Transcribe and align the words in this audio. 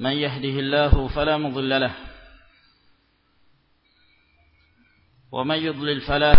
من 0.00 0.12
يهده 0.12 0.56
الله 0.60 1.08
فلا 1.08 1.36
مضل 1.36 1.80
له 1.80 1.94
ومن 5.32 5.56
يضلل 5.56 6.00
فلا 6.00 6.32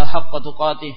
حق 0.00 0.38
تقاته 0.38 0.96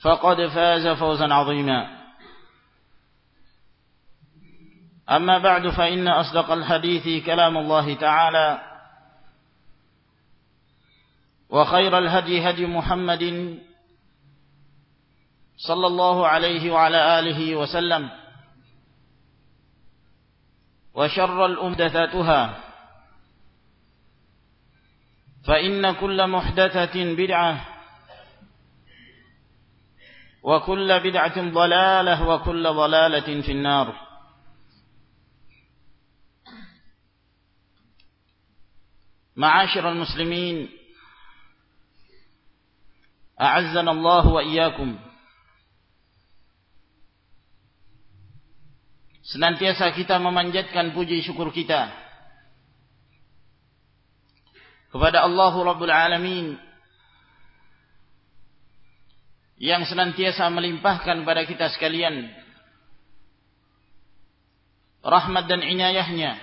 فقد 0.00 0.46
فاز 0.46 0.86
فوزا 0.86 1.34
عظيما. 1.34 2.00
أما 5.10 5.38
بعد 5.38 5.68
فإن 5.68 6.08
أصدق 6.08 6.50
الحديث 6.50 7.26
كلام 7.26 7.56
الله 7.56 7.94
تعالى 7.94 8.60
وخير 11.50 11.98
الهدي 11.98 12.50
هدي 12.50 12.66
محمد 12.66 13.58
صلى 15.56 15.86
الله 15.86 16.26
عليه 16.26 16.70
وعلى 16.70 17.18
آله 17.18 17.56
وسلم 17.56 18.10
وشر 20.94 21.46
الأمدثاتها. 21.46 22.60
فإن 25.44 25.92
كل 25.92 26.26
محدثة 26.26 27.14
بدعة 27.14 27.79
وكل 30.42 31.00
بدعة 31.00 31.36
ضلالة 31.52 32.28
وكل 32.28 32.64
ضلالة 32.64 33.42
في 33.42 33.52
النار 33.52 33.88
معاشر 39.36 39.88
المسلمين 39.92 40.68
أعزنا 43.40 43.90
الله 43.90 44.24
وإياكم 44.26 44.90
Senantiasa 49.30 49.94
kita 49.94 50.18
memanjatkan 50.18 50.90
puji 50.90 51.22
syukur 51.22 51.54
kita 51.54 51.86
kepada 54.90 55.22
Allah 55.22 55.54
Rabbul 55.54 55.86
Alamin 55.86 56.58
yang 59.60 59.84
senantiasa 59.84 60.48
melimpahkan 60.48 61.20
pada 61.20 61.44
kita 61.44 61.68
sekalian 61.76 62.32
rahmat 65.04 65.44
dan 65.52 65.60
inayahnya 65.60 66.40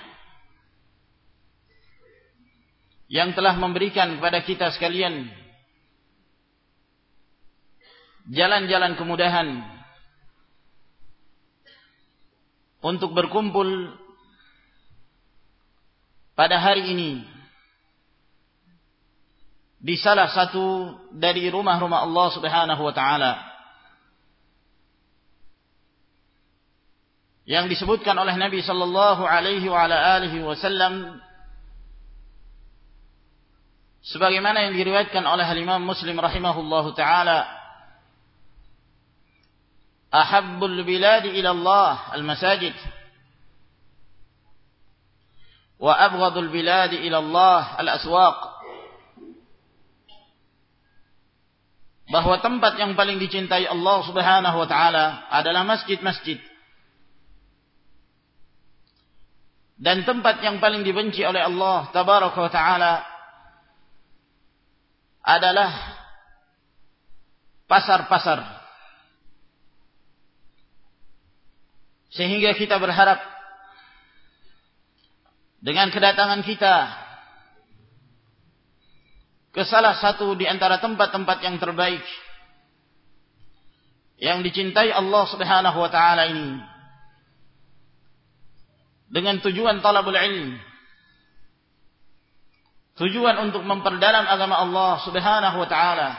yang 3.09 3.33
telah 3.33 3.57
memberikan 3.57 4.22
kepada 4.22 4.45
kita 4.45 4.69
sekalian 4.78 5.33
jalan-jalan 8.29 8.94
kemudahan 8.94 9.66
untuk 12.85 13.17
berkumpul 13.17 13.97
pada 16.38 16.61
hari 16.61 16.94
ini 16.94 17.37
di 19.88 19.96
salah 19.96 20.28
satu 20.28 20.92
dari 21.16 21.48
rumah-rumah 21.48 22.03
Allah 22.03 22.28
Subhanahu 22.36 22.81
wa 22.84 22.92
taala 22.92 23.40
yang 27.48 27.72
disebutkan 27.72 28.12
oleh 28.20 28.36
Nabi 28.36 28.59
sallallahu 28.59 29.24
alaihi 29.24 29.64
wa 29.72 29.88
ala 29.88 30.20
alihi 30.20 30.44
wasallam 30.44 31.24
sebagaimana 34.03 34.68
yang 34.68 34.76
diriwayatkan 34.76 35.24
oleh 35.24 35.47
Imam 35.56 35.80
Muslim 35.80 36.20
rahimahullahu 36.20 36.92
taala 36.92 37.47
ahabbul 40.12 40.84
biladi 40.84 41.31
ila 41.40 41.56
Allah 41.56 42.12
al-masajid 42.12 42.76
wa 45.80 45.96
abghadul 45.96 46.52
biladi 46.52 47.08
ila 47.08 47.24
Allah 47.24 47.80
al-aswaq 47.80 48.56
bahwa 52.07 52.40
tempat 52.40 52.79
yang 52.79 52.95
paling 52.95 53.19
dicintai 53.19 53.68
Allah 53.68 53.97
Subhanahu 54.07 54.57
wa 54.63 54.68
taala 54.68 55.28
adalah 55.28 55.68
masjid-masjid. 55.68 56.40
Dan 59.78 60.08
tempat 60.08 60.41
yang 60.41 60.58
paling 60.58 60.82
dibenci 60.82 61.22
oleh 61.22 61.43
Allah 61.43 61.91
tabaraka 61.93 62.40
wa 62.40 62.52
taala 62.52 62.93
adalah 65.22 65.72
pasar-pasar. 67.67 68.40
Sehingga 72.08 72.55
kita 72.55 72.79
berharap 72.79 73.20
dengan 75.59 75.91
kedatangan 75.91 76.41
kita 76.47 77.07
ke 79.58 79.66
salah 79.66 79.98
satu 79.98 80.38
di 80.38 80.46
antara 80.46 80.78
tempat-tempat 80.78 81.42
yang 81.42 81.58
terbaik 81.58 82.06
yang 84.22 84.46
dicintai 84.46 84.94
Allah 84.94 85.26
Subhanahu 85.26 85.82
wa 85.82 85.90
taala 85.90 86.30
ini. 86.30 86.62
Dengan 89.09 89.42
tujuan 89.42 89.82
talabul 89.82 90.14
ilm 90.14 90.62
tujuan 93.02 93.50
untuk 93.50 93.66
memperdalam 93.66 94.30
agama 94.30 94.62
Allah 94.62 95.02
Subhanahu 95.02 95.58
wa 95.58 95.66
taala. 95.66 96.09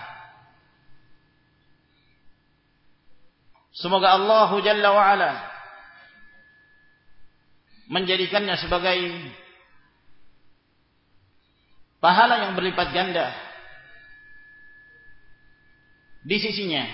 Semoga 3.71 4.19
Allah 4.19 4.51
Jalla 4.67 4.91
wa 4.91 5.05
ala 5.15 5.33
menjadikannya 7.87 8.59
sebagai 8.59 8.99
pahala 11.99 12.49
yang 12.49 12.53
berlipat 12.59 12.89
ganda. 12.95 13.31
Di 16.27 16.37
sisinya. 16.39 16.85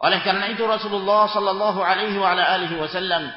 Oleh 0.00 0.24
karena 0.24 0.48
itu 0.48 0.64
Rasulullah 0.64 1.28
sallallahu 1.28 1.80
alaihi 1.84 2.76
wasallam 2.80 3.28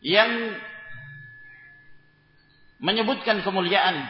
yang 0.00 0.56
menyebutkan 2.80 3.42
kemuliaan 3.44 4.00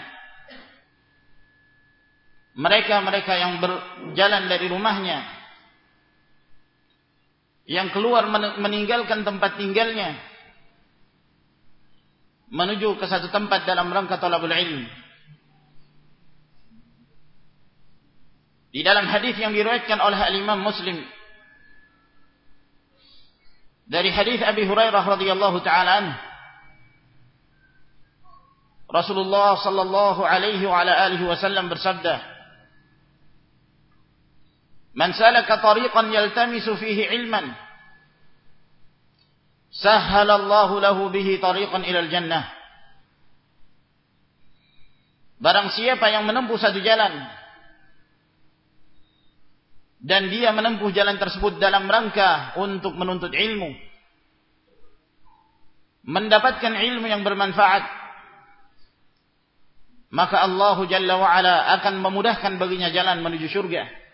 mereka-mereka 2.54 3.32
yang 3.40 3.58
berjalan 3.58 4.46
dari 4.46 4.66
rumahnya 4.70 5.37
yang 7.68 7.92
keluar 7.92 8.24
meninggalkan 8.56 9.28
tempat 9.28 9.60
tinggalnya. 9.60 10.16
Menuju 12.48 12.96
ke 12.96 13.04
satu 13.04 13.28
tempat 13.28 13.68
dalam 13.68 13.92
rangka 13.92 14.16
talabul 14.16 14.48
ilmi 14.48 14.88
Di 18.72 18.80
dalam 18.80 19.04
hadis 19.04 19.36
yang 19.36 19.52
diriwayatkan 19.52 20.00
oleh 20.00 20.16
Imam 20.32 20.64
Muslim. 20.64 20.96
Dari 23.84 24.08
hadis 24.12 24.40
Abi 24.40 24.64
Hurairah 24.64 25.04
radhiyallahu 25.04 25.60
taala 25.64 26.16
Rasulullah 28.88 29.56
sallallahu 29.60 30.24
alaihi 30.24 30.64
wa 30.64 30.80
alihi 30.80 31.24
wasallam 31.24 31.68
bersabda 31.68 32.37
Man 34.98 35.14
salaka 35.14 35.62
tariqan 35.62 36.10
yaltamisu 36.10 36.74
fihi 36.74 37.06
ilman 37.22 37.54
sahhala 39.70 40.42
Allah 40.42 40.90
lahu 40.90 41.06
bihi 41.14 41.38
tariqan 41.38 41.86
ila 41.86 42.02
al-jannah 42.02 42.44
Barang 45.38 45.70
siapa 45.70 46.10
yang 46.10 46.26
menempuh 46.26 46.58
satu 46.58 46.82
jalan 46.82 47.14
dan 50.02 50.26
dia 50.34 50.50
menempuh 50.50 50.90
jalan 50.90 51.14
tersebut 51.14 51.62
dalam 51.62 51.86
rangka 51.86 52.58
untuk 52.58 52.98
menuntut 52.98 53.30
ilmu 53.30 53.70
mendapatkan 56.10 56.74
ilmu 56.74 57.06
yang 57.06 57.22
bermanfaat 57.22 57.86
maka 60.10 60.42
Allah 60.42 60.78
Jalla 60.90 61.14
wa 61.22 61.28
ala 61.30 61.70
akan 61.78 62.02
memudahkan 62.02 62.58
baginya 62.58 62.90
jalan 62.90 63.22
menuju 63.22 63.46
surga 63.46 64.07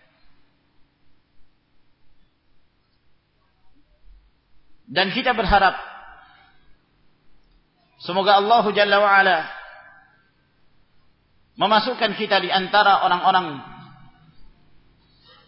dan 4.95 5.11
kita 5.11 5.35
berharap 5.35 5.75
semoga 7.99 8.39
Allah 8.39 8.65
Jalla 8.71 8.97
wa 9.03 9.11
ala 9.11 9.39
memasukkan 11.59 12.15
kita 12.15 12.39
di 12.39 12.51
antara 12.55 13.03
orang-orang 13.03 13.59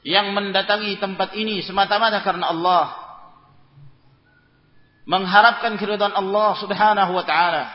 yang 0.07 0.35
mendatangi 0.35 0.99
tempat 0.99 1.35
ini 1.39 1.63
semata-mata 1.63 2.23
karena 2.23 2.51
Allah. 2.51 2.87
Mengharapkan 5.07 5.79
keridhaan 5.79 6.15
Allah 6.15 6.51
Subhanahu 6.59 7.15
wa 7.15 7.23
taala. 7.23 7.71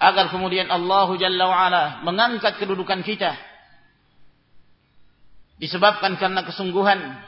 Agar 0.00 0.32
kemudian 0.32 0.72
Allah 0.72 1.08
Jalla 1.20 1.44
wa 1.48 1.56
ala 1.68 1.84
mengangkat 2.04 2.56
kedudukan 2.56 3.04
kita. 3.04 3.36
Disebabkan 5.60 6.16
karena 6.16 6.40
kesungguhan 6.44 7.20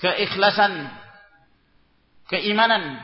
keikhlasan 0.00 0.88
keimanan 2.32 2.98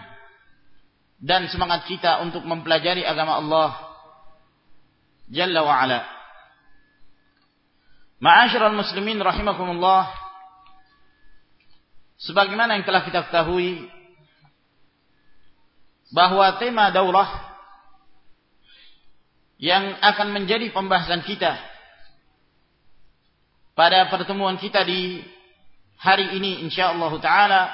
dan 1.21 1.49
semangat 1.49 1.85
kita 1.89 2.21
untuk 2.25 2.45
mempelajari 2.45 3.05
agama 3.05 3.41
Allah 3.41 3.71
Jalla 5.27 5.67
wa 5.67 5.75
ala 5.75 6.17
Ma'asyiral 8.17 8.73
muslimin 8.73 9.21
rahimakumullah. 9.21 10.09
Sebagaimana 12.17 12.81
yang 12.81 12.89
telah 12.89 13.05
kita 13.05 13.29
ketahui 13.29 13.93
bahwa 16.17 16.49
tema 16.57 16.89
daurah 16.89 17.29
yang 19.61 20.01
akan 20.01 20.33
menjadi 20.33 20.73
pembahasan 20.73 21.21
kita 21.29 21.61
pada 23.77 24.09
pertemuan 24.09 24.57
kita 24.57 24.81
di 24.81 25.21
hari 25.97 26.37
ini 26.37 26.63
insyaallah 26.69 27.13
taala 27.21 27.73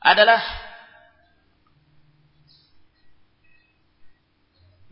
adalah 0.00 0.40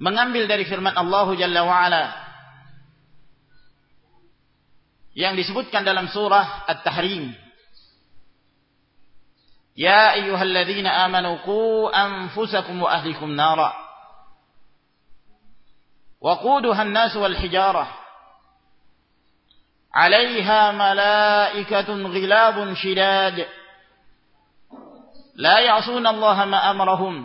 mengambil 0.02 0.50
dari 0.50 0.66
firman 0.66 0.94
Allah 0.94 1.26
Jalla 1.38 1.62
wa 1.62 1.76
ala 1.86 2.04
yang 5.12 5.36
disebutkan 5.36 5.84
dalam 5.84 6.08
surah 6.08 6.64
At-Tahrim. 6.64 7.36
Ya 9.76 10.16
ayyuhalladzina 10.16 11.04
amanu 11.04 11.40
qu 11.44 11.88
anfusakum 11.92 12.80
wa 12.80 12.92
ahlikum 12.92 13.32
nara. 13.32 13.82
وقودها 16.22 16.82
الناس 16.82 17.16
والحجارة 17.16 18.01
عليها 19.97 20.71
ملائكة 20.71 21.89
غلاب 21.89 22.73
شداد 22.73 23.37
لا 25.35 25.59
يعصون 25.59 26.07
الله 26.07 26.45
ما 26.45 26.59
أمرهم 26.71 27.15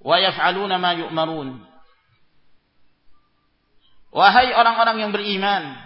ويفعلون 0.00 0.72
ما 0.76 0.92
يؤمرون 0.92 1.50
Wahai 4.08 4.56
orang-orang 4.56 5.04
yang 5.04 5.12
beriman 5.12 5.76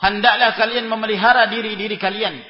hendaklah 0.00 0.56
kalian 0.56 0.88
memelihara 0.88 1.52
diri-diri 1.52 2.00
kalian 2.00 2.40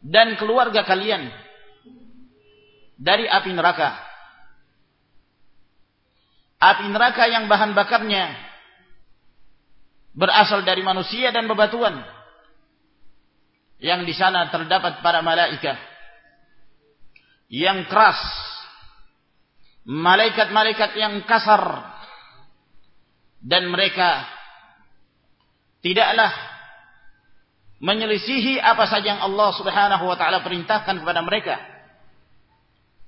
dan 0.00 0.40
keluarga 0.40 0.88
kalian 0.88 1.28
dari 2.96 3.28
api 3.28 3.52
neraka. 3.52 3.92
Api 6.64 6.88
neraka 6.88 7.28
yang 7.28 7.44
bahan 7.44 7.76
bakarnya 7.76 8.49
berasal 10.11 10.63
dari 10.67 10.83
manusia 10.83 11.31
dan 11.31 11.47
bebatuan. 11.47 12.03
Yang 13.81 14.01
di 14.05 14.13
sana 14.13 14.45
terdapat 14.53 15.01
para 15.01 15.25
malaikat 15.25 15.77
yang 17.49 17.83
keras, 17.89 18.19
malaikat-malaikat 19.89 20.91
yang 20.95 21.25
kasar. 21.25 21.89
Dan 23.41 23.73
mereka 23.73 24.29
tidaklah 25.81 26.29
menyelisihi 27.81 28.61
apa 28.61 28.85
saja 28.85 29.17
yang 29.17 29.21
Allah 29.25 29.49
Subhanahu 29.57 30.05
wa 30.05 30.13
taala 30.13 30.45
perintahkan 30.45 31.01
kepada 31.01 31.25
mereka. 31.25 31.57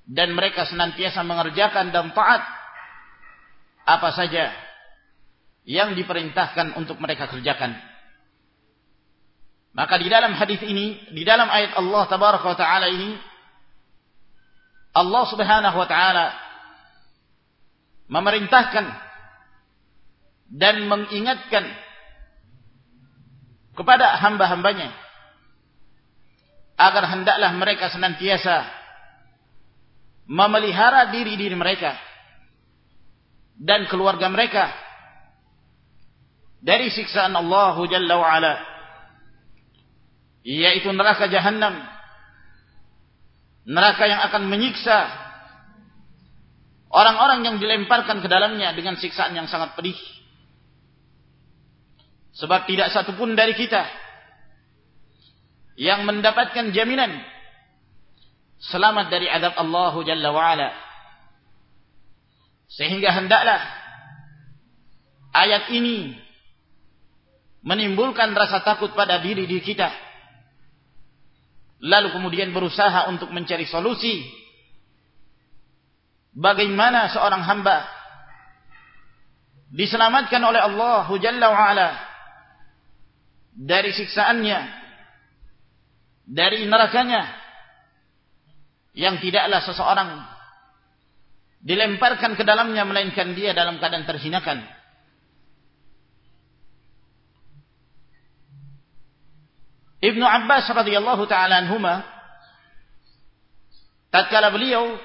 Dan 0.04 0.34
mereka 0.34 0.66
senantiasa 0.66 1.22
mengerjakan 1.22 1.94
dan 1.94 2.10
taat 2.12 2.42
apa 3.86 4.10
saja 4.10 4.63
yang 5.64 5.96
diperintahkan 5.96 6.76
untuk 6.76 7.00
mereka 7.00 7.28
kerjakan. 7.28 7.72
Maka 9.74 9.98
di 9.98 10.06
dalam 10.06 10.36
hadis 10.38 10.62
ini 10.62 11.02
di 11.10 11.26
dalam 11.26 11.50
ayat 11.50 11.74
Allah 11.74 12.02
tabaraka 12.06 12.46
wa 12.46 12.56
taala 12.56 12.86
ini 12.92 13.18
Allah 14.94 15.24
Subhanahu 15.26 15.76
wa 15.76 15.88
taala 15.90 16.26
memerintahkan 18.06 18.86
dan 20.54 20.86
mengingatkan 20.86 21.66
kepada 23.74 24.14
hamba-hambanya 24.22 24.94
agar 26.78 27.10
hendaklah 27.10 27.50
mereka 27.58 27.90
senantiasa 27.90 28.70
memelihara 30.30 31.10
diri-diri 31.10 31.58
mereka 31.58 31.98
dan 33.58 33.90
keluarga 33.90 34.30
mereka 34.30 34.83
dari 36.64 36.88
siksaan 36.88 37.36
Allah 37.36 37.76
Jalla 37.84 38.14
wa 38.16 38.28
ala 38.32 38.54
yaitu 40.44 40.88
neraka 40.96 41.28
jahanam 41.28 41.76
neraka 43.68 44.04
yang 44.08 44.20
akan 44.28 44.48
menyiksa 44.48 45.08
orang-orang 46.92 47.44
yang 47.44 47.56
dilemparkan 47.60 48.24
ke 48.24 48.28
dalamnya 48.28 48.70
dengan 48.76 48.94
siksaan 48.94 49.34
yang 49.34 49.50
sangat 49.50 49.74
pedih. 49.74 49.96
Sebab 52.34 52.66
tidak 52.66 52.90
satupun 52.90 53.38
dari 53.38 53.54
kita 53.54 53.86
yang 55.78 56.06
mendapatkan 56.06 56.70
jaminan 56.70 57.22
selamat 58.58 59.10
dari 59.10 59.26
adab 59.30 59.54
Allah 59.58 59.94
Jalla 60.02 60.30
wa'ala. 60.34 60.70
Sehingga 62.70 63.14
hendaklah 63.14 63.62
ayat 65.30 65.70
ini 65.70 66.23
menimbulkan 67.64 68.36
rasa 68.36 68.60
takut 68.60 68.92
pada 68.92 69.18
diri 69.24 69.48
diri 69.48 69.64
kita. 69.64 69.88
Lalu 71.80 72.12
kemudian 72.12 72.52
berusaha 72.52 73.08
untuk 73.08 73.32
mencari 73.32 73.64
solusi. 73.64 74.24
Bagaimana 76.36 77.08
seorang 77.08 77.42
hamba 77.46 77.88
diselamatkan 79.74 80.42
oleh 80.44 80.60
Allah 80.60 81.06
Jalla 81.18 81.46
wa 81.50 81.60
ala 81.72 81.88
dari 83.54 83.90
siksaannya 83.94 84.58
dari 86.26 86.66
nerakanya 86.66 87.22
yang 88.98 89.18
tidaklah 89.22 89.62
seseorang 89.62 90.10
dilemparkan 91.62 92.34
ke 92.34 92.42
dalamnya 92.42 92.82
melainkan 92.82 93.34
dia 93.34 93.54
dalam 93.54 93.78
keadaan 93.78 94.06
terhinakan 94.06 94.62
Ibnu 100.04 100.20
Abbas 100.20 100.68
radhiyallahu 100.68 101.24
taala 101.24 101.64
anhuma 101.64 102.04
tatkala 104.12 104.52
beliau 104.52 105.00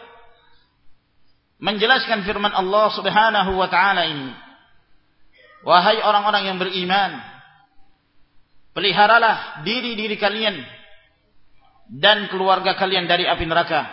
menjelaskan 1.63 2.27
firman 2.27 2.51
Allah 2.51 2.91
Subhanahu 2.91 3.51
wa 3.55 3.67
taala 3.71 4.03
ini 4.11 4.35
wahai 5.63 6.03
orang-orang 6.03 6.51
yang 6.51 6.57
beriman 6.59 7.15
peliharalah 8.75 9.63
diri-diri 9.63 10.19
kalian 10.19 10.59
dan 11.89 12.27
keluarga 12.29 12.75
kalian 12.77 13.09
dari 13.09 13.25
api 13.25 13.43
neraka. 13.47 13.87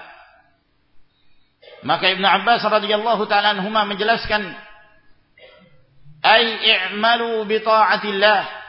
Maka 1.87 2.13
Ibnu 2.19 2.27
Abbas 2.27 2.67
radhiyallahu 2.67 3.23
taala 3.31 3.55
anhuma 3.55 3.87
menjelaskan 3.87 4.43
ay 6.27 6.45
i'malu 6.67 7.47
bi 7.47 7.63
ta'atillah 7.63 8.66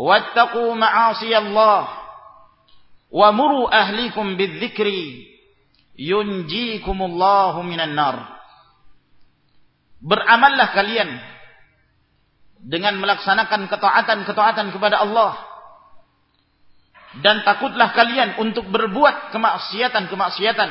wattaqu 0.00 0.72
ma'asi 0.80 1.28
Allah 1.36 1.92
wa 3.12 3.28
muru 3.36 3.68
ahlikum 3.68 4.40
bidzikri 4.40 5.28
yunjikumullahu 6.00 7.60
minan 7.68 7.92
nar 7.92 8.16
beramallah 10.00 10.72
kalian 10.72 11.20
dengan 12.60 13.00
melaksanakan 13.00 13.68
ketaatan-ketaatan 13.68 14.68
kepada 14.72 15.00
Allah. 15.04 15.36
Dan 17.20 17.42
takutlah 17.42 17.90
kalian 17.90 18.38
untuk 18.38 18.70
berbuat 18.70 19.34
kemaksiatan-kemaksiatan. 19.34 20.70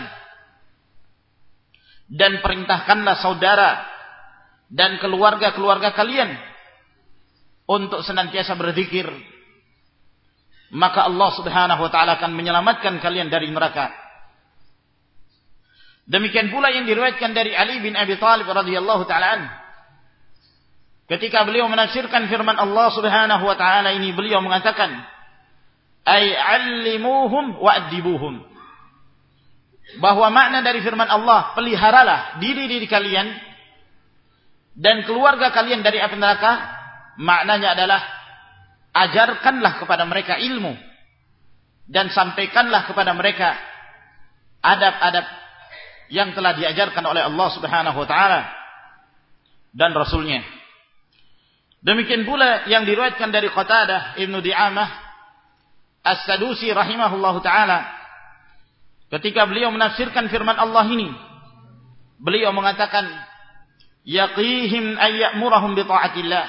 Dan 2.09 2.41
perintahkanlah 2.41 3.15
saudara 3.21 3.85
dan 4.71 4.97
keluarga-keluarga 5.03 5.93
kalian 5.93 6.48
untuk 7.69 8.01
senantiasa 8.01 8.57
berzikir 8.57 9.05
maka 10.73 11.05
Allah 11.05 11.29
Subhanahu 11.33 11.81
wa 11.81 11.91
taala 11.93 12.17
akan 12.21 12.33
menyelamatkan 12.33 13.01
kalian 13.01 13.29
dari 13.33 13.49
neraka. 13.49 13.89
Demikian 16.09 16.49
pula 16.49 16.73
yang 16.73 16.89
diriwayatkan 16.89 17.33
dari 17.33 17.53
Ali 17.53 17.81
bin 17.81 17.93
Abi 17.93 18.17
Thalib 18.17 18.49
radhiyallahu 18.49 19.05
taala 19.05 19.49
ketika 21.09 21.45
beliau 21.45 21.69
menafsirkan 21.69 22.29
firman 22.29 22.57
Allah 22.57 22.89
Subhanahu 22.93 23.43
wa 23.45 23.57
taala 23.57 23.93
ini 23.93 24.13
beliau 24.13 24.41
mengatakan 24.41 24.93
ay 26.05 26.33
allimuhum 26.33 27.57
wa 27.61 27.69
adibuhum 27.69 28.41
bahwa 30.01 30.29
makna 30.29 30.61
dari 30.61 30.85
firman 30.85 31.09
Allah 31.09 31.53
peliharalah 31.57 32.37
diri-diri 32.37 32.85
kalian 32.85 33.25
dan 34.77 35.01
keluarga 35.05 35.49
kalian 35.49 35.81
dari 35.81 35.97
api 35.97 36.13
neraka 36.13 36.78
maknanya 37.19 37.75
adalah 37.75 38.01
ajarkanlah 38.95 39.83
kepada 39.83 40.07
mereka 40.07 40.39
ilmu 40.39 40.73
dan 41.91 42.07
sampaikanlah 42.09 42.87
kepada 42.87 43.11
mereka 43.11 43.59
adab-adab 44.63 45.25
yang 46.09 46.33
telah 46.33 46.55
diajarkan 46.57 47.03
oleh 47.05 47.27
Allah 47.27 47.47
Subhanahu 47.53 47.97
wa 47.99 48.07
taala 48.07 48.41
dan 49.75 49.93
rasulnya. 49.93 50.41
Demikian 51.79 52.27
pula 52.27 52.67
yang 52.67 52.83
diriwayatkan 52.83 53.31
dari 53.31 53.47
Qatadah 53.47 54.19
Ibnu 54.19 54.43
Di'amah 54.43 54.89
As-Sadusi 56.03 56.71
rahimahullahu 56.71 57.39
taala 57.39 57.87
ketika 59.19 59.47
beliau 59.47 59.71
menafsirkan 59.71 60.27
firman 60.27 60.55
Allah 60.59 60.85
ini 60.87 61.11
beliau 62.19 62.51
mengatakan 62.51 63.07
yaqihim 64.03 64.99
ay 64.99 65.23
ya'murahum 65.23 65.75
bi 65.75 65.83
ta'atillah 65.87 66.45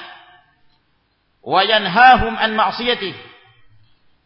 وينهاهم 1.43 2.37
عن 2.37 2.55
معصيته 2.55 3.15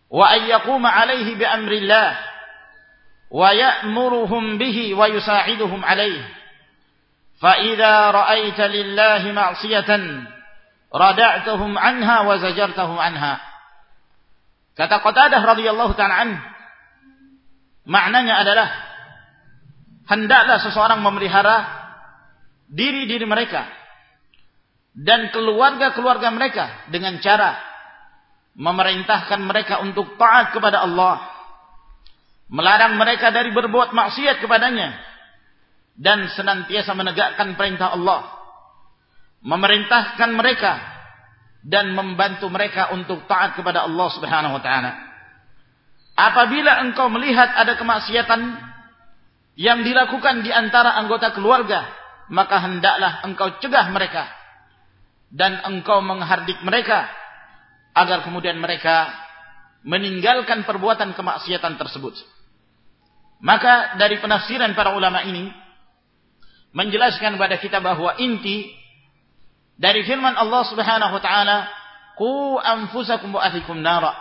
وأن 0.09 0.41
يقوم 0.41 0.85
عليه 0.85 1.35
بأمر 1.35 1.71
الله 1.71 2.17
ويأمرهم 3.31 4.57
به 4.57 4.93
ويساعدهم 4.93 5.85
عليه 5.85 6.29
فإذا 7.41 8.11
رأيت 8.11 8.59
لله 8.59 9.31
معصية 9.31 9.91
ردعتهم 10.95 11.77
عنها 11.77 12.21
وزجرتهم 12.21 12.99
عنها 12.99 13.35
kata 14.75 14.99
Qatadah 14.99 15.39
radhiyallahu 15.39 15.95
ta'ala 15.95 16.35
maknanya 17.87 18.43
adalah 18.43 18.67
hendaklah 20.11 20.59
seseorang 20.59 20.99
memelihara 20.99 21.63
diri-diri 22.67 23.23
mereka 23.23 23.63
dan 24.95 25.27
keluarga-keluarga 25.35 26.31
mereka 26.31 26.87
dengan 26.87 27.19
cara 27.19 27.59
memerintahkan 28.55 29.43
mereka 29.43 29.83
untuk 29.83 30.15
taat 30.15 30.55
kepada 30.55 30.87
Allah 30.87 31.19
melarang 32.47 32.95
mereka 32.95 33.27
dari 33.35 33.51
berbuat 33.51 33.91
maksiat 33.91 34.39
kepadanya 34.39 34.95
dan 35.99 36.31
senantiasa 36.31 36.95
menegakkan 36.95 37.59
perintah 37.59 37.91
Allah 37.91 38.23
memerintahkan 39.43 40.31
mereka 40.31 40.79
dan 41.65 41.91
membantu 41.91 42.47
mereka 42.47 42.95
untuk 42.95 43.27
taat 43.27 43.59
kepada 43.59 43.83
Allah 43.83 44.07
Subhanahu 44.13 44.55
wa 44.55 44.63
taala. 44.63 44.91
Apabila 46.15 46.79
engkau 46.87 47.11
melihat 47.11 47.51
ada 47.51 47.75
kemaksiatan 47.75 48.41
yang 49.59 49.83
dilakukan 49.83 50.45
di 50.45 50.51
antara 50.55 50.95
anggota 50.95 51.35
keluarga 51.35 51.83
maka 52.31 52.63
hendaklah 52.63 53.19
engkau 53.27 53.59
cegah 53.59 53.91
mereka 53.91 54.23
dan 55.31 55.61
engkau 55.65 56.01
menghardik 56.01 56.61
mereka 56.61 57.09
agar 57.95 58.21
kemudian 58.27 58.59
mereka 58.59 59.09
meninggalkan 59.85 60.65
perbuatan 60.65 61.13
kemaksiatan 61.13 61.77
tersebut. 61.77 62.17
Maka 63.39 63.95
dari 64.01 64.17
penafsiran 64.17 64.73
para 64.73 64.97
ulama 64.97 65.21
ini 65.21 65.53
menjelaskan 66.75 67.37
kepada 67.37 67.55
kita 67.61 67.77
bahwa 67.79 68.17
inti 68.17 68.73
dari 69.75 70.03
firman 70.03 70.35
Allah 70.35 70.63
Subhanahu 70.67 71.13
wa 71.13 71.21
taala, 71.23 71.57
"Qu 72.17 72.59
anfusakum 72.59 73.31
wa 73.31 73.45
nara." 73.75 74.13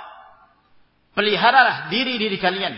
Peliharalah 1.15 1.95
diri-diri 1.95 2.43
kalian 2.43 2.75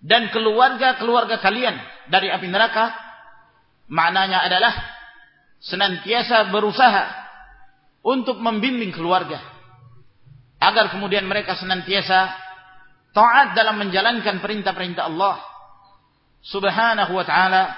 dan 0.00 0.32
keluarga-keluarga 0.32 1.36
kalian 1.44 1.76
dari 2.08 2.32
api 2.32 2.48
neraka. 2.48 2.96
Maknanya 3.92 4.48
adalah 4.48 4.72
senantiasa 5.60 6.48
berusaha 6.48 7.04
untuk 8.00 8.40
membimbing 8.40 8.96
keluarga 8.96 9.40
agar 10.60 10.92
kemudian 10.92 11.28
mereka 11.28 11.56
senantiasa 11.56 12.32
taat 13.12 13.52
dalam 13.52 13.80
menjalankan 13.80 14.40
perintah-perintah 14.40 15.08
Allah 15.08 15.36
Subhanahu 16.40 17.12
wa 17.12 17.24
taala 17.28 17.76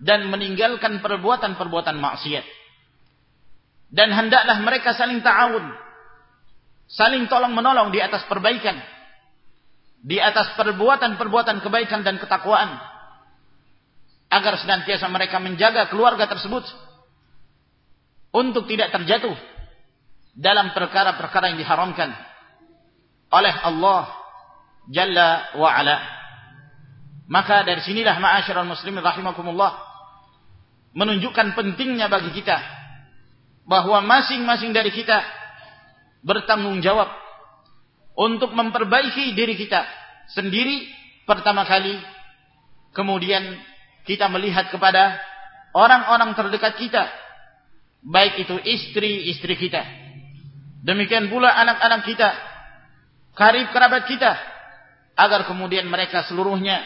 dan 0.00 0.26
meninggalkan 0.32 1.04
perbuatan-perbuatan 1.04 1.96
maksiat. 2.00 2.44
Dan 3.92 4.08
hendaklah 4.08 4.56
mereka 4.64 4.96
saling 4.96 5.20
ta'awun, 5.20 5.68
saling 6.88 7.28
tolong-menolong 7.28 7.92
di 7.92 8.00
atas 8.00 8.24
perbaikan, 8.24 8.80
di 10.00 10.16
atas 10.16 10.56
perbuatan-perbuatan 10.56 11.60
kebaikan 11.60 12.00
dan 12.00 12.16
ketakwaan 12.16 12.80
agar 14.32 14.56
senantiasa 14.56 15.04
mereka 15.12 15.36
menjaga 15.36 15.92
keluarga 15.92 16.24
tersebut 16.24 16.64
untuk 18.32 18.64
tidak 18.66 18.90
terjatuh 18.90 19.36
dalam 20.32 20.72
perkara-perkara 20.72 21.52
yang 21.52 21.60
diharamkan 21.60 22.16
oleh 23.32 23.52
Allah 23.52 24.08
Jalla 24.88 25.52
wa 25.56 25.70
Ala. 25.70 25.96
Maka 27.28 27.62
dari 27.62 27.80
sinilah 27.84 28.18
ma'asyiral 28.18 28.66
muslimin 28.66 29.04
rahimakumullah 29.04 29.78
menunjukkan 30.92 31.56
pentingnya 31.56 32.10
bagi 32.10 32.34
kita 32.34 32.60
bahwa 33.64 34.02
masing-masing 34.02 34.74
dari 34.74 34.90
kita 34.90 35.22
bertanggung 36.26 36.82
jawab 36.82 37.08
untuk 38.18 38.52
memperbaiki 38.52 39.32
diri 39.32 39.56
kita 39.56 39.86
sendiri 40.34 40.90
pertama 41.24 41.64
kali 41.64 41.96
kemudian 42.92 43.56
kita 44.04 44.28
melihat 44.28 44.68
kepada 44.68 45.16
orang-orang 45.72 46.36
terdekat 46.36 46.76
kita 46.76 47.08
baik 48.02 48.42
itu 48.42 48.54
istri-istri 48.66 49.54
kita. 49.54 49.82
Demikian 50.82 51.30
pula 51.30 51.54
anak-anak 51.54 52.02
kita, 52.02 52.28
karib 53.38 53.70
kerabat 53.70 54.10
kita, 54.10 54.34
agar 55.14 55.46
kemudian 55.46 55.86
mereka 55.86 56.26
seluruhnya 56.26 56.82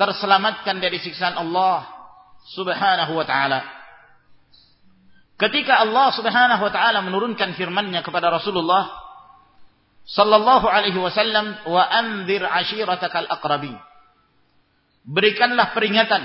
terselamatkan 0.00 0.80
dari 0.80 0.96
siksaan 1.00 1.36
Allah 1.36 1.84
Subhanahu 2.52 3.12
wa 3.16 3.26
taala. 3.26 3.60
ketika 5.36 5.84
Allah 5.84 6.08
Subhanahu 6.16 6.62
wa 6.64 6.72
taala 6.72 7.04
menurunkan 7.04 7.52
firman-Nya 7.58 8.00
kepada 8.00 8.32
Rasulullah 8.32 8.88
sallallahu 10.06 10.64
alaihi 10.64 10.96
wasallam 10.96 11.60
wa 11.66 11.82
anzir 11.82 12.40
ashiratakal 12.40 13.26
aqrabin 13.28 13.76
berikanlah 15.04 15.74
peringatan 15.76 16.24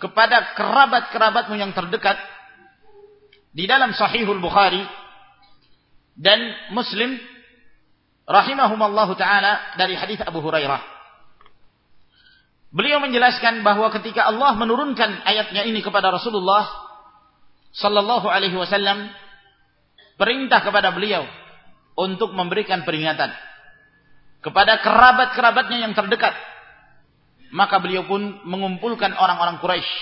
kepada 0.00 0.56
kerabat-kerabatmu 0.58 1.54
yang 1.60 1.70
terdekat 1.70 2.18
di 3.52 3.68
dalam 3.68 3.92
Sahihul 3.92 4.40
Bukhari 4.40 4.80
dan 6.16 6.40
Muslim 6.72 7.16
rahimahumallahu 8.28 9.12
taala 9.16 9.76
dari 9.76 9.96
hadis 9.96 10.20
Abu 10.24 10.40
Hurairah. 10.40 10.80
Beliau 12.72 13.04
menjelaskan 13.04 13.60
bahwa 13.60 13.92
ketika 13.92 14.24
Allah 14.32 14.56
menurunkan 14.56 15.28
ayatnya 15.28 15.68
ini 15.68 15.84
kepada 15.84 16.08
Rasulullah 16.08 16.64
sallallahu 17.76 18.28
alaihi 18.32 18.56
wasallam 18.56 19.12
perintah 20.16 20.64
kepada 20.64 20.88
beliau 20.92 21.28
untuk 21.96 22.32
memberikan 22.32 22.84
peringatan 22.88 23.28
kepada 24.40 24.80
kerabat-kerabatnya 24.80 25.84
yang 25.84 25.92
terdekat 25.92 26.32
maka 27.52 27.78
beliau 27.78 28.08
pun 28.08 28.40
mengumpulkan 28.48 29.12
orang-orang 29.12 29.60
Quraisy, 29.60 29.92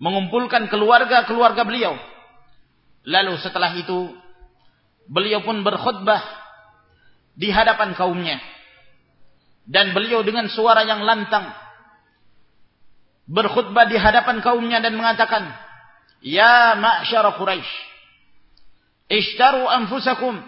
mengumpulkan 0.00 0.72
keluarga-keluarga 0.72 1.62
beliau. 1.62 1.94
Lalu 3.08 3.40
setelah 3.40 3.72
itu 3.72 4.12
beliau 5.08 5.40
pun 5.40 5.64
berkhutbah 5.64 6.20
di 7.32 7.48
hadapan 7.48 7.96
kaumnya. 7.96 8.36
Dan 9.64 9.96
beliau 9.96 10.20
dengan 10.20 10.48
suara 10.52 10.84
yang 10.84 11.00
lantang 11.04 11.48
berkhutbah 13.28 13.88
di 13.88 13.96
hadapan 13.96 14.44
kaumnya 14.44 14.80
dan 14.84 14.96
mengatakan, 14.96 15.48
"Ya 16.20 16.76
ma'syar 16.76 17.24
Quraisy, 17.36 17.68
ishtaru 19.12 19.64
anfusakum 19.68 20.40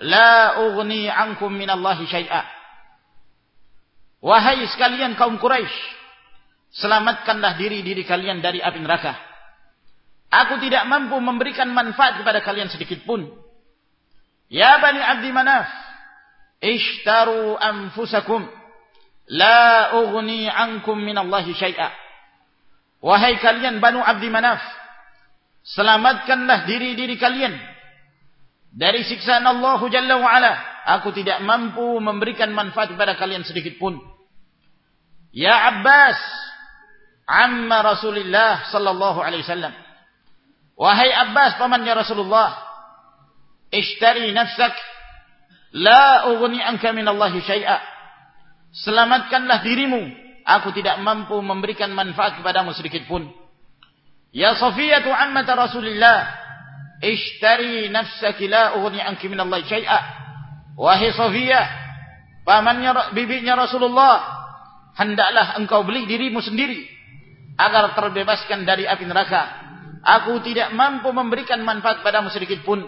la 0.00 0.64
ughni 0.68 1.08
'ankum 1.08 1.52
minallahi 1.52 2.04
syai'a." 2.08 2.44
Wahai 4.24 4.64
sekalian 4.72 5.16
kaum 5.20 5.36
Quraisy, 5.36 5.76
selamatkanlah 6.80 7.60
diri-diri 7.60 8.08
kalian 8.08 8.40
dari 8.40 8.60
api 8.60 8.80
neraka. 8.80 9.33
Aku 10.34 10.58
tidak 10.58 10.82
mampu 10.90 11.14
memberikan 11.22 11.70
manfaat 11.70 12.18
kepada 12.18 12.42
kalian 12.42 12.66
sedikit 12.66 13.06
pun. 13.06 13.30
Ya 14.50 14.82
Bani 14.82 14.98
Abdi 14.98 15.30
Manaf, 15.30 15.70
ishtaru 16.58 17.54
anfusakum 17.54 18.42
la 19.30 19.94
ughni 20.02 20.50
ankum 20.50 20.98
minallahi 20.98 21.54
syai'a. 21.54 21.94
Wahai 22.98 23.38
kalian 23.38 23.78
Banu 23.78 24.02
Abdi 24.02 24.26
Manaf, 24.26 24.58
selamatkanlah 25.62 26.66
diri-diri 26.66 27.14
kalian 27.14 27.54
dari 28.74 29.06
siksaan 29.06 29.46
Allah 29.46 29.80
Jalla 29.86 30.18
wa 30.18 30.30
ala. 30.34 30.52
Aku 30.98 31.14
tidak 31.16 31.40
mampu 31.40 31.96
memberikan 32.02 32.52
manfaat 32.52 32.92
kepada 32.92 33.16
kalian 33.16 33.46
sedikit 33.46 33.80
pun. 33.80 33.96
Ya 35.32 35.72
Abbas, 35.72 36.20
amma 37.24 37.80
Rasulullah 37.80 38.68
sallallahu 38.68 39.22
alaihi 39.24 39.46
wasallam. 39.46 39.83
Wahai 40.74 41.10
Abbas 41.14 41.54
pamannya 41.54 41.94
Rasulullah, 41.94 42.50
ishtari 43.70 44.34
nafsak 44.34 44.74
la 45.74 46.34
ughni 46.34 46.58
anka 46.58 46.90
min 46.90 47.06
Allah 47.06 47.30
syai'a. 47.30 47.78
Selamatkanlah 48.74 49.62
dirimu, 49.62 50.02
aku 50.42 50.74
tidak 50.74 50.98
mampu 50.98 51.38
memberikan 51.38 51.94
manfaat 51.94 52.42
kepadamu 52.42 52.74
sedikit 52.74 53.06
pun. 53.06 53.30
Ya 54.34 54.58
Safiyatu 54.58 55.14
ammat 55.14 55.46
Rasulullah, 55.46 56.26
ishtari 56.98 57.86
nafsak 57.86 58.42
la 58.50 58.74
ughni 58.82 58.98
anki 58.98 59.30
min 59.30 59.38
Allah 59.38 59.62
syai'a. 59.62 59.98
Wahai 60.74 61.14
Safiyah, 61.14 61.66
pamannya 62.42 63.14
bibinya 63.14 63.54
Rasulullah, 63.54 64.26
hendaklah 64.98 65.54
engkau 65.62 65.86
beli 65.86 66.06
dirimu 66.10 66.42
sendiri 66.42 66.82
agar 67.54 67.94
terbebaskan 67.94 68.66
dari 68.66 68.90
api 68.90 69.06
neraka. 69.06 69.63
Aku 70.04 70.36
tidak 70.44 70.76
mampu 70.76 71.08
memberikan 71.16 71.64
manfaat 71.64 72.04
padamu 72.04 72.28
sedikit 72.28 72.60
pun. 72.60 72.84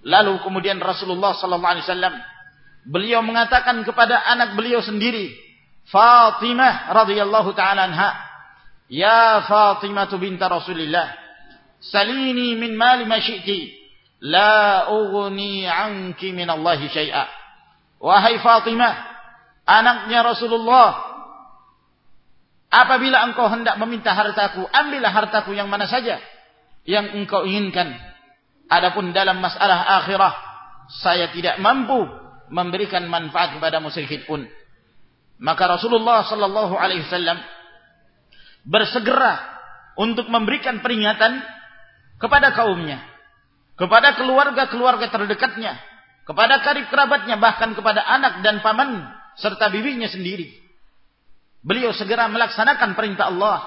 Lalu 0.00 0.40
kemudian 0.40 0.80
Rasulullah 0.80 1.36
sallallahu 1.36 1.72
alaihi 1.76 1.84
wasallam 1.84 2.14
beliau 2.88 3.20
mengatakan 3.20 3.84
kepada 3.84 4.24
anak 4.24 4.56
beliau 4.56 4.80
sendiri, 4.80 5.28
Fatimah 5.92 6.96
radhiyallahu 6.96 7.52
taala 7.52 7.92
anha, 7.92 8.16
"Ya 8.88 9.44
Fatimah 9.44 10.08
binta 10.16 10.48
Rasulillah, 10.48 11.12
salini 11.84 12.56
min 12.56 12.72
mali 12.72 13.04
ma 13.04 13.20
syi'ti, 13.20 13.76
la 14.24 14.88
ughni 14.88 15.68
'anki 15.68 16.32
min 16.32 16.48
Allah 16.48 16.80
syai'a." 16.80 17.24
Wahai 18.00 18.40
Fatimah, 18.40 18.96
anaknya 19.68 20.24
Rasulullah 20.24 21.10
Apabila 22.70 23.26
engkau 23.26 23.50
hendak 23.50 23.74
meminta 23.82 24.14
hartaku, 24.14 24.62
ambillah 24.70 25.10
hartaku 25.10 25.50
yang 25.58 25.66
mana 25.66 25.90
saja 25.90 26.22
yang 26.84 27.16
engkau 27.16 27.44
inginkan. 27.44 27.96
Adapun 28.70 29.10
dalam 29.10 29.42
masalah 29.42 29.98
akhirah, 30.02 30.34
saya 31.02 31.30
tidak 31.34 31.58
mampu 31.58 32.06
memberikan 32.50 33.06
manfaat 33.10 33.58
kepada 33.58 33.82
sedikit 33.90 34.26
pun. 34.30 34.46
Maka 35.40 35.78
Rasulullah 35.78 36.22
sallallahu 36.22 36.74
alaihi 36.78 37.02
wasallam 37.08 37.38
bersegera 38.68 39.40
untuk 39.98 40.28
memberikan 40.30 40.78
peringatan 40.84 41.42
kepada 42.20 42.52
kaumnya, 42.54 43.02
kepada 43.74 44.14
keluarga-keluarga 44.14 45.10
terdekatnya, 45.10 45.80
kepada 46.28 46.62
karib 46.62 46.86
kerabatnya, 46.92 47.40
bahkan 47.40 47.74
kepada 47.74 48.04
anak 48.04 48.44
dan 48.44 48.62
paman 48.62 49.08
serta 49.34 49.72
bibinya 49.72 50.06
sendiri 50.06 50.60
beliau 51.60 51.92
segera 51.92 52.28
melaksanakan 52.28 52.96
perintah 52.96 53.28
Allah 53.28 53.58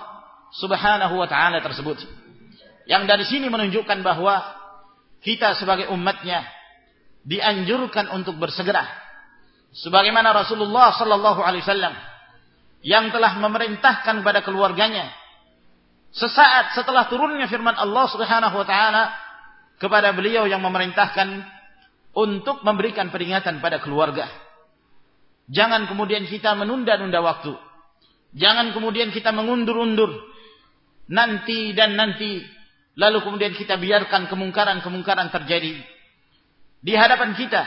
Subhanahu 0.53 1.17
wa 1.17 1.27
taala 1.29 1.61
tersebut. 1.61 2.01
Yang 2.83 3.03
dari 3.07 3.25
sini 3.27 3.47
menunjukkan 3.47 4.03
bahwa 4.03 4.43
kita 5.23 5.55
sebagai 5.55 5.87
umatnya 5.91 6.43
dianjurkan 7.23 8.11
untuk 8.11 8.35
bersegera 8.35 8.83
sebagaimana 9.71 10.35
Rasulullah 10.35 10.91
sallallahu 10.91 11.39
alaihi 11.39 11.63
wasallam 11.63 11.95
yang 12.83 13.09
telah 13.15 13.39
memerintahkan 13.39 14.19
kepada 14.19 14.43
keluarganya 14.43 15.07
sesaat 16.11 16.75
setelah 16.75 17.07
turunnya 17.07 17.47
firman 17.47 17.73
Allah 17.73 18.05
Subhanahu 18.11 18.55
wa 18.59 18.67
taala 18.67 19.15
kepada 19.79 20.11
beliau 20.11 20.45
yang 20.45 20.59
memerintahkan 20.59 21.41
untuk 22.13 22.61
memberikan 22.61 23.09
peringatan 23.09 23.57
pada 23.57 23.81
keluarga. 23.81 24.29
Jangan 25.49 25.89
kemudian 25.89 26.29
kita 26.29 26.53
menunda-nunda 26.53 27.19
waktu. 27.19 27.57
Jangan 28.37 28.71
kemudian 28.71 29.09
kita 29.09 29.33
mengundur-undur. 29.33 30.13
Nanti 31.09 31.75
dan 31.75 31.97
nanti 31.99 32.39
lalu 32.93 33.25
kemudian 33.25 33.53
kita 33.57 33.77
biarkan 33.77 34.29
kemungkaran-kemungkaran 34.29 35.33
terjadi 35.33 35.81
di 36.83 36.93
hadapan 36.93 37.33
kita 37.33 37.63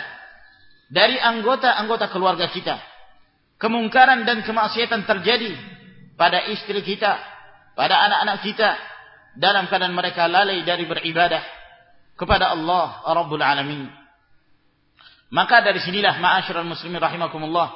dari 0.93 1.19
anggota-anggota 1.19 2.07
keluarga 2.13 2.47
kita. 2.51 2.79
Kemungkaran 3.57 4.29
dan 4.29 4.45
kemaksiatan 4.45 5.09
terjadi 5.09 5.57
pada 6.21 6.45
istri 6.53 6.85
kita, 6.85 7.17
pada 7.73 7.97
anak-anak 8.05 8.39
kita 8.45 8.69
dalam 9.37 9.65
keadaan 9.65 9.97
mereka 9.97 10.29
lalai 10.29 10.61
dari 10.61 10.85
beribadah 10.85 11.41
kepada 12.21 12.53
Allah 12.53 13.01
Rabbul 13.05 13.41
Alamin. 13.41 13.89
Maka 15.33 15.65
dari 15.65 15.81
sinilah 15.81 16.21
ma'asyiral 16.21 16.69
muslimin 16.69 17.01
rahimakumullah. 17.01 17.73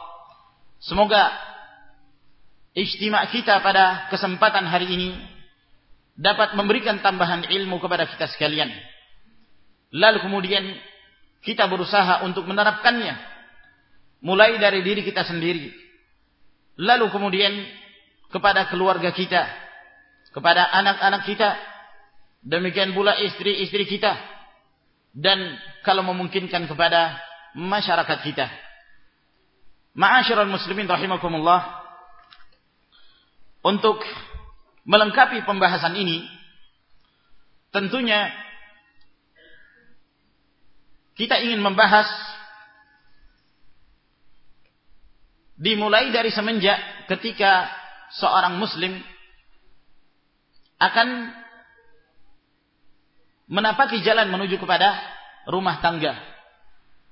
Semoga 0.80 1.32
Ijtima' 2.70 3.26
kita 3.34 3.58
pada 3.64 4.06
kesempatan 4.14 4.62
hari 4.62 4.86
ini 4.94 5.10
dapat 6.16 6.54
memberikan 6.58 6.98
tambahan 7.02 7.48
ilmu 7.48 7.78
kepada 7.78 8.06
kita 8.08 8.26
sekalian. 8.30 8.70
Lalu 9.90 10.18
kemudian 10.22 10.64
kita 11.42 11.66
berusaha 11.66 12.22
untuk 12.22 12.46
menerapkannya 12.46 13.16
mulai 14.22 14.56
dari 14.60 14.84
diri 14.84 15.02
kita 15.02 15.24
sendiri. 15.24 15.72
Lalu 16.80 17.12
kemudian 17.12 17.52
kepada 18.30 18.70
keluarga 18.70 19.10
kita, 19.10 19.48
kepada 20.30 20.70
anak-anak 20.70 21.22
kita, 21.26 21.48
demikian 22.46 22.94
pula 22.94 23.18
istri-istri 23.20 23.84
kita 23.84 24.16
dan 25.12 25.58
kalau 25.82 26.06
memungkinkan 26.06 26.70
kepada 26.70 27.18
masyarakat 27.58 28.18
kita. 28.22 28.46
Ma'asyiral 29.98 30.46
muslimin 30.46 30.86
rahimakumullah. 30.86 31.82
Untuk 33.60 34.00
melengkapi 34.84 35.44
pembahasan 35.44 35.96
ini, 35.96 36.24
tentunya 37.70 38.32
kita 41.18 41.36
ingin 41.40 41.60
membahas 41.60 42.08
dimulai 45.60 46.08
dari 46.08 46.32
semenjak 46.32 46.80
ketika 47.12 47.68
seorang 48.16 48.56
muslim 48.56 48.96
akan 50.80 51.36
menapaki 53.50 54.00
jalan 54.00 54.32
menuju 54.32 54.56
kepada 54.56 54.96
rumah 55.44 55.84
tangga 55.84 56.16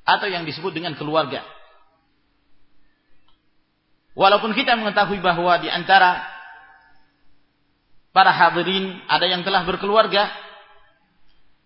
atau 0.09 0.25
yang 0.25 0.49
disebut 0.49 0.73
dengan 0.73 0.97
keluarga. 0.97 1.45
Walaupun 4.17 4.57
kita 4.57 4.75
mengetahui 4.75 5.21
bahwa 5.21 5.61
di 5.61 5.69
antara 5.69 6.38
para 8.19 8.35
hadirin 8.35 8.99
ada 9.07 9.31
yang 9.31 9.47
telah 9.47 9.63
berkeluarga 9.63 10.27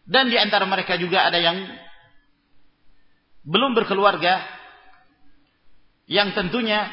dan 0.05 0.29
di 0.29 0.37
antara 0.37 0.69
mereka 0.69 1.01
juga 1.01 1.25
ada 1.25 1.41
yang 1.41 1.57
belum 3.49 3.73
berkeluarga 3.73 4.45
yang 6.05 6.37
tentunya 6.37 6.93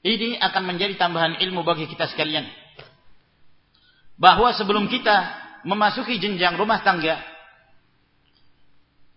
ini 0.00 0.40
akan 0.40 0.64
menjadi 0.64 0.96
tambahan 0.96 1.44
ilmu 1.44 1.60
bagi 1.60 1.92
kita 1.92 2.08
sekalian. 2.08 2.48
Bahwa 4.16 4.56
sebelum 4.56 4.88
kita 4.88 5.28
memasuki 5.68 6.16
jenjang 6.16 6.56
rumah 6.56 6.80
tangga 6.80 7.20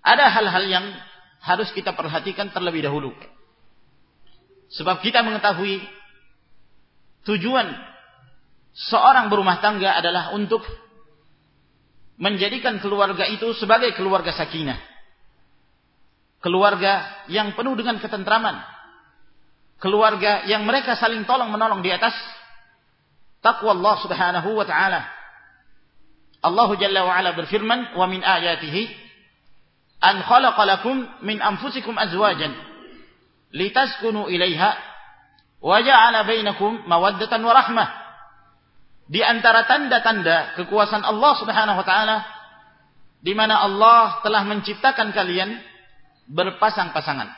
ada 0.04 0.28
hal-hal 0.28 0.68
yang 0.68 0.86
harus 1.40 1.72
kita 1.72 1.96
perhatikan 1.96 2.52
terlebih 2.52 2.84
dahulu. 2.84 3.16
Sebab 4.76 5.00
kita 5.00 5.24
mengetahui 5.24 5.80
tujuan 7.32 7.93
seorang 8.74 9.30
berumah 9.30 9.62
tangga 9.62 9.94
adalah 9.94 10.34
untuk 10.34 10.66
menjadikan 12.18 12.78
keluarga 12.82 13.26
itu 13.30 13.54
sebagai 13.58 13.94
keluarga 13.94 14.34
sakinah. 14.34 14.78
Keluarga 16.44 17.24
yang 17.32 17.56
penuh 17.56 17.74
dengan 17.80 17.98
ketentraman. 18.04 18.60
Keluarga 19.80 20.44
yang 20.46 20.68
mereka 20.68 20.96
saling 21.00 21.24
tolong 21.24 21.52
menolong 21.52 21.80
di 21.80 21.92
atas 21.92 22.14
takwa 23.40 23.76
Allah 23.76 23.96
Subhanahu 24.04 24.50
wa 24.56 24.66
taala. 24.68 25.02
Allah 26.44 26.70
Jalla 26.76 27.02
wa 27.08 27.14
Ala 27.16 27.32
berfirman, 27.32 27.96
"Wa 27.96 28.06
min 28.08 28.20
ayatihi 28.20 28.84
an 30.04 30.20
khalaqa 30.20 30.68
lakum 30.68 31.08
min 31.24 31.40
anfusikum 31.40 31.96
azwajan 31.96 32.52
litaskunu 33.56 34.28
ilaiha 34.28 34.76
wa 35.64 35.80
ja'ala 35.80 36.28
bainakum 36.28 36.84
mawaddatan 36.84 37.40
wa 37.40 37.54
rahmah. 37.56 38.03
Di 39.04 39.20
antara 39.20 39.68
tanda-tanda 39.68 40.56
kekuasaan 40.56 41.04
Allah 41.04 41.32
Subhanahu 41.36 41.78
wa 41.80 41.86
taala 41.86 42.18
di 43.24 43.32
mana 43.36 43.64
Allah 43.64 44.20
telah 44.24 44.44
menciptakan 44.48 45.12
kalian 45.12 45.60
berpasang-pasangan. 46.28 47.30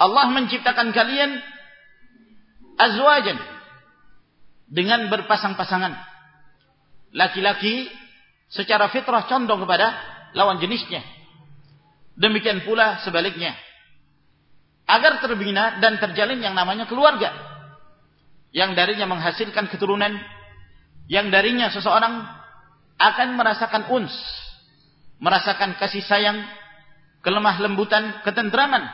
Allah 0.00 0.26
menciptakan 0.32 0.94
kalian 0.94 1.30
azwajan 2.78 3.38
dengan 4.70 5.10
berpasang-pasangan. 5.10 5.92
Laki-laki 7.10 7.90
secara 8.48 8.88
fitrah 8.94 9.26
condong 9.26 9.66
kepada 9.66 9.94
lawan 10.32 10.62
jenisnya. 10.62 11.02
Demikian 12.14 12.62
pula 12.62 13.02
sebaliknya. 13.02 13.54
Agar 14.86 15.22
terbina 15.22 15.78
dan 15.78 15.98
terjalin 16.02 16.38
yang 16.42 16.54
namanya 16.54 16.86
keluarga. 16.86 17.49
Yang 18.50 18.70
darinya 18.78 19.06
menghasilkan 19.06 19.70
keturunan. 19.70 20.14
Yang 21.10 21.26
darinya 21.34 21.66
seseorang 21.70 22.26
akan 22.98 23.28
merasakan 23.34 23.90
uns. 23.90 24.12
Merasakan 25.22 25.78
kasih 25.78 26.02
sayang. 26.04 26.42
Kelemah 27.20 27.56
lembutan, 27.62 28.22
ketentraman. 28.26 28.86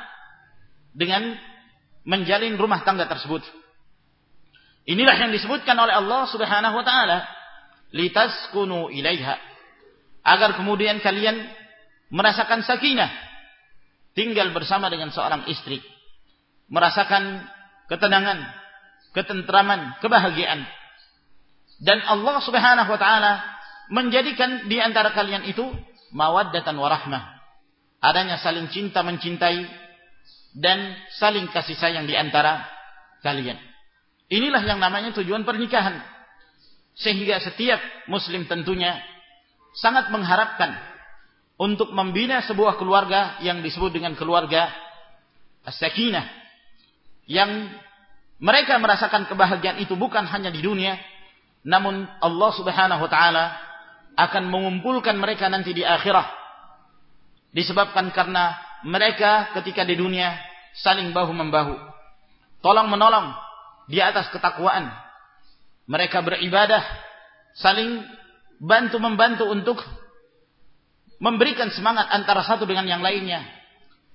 Dengan 0.97 1.37
menjalin 2.07 2.57
rumah 2.57 2.85
tangga 2.85 3.09
tersebut. 3.09 3.45
Inilah 4.87 5.19
yang 5.19 5.35
disebutkan 5.35 5.75
oleh 5.75 5.95
Allah 5.99 6.25
subhanahu 6.31 6.79
wa 6.79 6.85
ta'ala. 6.87 7.19
Litaskunu 7.91 8.89
ilaiha. 8.93 9.37
Agar 10.27 10.59
kemudian 10.59 10.99
kalian 11.03 11.39
merasakan 12.11 12.63
sakinah 12.63 13.11
tinggal 14.15 14.51
bersama 14.55 14.87
dengan 14.89 15.11
seorang 15.11 15.45
istri 15.51 15.83
merasakan 16.71 17.47
ketenangan 17.91 18.43
ketentraman 19.17 19.97
kebahagiaan. 20.05 20.69
Dan 21.81 22.05
Allah 22.05 22.37
Subhanahu 22.45 22.93
wa 22.93 23.01
taala 23.01 23.41
menjadikan 23.89 24.69
di 24.69 24.77
antara 24.77 25.17
kalian 25.17 25.49
itu 25.49 25.65
mawaddatan 26.13 26.77
warahmah 26.77 27.37
adanya 28.01 28.37
saling 28.39 28.69
cinta 28.69 29.01
mencintai 29.01 29.67
dan 30.57 30.97
saling 31.17 31.49
kasih 31.53 31.77
sayang 31.77 32.05
di 32.05 32.17
antara 32.17 32.65
kalian. 33.21 33.57
Inilah 34.27 34.63
yang 34.65 34.81
namanya 34.83 35.15
tujuan 35.17 35.47
pernikahan. 35.47 36.03
Sehingga 36.97 37.37
setiap 37.45 37.77
muslim 38.09 38.49
tentunya 38.49 38.97
sangat 39.77 40.09
mengharapkan 40.09 40.73
untuk 41.61 41.93
membina 41.93 42.41
sebuah 42.41 42.81
keluarga 42.81 43.37
yang 43.45 43.61
disebut 43.61 43.93
dengan 43.93 44.17
keluarga 44.17 44.73
as-sakinah 45.69 46.25
yang 47.29 47.69
mereka 48.37 48.77
merasakan 48.77 49.25
kebahagiaan 49.29 49.81
itu 49.81 49.97
bukan 49.97 50.25
hanya 50.29 50.53
di 50.53 50.61
dunia 50.61 50.97
namun 51.67 52.07
Allah 52.21 52.51
Subhanahu 52.55 53.03
wa 53.05 53.11
taala 53.11 53.57
akan 54.17 54.49
mengumpulkan 54.49 55.17
mereka 55.19 55.49
nanti 55.49 55.77
di 55.77 55.85
akhirat 55.85 56.29
disebabkan 57.57 58.13
karena 58.13 58.57
mereka 58.85 59.51
ketika 59.57 59.83
di 59.83 59.97
dunia 59.97 60.37
saling 60.77 61.11
bahu 61.17 61.33
membahu 61.33 61.75
tolong 62.61 62.91
menolong 62.91 63.33
di 63.87 64.03
atas 64.03 64.29
ketakwaan. 64.35 64.91
Mereka 65.87 66.19
beribadah 66.27 66.83
saling 67.55 68.03
bantu 68.59 68.99
membantu 68.99 69.45
untuk 69.47 69.79
memberikan 71.23 71.71
semangat 71.71 72.11
antara 72.11 72.43
satu 72.43 72.67
dengan 72.67 72.85
yang 72.91 73.01
lainnya 73.01 73.47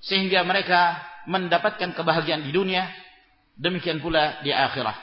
sehingga 0.04 0.44
mereka 0.44 1.00
mendapatkan 1.26 1.96
kebahagiaan 1.96 2.44
di 2.44 2.52
dunia 2.52 2.86
demikian 3.58 4.00
pula 4.00 4.40
di 4.46 4.52
akhirat 4.52 4.98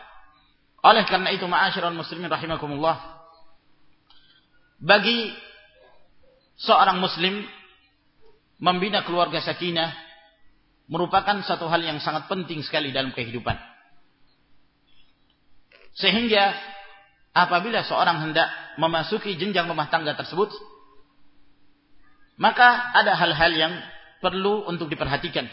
oleh 0.84 1.04
karena 1.04 1.34
itu 1.34 1.44
ma'asyiral 1.44 1.96
muslimin 1.96 2.30
rahimakumullah 2.30 2.96
bagi 4.78 5.34
seorang 6.58 7.02
muslim 7.02 7.42
membina 8.62 9.02
keluarga 9.02 9.42
sakinah 9.42 9.94
merupakan 10.88 11.42
satu 11.44 11.66
hal 11.68 11.82
yang 11.82 11.98
sangat 12.00 12.30
penting 12.30 12.62
sekali 12.62 12.94
dalam 12.94 13.10
kehidupan 13.12 13.58
sehingga 15.98 16.54
apabila 17.34 17.82
seorang 17.82 18.30
hendak 18.30 18.48
memasuki 18.78 19.34
jenjang 19.34 19.66
rumah 19.66 19.90
tangga 19.90 20.14
tersebut 20.14 20.54
maka 22.38 22.94
ada 22.94 23.18
hal-hal 23.18 23.52
yang 23.52 23.74
perlu 24.22 24.66
untuk 24.70 24.86
diperhatikan. 24.86 25.50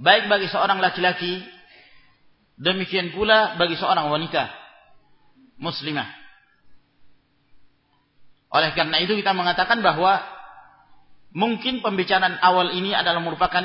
Baik 0.00 0.28
bagi 0.30 0.48
seorang 0.48 0.80
laki-laki, 0.80 1.44
demikian 2.56 3.12
pula 3.12 3.56
bagi 3.60 3.76
seorang 3.76 4.08
wanita 4.08 4.48
muslimah. 5.60 6.08
Oleh 8.52 8.70
karena 8.76 9.00
itu 9.00 9.16
kita 9.16 9.32
mengatakan 9.32 9.80
bahwa 9.80 10.20
mungkin 11.32 11.80
pembicaraan 11.80 12.36
awal 12.40 12.76
ini 12.76 12.92
adalah 12.92 13.20
merupakan 13.24 13.64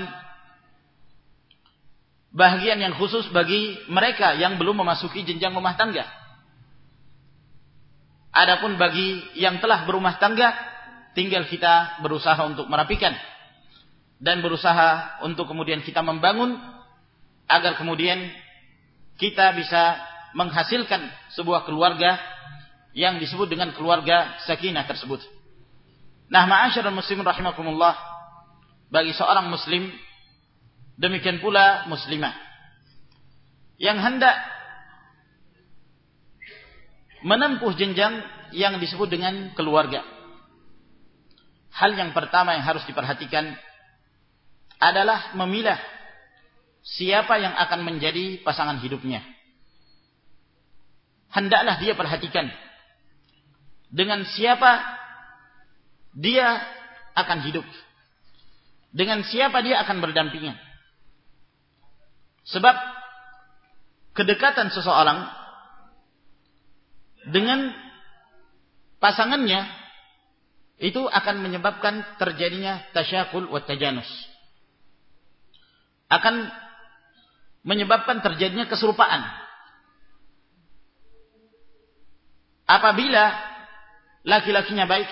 bagian 2.31 2.79
yang 2.79 2.95
khusus 2.95 3.27
bagi 3.33 3.75
mereka 3.91 4.35
yang 4.39 4.55
belum 4.55 4.79
memasuki 4.83 5.27
jenjang 5.27 5.51
rumah 5.55 5.75
tangga. 5.75 6.07
Adapun 8.31 8.77
bagi 8.77 9.25
yang 9.33 9.57
telah 9.57 9.83
berumah 9.89 10.21
tangga, 10.21 10.53
tinggal 11.17 11.49
kita 11.49 11.99
berusaha 12.05 12.37
untuk 12.45 12.69
merapikan 12.69 13.17
dan 14.17 14.41
berusaha 14.41 15.21
untuk 15.25 15.45
kemudian 15.45 15.85
kita 15.85 16.01
membangun 16.01 16.57
agar 17.45 17.77
kemudian 17.77 18.17
kita 19.17 19.53
bisa 19.53 19.97
menghasilkan 20.33 21.09
sebuah 21.33 21.65
keluarga 21.65 22.17
yang 22.97 23.21
disebut 23.21 23.49
dengan 23.49 23.73
keluarga 23.77 24.37
sakinah 24.45 24.85
tersebut. 24.89 25.21
Nah, 26.27 26.43
ma'asyiral 26.49 26.93
muslimin 26.93 27.23
rahimakumullah, 27.23 27.95
bagi 28.89 29.13
seorang 29.15 29.47
muslim 29.47 29.93
demikian 30.97 31.39
pula 31.39 31.85
muslimah 31.85 32.33
yang 33.77 34.01
hendak 34.01 34.33
menempuh 37.21 37.69
jenjang 37.77 38.25
yang 38.55 38.81
disebut 38.81 39.05
dengan 39.11 39.53
keluarga 39.53 40.01
hal 41.77 41.93
yang 41.93 42.09
pertama 42.15 42.57
yang 42.57 42.65
harus 42.65 42.81
diperhatikan 42.89 43.53
adalah 44.77 45.33
memilah 45.33 45.77
siapa 46.85 47.37
yang 47.41 47.53
akan 47.57 47.83
menjadi 47.83 48.41
pasangan 48.41 48.79
hidupnya. 48.79 49.25
Hendaklah 51.33 51.75
dia 51.81 51.93
perhatikan 51.93 52.47
dengan 53.91 54.23
siapa 54.23 54.79
dia 56.15 56.61
akan 57.17 57.39
hidup. 57.45 57.65
Dengan 58.95 59.21
siapa 59.27 59.59
dia 59.61 59.83
akan 59.83 59.99
berdampingan. 59.99 60.55
Sebab 62.47 62.75
kedekatan 64.15 64.71
seseorang 64.71 65.27
dengan 67.27 67.75
pasangannya 69.03 69.67
itu 70.77 71.03
akan 71.03 71.43
menyebabkan 71.43 72.05
terjadinya 72.21 72.81
tasyakul 72.95 73.51
wa 73.51 73.59
tajanus. 73.61 74.07
Akan 76.07 76.47
menyebabkan 77.67 78.23
terjadinya 78.23 78.63
keserupaan. 78.67 79.27
Apabila 82.67 83.31
laki-lakinya 84.27 84.87
baik, 84.87 85.07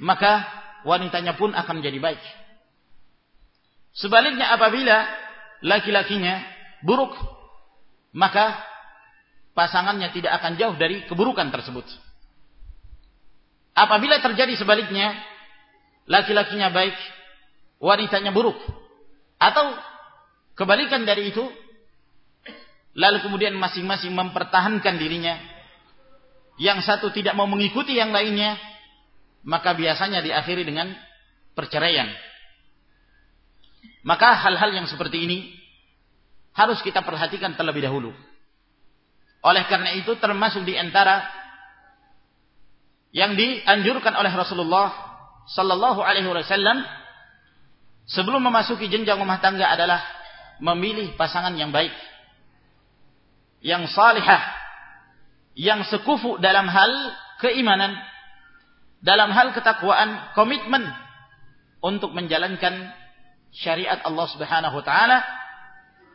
maka 0.00 0.44
wanitanya 0.84 1.36
pun 1.36 1.52
akan 1.52 1.80
menjadi 1.80 2.00
baik. 2.00 2.22
Sebaliknya 3.96 4.52
apabila 4.52 5.06
laki-lakinya 5.64 6.44
buruk, 6.84 7.12
maka 8.12 8.60
pasangannya 9.56 10.12
tidak 10.12 10.36
akan 10.42 10.60
jauh 10.60 10.76
dari 10.76 11.08
keburukan 11.08 11.48
tersebut. 11.48 11.86
Apabila 13.74 14.20
terjadi 14.20 14.54
sebaliknya, 14.54 15.14
laki-lakinya 16.06 16.70
baik, 16.70 16.94
wanitanya 17.80 18.30
buruk. 18.30 18.56
Atau 19.44 19.76
kebalikan 20.56 21.04
dari 21.04 21.28
itu, 21.28 21.44
lalu 22.96 23.20
kemudian 23.20 23.52
masing-masing 23.60 24.16
mempertahankan 24.16 24.96
dirinya. 24.96 25.36
Yang 26.56 26.88
satu 26.88 27.12
tidak 27.12 27.36
mau 27.36 27.44
mengikuti 27.44 27.98
yang 27.98 28.08
lainnya, 28.08 28.56
maka 29.44 29.76
biasanya 29.76 30.24
diakhiri 30.24 30.64
dengan 30.64 30.96
perceraian. 31.52 32.08
Maka 34.04 34.32
hal-hal 34.48 34.72
yang 34.72 34.86
seperti 34.88 35.28
ini 35.28 35.38
harus 36.56 36.80
kita 36.80 37.04
perhatikan 37.04 37.52
terlebih 37.52 37.84
dahulu. 37.84 38.16
Oleh 39.44 39.68
karena 39.68 39.92
itu 39.92 40.16
termasuk 40.16 40.64
di 40.64 40.72
antara 40.78 41.20
yang 43.12 43.36
dianjurkan 43.36 44.16
oleh 44.16 44.32
Rasulullah 44.32 44.88
sallallahu 45.52 46.00
alaihi 46.00 46.24
wasallam 46.24 47.03
sebelum 48.08 48.40
memasuki 48.44 48.88
jenjang 48.90 49.16
rumah 49.20 49.40
tangga 49.40 49.68
adalah 49.68 50.00
memilih 50.60 51.16
pasangan 51.18 51.52
yang 51.56 51.72
baik 51.74 51.92
yang 53.64 53.88
salihah 53.88 54.42
yang 55.56 55.82
sekufu 55.88 56.36
dalam 56.38 56.68
hal 56.68 56.90
keimanan 57.40 57.96
dalam 59.00 59.32
hal 59.32 59.52
ketakwaan 59.52 60.32
komitmen 60.36 60.84
untuk 61.84 62.12
menjalankan 62.16 62.92
syariat 63.52 64.00
Allah 64.04 64.26
Subhanahu 64.32 64.80
wa 64.80 64.84
taala 64.84 65.18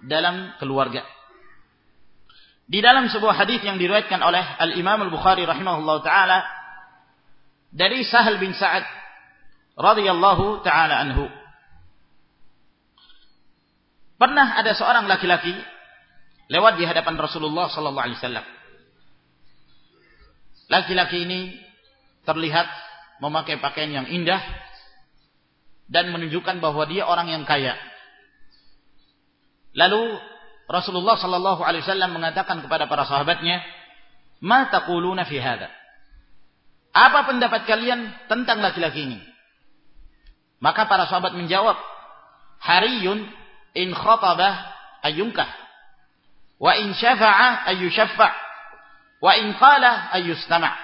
dalam 0.05 0.55
keluarga 0.57 1.03
di 2.69 2.85
dalam 2.85 3.09
sebuah 3.09 3.33
hadis 3.33 3.65
yang 3.65 3.81
diriwayatkan 3.81 4.21
oleh 4.21 4.45
Al 4.61 4.77
Imam 4.77 5.01
Al 5.01 5.09
Bukhari 5.09 5.41
rahimahullah 5.41 5.97
taala 6.05 6.45
dari 7.73 8.05
Sahal 8.05 8.37
bin 8.37 8.53
Sa'ad 8.53 8.85
radhiyallahu 9.73 10.61
taala 10.61 11.01
anhu. 11.01 11.25
Pernah 14.19 14.59
ada 14.59 14.75
seorang 14.75 15.07
laki-laki 15.07 15.55
lewat 16.51 16.75
di 16.75 16.83
hadapan 16.83 17.15
Rasulullah 17.15 17.71
sallallahu 17.71 18.03
alaihi 18.03 18.19
wasallam. 18.19 18.45
Laki-laki 20.67 21.23
ini 21.23 21.55
terlihat 22.27 22.67
memakai 23.23 23.63
pakaian 23.63 24.03
yang 24.03 24.07
indah 24.11 24.43
dan 25.87 26.11
menunjukkan 26.11 26.59
bahwa 26.59 26.83
dia 26.83 27.07
orang 27.07 27.31
yang 27.31 27.47
kaya. 27.47 27.79
Lalu 29.71 30.19
Rasulullah 30.67 31.15
sallallahu 31.15 31.63
alaihi 31.63 31.87
wasallam 31.87 32.11
mengatakan 32.11 32.59
kepada 32.59 32.91
para 32.91 33.07
sahabatnya, 33.07 33.63
"Ma 34.43 34.67
taquluna 34.67 35.23
fi 35.23 35.39
hadha?" 35.39 35.71
Apa 36.91 37.23
pendapat 37.23 37.63
kalian 37.63 38.27
tentang 38.27 38.59
laki-laki 38.59 39.07
ini? 39.07 39.19
Maka 40.59 40.91
para 40.91 41.07
sahabat 41.07 41.37
menjawab, 41.39 41.79
Hariyun 42.59 43.38
in 43.75 43.93
khatabah 43.93 44.53
ayyunkah. 45.05 45.49
Wa 46.59 46.75
in 46.75 46.91
syafa'a 46.91 47.71
ayyushaffa' 47.71 48.31
Wa 49.19 49.35
in 49.35 49.55
qala 49.59 50.15
ayyustama' 50.15 50.75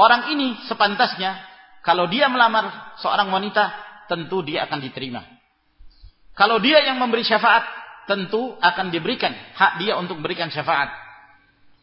Orang 0.00 0.32
ini 0.32 0.56
sepantasnya 0.64 1.36
kalau 1.84 2.08
dia 2.08 2.28
melamar 2.32 2.96
seorang 3.04 3.28
wanita 3.28 3.68
tentu 4.08 4.40
dia 4.40 4.64
akan 4.64 4.80
diterima. 4.80 5.20
Kalau 6.32 6.56
dia 6.56 6.80
yang 6.88 6.96
memberi 6.96 7.20
syafaat 7.20 7.68
tentu 8.08 8.56
akan 8.64 8.88
diberikan 8.88 9.28
hak 9.30 9.76
dia 9.76 10.00
untuk 10.00 10.16
memberikan 10.16 10.48
syafaat. 10.48 10.88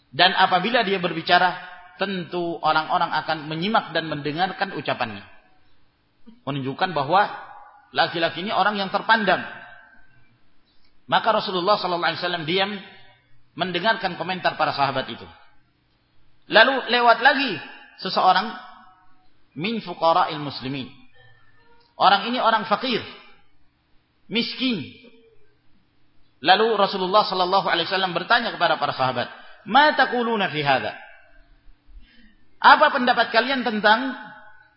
Dan 0.10 0.34
apabila 0.34 0.82
dia 0.82 0.98
berbicara 0.98 1.62
tentu 2.02 2.58
orang-orang 2.58 3.14
akan 3.22 3.46
menyimak 3.46 3.94
dan 3.94 4.10
mendengarkan 4.10 4.74
ucapannya. 4.74 5.22
Menunjukkan 6.42 6.98
bahwa 6.98 7.30
laki-laki 7.96 8.44
ini 8.44 8.52
orang 8.52 8.76
yang 8.80 8.90
terpandang. 8.92 9.44
Maka 11.08 11.40
Rasulullah 11.40 11.80
sallallahu 11.80 12.10
alaihi 12.12 12.22
wasallam 12.24 12.44
diam 12.44 12.72
mendengarkan 13.56 14.20
komentar 14.20 14.60
para 14.60 14.76
sahabat 14.76 15.08
itu. 15.08 15.24
Lalu 16.52 16.92
lewat 16.92 17.20
lagi 17.24 17.56
seseorang 18.00 18.52
min 19.56 19.80
fuqara'il 19.84 20.40
muslimin. 20.40 20.92
Orang 21.98 22.30
ini 22.30 22.38
orang 22.38 22.68
fakir, 22.70 23.02
miskin. 24.30 24.86
Lalu 26.44 26.78
Rasulullah 26.78 27.26
sallallahu 27.26 27.66
alaihi 27.66 27.90
wasallam 27.90 28.14
bertanya 28.14 28.54
kepada 28.54 28.78
para 28.78 28.94
sahabat, 28.94 29.28
"Ma 29.66 29.98
taquluna 29.98 30.54
fi 30.54 30.62
hadha?" 30.62 30.94
Apa 32.62 32.94
pendapat 32.94 33.34
kalian 33.34 33.66
tentang 33.66 34.14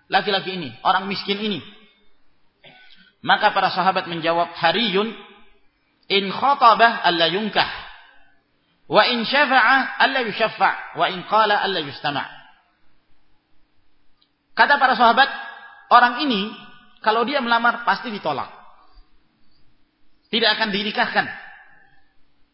laki-laki 0.08 0.56
ini, 0.56 0.72
orang 0.80 1.04
miskin 1.04 1.36
ini? 1.36 1.60
Maka 3.20 3.52
para 3.52 3.68
sahabat 3.68 4.08
menjawab, 4.08 4.56
hariyun 4.56 5.12
in 6.08 6.32
khatabah 6.32 7.04
alla 7.04 7.28
yunkah. 7.28 7.68
Wa 8.90 9.06
in 9.06 9.22
syafa'a 9.22 10.02
alla 10.02 10.24
yushaffa' 10.26 10.98
wa 10.98 11.06
in 11.12 11.22
qala 11.28 11.60
alla 11.60 11.78
yustama'. 11.84 12.26
Kata 14.56 14.76
para 14.80 14.98
sahabat, 14.98 15.28
orang 15.92 16.26
ini 16.26 16.50
kalau 17.00 17.24
dia 17.24 17.40
melamar 17.40 17.84
pasti 17.84 18.12
ditolak. 18.12 18.48
Tidak 20.28 20.50
akan 20.58 20.68
dinikahkan. 20.72 21.26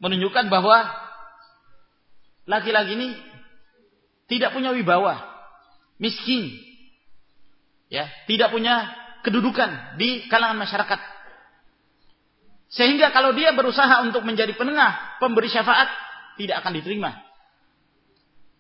Menunjukkan 0.03 0.53
bahwa 0.53 0.87
laki-laki 2.45 2.95
ini 2.95 3.09
tidak 4.27 4.53
punya 4.53 4.75
wibawa, 4.75 5.23
miskin, 6.03 6.53
ya, 7.89 8.11
tidak 8.27 8.51
punya 8.51 9.06
kedudukan 9.27 9.99
di 9.99 10.31
kalangan 10.31 10.63
masyarakat. 10.63 11.01
Sehingga 12.71 13.11
kalau 13.11 13.35
dia 13.35 13.51
berusaha 13.51 14.07
untuk 14.07 14.23
menjadi 14.23 14.55
penengah, 14.55 15.19
pemberi 15.19 15.51
syafaat, 15.51 15.91
tidak 16.39 16.63
akan 16.63 16.73
diterima. 16.79 17.11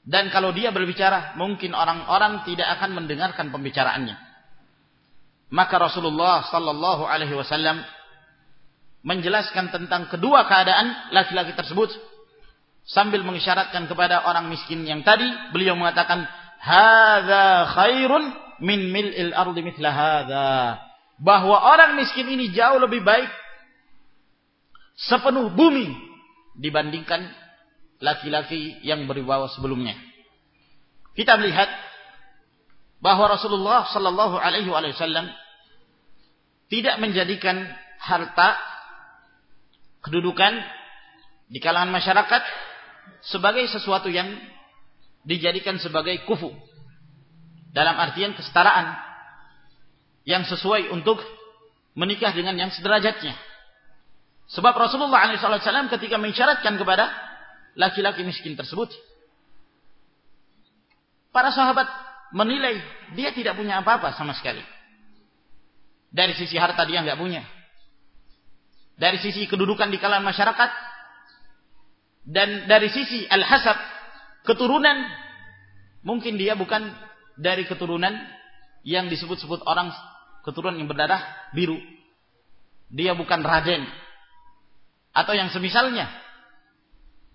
Dan 0.02 0.31
kalau 0.35 0.50
dia 0.50 0.74
berbicara, 0.74 1.38
mungkin 1.38 1.74
orang-orang 1.74 2.42
tidak 2.46 2.66
akan 2.79 2.98
mendengarkan 2.98 3.50
pembicaraannya. 3.55 4.18
Maka 5.55 5.79
Rasulullah 5.79 6.46
sallallahu 6.50 7.07
alaihi 7.07 7.35
wasallam 7.35 7.83
menjelaskan 9.07 9.70
tentang 9.70 10.11
kedua 10.11 10.50
keadaan 10.50 11.14
laki-laki 11.14 11.55
tersebut 11.55 11.94
sambil 12.87 13.22
mengisyaratkan 13.22 13.87
kepada 13.87 14.26
orang 14.26 14.50
miskin 14.50 14.83
yang 14.87 15.02
tadi 15.07 15.26
beliau 15.55 15.79
mengatakan 15.79 16.26
hadza 16.59 17.70
khairun 17.74 18.45
min 18.61 18.92
mil'il 18.92 19.33
ardi 19.33 19.61
mithla 19.62 19.90
hadza 19.92 20.81
bahwa 21.21 21.57
orang 21.57 21.97
miskin 21.97 22.29
ini 22.29 22.53
jauh 22.53 22.81
lebih 22.81 23.01
baik 23.05 23.29
sepenuh 24.97 25.53
bumi 25.53 25.92
dibandingkan 26.57 27.25
laki-laki 28.01 28.81
yang 28.85 29.05
berwibawa 29.09 29.49
sebelumnya 29.53 29.97
kita 31.16 31.40
melihat 31.40 31.69
bahwa 33.01 33.33
Rasulullah 33.33 33.88
sallallahu 33.88 34.37
alaihi 34.37 34.69
wasallam 34.69 35.29
tidak 36.69 36.99
menjadikan 36.99 37.64
harta 38.03 38.59
kedudukan 40.05 40.61
di 41.47 41.59
kalangan 41.62 41.95
masyarakat 41.95 42.42
sebagai 43.23 43.66
sesuatu 43.71 44.11
yang 44.11 44.27
dijadikan 45.27 45.79
sebagai 45.79 46.23
kufu. 46.27 46.51
Dalam 47.76 48.00
artian 48.00 48.32
kesetaraan 48.32 48.96
yang 50.24 50.48
sesuai 50.48 50.88
untuk 50.96 51.20
menikah 51.92 52.32
dengan 52.32 52.56
yang 52.56 52.72
sederajatnya. 52.72 53.36
Sebab 54.48 54.72
Rasulullah 54.72 55.28
SAW 55.36 55.92
ketika 55.92 56.16
mengisyaratkan 56.16 56.80
kepada 56.80 57.12
laki-laki 57.76 58.24
miskin 58.24 58.56
tersebut, 58.56 58.88
para 61.34 61.52
sahabat 61.52 61.84
menilai 62.32 62.80
dia 63.12 63.30
tidak 63.36 63.60
punya 63.60 63.84
apa-apa 63.84 64.16
sama 64.16 64.32
sekali. 64.32 64.64
Dari 66.08 66.32
sisi 66.32 66.56
harta 66.56 66.88
dia 66.88 67.04
nggak 67.04 67.20
punya. 67.20 67.44
Dari 68.96 69.20
sisi 69.20 69.44
kedudukan 69.44 69.92
di 69.92 70.00
kalangan 70.00 70.32
masyarakat 70.32 70.70
dan 72.24 72.64
dari 72.64 72.88
sisi 72.88 73.28
al-hasab 73.28 73.76
keturunan 74.48 75.04
mungkin 76.00 76.40
dia 76.40 76.56
bukan 76.56 76.88
dari 77.37 77.68
keturunan 77.68 78.12
yang 78.87 79.07
disebut-sebut 79.12 79.64
orang 79.68 79.92
keturunan 80.46 80.79
yang 80.79 80.88
berdarah 80.88 81.51
biru. 81.53 81.77
Dia 82.87 83.18
bukan 83.18 83.42
raden 83.42 83.83
atau 85.11 85.33
yang 85.35 85.51
semisalnya. 85.51 86.07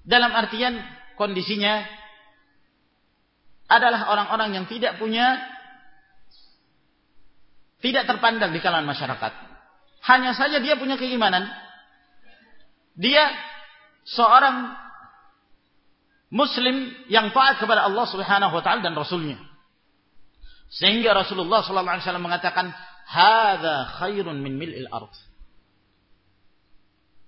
Dalam 0.02 0.34
artian 0.34 0.80
kondisinya 1.20 1.86
adalah 3.70 4.10
orang-orang 4.10 4.58
yang 4.58 4.66
tidak 4.66 4.98
punya 4.98 5.38
tidak 7.82 8.08
terpandang 8.08 8.54
di 8.54 8.62
kalangan 8.62 8.88
masyarakat. 8.88 9.34
Hanya 10.06 10.32
saja 10.34 10.58
dia 10.62 10.78
punya 10.78 10.98
keimanan. 10.98 11.46
Dia 12.96 13.28
seorang 14.06 14.74
muslim 16.32 16.96
yang 17.12 17.30
taat 17.36 17.60
kepada 17.60 17.86
Allah 17.86 18.06
Subhanahu 18.08 18.54
wa 18.56 18.64
taala 18.64 18.82
dan 18.82 18.96
rasulnya. 18.96 19.51
Sehingga 20.72 21.12
Rasulullah 21.12 21.60
wasallam 21.68 22.24
mengatakan, 22.24 22.72
"Hadza 23.04 23.92
khairun 24.00 24.40
min 24.40 24.56
mil'il 24.56 24.88
ard." 24.88 25.12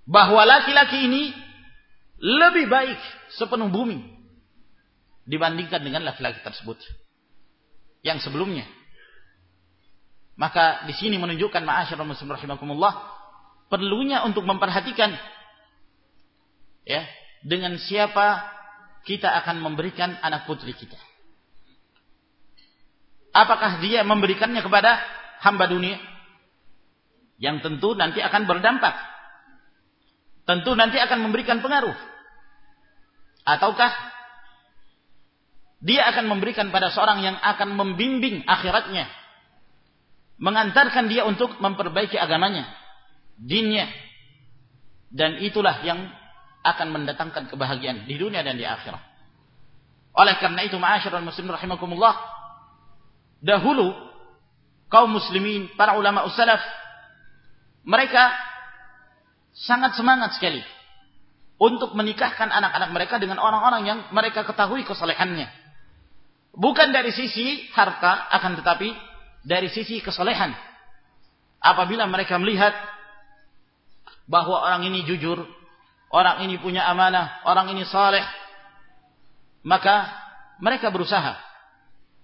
Bahwa 0.08 0.48
laki-laki 0.48 1.12
ini 1.12 1.36
lebih 2.24 2.72
baik 2.72 3.00
sepenuh 3.36 3.68
bumi 3.68 4.00
dibandingkan 5.28 5.84
dengan 5.84 6.08
laki-laki 6.08 6.40
tersebut 6.40 6.80
yang 8.04 8.20
sebelumnya. 8.24 8.64
Maka 10.40 10.88
di 10.88 10.96
sini 10.96 11.20
menunjukkan 11.20 11.62
ma'asyiral 11.64 12.08
muslimin 12.08 12.36
rahimakumullah 12.40 12.94
perlunya 13.68 14.24
untuk 14.24 14.48
memperhatikan 14.48 15.14
ya 16.84 17.04
dengan 17.44 17.76
siapa 17.80 18.44
kita 19.04 19.30
akan 19.44 19.60
memberikan 19.60 20.16
anak 20.24 20.48
putri 20.48 20.72
kita. 20.76 20.98
Apakah 23.34 23.82
dia 23.82 24.06
memberikannya 24.06 24.62
kepada 24.62 25.02
hamba 25.42 25.66
dunia? 25.66 25.98
Yang 27.42 27.66
tentu 27.66 27.98
nanti 27.98 28.22
akan 28.22 28.46
berdampak. 28.46 28.94
Tentu 30.46 30.78
nanti 30.78 31.02
akan 31.02 31.20
memberikan 31.26 31.60
pengaruh. 31.60 31.98
Ataukah 33.44 33.92
dia 35.84 36.08
akan 36.14 36.32
memberikan 36.32 36.72
pada 36.72 36.94
seorang 36.94 37.20
yang 37.26 37.36
akan 37.42 37.76
membimbing 37.76 38.46
akhiratnya 38.48 39.10
mengantarkan 40.44 41.08
dia 41.08 41.24
untuk 41.24 41.56
memperbaiki 41.62 42.18
agamanya, 42.18 42.68
dinnya. 43.38 43.88
Dan 45.14 45.40
itulah 45.46 45.86
yang 45.86 46.10
akan 46.66 46.88
mendatangkan 46.90 47.54
kebahagiaan 47.54 48.10
di 48.10 48.16
dunia 48.18 48.42
dan 48.42 48.58
di 48.58 48.66
akhirat. 48.66 49.00
Oleh 50.14 50.36
karena 50.42 50.66
itu, 50.66 50.78
ma'asyiral 50.82 51.22
muslimin 51.22 51.54
rahimakumullah, 51.54 52.18
dahulu 53.44 53.92
kaum 54.88 55.12
muslimin, 55.12 55.68
para 55.76 56.00
ulama 56.00 56.24
ussalaf, 56.24 56.64
mereka 57.84 58.32
sangat 59.52 60.00
semangat 60.00 60.40
sekali 60.40 60.64
untuk 61.60 61.94
menikahkan 61.94 62.50
anak-anak 62.50 62.90
mereka 62.96 63.16
dengan 63.20 63.38
orang-orang 63.44 63.84
yang 63.84 64.00
mereka 64.16 64.48
ketahui 64.48 64.88
kesalehannya. 64.88 65.52
Bukan 66.56 66.96
dari 66.96 67.12
sisi 67.12 67.68
harta, 67.76 68.32
akan 68.32 68.64
tetapi 68.64 68.96
dari 69.44 69.68
sisi 69.68 70.00
kesolehan. 70.00 70.56
Apabila 71.60 72.08
mereka 72.08 72.40
melihat 72.40 72.72
bahwa 74.30 74.64
orang 74.64 74.88
ini 74.88 75.04
jujur, 75.04 75.44
orang 76.14 76.46
ini 76.48 76.62
punya 76.62 76.86
amanah, 76.88 77.44
orang 77.44 77.74
ini 77.74 77.84
saleh, 77.90 78.24
maka 79.66 80.12
mereka 80.62 80.94
berusaha 80.94 81.53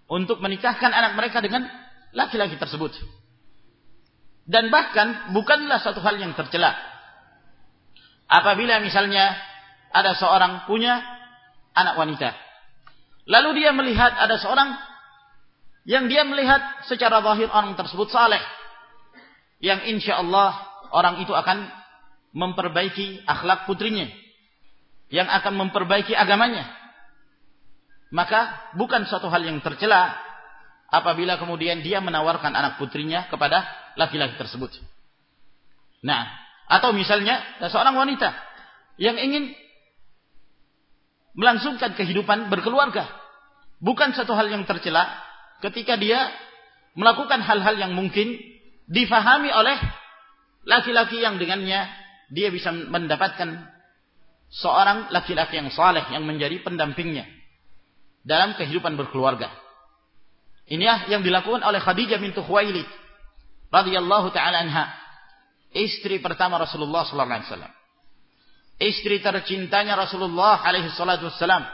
untuk 0.09 0.41
menikahkan 0.41 0.89
anak 0.89 1.13
mereka 1.13 1.39
dengan 1.39 1.69
laki-laki 2.11 2.57
tersebut. 2.57 2.97
Dan 4.49 4.73
bahkan 4.73 5.29
bukanlah 5.37 5.77
satu 5.77 6.01
hal 6.01 6.17
yang 6.17 6.33
tercela. 6.33 6.73
Apabila 8.25 8.81
misalnya 8.81 9.37
ada 9.93 10.17
seorang 10.17 10.65
punya 10.65 10.97
anak 11.77 11.95
wanita. 11.97 12.33
Lalu 13.29 13.61
dia 13.61 13.71
melihat 13.73 14.17
ada 14.17 14.41
seorang 14.41 14.73
yang 15.85 16.09
dia 16.09 16.25
melihat 16.25 16.85
secara 16.89 17.21
zahir 17.21 17.49
orang 17.49 17.77
tersebut 17.77 18.09
saleh 18.09 18.41
yang 19.61 19.85
insya 19.85 20.17
Allah 20.21 20.57
orang 20.93 21.21
itu 21.21 21.33
akan 21.33 21.69
memperbaiki 22.33 23.25
akhlak 23.25 23.65
putrinya 23.65 24.05
yang 25.09 25.25
akan 25.25 25.57
memperbaiki 25.57 26.13
agamanya 26.13 26.69
maka 28.09 28.73
bukan 28.73 29.05
suatu 29.05 29.29
hal 29.29 29.45
yang 29.45 29.61
tercela 29.61 30.17
apabila 30.89 31.37
kemudian 31.37 31.85
dia 31.85 32.01
menawarkan 32.01 32.53
anak 32.57 32.81
putrinya 32.81 33.29
kepada 33.29 33.65
laki-laki 33.93 34.33
tersebut. 34.37 34.73
Nah 36.01 36.25
atau 36.69 36.93
misalnya 36.93 37.41
seorang 37.69 37.97
wanita 37.97 38.33
yang 38.97 39.17
ingin 39.17 39.53
melangsungkan 41.37 41.93
kehidupan 41.93 42.49
berkeluarga. 42.49 43.05
Bukan 43.79 44.11
satu 44.11 44.35
hal 44.35 44.51
yang 44.51 44.67
tercela 44.67 45.07
ketika 45.63 45.95
dia 45.95 46.27
melakukan 46.99 47.39
hal-hal 47.39 47.79
yang 47.79 47.95
mungkin 47.95 48.35
difahami 48.91 49.53
oleh 49.53 49.77
laki-laki 50.67 51.23
yang 51.23 51.39
dengannya 51.39 51.87
dia 52.33 52.51
bisa 52.51 52.75
mendapatkan 52.75 53.71
seorang 54.51 55.13
laki-laki 55.13 55.61
yang 55.61 55.71
saleh 55.71 56.03
yang 56.11 56.27
menjadi 56.27 56.59
pendampingnya 56.59 57.38
dalam 58.29 58.53
kehidupan 58.53 58.93
berkeluarga. 58.93 59.49
Inilah 60.69 61.09
yang 61.09 61.25
dilakukan 61.25 61.65
oleh 61.65 61.81
Khadijah 61.81 62.21
bintu 62.21 62.45
Khuwailid 62.45 62.85
radhiyallahu 63.73 64.29
taala 64.29 64.61
anha, 64.61 64.93
istri 65.73 66.21
pertama 66.21 66.61
Rasulullah 66.61 67.09
sallallahu 67.09 67.41
alaihi 67.41 67.49
wasallam. 67.49 67.73
Istri 68.79 69.19
tercintanya 69.19 69.97
Rasulullah 69.97 70.61
alaihi 70.61 70.93
salatu 70.93 71.27
wasallam 71.27 71.65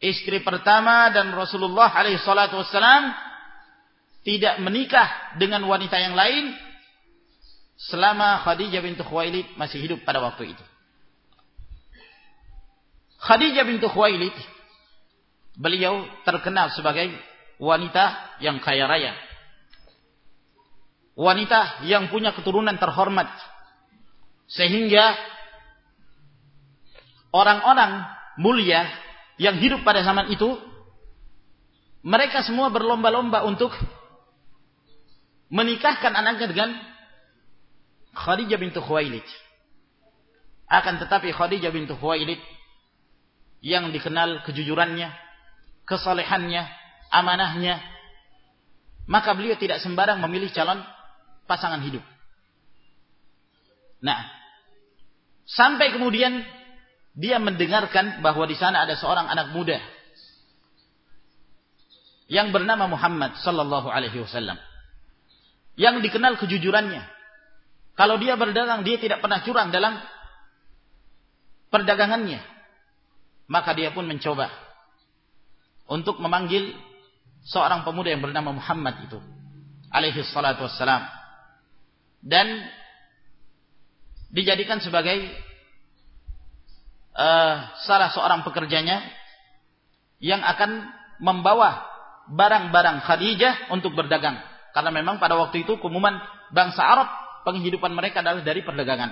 istri 0.00 0.40
pertama 0.40 1.12
dan 1.12 1.28
Rasulullah 1.36 1.92
alaihi 1.92 2.18
salatu 2.24 2.56
wassalam 2.56 3.12
tidak 4.24 4.56
menikah 4.64 5.36
dengan 5.36 5.60
wanita 5.68 6.00
yang 6.00 6.16
lain 6.16 6.56
selama 7.76 8.40
Khadijah 8.44 8.80
bintu 8.80 9.04
Khuwailid 9.04 9.56
masih 9.60 9.80
hidup 9.80 10.00
pada 10.04 10.24
waktu 10.24 10.56
itu. 10.56 10.64
Khadijah 13.20 13.64
bintu 13.68 13.92
Khuwailid 13.92 14.32
beliau 15.58 16.06
terkenal 16.22 16.70
sebagai 16.74 17.10
wanita 17.60 18.38
yang 18.42 18.58
kaya 18.62 18.86
raya. 18.86 19.12
Wanita 21.18 21.84
yang 21.84 22.08
punya 22.08 22.32
keturunan 22.32 22.76
terhormat. 22.80 23.28
Sehingga 24.50 25.14
orang-orang 27.30 28.08
mulia 28.40 28.88
yang 29.36 29.60
hidup 29.60 29.84
pada 29.86 30.02
zaman 30.02 30.32
itu 30.32 30.58
mereka 32.00 32.40
semua 32.40 32.72
berlomba-lomba 32.72 33.44
untuk 33.44 33.72
menikahkan 35.52 36.16
anaknya 36.16 36.48
dengan 36.48 36.70
Khadijah 38.16 38.58
bintu 38.58 38.80
Khuwailid. 38.80 39.26
Akan 40.70 40.96
tetapi 40.96 41.34
Khadijah 41.34 41.70
bintu 41.74 41.98
Khuwailid 41.98 42.40
yang 43.60 43.92
dikenal 43.92 44.40
kejujurannya, 44.48 45.12
kesalehannya, 45.90 46.62
amanahnya, 47.10 47.82
maka 49.10 49.34
beliau 49.34 49.58
tidak 49.58 49.82
sembarang 49.82 50.22
memilih 50.22 50.54
calon 50.54 50.78
pasangan 51.50 51.82
hidup. 51.82 52.06
Nah, 53.98 54.22
sampai 55.50 55.90
kemudian 55.90 56.46
dia 57.18 57.42
mendengarkan 57.42 58.22
bahwa 58.22 58.46
di 58.46 58.54
sana 58.54 58.86
ada 58.86 58.94
seorang 58.94 59.26
anak 59.26 59.50
muda 59.50 59.82
yang 62.30 62.54
bernama 62.54 62.86
Muhammad 62.86 63.34
sallallahu 63.42 63.90
alaihi 63.90 64.22
wasallam 64.22 64.56
yang 65.74 65.98
dikenal 65.98 66.38
kejujurannya. 66.38 67.02
Kalau 67.98 68.16
dia 68.22 68.38
berdagang 68.38 68.86
dia 68.86 68.96
tidak 69.02 69.18
pernah 69.18 69.42
curang 69.42 69.74
dalam 69.74 69.98
perdagangannya. 71.74 72.38
Maka 73.50 73.74
dia 73.74 73.90
pun 73.90 74.06
mencoba 74.06 74.69
untuk 75.90 76.22
memanggil 76.22 76.70
seorang 77.42 77.82
pemuda 77.82 78.14
yang 78.14 78.22
bernama 78.22 78.54
Muhammad 78.54 79.10
itu 79.10 79.18
alaihi 79.90 80.22
salatu 80.22 80.70
wassalam 80.70 81.02
dan 82.22 82.46
dijadikan 84.30 84.78
sebagai 84.78 85.18
uh, 87.18 87.54
salah 87.82 88.14
seorang 88.14 88.46
pekerjanya 88.46 89.02
yang 90.22 90.44
akan 90.44 90.86
membawa 91.18 91.90
barang-barang 92.30 93.02
Khadijah 93.02 93.74
untuk 93.74 93.96
berdagang. 93.98 94.38
Karena 94.70 94.94
memang 94.94 95.18
pada 95.18 95.34
waktu 95.34 95.66
itu 95.66 95.80
keumuman 95.82 96.14
bangsa 96.54 96.86
Arab 96.86 97.08
penghidupan 97.42 97.90
mereka 97.90 98.22
adalah 98.22 98.44
dari 98.46 98.62
perdagangan. 98.62 99.10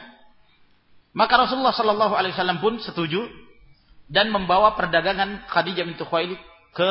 Maka 1.17 1.35
Rasulullah 1.35 1.75
Shallallahu 1.75 2.15
Alaihi 2.15 2.37
Wasallam 2.37 2.63
pun 2.63 2.79
setuju 2.79 3.27
dan 4.07 4.31
membawa 4.31 4.79
perdagangan 4.79 5.51
Khadijah 5.51 5.83
bintu 5.83 6.07
Khuwailid 6.07 6.39
ke 6.75 6.91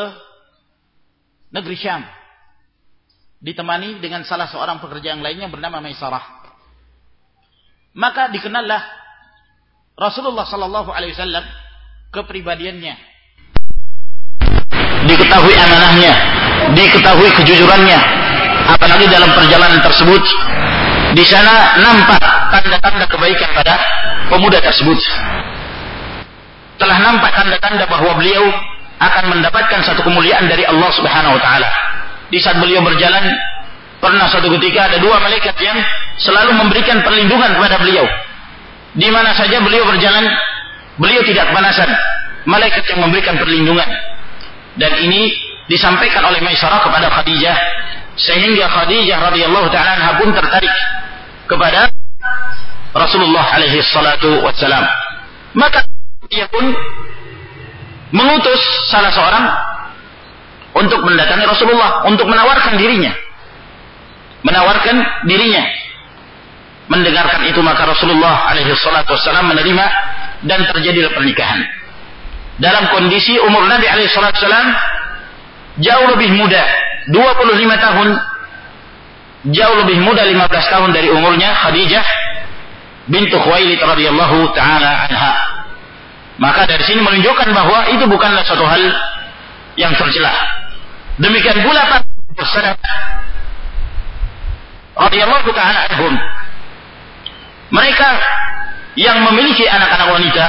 negeri 1.53 1.78
Syam. 1.78 2.03
Ditemani 3.38 4.01
dengan 4.01 4.25
salah 4.25 4.49
seorang 4.49 4.82
pekerja 4.82 5.13
yang 5.13 5.21
lainnya 5.21 5.45
bernama 5.47 5.78
Maisarah. 5.78 6.38
Maka 7.97 8.30
dikenallah 8.34 8.82
Rasulullah 9.97 10.45
sallallahu 10.45 10.93
alaihi 10.93 11.17
wasallam 11.17 11.45
kepribadiannya. 12.13 12.93
Diketahui 15.05 15.53
amanahnya, 15.57 16.13
diketahui 16.73 17.30
kejujurannya. 17.41 17.99
Apalagi 18.67 19.05
dalam 19.07 19.32
perjalanan 19.32 19.80
tersebut 19.80 20.23
di 21.15 21.23
sana 21.23 21.80
nampak 21.80 22.19
tanda-tanda 22.51 23.05
kebaikan 23.07 23.49
pada 23.55 23.73
pemuda 24.28 24.59
tersebut. 24.59 24.99
Telah 26.78 26.97
nampak 27.01 27.32
tanda-tanda 27.34 27.89
bahwa 27.89 28.13
beliau 28.19 28.43
akan 28.98 29.24
mendapatkan 29.30 29.80
satu 29.86 30.02
kemuliaan 30.02 30.50
dari 30.50 30.66
Allah 30.66 30.89
Subhanahu 30.93 31.38
wa 31.38 31.41
taala. 31.41 31.70
Di 32.34 32.41
saat 32.41 32.58
beliau 32.58 32.82
berjalan 32.82 33.24
pernah 34.02 34.26
suatu 34.30 34.50
ketika 34.58 34.89
ada 34.91 34.98
dua 34.98 35.22
malaikat 35.22 35.54
yang 35.62 35.78
selalu 36.18 36.58
memberikan 36.58 37.02
perlindungan 37.06 37.54
kepada 37.56 37.78
beliau. 37.78 38.06
Di 38.98 39.08
mana 39.14 39.30
saja 39.38 39.62
beliau 39.62 39.86
berjalan, 39.86 40.26
beliau 40.98 41.22
tidak 41.22 41.54
kepanasan. 41.54 41.89
Malaikat 42.48 42.84
yang 42.89 43.06
memberikan 43.06 43.36
perlindungan. 43.38 43.86
Dan 44.80 44.91
ini 45.04 45.36
disampaikan 45.68 46.24
oleh 46.26 46.39
Maisarah 46.39 46.80
kepada 46.80 47.12
Khadijah 47.12 47.58
sehingga 48.18 48.66
Khadijah 48.66 49.20
radhiyallahu 49.30 49.68
taala 49.70 50.18
pun 50.18 50.34
tertarik 50.34 50.74
kepada 51.45 51.91
Rasulullah 52.95 53.45
alaihi 53.54 53.84
salatu 53.86 54.41
wassalam. 54.41 54.86
Maka 55.54 55.86
dia 56.32 56.50
pun 56.50 56.74
mengutus 58.12 58.62
salah 58.88 59.12
seorang 59.12 59.45
untuk 60.78 61.01
mendatangi 61.03 61.45
Rasulullah 61.47 62.05
untuk 62.05 62.30
menawarkan 62.30 62.78
dirinya. 62.78 63.14
Menawarkan 64.45 65.26
dirinya. 65.26 65.64
Mendengarkan 66.88 67.43
itu 67.51 67.60
maka 67.60 67.84
Rasulullah 67.84 68.47
alaihi 68.47 68.72
salatu 68.80 69.12
wassalam 69.12 69.51
menerima 69.51 69.86
dan 70.47 70.64
terjadilah 70.72 71.12
pernikahan. 71.12 71.66
Dalam 72.58 72.89
kondisi 72.95 73.36
umur 73.43 73.68
Nabi 73.68 73.86
alaihi 73.89 74.08
salatu 74.08 74.39
wassalam 74.39 74.68
jauh 75.84 76.08
lebih 76.16 76.32
muda 76.38 76.64
25 77.12 77.86
tahun. 77.86 78.10
Jauh 79.47 79.76
lebih 79.84 79.97
muda 80.03 80.28
15 80.28 80.74
tahun 80.74 80.89
dari 80.91 81.08
umurnya 81.14 81.55
Khadijah 81.55 82.08
bintu 83.08 83.39
Khuwailid 83.39 83.80
radhiyallahu 83.80 84.51
taala 84.51 85.08
anha 85.08 85.57
maka 86.38 86.70
dari 86.70 86.86
sini 86.86 87.02
menunjukkan 87.02 87.50
bahwa 87.50 87.90
itu 87.90 88.06
bukanlah 88.06 88.46
suatu 88.46 88.66
hal 88.66 88.82
yang 89.78 89.94
tercela. 89.98 90.34
Demikian 91.18 91.66
pula 91.66 91.82
Salaf 92.38 92.78
radhiyallahu 94.94 95.50
taala. 95.54 95.90
Mereka 97.74 98.10
yang 98.98 99.26
memiliki 99.26 99.66
anak-anak 99.66 100.08
wanita, 100.14 100.46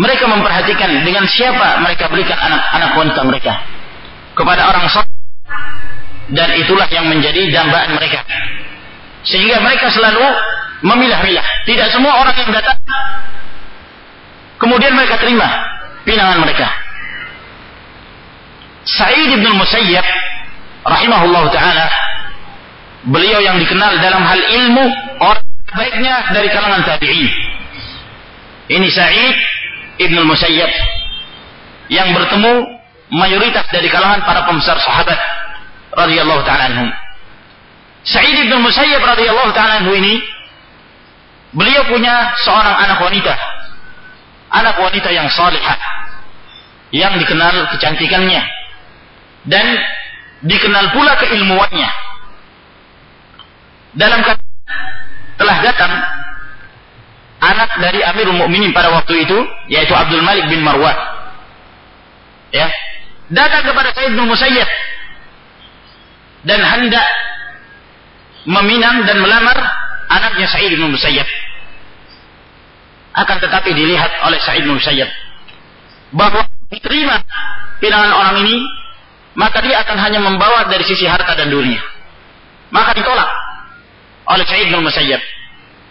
mereka 0.00 0.24
memperhatikan 0.24 0.90
dengan 1.04 1.28
siapa 1.28 1.80
mereka 1.84 2.08
berikan 2.08 2.40
anak-anak 2.40 2.90
wanita 2.96 3.20
mereka 3.28 3.52
kepada 4.32 4.72
orang 4.72 4.88
soleh 4.88 5.12
dan 6.32 6.48
itulah 6.56 6.88
yang 6.88 7.12
menjadi 7.12 7.52
dambaan 7.52 7.92
mereka. 7.92 8.24
Sehingga 9.22 9.60
mereka 9.60 9.92
selalu 9.92 10.24
memilah-milah. 10.82 11.44
Tidak 11.68 11.92
semua 11.92 12.24
orang 12.24 12.34
yang 12.40 12.50
datang 12.50 12.80
Kemudian 14.62 14.94
mereka 14.94 15.18
terima 15.18 15.50
pinangan 16.06 16.38
mereka. 16.38 16.70
Sa'id 18.86 19.34
bin 19.34 19.50
Musayyab 19.58 20.06
rahimahullah 20.86 21.44
taala 21.50 21.86
beliau 23.10 23.42
yang 23.42 23.58
dikenal 23.58 23.98
dalam 23.98 24.22
hal 24.22 24.38
ilmu 24.38 24.84
orang 25.18 25.46
baiknya 25.74 26.30
dari 26.30 26.46
kalangan 26.54 26.86
tabi'in. 26.86 27.26
Ini 28.70 28.86
Sa'id 28.86 29.36
ibn 29.98 30.22
Musayyab 30.22 30.70
yang 31.90 32.14
bertemu 32.14 32.62
mayoritas 33.10 33.66
dari 33.74 33.90
kalangan 33.90 34.22
para 34.22 34.46
pembesar 34.46 34.78
sahabat 34.78 35.18
radhiyallahu 35.90 36.46
taala 36.46 36.70
anhum. 36.70 36.88
Sa'id 38.06 38.46
ibn 38.46 38.62
Musayyab 38.62 39.02
radhiyallahu 39.02 39.50
taala 39.58 39.82
anhu 39.82 39.90
ini 39.98 40.22
beliau 41.50 41.82
punya 41.90 42.30
seorang 42.46 42.78
anak 42.86 43.02
wanita 43.02 43.34
anak 44.52 44.76
wanita 44.76 45.08
yang 45.08 45.28
salihah 45.32 45.78
yang 46.92 47.16
dikenal 47.16 47.72
kecantikannya 47.72 48.42
dan 49.48 49.66
dikenal 50.44 50.92
pula 50.92 51.16
keilmuannya. 51.18 51.90
Dalam 53.96 54.20
kata 54.24 54.40
telah 55.40 55.56
datang 55.64 55.92
anak 57.42 57.70
dari 57.80 58.00
Amirul 58.04 58.38
Mukminin 58.38 58.70
pada 58.70 58.92
waktu 58.92 59.24
itu 59.24 59.38
yaitu 59.72 59.92
Abdul 59.96 60.22
Malik 60.22 60.46
bin 60.52 60.60
Marwan. 60.60 60.94
Ya. 62.52 62.68
Datang 63.32 63.64
kepada 63.64 63.96
Said 63.96 64.12
bin 64.12 64.28
Musayyib 64.28 64.68
dan 66.44 66.60
hendak 66.60 67.06
meminang 68.44 69.08
dan 69.08 69.16
melamar 69.24 69.56
anaknya 70.12 70.44
Sa'id 70.50 70.74
bin 70.76 70.92
Musayyib 70.92 71.24
akan 73.12 73.36
tetapi 73.44 73.70
dilihat 73.76 74.12
oleh 74.24 74.40
Sa'id 74.40 74.64
bin 74.64 74.76
Musayyib 74.76 75.08
bahwa 76.16 76.48
diterima 76.72 77.20
pinangan 77.80 78.12
orang 78.12 78.36
ini 78.48 78.64
maka 79.36 79.64
dia 79.64 79.80
akan 79.84 79.96
hanya 79.96 80.20
membawa 80.20 80.68
dari 80.68 80.84
sisi 80.84 81.08
harta 81.08 81.32
dan 81.36 81.48
dunia. 81.48 81.80
Maka 82.72 82.96
ditolak 82.96 83.28
oleh 84.32 84.44
Sa'id 84.48 84.72
bin 84.72 84.80
Musayyib 84.80 85.20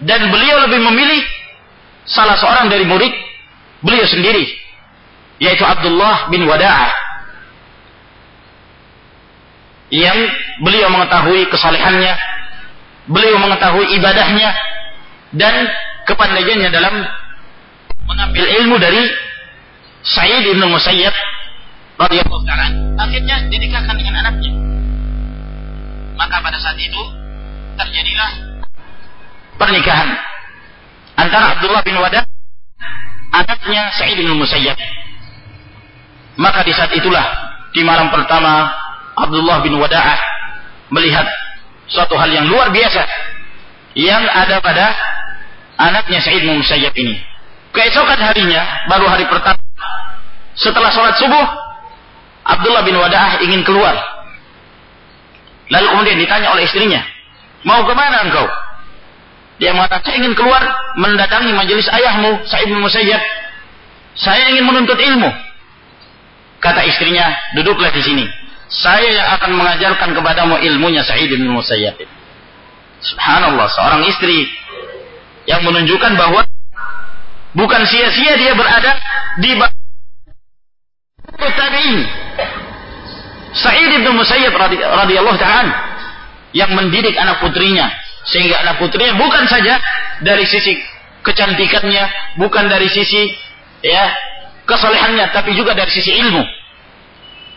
dan 0.01 0.33
beliau 0.33 0.65
lebih 0.65 0.81
memilih 0.81 1.21
salah 2.09 2.37
seorang 2.37 2.73
dari 2.73 2.85
murid 2.89 3.13
beliau 3.85 4.05
sendiri 4.09 4.45
yaitu 5.41 5.61
Abdullah 5.61 6.29
bin 6.33 6.45
Wada'ah 6.45 6.93
yang 9.93 10.17
beliau 10.65 10.89
mengetahui 10.89 11.45
kesalehannya 11.53 12.13
beliau 13.09 13.37
mengetahui 13.41 13.93
ibadahnya 13.97 14.49
dan 15.35 15.69
kepandaiannya 16.11 16.69
dalam 16.69 16.95
mengambil 18.03 18.45
ilmu 18.61 18.75
dari 18.75 19.07
Sa'id 20.03 20.43
bin 20.43 20.59
Musayyab 20.59 21.15
radhiyallahu 21.95 22.43
taala. 22.43 22.67
Akhirnya 22.99 23.47
dinikahkan 23.47 23.95
dengan 23.95 24.19
anaknya. 24.25 24.51
Maka 26.19 26.37
pada 26.43 26.57
saat 26.59 26.77
itu 26.77 27.01
terjadilah 27.79 28.31
pernikahan 29.55 30.09
antara 31.15 31.57
Abdullah 31.57 31.81
bin 31.87 31.95
Wada 31.97 32.27
anaknya 33.31 33.89
Sa'id 33.95 34.19
bin 34.19 34.27
Musayyab. 34.35 34.75
Maka 36.35 36.65
di 36.67 36.73
saat 36.75 36.91
itulah 36.91 37.23
di 37.71 37.81
malam 37.87 38.11
pertama 38.11 38.67
Abdullah 39.15 39.63
bin 39.63 39.75
Wada'ah 39.79 40.19
melihat 40.91 41.27
suatu 41.87 42.15
hal 42.15 42.31
yang 42.31 42.47
luar 42.47 42.71
biasa 42.71 43.03
yang 43.95 44.23
ada 44.23 44.63
pada 44.63 44.95
anaknya 45.81 46.21
Sa'id 46.21 46.45
bin 46.45 46.61
Musayyab 46.61 46.93
ini. 46.93 47.17
Keesokan 47.71 48.19
harinya, 48.19 48.85
baru 48.91 49.07
hari 49.07 49.25
pertama, 49.25 49.57
setelah 50.53 50.91
sholat 50.91 51.15
subuh, 51.17 51.47
Abdullah 52.45 52.83
bin 52.83 52.99
Wada'ah 52.99 53.39
ingin 53.41 53.63
keluar. 53.63 53.95
Lalu 55.71 55.87
kemudian 55.87 56.17
ditanya 56.19 56.51
oleh 56.51 56.67
istrinya, 56.67 56.99
mau 57.63 57.81
ke 57.87 57.93
mana 57.95 58.27
engkau? 58.27 58.43
Dia 59.61 59.71
mengatakan, 59.71 60.09
saya 60.09 60.17
ingin 60.19 60.33
keluar 60.33 60.59
mendatangi 60.97 61.53
majelis 61.53 61.87
ayahmu, 61.87 62.43
Sa'id 62.49 62.67
bin 62.67 62.81
Musayyab. 62.81 63.21
Saya 64.17 64.51
ingin 64.51 64.67
menuntut 64.67 64.99
ilmu. 64.99 65.29
Kata 66.59 66.81
istrinya, 66.83 67.31
duduklah 67.55 67.93
di 67.93 68.01
sini. 68.03 68.25
Saya 68.67 69.07
yang 69.07 69.27
akan 69.39 69.51
mengajarkan 69.55 70.09
kepadamu 70.17 70.59
ilmunya 70.59 71.05
Sa'id 71.05 71.31
bin 71.31 71.47
Musayyab. 71.47 71.95
Subhanallah, 73.01 73.69
seorang 73.71 74.01
istri 74.09 74.49
yang 75.49 75.61
menunjukkan 75.65 76.13
bahwa 76.17 76.45
bukan 77.57 77.81
sia-sia 77.87 78.37
dia 78.37 78.53
berada 78.53 78.91
di 79.41 79.57
tabi'in. 81.37 81.97
Sa'id 83.51 83.91
bin 83.91 84.15
Musayyib 84.15 84.55
radhiyallahu 84.55 85.39
ta'ala 85.39 85.73
yang 86.55 86.71
mendidik 86.71 87.15
anak 87.19 87.43
putrinya 87.43 87.91
sehingga 88.27 88.63
anak 88.63 88.79
putrinya 88.79 89.17
bukan 89.19 89.43
saja 89.49 89.81
dari 90.23 90.45
sisi 90.47 90.77
kecantikannya, 91.25 92.37
bukan 92.39 92.69
dari 92.71 92.87
sisi 92.87 93.33
ya 93.83 94.13
kesalehannya, 94.63 95.33
tapi 95.35 95.57
juga 95.57 95.75
dari 95.75 95.91
sisi 95.91 96.15
ilmu. 96.15 96.43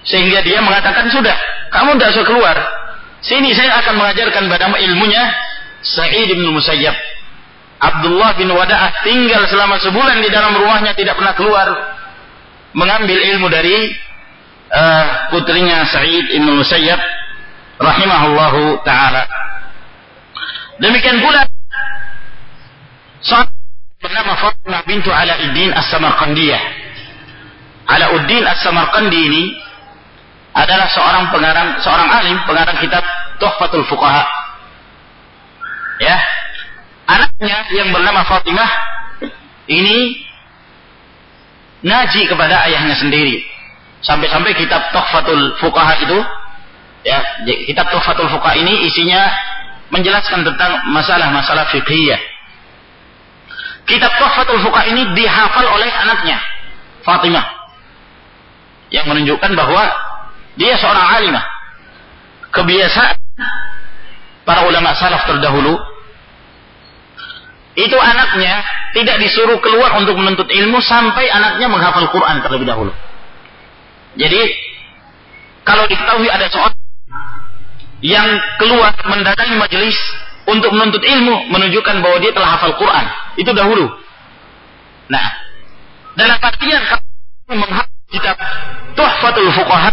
Sehingga 0.04 0.44
dia 0.44 0.60
mengatakan 0.60 1.08
sudah, 1.08 1.36
kamu 1.72 1.96
tidak 1.96 2.10
usah 2.12 2.26
keluar. 2.28 2.56
Sini 3.24 3.56
saya 3.56 3.80
akan 3.80 3.96
mengajarkan 3.96 4.52
padamu 4.52 4.76
ilmunya 4.76 5.32
Sa'id 5.80 6.28
bin 6.28 6.44
Musayyab 6.52 6.92
Abdullah 7.84 8.32
bin 8.40 8.48
Wada'ah 8.48 9.04
tinggal 9.04 9.44
selama 9.44 9.76
sebulan 9.76 10.24
di 10.24 10.32
dalam 10.32 10.56
rumahnya 10.56 10.96
tidak 10.96 11.20
pernah 11.20 11.36
keluar 11.36 11.68
mengambil 12.72 13.20
ilmu 13.20 13.46
dari 13.52 13.92
uh, 14.72 15.28
putrinya 15.28 15.84
Sa'id 15.84 16.32
Ibn 16.32 16.48
Musayyab 16.48 17.00
rahimahullahu 17.76 18.80
taala. 18.88 19.28
Demikian 20.80 21.20
pula 21.20 21.44
bernama 24.00 24.32
Fatimah 24.36 24.82
bintu 24.84 25.08
Alauddin 25.08 25.72
As-Samarqandiyah. 25.72 26.62
Alauddin 27.88 28.44
As-Samarqandi 28.48 29.20
ini 29.28 29.44
adalah 30.54 30.86
seorang 30.92 31.24
pengarang 31.34 31.68
seorang 31.82 32.08
alim 32.08 32.36
pengarang 32.48 32.78
kitab 32.80 33.04
Tuhfatul 33.40 33.84
Fuqaha. 33.88 34.24
Ya. 36.00 36.18
Anaknya 37.04 37.68
yang 37.76 37.92
bernama 37.92 38.24
Fatimah 38.24 38.70
ini 39.68 40.24
ngaji 41.84 42.20
kepada 42.32 42.64
ayahnya 42.64 42.96
sendiri. 42.96 43.44
Sampai-sampai 44.04 44.56
kitab 44.56 44.92
Tuhfatul 44.92 45.56
Fuqaha 45.60 45.94
itu 46.00 46.18
ya, 47.04 47.20
kitab 47.68 47.92
Tuhfatul 47.92 48.28
Fuqaha 48.28 48.56
ini 48.56 48.88
isinya 48.88 49.32
menjelaskan 49.92 50.44
tentang 50.44 50.88
masalah-masalah 50.92 51.68
fikih. 51.72 52.16
Kitab 53.84 54.12
Tuhfatul 54.16 54.64
Fuqaha 54.64 54.88
ini 54.88 55.12
dihafal 55.12 55.68
oleh 55.68 55.88
anaknya, 55.92 56.40
Fatimah. 57.04 57.44
Yang 58.88 59.04
menunjukkan 59.12 59.52
bahwa 59.52 59.84
dia 60.56 60.76
seorang 60.80 61.04
alimah. 61.20 61.44
Kebiasaan 62.54 63.18
para 64.46 64.68
ulama 64.68 64.94
salaf 64.94 65.26
terdahulu 65.26 65.93
itu 67.74 67.96
anaknya 67.98 68.62
tidak 68.94 69.18
disuruh 69.18 69.58
keluar 69.58 69.98
untuk 69.98 70.14
menuntut 70.14 70.46
ilmu 70.46 70.78
sampai 70.78 71.26
anaknya 71.26 71.66
menghafal 71.66 72.06
Quran 72.14 72.38
terlebih 72.38 72.66
dahulu. 72.70 72.94
Jadi 74.14 74.42
kalau 75.66 75.84
diketahui 75.90 76.30
ada 76.30 76.46
seorang 76.46 76.78
yang 78.04 78.28
keluar 78.62 78.94
mendatangi 79.10 79.58
majelis 79.58 79.96
untuk 80.46 80.70
menuntut 80.70 81.02
ilmu 81.02 81.50
menunjukkan 81.50 82.04
bahwa 82.04 82.20
dia 82.20 82.30
telah 82.30 82.54
hafal 82.54 82.78
Quran 82.78 83.04
itu 83.40 83.50
dahulu. 83.50 83.90
Nah, 85.10 85.26
dalam 86.14 86.38
artian 86.38 86.82
menghafal 87.50 88.06
kitab 88.12 88.36
Tuhfatul 88.94 89.50
Fuqaha 89.50 89.90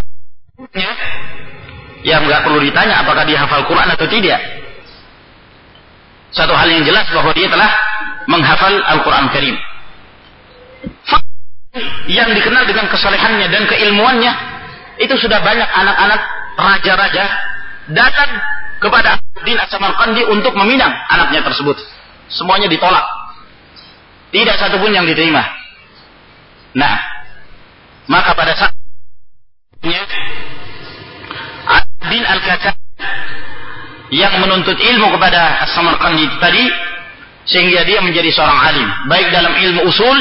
ya 2.06 2.22
nggak 2.22 2.42
perlu 2.46 2.62
ditanya 2.62 3.02
apakah 3.02 3.26
dia 3.26 3.42
hafal 3.42 3.66
Quran 3.66 3.90
atau 3.90 4.06
tidak 4.06 4.61
satu 6.32 6.56
hal 6.56 6.68
yang 6.72 6.84
jelas 6.88 7.08
bahwa 7.12 7.32
dia 7.36 7.52
telah 7.52 7.72
menghafal 8.28 8.72
Al-Quran 8.72 9.28
Karim. 9.32 9.56
Yang 12.12 12.30
dikenal 12.44 12.68
dengan 12.68 12.92
kesalehannya 12.92 13.48
dan 13.48 13.64
keilmuannya, 13.68 14.34
itu 15.00 15.16
sudah 15.16 15.40
banyak 15.40 15.70
anak-anak 15.72 16.22
raja-raja 16.60 17.26
datang 17.92 18.32
kepada 18.82 19.20
Din 19.42 19.58
As-Samarqandi 19.58 20.28
untuk 20.28 20.54
meminang 20.54 20.92
anaknya 21.10 21.42
tersebut. 21.48 21.80
Semuanya 22.28 22.68
ditolak. 22.68 23.04
Tidak 24.32 24.56
satupun 24.60 24.92
yang 24.96 25.08
diterima. 25.08 25.44
Nah, 26.76 26.96
maka 28.08 28.32
pada 28.36 28.56
saat 28.56 28.72
Din 32.12 32.24
Al-Qatar 32.28 32.76
yang 34.12 34.44
menuntut 34.44 34.76
ilmu 34.76 35.08
kepada 35.16 35.64
As-Samarqandi 35.64 36.28
tadi 36.44 36.68
sehingga 37.48 37.88
dia 37.88 38.04
menjadi 38.04 38.28
seorang 38.30 38.60
alim 38.60 38.88
baik 39.08 39.32
dalam 39.32 39.56
ilmu 39.56 39.88
usul 39.88 40.18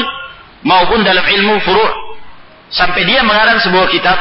maupun 0.63 1.03
dalam 1.03 1.21
ilmu 1.21 1.59
furu' 1.61 1.91
sampai 2.71 3.03
dia 3.03 3.21
mengarang 3.21 3.59
sebuah 3.59 3.91
kitab 3.91 4.15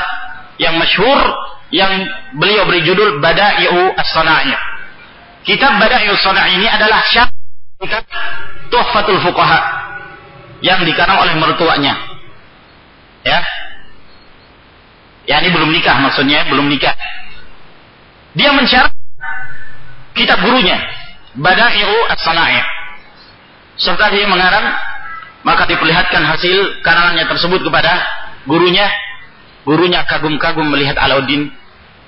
yang 0.58 0.74
masyhur 0.76 1.22
yang 1.70 2.02
beliau 2.34 2.66
beri 2.66 2.82
judul 2.82 3.22
Bada'i'u 3.22 3.94
As-Sana'i. 3.94 4.52
Kitab 5.46 5.78
Bada'i'u 5.78 6.18
As-Sana'i 6.18 6.58
ini 6.58 6.66
adalah 6.66 7.00
syarh 7.06 7.30
kitab 7.78 8.04
Tuhfatul 8.68 9.22
Fuqaha 9.22 9.60
yang 10.60 10.82
dikarang 10.82 11.22
oleh 11.22 11.34
mertuanya. 11.38 11.94
Ya. 13.22 13.40
Ya 15.30 15.38
ini 15.40 15.54
belum 15.54 15.70
nikah 15.70 15.94
maksudnya, 16.02 16.42
belum 16.50 16.66
nikah. 16.66 16.92
Dia 18.34 18.50
mensyarah 18.50 18.90
kitab 20.20 20.44
gurunya. 20.44 20.76
Bada'i'u 21.40 21.96
As-Sana'i. 22.12 22.60
Serta 23.80 24.12
dia 24.12 24.28
mengarang 24.28 24.76
maka 25.40 25.64
diperlihatkan 25.64 26.20
hasil 26.20 26.84
karangannya 26.84 27.24
tersebut 27.24 27.64
kepada 27.64 27.92
gurunya. 28.44 28.84
Gurunya 29.64 30.04
kagum-kagum 30.04 30.68
melihat 30.68 30.96
Alauddin 31.00 31.48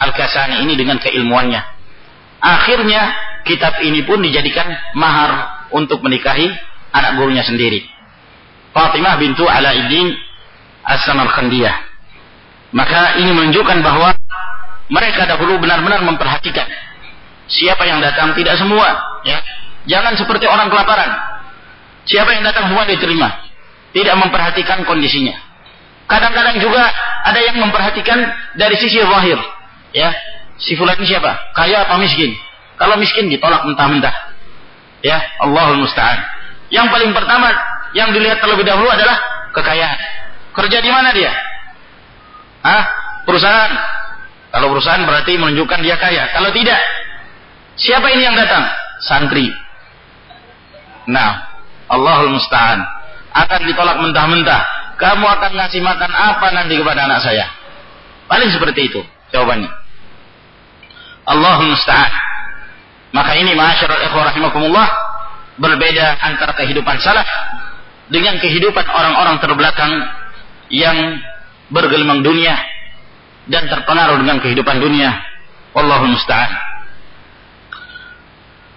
Al-Kasani 0.01 0.65
ini 0.65 0.77
dengan 0.77 1.01
keilmuannya. 1.01 1.61
Akhirnya 2.43 3.13
kitab 3.49 3.81
ini 3.81 4.03
pun 4.05 4.21
dijadikan 4.21 4.69
mahar 4.99 5.65
untuk 5.73 6.03
menikahi 6.05 6.49
anak 6.93 7.17
gurunya 7.17 7.45
sendiri. 7.45 7.87
Fatimah 8.73 9.17
bintu 9.21 9.45
Alauddin 9.49 10.17
As-Samarkandiyah. 10.85 11.77
Maka 12.73 13.21
ini 13.21 13.31
menunjukkan 13.37 13.79
bahwa 13.85 14.17
mereka 14.89 15.29
dahulu 15.29 15.61
benar-benar 15.61 16.01
memperhatikan 16.05 16.69
Siapa 17.53 17.85
yang 17.85 18.01
datang? 18.01 18.33
Tidak 18.33 18.57
semua. 18.57 19.21
Ya. 19.29 19.39
Jangan 19.85 20.17
seperti 20.17 20.49
orang 20.49 20.73
kelaparan. 20.73 21.11
Siapa 22.09 22.33
yang 22.33 22.43
datang 22.49 22.73
semua 22.73 22.89
diterima. 22.89 23.29
Tidak 23.93 24.17
memperhatikan 24.17 24.89
kondisinya. 24.89 25.37
Kadang-kadang 26.09 26.57
juga 26.59 26.83
ada 27.29 27.41
yang 27.41 27.61
memperhatikan 27.61 28.19
dari 28.57 28.77
sisi 28.81 28.99
zahir. 28.99 29.39
Ya, 29.93 30.11
si 30.57 30.73
fulan 30.75 30.97
siapa? 31.05 31.53
Kaya 31.53 31.85
apa 31.85 32.01
miskin? 32.01 32.33
Kalau 32.81 32.97
miskin 32.97 33.29
ditolak 33.29 33.69
mentah-mentah. 33.69 34.33
Ya, 35.05 35.21
Allahul 35.45 35.85
musta'an. 35.85 36.25
Yang 36.73 36.89
paling 36.89 37.13
pertama 37.13 37.53
yang 37.93 38.11
dilihat 38.17 38.41
terlebih 38.41 38.65
dahulu 38.65 38.89
adalah 38.89 39.21
kekayaan. 39.53 39.99
Kerja 40.57 40.79
di 40.81 40.91
mana 40.91 41.13
dia? 41.13 41.33
Ah, 42.65 42.85
perusahaan. 43.29 43.73
Kalau 44.53 44.69
perusahaan 44.73 45.05
berarti 45.05 45.37
menunjukkan 45.37 45.81
dia 45.81 45.97
kaya. 45.97 46.29
Kalau 46.33 46.53
tidak, 46.53 46.81
Siapa 47.77 48.07
ini 48.13 48.23
yang 48.25 48.37
datang? 48.37 48.69
Santri. 49.03 49.49
Nah, 51.09 51.49
Allahul 51.89 52.37
Musta'an. 52.37 52.81
Akan 53.33 53.65
ditolak 53.65 53.97
mentah-mentah. 53.99 54.95
Kamu 55.01 55.25
akan 55.25 55.51
ngasih 55.57 55.81
makan 55.83 56.13
apa 56.13 56.47
nanti 56.53 56.79
kepada 56.79 57.09
anak 57.09 57.25
saya? 57.25 57.49
Paling 58.29 58.53
seperti 58.53 58.93
itu 58.93 59.01
jawabannya. 59.35 59.73
Allahul 61.27 61.73
Musta'an. 61.73 62.13
Maka 63.13 63.37
ini 63.37 63.53
ma'asyiral 63.53 64.09
ikhwah 64.09 64.33
rahimakumullah 64.33 64.89
berbeda 65.61 66.17
antara 66.25 66.57
kehidupan 66.57 66.97
salaf 67.05 67.29
dengan 68.09 68.41
kehidupan 68.41 68.89
orang-orang 68.89 69.37
terbelakang 69.41 69.93
yang 70.73 71.21
bergelimang 71.69 72.25
dunia 72.25 72.57
dan 73.49 73.69
terpengaruh 73.69 74.21
dengan 74.21 74.41
kehidupan 74.41 74.81
dunia. 74.81 75.13
Allahul 75.73 76.13
musta'an. 76.13 76.72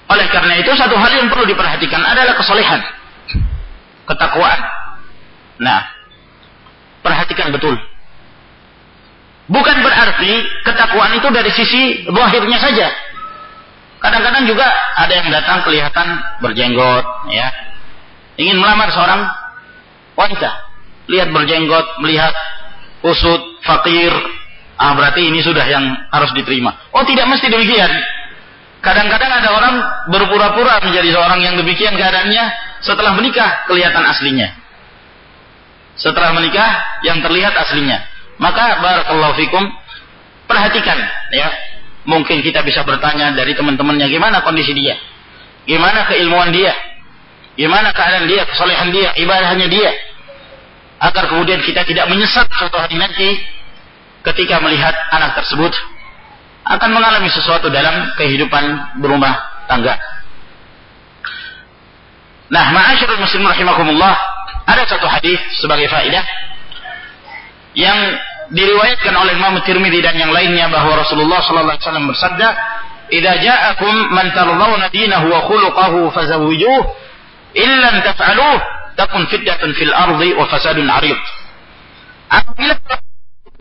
Oleh 0.05 0.27
karena 0.29 0.53
itu 0.61 0.69
satu 0.77 0.93
hal 0.93 1.11
yang 1.17 1.27
perlu 1.33 1.49
diperhatikan 1.49 2.01
adalah 2.05 2.37
kesolehan. 2.37 2.81
Ketakwaan. 4.05 4.61
Nah, 5.57 5.81
perhatikan 7.01 7.49
betul. 7.49 7.73
Bukan 9.45 9.77
berarti 9.81 10.31
ketakwaan 10.65 11.13
itu 11.17 11.27
dari 11.29 11.51
sisi 11.53 11.81
zahirnya 12.05 12.57
saja. 12.61 12.87
Kadang-kadang 14.01 14.45
juga 14.45 14.65
ada 14.93 15.13
yang 15.13 15.29
datang 15.33 15.65
kelihatan 15.65 16.07
berjenggot, 16.41 17.05
ya. 17.33 17.49
Ingin 18.37 18.61
melamar 18.61 18.93
seorang 18.93 19.25
wanita. 20.13 20.51
Lihat 21.09 21.33
berjenggot, 21.33 21.85
melihat 22.05 22.33
usut, 23.01 23.41
fakir. 23.65 24.13
Ah, 24.77 24.93
berarti 24.93 25.25
ini 25.25 25.41
sudah 25.41 25.65
yang 25.65 25.85
harus 26.13 26.29
diterima. 26.37 26.77
Oh, 26.93 27.01
tidak 27.07 27.25
mesti 27.25 27.49
demikian. 27.49 27.89
Kadang-kadang 28.85 29.31
ada 29.41 29.49
orang 29.49 29.75
berpura-pura 30.13 30.77
menjadi 30.85 31.09
seorang 31.17 31.41
yang 31.41 31.57
demikian 31.57 31.97
keadaannya 31.97 32.45
setelah 32.85 33.17
menikah 33.17 33.65
kelihatan 33.65 34.05
aslinya. 34.05 34.53
Setelah 35.97 36.37
menikah 36.37 37.01
yang 37.01 37.17
terlihat 37.25 37.57
aslinya. 37.57 38.05
Maka 38.37 38.77
barakallahu 38.85 39.33
fikum 39.41 39.63
perhatikan 40.45 41.01
ya. 41.33 41.49
Mungkin 42.05 42.45
kita 42.45 42.61
bisa 42.61 42.85
bertanya 42.85 43.33
dari 43.33 43.57
teman-temannya 43.57 44.05
gimana 44.05 44.45
kondisi 44.45 44.77
dia? 44.77 44.93
Gimana 45.65 46.05
keilmuan 46.05 46.53
dia? 46.53 46.69
Gimana 47.57 47.89
keadaan 47.89 48.29
dia, 48.29 48.45
kesolehan 48.45 48.93
dia, 48.93 49.17
ibadahnya 49.17 49.65
dia? 49.65 49.89
Agar 51.01 51.25
kemudian 51.25 51.65
kita 51.65 51.81
tidak 51.89 52.05
menyesat 52.05 52.45
suatu 52.53 52.77
hari 52.77 53.01
nanti 53.01 53.41
ketika 54.21 54.61
melihat 54.61 54.93
anak 55.09 55.41
tersebut 55.41 55.73
akan 56.65 56.89
mengalami 56.89 57.29
sesuatu 57.29 57.69
dalam 57.69 58.09
kehidupan 58.17 58.97
berumah 58.97 59.65
tangga. 59.69 59.93
Nah, 62.49 62.65
ma'asyiral 62.73 63.21
muslimin 63.21 63.49
rahimakumullah, 63.49 64.13
ada 64.65 64.83
satu 64.89 65.05
hadis 65.05 65.37
sebagai 65.61 65.85
faedah 65.89 66.25
yang 67.77 67.97
diriwayatkan 68.49 69.13
oleh 69.13 69.33
Imam 69.37 69.57
Tirmidzi 69.65 70.01
dan 70.01 70.17
yang 70.17 70.29
lainnya 70.29 70.69
bahwa 70.69 71.01
Rasulullah 71.01 71.41
sallallahu 71.41 71.73
alaihi 71.77 71.85
wasallam 71.85 72.05
bersabda, 72.09 72.47
"Idza 73.13 73.33
ja'akum 73.41 73.93
man 74.13 74.29
tardawna 74.33 74.89
dinahu 74.89 75.25
wa 75.29 75.41
khuluquhu 75.49 76.13
fazawwijuh, 76.13 76.81
illa 77.57 77.89
taf'aluh 78.05 78.57
takun 78.97 79.25
fitnatun 79.29 79.73
fil 79.73 79.93
ardi 79.93 80.33
wa 80.37 80.45
fasadun 80.49 80.85
'arid." 80.85 81.17
Apabila 82.29 82.73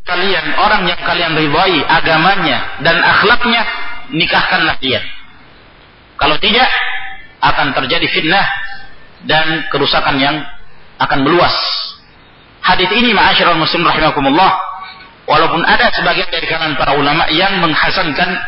kalian 0.04 0.46
orang 0.60 0.84
yang 0.84 1.00
kalian 1.00 1.32
ridhai 1.32 1.80
agamanya 1.88 2.80
dan 2.84 3.00
akhlaknya, 3.00 3.62
nikahkanlah 4.12 4.76
dia. 4.78 5.00
Kalau 6.20 6.36
tidak, 6.38 6.68
akan 7.44 7.76
terjadi 7.76 8.06
fitnah 8.08 8.46
dan 9.28 9.68
kerusakan 9.68 10.16
yang 10.16 10.36
akan 11.00 11.18
meluas. 11.24 11.52
Hadis 12.64 12.88
ini 12.96 13.12
ma'asyiral 13.12 13.60
muslim 13.60 13.84
rahimakumullah 13.84 14.56
walaupun 15.28 15.60
ada 15.64 15.92
sebagian 15.92 16.28
dari 16.32 16.48
kalangan 16.48 16.76
para 16.80 16.96
ulama 16.96 17.28
yang 17.28 17.60
menghasankan 17.60 18.40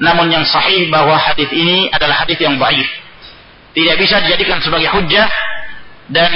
namun 0.00 0.32
yang 0.32 0.46
sahih 0.46 0.88
bahwa 0.88 1.18
hadis 1.18 1.50
ini 1.52 1.92
adalah 1.92 2.24
hadis 2.24 2.40
yang 2.40 2.56
baik. 2.56 2.86
Tidak 3.76 3.96
bisa 4.00 4.24
dijadikan 4.24 4.64
sebagai 4.64 4.88
hujjah 4.88 5.28
dan 6.08 6.32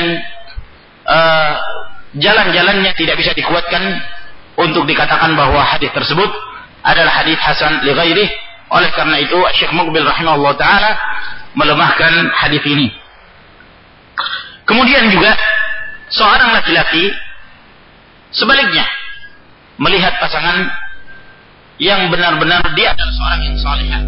uh, 1.08 1.52
jalan-jalannya 2.20 2.92
tidak 2.92 3.16
bisa 3.16 3.32
dikuatkan 3.32 3.80
untuk 4.56 4.84
dikatakan 4.84 5.32
bahwa 5.32 5.64
hadis 5.64 5.88
tersebut 5.92 6.28
adalah 6.82 7.12
hadis 7.22 7.38
hasan 7.40 7.82
li 7.86 7.92
ghairih. 7.94 8.30
Oleh 8.72 8.88
karena 8.96 9.20
itu 9.20 9.36
Syekh 9.56 9.72
Muqbil 9.76 10.04
rahimahullah 10.04 10.54
taala 10.56 10.96
melemahkan 11.52 12.32
hadis 12.32 12.64
ini. 12.64 12.88
Kemudian 14.64 15.12
juga 15.12 15.36
seorang 16.08 16.56
laki-laki 16.56 17.12
sebaliknya 18.32 18.88
melihat 19.76 20.16
pasangan 20.20 20.72
yang 21.80 22.08
benar-benar 22.08 22.62
dia 22.78 22.94
adalah 22.94 23.12
seorang 23.12 23.40
yang 23.42 23.56
salihah, 23.58 24.02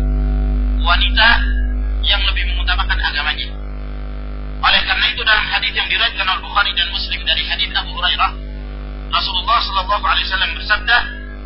wanita 0.81 1.29
yang 2.05 2.23
lebih 2.29 2.45
mengutamakan 2.55 2.99
agamanya. 3.01 3.49
Oleh 4.65 4.81
karena 4.89 5.07
itu 5.13 5.21
dalam 5.27 5.45
hadis 5.45 5.73
yang 5.77 5.89
diriwayatkan 5.93 6.25
oleh 6.25 6.41
Bukhari 6.41 6.73
dan 6.73 6.89
Muslim 6.89 7.21
dari 7.27 7.43
hadis 7.45 7.69
Abu 7.77 7.93
Hurairah, 7.93 8.31
Rasulullah 9.15 9.63
Shallallahu 9.63 10.03
Alaihi 10.03 10.27
Wasallam 10.27 10.53
bersabda, 10.59 10.97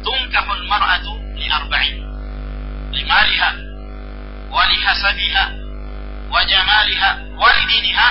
"Tunkahul 0.00 0.64
mar'atu 0.72 1.12
li 1.36 1.46
arba'in, 1.52 1.96
limariha, 2.96 3.50
wa 4.48 4.64
lihasabiha, 4.64 5.44
wa 6.32 6.40
jamaliha, 6.48 7.10
wa 7.36 7.48
lidiniha, 7.52 8.08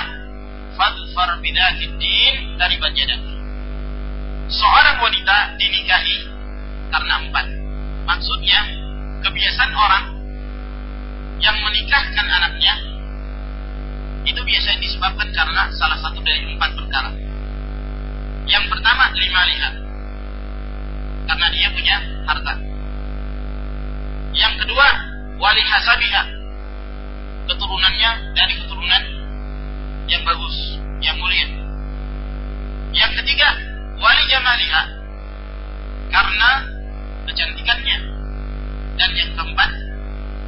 fadfar 0.78 1.42
bidatid 1.42 1.90
din 1.98 2.54
dari 2.62 2.78
yadak." 2.78 3.22
Seorang 4.48 5.02
wanita 5.02 5.58
dinikahi 5.58 6.18
karena 6.94 7.26
empat. 7.26 7.46
Maksudnya, 8.08 8.62
kebiasaan 9.26 9.74
orang 9.74 10.06
yang 11.42 11.58
menikahkan 11.66 12.26
anaknya 12.30 12.74
itu 14.24 14.40
biasanya 14.40 14.80
disebabkan 14.86 15.28
karena 15.34 15.68
salah 15.76 15.98
satu 16.00 16.22
dari 16.22 16.46
empat 16.46 16.78
perkara. 16.78 17.27
Yang 18.48 18.66
pertama 18.72 19.12
lima 19.12 19.42
lihat, 19.52 19.74
karena 21.28 21.48
dia 21.52 21.68
punya 21.76 21.96
harta. 22.24 22.54
Yang 24.32 24.54
kedua 24.64 24.88
wali 25.36 25.64
hasabiha, 25.68 26.24
keturunannya 27.52 28.12
dari 28.32 28.54
keturunan 28.64 29.04
yang 30.08 30.24
bagus, 30.24 30.56
yang 31.04 31.20
mulia. 31.20 31.48
Yang 32.96 33.12
ketiga 33.22 33.52
wali 34.00 34.24
jamaliha, 34.32 34.84
karena 36.10 36.50
kecantikannya. 37.28 37.98
Dan 38.98 39.14
yang 39.14 39.30
keempat 39.38 39.70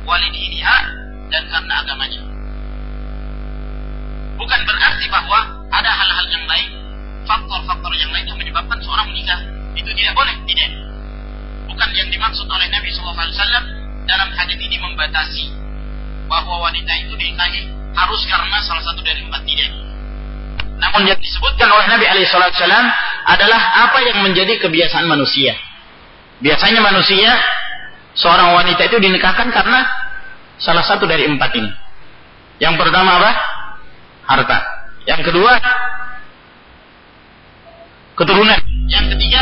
wali 0.10 0.28
diniha 0.34 0.78
dan 1.30 1.44
karena 1.54 1.74
agamanya. 1.86 2.24
Bukan 4.42 4.60
berarti 4.66 5.06
bahwa 5.12 5.40
ada 5.70 5.92
hal-hal 5.94 6.26
yang 6.34 6.46
lain, 6.50 6.70
faktor-faktor 7.28 7.92
yang 7.96 8.12
lain 8.14 8.26
yang 8.28 8.40
menyebabkan 8.40 8.80
seorang 8.84 9.08
menikah. 9.12 9.40
Itu 9.76 9.90
tidak 9.96 10.14
boleh, 10.16 10.36
tidak. 10.46 10.70
Bukan 11.70 11.90
yang 11.96 12.10
dimaksud 12.12 12.48
oleh 12.50 12.68
Nabi 12.72 12.90
SAW 12.92 13.66
dalam 14.10 14.30
hadis 14.34 14.58
ini 14.58 14.78
membatasi 14.82 15.46
bahwa 16.30 16.66
wanita 16.70 16.94
itu 17.02 17.14
dinikahi 17.18 17.70
harus 17.94 18.22
karena 18.26 18.58
salah 18.62 18.84
satu 18.86 19.02
dari 19.02 19.22
empat 19.26 19.42
tidak. 19.46 19.72
Namun 20.80 21.12
yang 21.12 21.20
disebutkan 21.20 21.68
oleh 21.68 21.88
Nabi 21.92 22.06
SAW 22.26 22.88
adalah 23.28 23.62
apa 23.90 24.00
yang 24.04 24.24
menjadi 24.24 24.58
kebiasaan 24.64 25.06
manusia. 25.06 25.54
Biasanya 26.40 26.80
manusia 26.80 27.36
seorang 28.16 28.56
wanita 28.56 28.88
itu 28.88 28.98
dinikahkan 28.98 29.52
karena 29.52 29.84
salah 30.56 30.84
satu 30.84 31.04
dari 31.04 31.28
empat 31.28 31.52
ini. 31.56 31.72
Yang 32.60 32.76
pertama 32.80 33.20
apa? 33.20 33.32
harta. 34.30 34.58
Yang 35.10 35.34
kedua, 35.34 35.58
keturunan. 38.20 38.60
Yang 38.92 39.16
ketiga, 39.16 39.42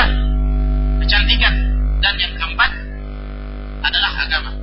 kecantikan. 1.01 1.53
Dan 1.97 2.13
yang 2.21 2.33
keempat 2.37 2.71
adalah 3.81 4.11
agama. 4.21 4.53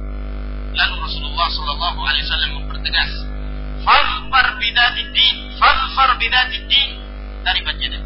Lalu 0.71 0.95
Rasulullah 1.03 1.51
Shallallahu 1.51 1.99
Alaihi 1.99 2.25
Wasallam 2.31 2.51
mempertegas, 2.63 3.11
"Falfar 3.83 4.55
bidatidin, 4.63 5.37
falfar 5.59 6.15
bidatidin 6.15 6.91
dari 7.43 7.61
bacadan. 7.67 8.05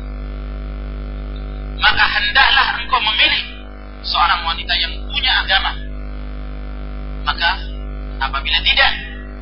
Maka 1.79 2.05
hendaklah 2.19 2.67
engkau 2.81 3.01
memilih 3.05 3.43
seorang 4.01 4.49
wanita 4.49 4.75
yang 4.81 4.93
punya 5.13 5.45
agama. 5.45 5.77
Maka 7.29 7.51
apabila 8.25 8.59
tidak 8.65 8.93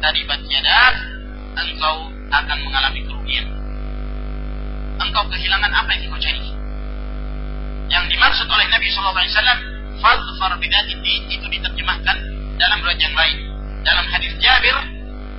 dari 0.03 0.27
bacadan, 0.27 0.95
engkau 1.55 2.11
akan 2.35 2.59
mengalami 2.67 3.01
kerugian. 3.07 3.47
Engkau 4.99 5.25
kehilangan 5.31 5.71
apa 5.71 5.91
yang 5.95 6.11
kau 6.11 6.19
cari. 6.19 6.56
Yang 7.87 8.05
dimaksud 8.11 8.47
oleh 8.51 8.67
Nabi 8.71 8.87
SAW, 8.91 9.15
fadfar 10.03 10.53
bidati 10.59 10.95
itu 11.31 11.47
diterjemahkan 11.47 12.17
dalam 12.59 12.79
riwayat 12.83 13.01
yang 13.01 13.15
lain. 13.15 13.37
Dalam 13.87 14.07
hadis 14.11 14.35
Jabir, 14.43 14.75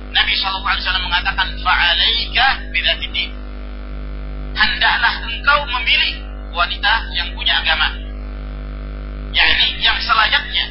Nabi 0.08 0.32
SAW 0.40 1.04
mengatakan, 1.04 1.52
fa'alaika 1.60 2.72
bidati 2.72 3.28
Hendaklah 4.58 5.14
engkau 5.28 5.60
memilih 5.78 6.24
wanita 6.50 6.92
yang 7.14 7.28
punya 7.36 7.60
agama. 7.60 7.94
Yakni 9.28 9.68
yang 9.84 10.00
selayaknya 10.00 10.66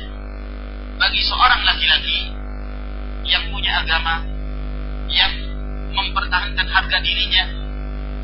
bagi 0.97 1.21
seorang 1.21 1.61
laki-laki 1.61 2.33
yang 3.29 3.43
punya 3.53 3.85
agama, 3.85 4.25
yang 5.13 5.29
mempertahankan 5.93 6.67
harga 6.67 6.97
dirinya. 7.05 7.45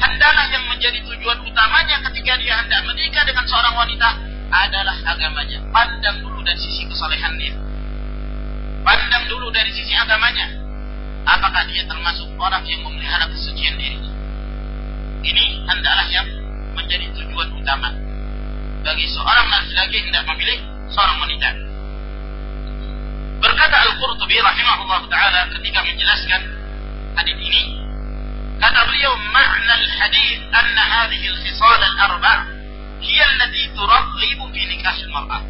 Hendaklah 0.01 0.45
yang 0.49 0.65
menjadi 0.69 0.99
tujuan 1.05 1.39
utamanya 1.45 2.01
ketika 2.09 2.33
dia 2.41 2.57
hendak 2.59 2.81
menikah 2.85 3.23
dengan 3.25 3.45
seorang 3.45 3.75
wanita 3.77 4.09
adalah 4.53 4.97
agamanya. 5.13 5.59
Pandang 5.73 6.21
dulu 6.21 6.41
dari 6.45 6.59
sisi 6.59 6.85
kesolehannya. 6.89 7.53
Pandang 8.83 9.23
dulu 9.29 9.49
dari 9.53 9.71
sisi 9.73 9.93
agamanya. 9.95 10.61
Apakah 11.23 11.63
dia 11.71 11.87
termasuk 11.87 12.27
orang 12.35 12.67
yang 12.67 12.83
memelihara 12.83 13.31
kesucian 13.31 13.79
dirinya? 13.79 14.11
Ini 15.23 15.43
hendaklah 15.71 16.07
yang 16.11 16.27
menjadi 16.75 17.07
tujuan 17.15 17.47
utama 17.55 17.95
bagi 18.83 19.07
seorang 19.07 19.47
laki-laki 19.47 20.03
hendak 20.03 20.27
memilih 20.27 20.59
seorang 20.91 21.17
wanita. 21.23 21.49
Berkata 23.39 23.75
Al-Qurtubi 23.87 24.35
rahimahullah 24.39 25.01
taala 25.07 25.47
ketika 25.55 25.79
menjelaskan 25.83 26.41
hadis 27.15 27.37
ini 27.39 27.82
kata 28.61 28.79
beliau 28.89 29.13
makna 29.33 29.73
al-hadis 29.77 30.39
anna 30.53 30.83
hadhihi 30.83 31.25
al-khisal 31.29 31.81
al-arba' 31.81 32.39
hiya 33.01 33.25
allati 33.25 33.63
turghib 33.73 34.39
fi 34.53 34.61
nikah 34.69 34.95
al-mar'ah 35.07 35.41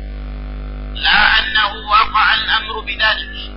la 0.99 1.19
annahu 1.41 1.77
waqa'a 1.87 2.31
al-amru 2.39 2.81
bidhalik 2.87 3.51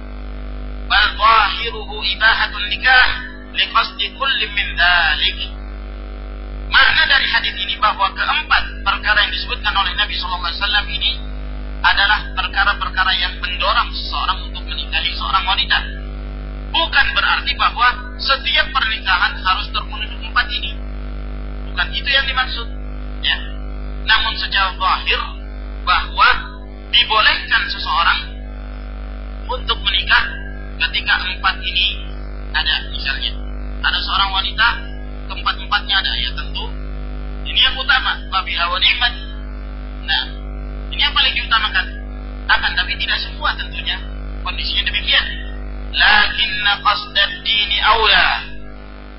bal 0.87 1.07
zahiruhu 1.19 2.03
ibahatun 2.15 2.67
nikah 2.71 3.27
liqasd 3.57 4.01
kull 4.15 4.41
min 4.53 4.67
dhalik. 4.77 5.39
Makna 6.67 7.03
dari 7.09 7.27
hadis 7.31 7.55
ini 7.57 7.75
bahwa 7.79 8.11
keempat 8.13 8.85
perkara 8.85 9.25
yang 9.25 9.33
disebutkan 9.33 9.73
oleh 9.73 9.95
Nabi 9.97 10.13
SAW 10.19 10.87
ini 10.91 11.13
adalah 11.81 12.35
perkara-perkara 12.35 13.13
yang 13.17 13.39
mendorong 13.39 13.95
seseorang 13.95 14.51
untuk 14.51 14.67
seorang 15.17 15.45
wanita 15.49 15.79
bukan 16.73 17.07
berarti 17.15 17.53
bahwa 17.59 17.89
setiap 18.17 18.67
pernikahan 18.73 19.33
harus 19.39 19.67
terpenuhi 19.71 20.17
empat 20.27 20.47
ini. 20.51 20.71
Bukan 21.71 21.89
itu 21.93 22.09
yang 22.09 22.27
dimaksud. 22.27 22.69
Ya. 23.23 23.37
Namun 24.07 24.33
secara 24.39 24.75
zahir 24.79 25.21
bahwa 25.87 26.29
dibolehkan 26.95 27.63
seseorang 27.71 28.21
untuk 29.47 29.79
menikah 29.83 30.25
ketika 30.87 31.15
empat 31.23 31.57
ini 31.63 31.87
ada 32.55 32.91
misalnya 32.91 33.33
ada 33.83 33.99
seorang 34.03 34.31
wanita 34.35 34.69
keempat 35.31 35.55
empatnya 35.63 35.95
ada 36.03 36.13
ya 36.19 36.31
tentu 36.35 36.67
ini 37.47 37.61
yang 37.63 37.75
utama 37.79 38.19
babi 38.31 38.55
hawa 38.59 38.79
nikmat 38.83 39.15
nah 40.07 40.47
Tapi 42.87 43.03
tidak 43.03 43.19
semua 43.19 43.51
tentunya 43.59 43.99
kondisinya 44.47 44.87
demikian. 44.87 45.25
Lakinna 45.95 46.73
qasdad 46.83 47.33
dini 47.47 47.79
awla. 47.83 48.29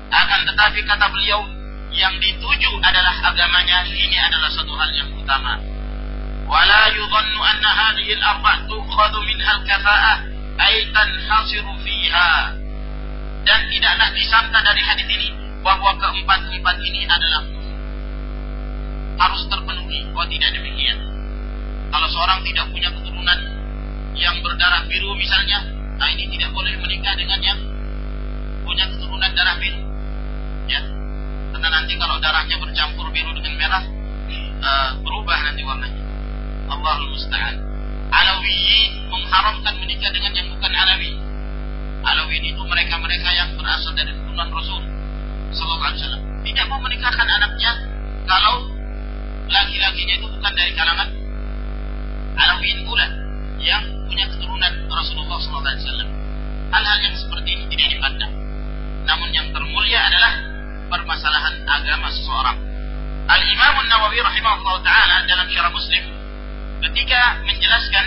Akan 0.08 0.40
tetapi 0.48 0.80
kata 0.88 1.08
beliau 1.12 1.44
yang 1.92 2.12
dituju 2.20 2.70
adalah 2.84 3.32
agamanya 3.32 3.88
ini 3.88 4.16
adalah 4.16 4.50
satu 4.52 4.72
hal 4.76 4.90
yang 4.92 5.08
utama. 5.16 5.56
Wala 6.48 6.82
yudhannu 6.96 7.40
anna 7.44 7.70
hadhihi 7.72 8.16
al-arba' 8.16 8.64
tukhadhu 8.68 9.20
minha 9.24 9.52
al-kafa'ah 9.60 10.16
ay 10.60 10.74
tanhasiru 10.92 11.72
fiha. 11.84 12.56
Dan 13.44 13.60
tidaklah 13.72 14.08
disangka 14.12 14.58
dari 14.60 14.82
hadis 14.84 15.08
ini 15.08 15.28
bahwa 15.64 15.96
keempat-empat 15.96 16.76
ini 16.84 17.04
adalah 17.08 17.42
harus 19.18 19.42
terpenuhi. 19.50 20.08
Oh 20.14 20.26
tidak 20.28 20.50
demikian. 20.56 20.98
Kalau 21.88 22.08
seorang 22.12 22.40
tidak 22.44 22.68
punya 22.68 22.92
keturunan 22.92 23.38
yang 24.16 24.36
berdarah 24.44 24.84
biru 24.88 25.16
misalnya, 25.16 25.77
nah 25.98 26.08
ini 26.14 26.24
tidak 26.30 26.50
boleh 26.54 26.74
menikah 26.78 27.14
dengan 27.18 27.40
yang 27.42 27.58
punya 28.62 28.84
keturunan 28.94 29.30
darah 29.34 29.56
biru. 29.58 29.80
Ya, 30.68 30.80
karena 31.50 31.68
nanti 31.72 31.92
kalau 31.98 32.20
darahnya 32.22 32.56
bercampur 32.60 33.10
biru 33.10 33.34
dengan 33.34 33.54
merah, 33.58 33.82
uh, 34.62 34.90
berubah 35.02 35.38
nanti 35.42 35.62
warnanya. 35.66 36.02
Allahul 36.68 37.10
Musta'an. 37.16 37.56
Alawi 38.08 38.92
mengharamkan 39.08 39.74
menikah 39.80 40.12
dengan 40.12 40.32
yang 40.36 40.48
bukan 40.52 40.72
Alawi. 40.72 41.12
Alawi 42.04 42.36
itu 42.44 42.62
mereka-mereka 42.62 43.28
yang 43.34 43.56
berasal 43.56 43.92
dari 43.96 44.12
keturunan 44.12 44.48
Rasul 44.52 44.80
Sallallahu 45.52 45.88
Alaihi 45.92 46.00
Wasallam. 46.04 46.22
Tidak 46.44 46.64
mau 46.68 46.80
menikahkan 46.80 47.26
anaknya 47.26 47.72
kalau 48.28 48.68
laki-lakinya 49.48 50.14
itu 50.20 50.26
bukan 50.28 50.52
dari 50.52 50.72
kalangan 50.76 51.08
Alawiyin 52.38 52.86
pula 52.86 53.06
yang 53.58 53.97
punya 54.08 54.24
keturunan 54.32 54.72
Rasulullah 54.88 55.36
SAW. 55.36 56.08
Hal-hal 56.68 56.98
yang 57.04 57.14
seperti 57.16 57.48
ini 57.54 57.64
tidak 57.76 57.88
dipandang. 57.92 58.32
Namun 59.04 59.28
yang 59.36 59.48
termulia 59.52 60.00
adalah 60.08 60.32
permasalahan 60.88 61.54
agama 61.68 62.08
seseorang. 62.12 62.56
Al-Imam 63.28 63.76
Nawawi 63.92 64.24
rahimahullah 64.24 64.76
taala 64.80 65.16
dalam 65.28 65.44
syarah 65.52 65.68
Muslim 65.68 66.00
ketika 66.80 67.44
menjelaskan 67.44 68.06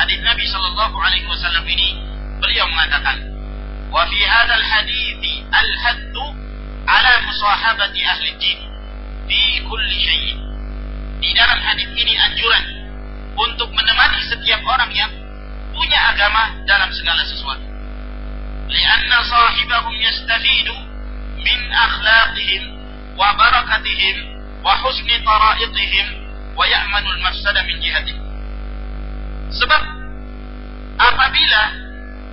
hadis 0.00 0.20
Nabi 0.24 0.44
sallallahu 0.48 0.96
alaihi 0.96 1.28
wasallam 1.28 1.64
ini 1.68 2.00
beliau 2.40 2.64
mengatakan 2.72 3.20
wa 3.92 4.04
fi 4.08 4.20
hadzal 4.24 4.64
hadits 4.64 5.44
al-haddu 5.52 6.24
ala 6.88 7.12
musahabati 7.28 8.00
ahli 8.00 8.30
din 8.40 8.58
fi 9.28 9.40
kulli 9.64 9.98
syai' 10.00 10.36
di 11.20 11.30
dalam 11.36 11.58
hadis 11.60 11.88
ini 11.96 12.12
anjuran 12.16 12.64
untuk 13.36 13.68
menemani 13.72 14.20
setiap 14.26 14.60
orang 14.64 14.90
yang 14.96 15.12
punya 15.76 16.00
agama 16.12 16.56
dalam 16.64 16.88
segala 16.96 17.20
sesuatu. 17.28 17.68
Lianna 18.66 19.18
sahibahum 19.28 19.94
yastafidu 20.00 20.74
min 21.44 21.58
akhlaqihim 21.70 22.62
wa 23.14 23.36
barakatihim 23.36 24.16
wa 24.64 24.74
husni 24.82 25.16
tara'iqihim 25.22 26.06
wa 26.56 26.64
ya'manu 26.64 27.08
al-mafsada 27.20 27.60
min 27.68 27.76
jihatihim. 27.78 28.24
Sebab 29.52 29.82
apabila 30.96 31.62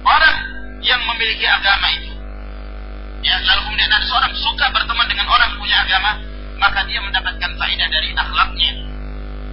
orang 0.08 0.38
yang 0.84 0.99
memiliki 1.08 1.47
agama 1.47 1.88
itu 1.95 2.12
ya 3.24 3.39
lalu 3.39 3.72
kemudian 3.72 3.88
ada 3.88 4.04
seorang 4.04 4.36
suka 4.36 4.68
berteman 4.76 5.08
dengan 5.08 5.28
orang 5.32 5.56
punya 5.56 5.80
agama 5.80 6.20
maka 6.60 6.84
dia 6.88 6.99
mendapatkan 6.99 7.51
faedah 7.56 7.88
dari 7.88 8.10
akhlaknya 8.12 8.72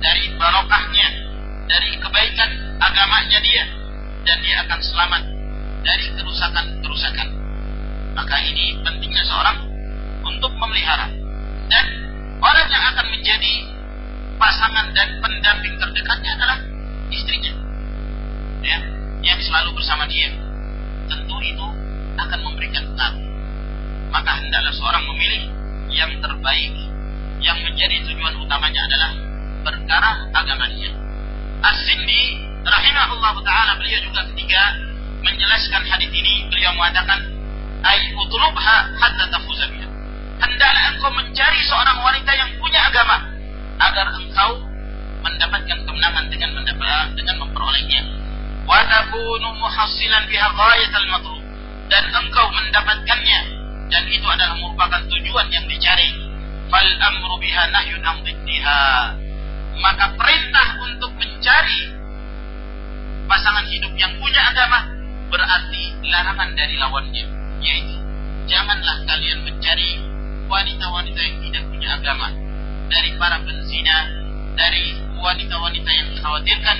dari 0.03 0.25
barokahnya 0.35 1.30
dari 1.71 1.95
kebaikan 2.03 2.51
agamanya 2.83 3.39
dia 3.47 3.65
dan 4.27 4.37
dia 4.43 4.67
akan 4.67 4.81
selamat 4.83 5.23
dari 5.87 6.07
kerusakan-kerusakan. 6.19 7.29
Maka 8.19 8.37
ini 8.43 8.83
pentingnya 8.83 9.23
seorang 9.23 9.71
untuk 10.27 10.51
memelihara 10.59 11.07
dan 11.71 11.85
orang 12.43 12.67
yang 12.67 12.85
akan 12.91 13.07
menjadi 13.15 13.55
pasangan 14.35 14.91
dan 14.91 15.23
pendamping 15.23 15.79
terdekatnya 15.79 16.35
adalah 16.35 16.59
istrinya. 17.15 17.55
Ya, 18.67 18.79
yang 19.23 19.39
selalu 19.39 19.79
bersama 19.79 20.11
dia. 20.11 20.35
Tentu 21.07 21.37
itu 21.47 21.67
akan 22.19 22.41
memberikan 22.51 22.83
pengaruh. 22.93 23.23
Maka 24.11 24.43
hendaklah 24.43 24.75
seorang 24.75 25.05
memilih 25.07 25.43
yang 25.95 26.13
terbaik 26.19 26.75
yang 27.41 27.59
menjadi 27.63 27.97
tujuan 28.11 28.35
utamanya 28.43 28.83
adalah 28.91 29.11
perkara 29.65 30.11
agamanya. 30.35 31.10
As-Sindi 31.61 32.41
rahimahullah 32.65 33.35
taala 33.45 33.73
beliau 33.77 34.01
juga 34.01 34.25
ketika 34.33 34.63
menjelaskan 35.21 35.83
hadis 35.85 36.09
ini 36.09 36.49
beliau 36.49 36.73
mengatakan 36.73 37.21
ay 37.85 38.01
utlubha 38.17 38.77
hatta 38.97 39.25
tafuza 39.29 39.69
biha. 39.69 39.89
Hendaklah 40.41 40.85
engkau 40.97 41.13
mencari 41.13 41.61
seorang 41.69 42.01
wanita 42.01 42.33
yang 42.33 42.51
punya 42.57 42.81
agama 42.89 43.17
agar 43.81 44.07
engkau 44.17 44.51
mendapatkan 45.21 45.79
kemenangan 45.85 46.25
dengan 46.33 46.51
mendapat 46.57 47.13
dengan 47.13 47.37
memperolehnya. 47.45 48.03
Wa 48.65 48.81
takunu 48.89 49.49
muhassilan 49.61 50.25
biha 50.33 50.49
ghayatal 50.49 51.09
matlub 51.13 51.45
dan 51.93 52.05
engkau 52.09 52.47
mendapatkannya 52.57 53.41
dan 53.91 54.05
itu 54.09 54.27
adalah 54.29 54.57
merupakan 54.57 55.03
tujuan 55.13 55.47
yang 55.53 55.65
dicari. 55.69 56.09
Fal 56.71 56.91
amru 57.03 57.35
biha 57.43 57.69
nahyun 57.69 58.01
an 58.07 58.17
maka 59.81 60.13
perintah 60.15 60.69
untuk 60.85 61.11
mencari 61.17 61.81
pasangan 63.27 63.67
hidup 63.67 63.93
yang 63.97 64.13
punya 64.21 64.41
agama 64.53 64.87
berarti 65.33 65.83
larangan 66.05 66.53
dari 66.55 66.75
lawannya 66.77 67.25
yaitu 67.65 67.97
janganlah 68.47 69.05
kalian 69.09 69.41
mencari 69.47 70.01
wanita-wanita 70.51 71.21
yang 71.23 71.39
tidak 71.47 71.65
punya 71.71 71.89
agama. 71.95 72.29
Dari 72.91 73.15
para 73.15 73.39
penzina 73.47 73.97
dari 74.59 74.99
wanita-wanita 75.15 75.91
yang 75.95 76.09
dikhawatirkan 76.11 76.79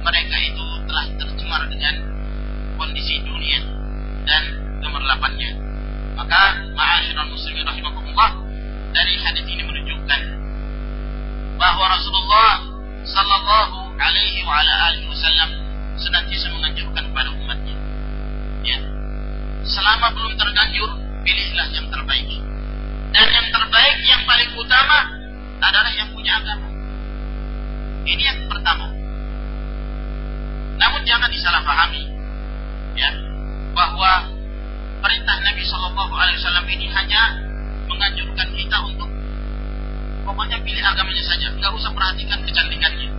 mereka 0.00 0.36
itu 0.40 0.64
telah 0.88 1.06
tercemar 1.20 1.62
dengan 1.68 1.94
kondisi 2.80 3.20
dunia 3.20 3.60
dan 4.24 4.42
gemerlapannya 4.80 5.50
maka 6.16 6.64
ma'asyiral 6.72 7.28
muslimin 7.28 7.64
rahimakumullah 7.68 8.40
dari 8.96 9.14
hadis 9.20 9.44
ini 9.44 9.62
menunjukkan 9.68 10.20
bahwa 11.60 11.84
Rasulullah 11.92 12.64
Sallallahu 13.04 13.92
Alaihi 14.00 14.40
Wasallam 15.04 15.50
senantiasa 16.00 16.48
menganjurkan 16.56 17.04
kepada 17.12 17.28
umatnya. 17.36 17.76
Ya, 18.64 18.80
selama 19.68 20.16
belum 20.16 20.40
terganjur, 20.40 20.88
pilihlah 21.20 21.68
yang 21.76 21.86
terbaik. 21.92 22.28
Dan 23.12 23.26
yang 23.28 23.48
terbaik, 23.52 23.96
yang 24.08 24.22
paling 24.24 24.50
utama 24.56 24.98
adalah 25.60 25.92
yang 25.92 26.08
punya 26.16 26.40
agama. 26.40 26.68
Ini 28.08 28.22
yang 28.24 28.40
pertama. 28.48 28.88
Namun 30.80 31.04
jangan 31.04 31.28
disalahpahami, 31.28 32.08
ya, 32.96 33.10
bahwa 33.76 34.32
perintah 35.04 35.36
Nabi 35.44 35.62
Shallallahu 35.68 36.14
Alaihi 36.16 36.40
Wasallam 36.40 36.66
ini 36.72 36.86
hanya 36.88 37.22
menganjurkan 37.84 38.48
kita 38.56 38.76
untuk 38.88 39.19
Pokoknya 40.30 40.62
pilih 40.62 40.78
agamanya 40.78 41.26
saja, 41.26 41.50
nggak 41.58 41.74
usah 41.74 41.90
perhatikan 41.90 42.38
kecantikannya. 42.46 43.10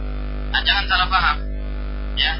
Nah, 0.55 0.63
jangan 0.63 0.87
salah 0.87 1.11
paham. 1.11 1.43
Ya. 2.15 2.39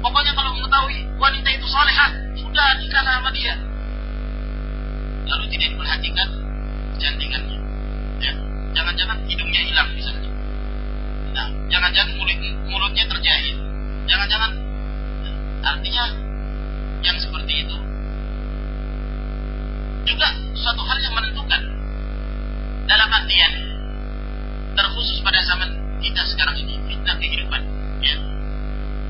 Pokoknya 0.00 0.32
kalau 0.32 0.56
mengetahui 0.56 1.04
wanita 1.20 1.48
itu 1.52 1.66
solehah, 1.68 2.16
sudah 2.40 2.80
nikah 2.80 3.04
sama 3.04 3.28
dia. 3.36 3.60
Lalu 5.28 5.44
tidak 5.52 5.68
diperhatikan 5.76 6.28
kecantikannya. 6.96 7.58
Ya. 8.24 8.32
Jangan-jangan 8.72 9.20
hidungnya 9.28 9.60
hilang 9.60 9.92
misalnya. 9.92 10.32
Nah, 11.36 11.46
jangan-jangan 11.68 12.16
mulut, 12.16 12.40
mulutnya 12.72 13.04
terjahit. 13.04 13.56
Jangan-jangan 14.08 14.50
artinya 15.60 16.04
yang 17.04 17.20
seperti 17.20 17.68
itu 17.68 17.76
juga 20.08 20.28
suatu 20.56 20.80
hal 20.88 20.96
yang 21.04 21.12
menentukan 21.12 21.79
dalam 22.90 23.06
artian 23.06 23.52
terkhusus 24.74 25.22
pada 25.22 25.38
zaman 25.46 25.70
kita 26.02 26.26
sekarang 26.26 26.58
ini 26.58 26.74
fitnah 26.90 27.14
kehidupan 27.22 27.62
ya. 28.02 28.18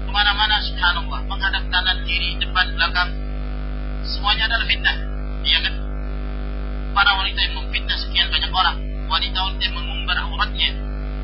Ke 0.04 0.10
mana-mana 0.12 0.60
subhanallah 0.60 1.24
menghadap 1.24 1.64
kanan 1.72 2.04
kiri 2.04 2.36
depan 2.36 2.76
belakang 2.76 3.08
semuanya 4.04 4.52
adalah 4.52 4.68
fitnah 4.68 4.96
iya 5.48 5.58
kan? 5.64 5.74
Para 6.92 7.16
wanita 7.16 7.40
yang 7.40 7.54
memfitnah 7.56 7.96
sekian 8.04 8.28
banyak 8.28 8.52
orang 8.52 8.76
wanita-wanita 9.08 9.62
yang 9.64 9.76
mengumbar 9.80 10.16
auratnya 10.28 10.70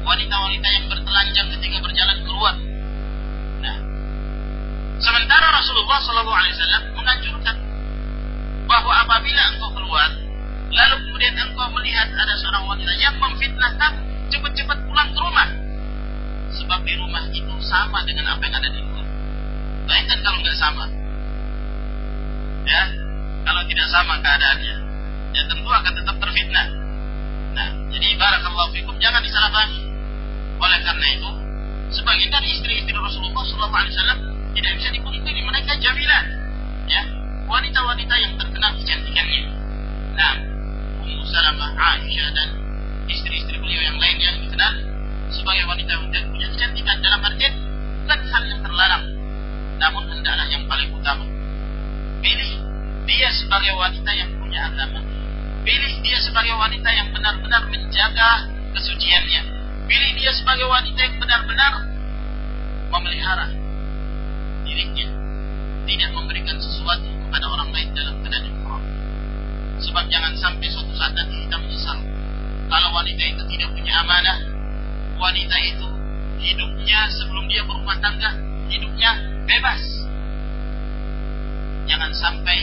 wanita-wanita 0.07 0.69
yang 0.81 0.85
bertelanjang 0.89 1.47
ketika 1.61 1.77
berjalan 1.85 2.19
keluar. 2.25 2.57
Nah 3.61 3.77
sementara 4.97 5.61
Rasulullah 5.61 6.01
SAW 6.01 6.97
menganjurkan 6.97 7.57
bahwa 8.65 8.93
apabila 9.05 9.43
engkau 9.53 9.71
keluar 9.77 10.09
Lalu 10.77 10.95
kemudian 11.09 11.35
engkau 11.41 11.69
melihat 11.73 12.09
ada 12.13 12.35
seorang 12.37 12.69
wanita 12.69 12.93
yang 13.01 13.17
memfitnah 13.17 13.73
kamu, 13.81 14.01
cepat-cepat 14.29 14.79
pulang 14.85 15.09
ke 15.09 15.21
rumah. 15.25 15.49
sebab 16.57 16.81
di 16.89 16.95
rumah 16.97 17.25
itu 17.31 17.55
sama 17.61 18.01
dengan 18.09 18.33
apa 18.33 18.43
yang 18.49 18.57
ada 18.57 18.69
di 18.73 18.81
luar. 18.81 19.07
Bayangkan 19.87 20.19
kalau 20.25 20.39
nggak 20.41 20.59
sama. 20.59 20.85
Ya, 22.67 22.83
kalau 23.47 23.63
tidak 23.71 23.87
sama 23.93 24.15
keadaannya, 24.19 24.77
ya 25.31 25.43
tentu 25.47 25.69
akan 25.71 25.93
tetap 25.95 26.17
terfitnah. 26.19 26.67
Nah, 27.55 27.69
jadi 27.95 28.07
barakallahu 28.19 28.75
fikum 28.75 28.97
jangan 28.99 29.23
disalahpahami. 29.23 29.81
Oleh 30.59 30.81
karena 30.83 31.07
itu, 31.15 31.31
sebagian 31.95 32.33
dari 32.33 32.49
istri-istri 32.57 32.97
Rasulullah 32.97 33.45
SAW 33.47 34.19
tidak 34.57 34.73
bisa 34.83 34.89
dipungkiri 34.91 35.41
mereka 35.47 35.79
jamilah, 35.79 36.23
ya 36.91 37.03
wanita-wanita 37.47 38.15
yang 38.19 38.33
terkenal 38.35 38.75
kecantikannya. 38.83 39.43
Nah, 40.17 40.35
Ummu 41.07 41.23
Salamah, 41.31 41.71
Aisyah 41.79 42.29
dan 42.35 42.49
istri-istri 43.07 43.63
beliau 43.63 43.79
yang 43.79 43.95
lain 44.03 44.19
yang 44.19 44.37
dikenal 44.43 44.73
sebagai 45.31 45.63
wanita 45.71 45.95
yang 45.95 46.03
punya 46.35 46.49
kecantikan 46.51 46.99
dalam 46.99 47.23
artian 47.23 47.55
bukan 48.03 48.21
hal 48.27 48.43
yang 48.43 48.61
terlarang, 48.67 49.05
namun 49.79 50.03
hendaklah 50.11 50.47
yang 50.51 50.67
paling 50.67 50.91
utama. 50.91 51.23
Pilih 52.19 52.51
dia 53.07 53.31
sebagai 53.31 53.71
wanita 53.79 54.11
yang 54.19 54.31
punya 54.35 54.67
agama. 54.67 54.99
Pilih 55.63 55.95
dia 56.03 56.19
sebagai 56.19 56.55
wanita 56.59 56.91
yang 56.91 57.15
benar-benar 57.15 57.63
menjaga 57.71 58.51
kesuciannya. 58.75 59.43
Pilih 59.87 60.11
dia 60.19 60.35
sebagai 60.35 60.67
wanita 60.67 60.99
yang 61.07 61.17
benar-benar 61.23 61.73
memelihara 62.91 63.47
dirinya. 64.67 65.07
Tidak 65.87 66.11
memberikan 66.11 66.59
sesuatu 66.59 67.07
kepada 67.07 67.47
orang 67.47 67.71
lain 67.71 67.95
dalam 67.95 68.19
keadaan. 68.27 68.56
Sebab 69.77 70.05
jangan 70.09 70.33
sampai 70.41 70.67
suatu 70.73 70.93
saat 70.97 71.13
nanti 71.13 71.37
kita 71.45 71.57
menyesal. 71.61 71.99
Kalau 72.67 72.89
wanita 72.97 73.23
itu 73.29 73.43
tidak 73.53 73.69
punya 73.77 73.93
amanah, 74.03 74.39
wanita 75.21 75.57
itu 75.61 75.89
hidupnya 76.41 77.01
sebelum 77.13 77.45
dia 77.47 77.63
berumah 77.65 77.97
tangga, 78.01 78.31
hidupnya 78.73 79.11
bebas. 79.45 79.83
Jangan 81.87 82.11
sampai 82.17 82.59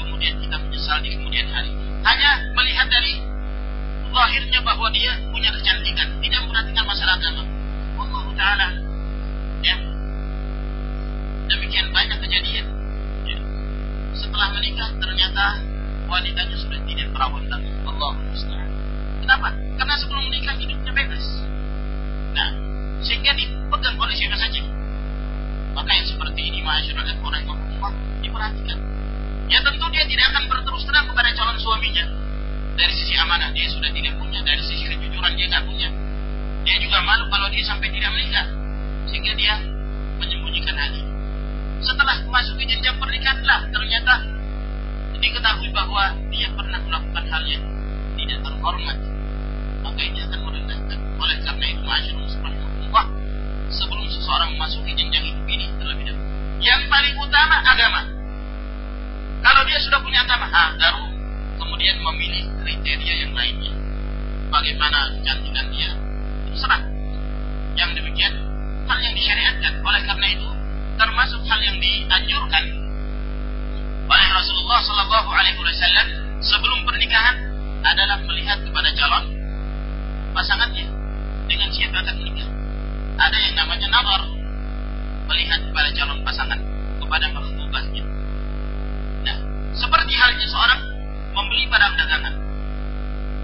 kemudian 0.00 0.40
kita 0.42 0.56
menyesal 0.58 0.98
di 1.04 1.14
kemudian 1.14 1.46
hari. 1.52 1.70
Hanya 2.02 2.30
melihat 2.56 2.88
dari 2.88 3.20
lahirnya 4.10 4.60
bahwa 4.64 4.88
dia 4.90 5.12
punya 5.28 5.52
kecantikan, 5.52 6.08
tidak 6.24 6.40
memperhatikan 6.40 6.84
masalah 6.88 7.14
agama. 7.20 7.44
Allah 8.00 8.24
Ta'ala 8.32 8.68
ya. 9.60 9.76
Demikian 11.46 11.94
banyak 11.94 12.18
kejadian 12.26 12.66
setelah 14.16 14.48
menikah 14.56 14.90
ternyata 14.98 15.60
wanitanya 16.06 16.56
sudah 16.58 16.80
tidak 16.86 17.08
perawan 17.12 17.44
lagi. 17.50 17.70
Allah 17.86 18.12
musta'an. 18.18 18.70
Kenapa? 19.22 19.48
Karena 19.76 19.94
sebelum 19.98 20.22
menikah 20.30 20.54
hidupnya 20.56 20.92
bebas. 20.94 21.24
Nah, 22.32 22.50
sehingga 23.02 23.34
dipegang 23.34 23.96
oleh 23.98 24.14
siapa 24.14 24.38
saja. 24.38 24.62
Maka 25.76 25.90
yang 25.92 26.06
seperti 26.08 26.40
ini 26.40 26.64
masyarakat 26.64 27.16
orang 27.20 27.42
yang 27.44 27.60
diperhatikan. 28.24 28.78
Ya 29.46 29.58
tentu 29.62 29.86
dia 29.92 30.04
tidak 30.08 30.26
akan 30.34 30.44
berterus 30.50 30.82
terang 30.88 31.06
kepada 31.06 31.30
calon 31.36 31.58
suaminya. 31.60 32.04
Dari 32.76 32.92
sisi 32.92 33.14
amanah 33.16 33.52
dia 33.52 33.68
sudah 33.72 33.88
tidak 33.92 34.16
punya, 34.20 34.40
dari 34.42 34.62
sisi 34.64 34.84
kejujuran 34.88 35.32
dia 35.36 35.46
tidak 35.48 35.64
punya. 35.68 35.88
Dia 36.66 36.76
juga 36.82 36.98
malu 37.04 37.28
kalau 37.30 37.46
dia 37.52 37.62
sampai 37.62 37.88
tidak 37.92 38.10
menikah. 38.10 38.46
Sehingga 39.06 39.32
dia 39.38 39.54
menyembunyikan 40.18 40.74
hati 40.74 41.06
setelah 41.86 42.24
masuk 42.32 42.56
ke 42.56 42.64
jenjang 42.66 42.96
pernikahan 42.96 43.38
lah 43.44 43.68
ternyata 43.68 44.35
diketahui 45.20 45.68
bahwa 45.72 46.12
dia 46.28 46.48
pernah 46.52 46.80
melakukan 46.84 47.24
hal 47.28 47.42
yang 47.48 47.64
tidak 48.16 48.38
terhormat. 48.44 48.98
Maka 49.84 50.00
ini 50.02 50.18
akan 50.24 50.40
merendahkan 50.44 50.98
oleh 51.16 51.36
karena 51.40 51.66
itu 51.70 51.82
masyarakat 51.82 52.28
seperti 52.28 52.58
Allah 52.60 53.06
sebelum 53.72 54.06
seseorang 54.10 54.50
masuk 54.60 54.80
ke 54.84 54.92
jenjang 54.94 55.24
hidup 55.24 55.46
ini 55.48 55.66
terlebih 55.80 56.04
dahulu. 56.12 56.24
Yang 56.60 56.82
paling 56.90 57.14
utama 57.20 57.56
agama. 57.64 58.02
Kalau 59.44 59.62
dia 59.68 59.78
sudah 59.78 60.00
punya 60.02 60.26
agama 60.26 60.50
ah, 60.50 60.74
baru 60.74 61.06
kemudian 61.60 61.96
memilih 62.02 62.44
kriteria 62.64 63.14
yang 63.26 63.32
lainnya. 63.32 63.72
Bagaimana 64.50 65.12
kecantikan 65.20 65.66
dia? 65.70 65.90
Serah 66.56 66.82
yang 67.76 67.92
demikian 67.92 68.32
hal 68.88 68.98
yang 69.00 69.14
disyariatkan. 69.14 69.72
Oleh 69.84 70.02
karena 70.02 70.26
itu 70.32 70.48
termasuk 70.96 71.40
hal 71.44 71.60
yang 71.60 71.76
dianjurkan 71.78 72.85
oleh 74.06 74.28
Rasulullah 74.30 74.78
Shallallahu 74.86 75.30
Alaihi 75.34 75.58
Wasallam 75.58 76.06
sebelum 76.38 76.78
pernikahan 76.86 77.36
adalah 77.82 78.22
melihat 78.26 78.58
kepada 78.62 78.88
calon 78.94 79.24
pasangannya 80.30 80.86
dengan 81.50 81.68
siapa 81.74 81.96
akan 82.02 82.14
menikah. 82.22 82.48
Ada 83.16 83.38
yang 83.40 83.54
namanya 83.58 83.88
nawar 83.90 84.22
melihat 85.26 85.60
kepada 85.66 85.88
calon 85.94 86.18
pasangan 86.22 86.60
kepada 87.02 87.26
mahbubahnya. 87.34 88.04
Nah, 89.26 89.36
seperti 89.74 90.12
halnya 90.14 90.46
seorang 90.46 90.80
membeli 91.34 91.66
barang 91.66 91.94
dagangan. 91.98 92.34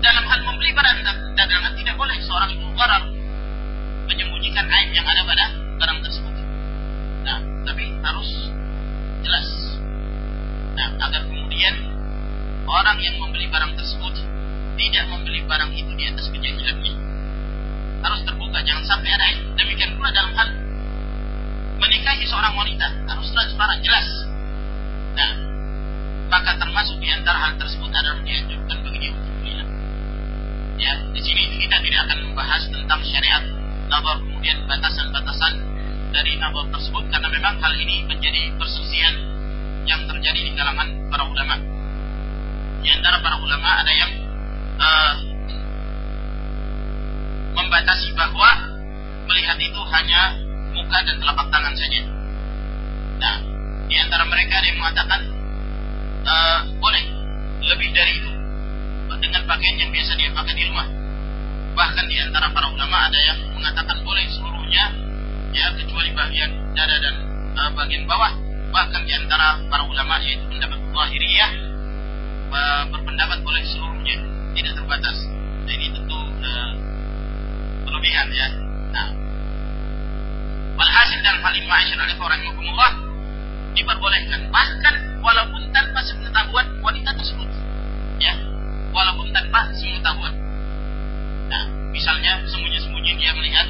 Dalam 0.02 0.24
hal 0.26 0.40
membeli 0.46 0.70
barang 0.74 0.98
dagangan 1.38 1.72
tidak 1.78 1.94
boleh 1.94 2.18
seorang 2.22 2.50
itu 2.54 2.66
orang 2.74 3.04
menyembunyikan 4.10 4.66
aib 4.66 4.90
yang 4.94 5.06
ada 5.06 5.22
pada 5.26 5.46
barang 5.78 5.98
tersebut. 6.06 6.34
Nah, 7.22 7.38
tapi 7.66 7.84
harus 8.02 8.30
jelas. 9.22 9.48
Nah, 10.72 10.88
agar 11.08 11.22
kemudian 11.28 11.74
orang 12.64 12.98
yang 13.00 13.16
membeli 13.20 13.46
barang 13.48 13.76
tersebut 13.76 14.14
tidak 14.80 15.04
membeli 15.12 15.44
barang 15.44 15.70
itu 15.76 15.92
di 15.92 16.04
atas 16.08 16.26
kejahilannya. 16.32 16.94
Harus 18.02 18.20
terbuka, 18.26 18.58
jangan 18.66 18.84
sampai 18.88 19.10
ada 19.14 19.26
demikian 19.54 19.94
pula 19.94 20.10
dalam 20.10 20.32
hal 20.34 20.48
menikahi 21.78 22.24
seorang 22.26 22.54
wanita 22.54 22.88
harus 23.10 23.28
transparan, 23.34 23.78
jelas. 23.82 24.08
Nah, 25.18 25.30
maka 26.30 26.56
termasuk 26.56 26.96
di 26.98 27.08
antara 27.10 27.36
hal 27.36 27.52
tersebut 27.58 27.90
adalah 27.90 28.22
dianjurkan 28.22 28.76
bagi 28.80 28.98
dia 29.02 29.12
untuk. 29.12 29.32
Ya, 30.82 30.98
di 31.14 31.20
sini 31.22 31.46
kita 31.62 31.78
tidak 31.78 32.10
akan 32.10 32.18
membahas 32.26 32.62
tentang 32.66 33.00
syariat, 33.06 33.44
nabar 33.86 34.18
kemudian 34.18 34.66
batasan-batasan 34.66 35.52
dari 36.10 36.34
nabab 36.42 36.74
tersebut 36.74 37.06
karena 37.06 37.28
memang 37.30 37.54
hal 37.62 37.70
ini 37.78 38.02
menjadi 38.02 38.50
perselisihan 38.58 39.32
yang 39.87 40.03
terjadi 40.07 40.41
di 40.41 40.53
kalangan 40.55 40.89
para 41.11 41.24
ulama. 41.26 41.57
Di 42.83 42.89
antara 42.91 43.22
para 43.22 43.37
ulama 43.39 43.68
ada 43.83 43.93
yang 43.95 44.12
uh, 44.78 45.14
membatasi 47.55 48.14
bahwa 48.14 48.51
melihat 49.30 49.59
itu 49.59 49.80
hanya 49.93 50.39
muka 50.74 50.99
dan 51.07 51.16
telapak 51.18 51.47
tangan 51.51 51.74
saja. 51.78 52.03
Nah, 53.22 53.37
di 53.87 53.97
antara 53.99 54.24
mereka 54.26 54.59
ada 54.59 54.66
yang 54.66 54.78
mengatakan 54.83 55.20
uh, 56.26 56.61
boleh 56.83 57.05
lebih 57.62 57.89
dari 57.95 58.12
itu 58.18 58.33
dengan 59.22 59.47
pakaian 59.47 59.78
yang 59.78 59.91
biasa 59.95 60.18
dia 60.18 60.30
pakai 60.35 60.55
di 60.59 60.64
rumah. 60.66 60.89
Bahkan 61.72 62.05
di 62.11 62.16
antara 62.18 62.51
para 62.51 62.66
ulama 62.68 63.07
ada 63.07 63.18
yang 63.22 63.39
mengatakan 63.55 64.03
boleh 64.03 64.26
seluruhnya 64.35 64.85
ya 65.53 65.70
kecuali 65.78 66.11
bagian 66.16 66.51
dada 66.74 66.97
dan 66.99 67.14
uh, 67.55 67.70
bagian 67.76 68.09
bawah 68.09 68.41
bahkan 68.72 69.04
di 69.04 69.12
antara 69.12 69.60
para 69.68 69.84
ulama 69.84 70.16
yaitu 70.24 70.42
pendapat 70.48 70.80
Zahiriyah 70.80 71.50
uh, 72.48 72.82
berpendapat 72.88 73.38
boleh 73.44 73.62
seluruhnya 73.68 74.18
tidak 74.56 74.72
terbatas. 74.80 75.16
Nah, 75.68 75.72
ini 75.76 75.86
tentu 75.92 76.18
uh, 76.18 76.72
berlebihan 77.84 78.26
ya. 78.32 78.48
Nah. 78.92 79.08
Walhasil 80.72 81.20
dan 81.20 81.36
paling 81.44 81.64
ma'asyar 81.68 82.00
oleh 82.00 82.16
rahimahumullah 82.16 82.92
diperbolehkan. 83.76 84.48
Bahkan 84.48 84.94
walaupun 85.20 85.62
tanpa 85.70 86.00
sepengetahuan 86.04 86.66
wanita 86.80 87.12
tersebut 87.12 87.48
ya. 88.18 88.34
Walaupun 88.92 89.28
tanpa 89.36 89.68
sepengetahuan. 89.76 90.32
Nah 91.52 91.62
misalnya 91.92 92.40
sembunyi-sembunyi 92.48 93.12
dia 93.20 93.32
melihat 93.36 93.68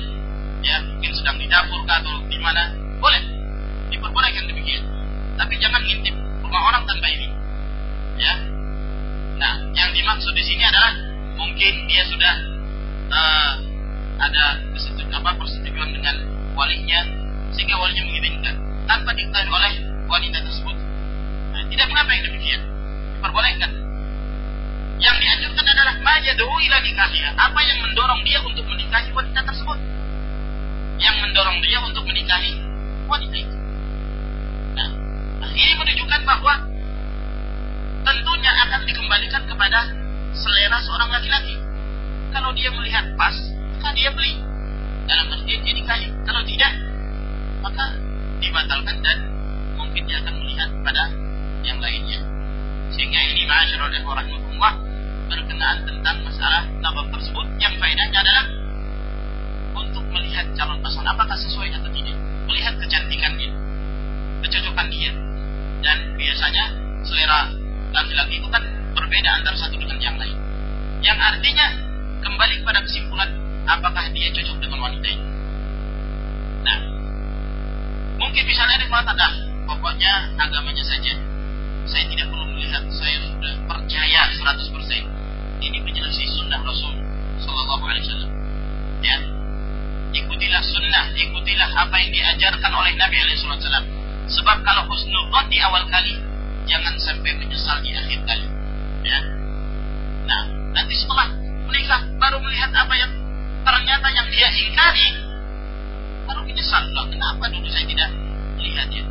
ya 0.63 0.79
mungkin 0.87 1.11
sedang 1.11 1.37
di 1.43 1.47
dapur 1.51 1.83
atau 1.83 2.23
di 2.31 2.39
mana 2.39 2.71
boleh 3.03 3.42
diperbolehkan 3.93 4.49
demikian. 4.49 4.83
Tapi 5.37 5.55
jangan 5.61 5.85
ngintip 5.85 6.17
rumah 6.41 6.63
orang 6.73 6.83
tanpa 6.89 7.07
ini. 7.13 7.29
Ya. 8.17 8.35
Nah 9.37 9.55
yang 9.77 9.93
dimaksud 9.93 10.33
di 10.33 10.45
sini 10.45 10.65
adalah 10.65 10.93
mungkin 11.37 11.73
dia 11.89 12.05
sudah 12.09 12.35
uh, 13.13 13.53
ada 14.23 14.45
kesetujuan 14.77 15.13
apa 15.13 15.37
persetujuan 15.37 15.91
dengan 15.93 16.17
walinya 16.57 17.01
sehingga 17.53 17.77
walinya 17.77 18.05
mengizinkan. 18.09 18.55
Tanpa 18.89 19.15
diketahui 19.15 19.49
oleh 19.49 19.73
wanita 20.11 20.39
tersebut. 20.43 20.77
Nah, 21.53 21.63
tidak 21.71 21.87
mengapa 21.89 22.11
yang 22.13 22.25
demikian. 22.29 22.61
Diperbolehkan. 23.17 23.71
Yang 25.03 25.17
dianjurkan 25.19 25.67
adalah 25.67 25.95
majadu 25.99 26.47
ila 26.47 26.79
nikahnya 26.85 27.29
apa 27.35 27.61
yang 27.67 27.79
mendorong 27.83 28.21
dia 28.23 28.39
untuk 28.43 28.65
menikahi 28.69 29.11
wanita 29.11 29.41
tersebut? 29.43 29.79
Yang 31.03 31.17
mendorong 31.27 31.59
dia 31.65 31.79
untuk 31.83 32.05
menikahi 32.07 32.53
wanita 33.11 33.37
itu. 33.39 33.57
Ini 35.51 35.73
menunjukkan 35.75 36.23
bahwa 36.23 36.55
tentunya 38.07 38.53
akan 38.67 38.81
dikembalikan 38.87 39.43
kepada 39.51 39.81
selera 40.35 40.79
seorang 40.83 41.11
laki-laki. 41.11 41.59
Kalau 42.33 42.55
dia 42.55 42.71
melihat 42.73 43.05
pas, 43.19 43.35
maka 43.79 43.91
dia 43.99 44.11
beli. 44.15 44.39
dalam 45.03 45.35
artian 45.35 45.61
dia 45.67 45.75
nikahi. 45.75 46.09
Kalau 46.23 46.47
tidak, 46.47 46.73
maka 47.59 47.85
dibatalkan 48.39 48.97
dan 49.03 49.19
mungkin 49.75 50.03
dia 50.07 50.23
akan 50.23 50.35
melihat 50.41 50.71
pada 50.87 51.11
yang 51.67 51.83
lainnya. 51.83 52.23
Sehingga 52.95 53.19
ini 53.19 53.43
ma'asyarul 53.45 53.91
rahimahullah 53.91 54.73
berkenaan 55.27 55.79
tentang 55.89 56.17
masalah 56.23 56.63
tabab 56.81 57.07
tersebut 57.11 57.47
yang 57.59 57.75
faedahnya 57.83 58.19
adalah 58.21 58.45
untuk 59.75 60.05
melihat 60.13 60.47
calon 60.55 60.79
pasangan 60.85 61.13
apakah 61.17 61.35
sesuai 61.35 61.73
atau 61.73 61.91
tidak. 61.91 62.17
Melihat 62.47 62.75
kecantikan 62.79 63.33
dia, 63.37 63.53
kecocokan 64.47 64.87
dia. 64.93 65.13
Dan 65.83 66.15
biasanya 66.15 66.65
selera 67.03 67.51
laki-laki 67.93 68.39
itu 68.39 68.49
kan 68.49 68.63
berbeda 68.95 69.31
antara 69.43 69.57
satu 69.59 69.75
dengan 69.77 69.99
yang 69.99 70.17
lain. 70.17 70.39
Yang 71.03 71.19
artinya 71.19 71.67
kembali 72.23 72.63
pada 72.63 72.81
kesimpulan 72.87 73.31
apakah 73.67 74.07
dia 74.15 74.31
cocok 74.31 74.57
dengan 74.63 74.79
wanita 74.79 75.07
ini. 75.11 75.27
Nah, 76.63 76.79
mungkin 78.23 78.43
misalnya 78.47 78.79
dia 78.79 78.89
mengatakan, 78.89 79.19
nah, 79.19 79.31
pokoknya 79.67 80.13
agamanya 80.39 80.85
saja. 80.87 81.15
Saya 81.83 82.07
tidak 82.07 82.31
perlu 82.31 82.47
melihat, 82.55 82.87
saya 82.95 83.19
sudah 83.27 83.55
percaya 83.67 84.23
100%. 84.31 85.03
Ini 85.63 85.79
menyelisih 85.83 86.27
sunnah 86.31 86.63
Rasul 86.63 86.95
Sallallahu 87.43 87.85
Alaihi 87.87 88.07
Wasallam. 88.07 88.31
Ya, 89.03 89.19
ikutilah 90.15 90.63
sunnah, 90.63 91.11
ikutilah 91.19 91.71
apa 91.75 91.99
yang 91.99 92.11
diajarkan 92.15 92.71
oleh 92.71 92.95
Nabi 92.95 93.17
Alaihi 93.19 93.43
Wasallam. 93.43 94.02
Sebab 94.31 94.59
kalau 94.63 94.87
husnul 94.87 95.29
di 95.51 95.59
awal 95.59 95.85
kali, 95.91 96.15
jangan 96.65 96.95
sampai 96.97 97.35
menyesal 97.37 97.83
di 97.83 97.91
akhir 97.93 98.21
kali. 98.23 98.47
Ya. 99.03 99.19
Nah, 100.25 100.43
nanti 100.73 100.95
setelah 100.95 101.29
menikah 101.67 102.01
baru 102.17 102.39
melihat 102.39 102.71
apa 102.71 102.95
yang 102.95 103.11
ternyata 103.67 104.07
yang 104.15 104.27
dia 104.31 104.49
ingkari, 104.55 105.09
baru 106.25 106.41
menyesal. 106.47 106.83
Loh, 106.95 107.07
kenapa 107.11 107.51
dulu 107.51 107.67
saya 107.69 107.85
tidak 107.85 108.11
melihat 108.57 108.89
ya? 108.89 109.05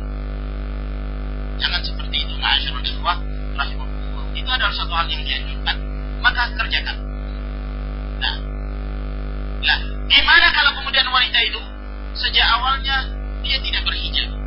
Jangan 1.62 1.80
seperti 1.84 2.16
itu, 2.26 2.34
ma'asyarul 2.40 2.82
ikhwah 2.82 3.18
rahimahullah. 3.54 4.24
Itu 4.34 4.50
adalah 4.50 4.74
satu 4.74 4.92
hal 4.96 5.06
yang 5.06 5.22
dianjurkan, 5.22 5.76
maka 6.18 6.50
kerjakan. 6.58 6.96
Nah, 8.18 8.34
nah, 9.62 9.78
gimana 10.10 10.46
kalau 10.50 10.72
kemudian 10.82 11.06
wanita 11.06 11.38
itu 11.46 11.60
sejak 12.18 12.46
awalnya 12.58 13.06
dia 13.46 13.62
tidak 13.62 13.86
berhijab? 13.86 14.41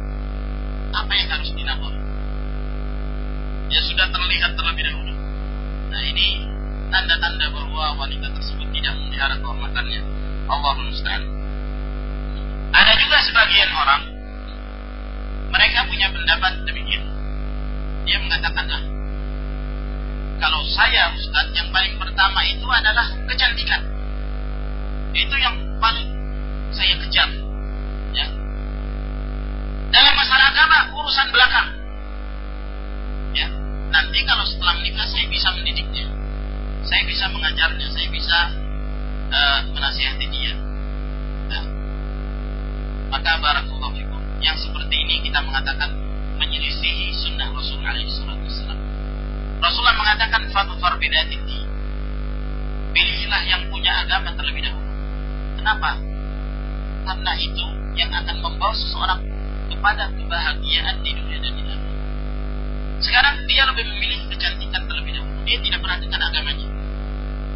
Apa 0.95 1.11
yang 1.11 1.27
harus 1.27 1.51
dinapor? 1.51 1.91
Ya 3.67 3.81
sudah 3.83 4.07
terlihat 4.07 4.55
terlebih 4.55 4.83
dahulu. 4.87 5.13
Nah 5.91 6.01
ini 6.07 6.47
tanda-tanda 6.87 7.51
bahwa 7.51 7.99
wanita 7.99 8.31
tersebut 8.31 8.67
tidak 8.71 8.93
memelihara 8.95 9.35
kehormatannya. 9.43 10.01
Allah 10.47 10.73
musta'an. 10.79 11.23
Ada 12.71 12.93
juga 12.99 13.17
sebagian 13.23 13.71
orang 13.75 14.01
mereka 15.55 15.87
punya 15.87 16.07
pendapat 16.11 16.53
demikian. 16.67 17.03
Dia 18.05 18.17
mengatakan, 18.19 18.65
ah, 18.69 18.83
kalau 20.39 20.61
saya 20.67 21.15
Ustaz 21.15 21.47
yang 21.55 21.71
paling 21.71 21.95
pertama 21.95 22.43
itu 22.43 22.67
adalah 22.67 23.07
kecantikan. 23.23 23.81
Itu 25.15 25.35
yang 25.39 25.55
paling 25.79 26.07
saya 26.75 26.99
kejar. 27.07 27.44
Ya. 29.95 30.03
Dalam 30.03 30.15
masalah 30.19 30.51
agama 30.51 30.77
urusan 30.91 31.27
belakang. 31.31 31.67
Ya. 33.31 33.47
Nanti 33.95 34.19
kalau 34.27 34.43
setelah 34.43 34.75
menikah 34.75 35.07
saya 35.07 35.23
bisa 35.31 35.55
mendidiknya. 35.55 36.11
Saya 36.83 37.07
bisa 37.07 37.31
mengajarnya, 37.31 37.87
saya 37.95 38.07
bisa 38.11 38.39
uh, 39.31 39.59
menasihati 39.71 40.27
dia. 40.35 40.51
Nah, 41.47 41.63
maka 43.07 43.39
barakallahu 43.39 43.95
fikum. 43.95 44.19
Yang 44.43 44.67
seperti 44.67 44.95
ini 44.99 45.23
kita 45.23 45.39
mengatakan 45.39 45.95
menyelisihi 46.43 47.15
sunnah 47.15 47.55
Rasul 47.55 47.79
alaihi 47.79 48.11
wasallam. 48.11 48.35
Rasulullah 49.63 49.95
mengatakan 49.95 50.43
fadfar 50.51 50.99
bidatiti. 50.99 51.63
Pilihlah 52.91 53.43
yang 53.47 53.63
punya 53.71 53.95
agama 54.03 54.35
terlebih 54.35 54.59
dahulu. 54.59 54.91
Kenapa? 55.55 55.95
Karena 57.07 57.31
itu 57.39 57.65
yang 57.95 58.11
akan 58.11 58.43
membawa 58.43 58.75
seseorang 58.75 59.34
kepada 59.69 60.09
kebahagiaan 60.13 60.95
di 61.01 61.11
dunia 61.13 61.37
dan 61.41 61.53
di 61.53 61.63
akhirat. 61.65 61.95
Sekarang 63.01 63.35
dia 63.45 63.63
lebih 63.69 63.85
memilih 63.85 64.19
kecantikan 64.31 64.81
terlebih 64.87 65.13
dahulu. 65.17 65.39
Dia 65.45 65.57
tidak 65.61 65.79
perhatikan 65.83 66.21
agamanya. 66.21 66.67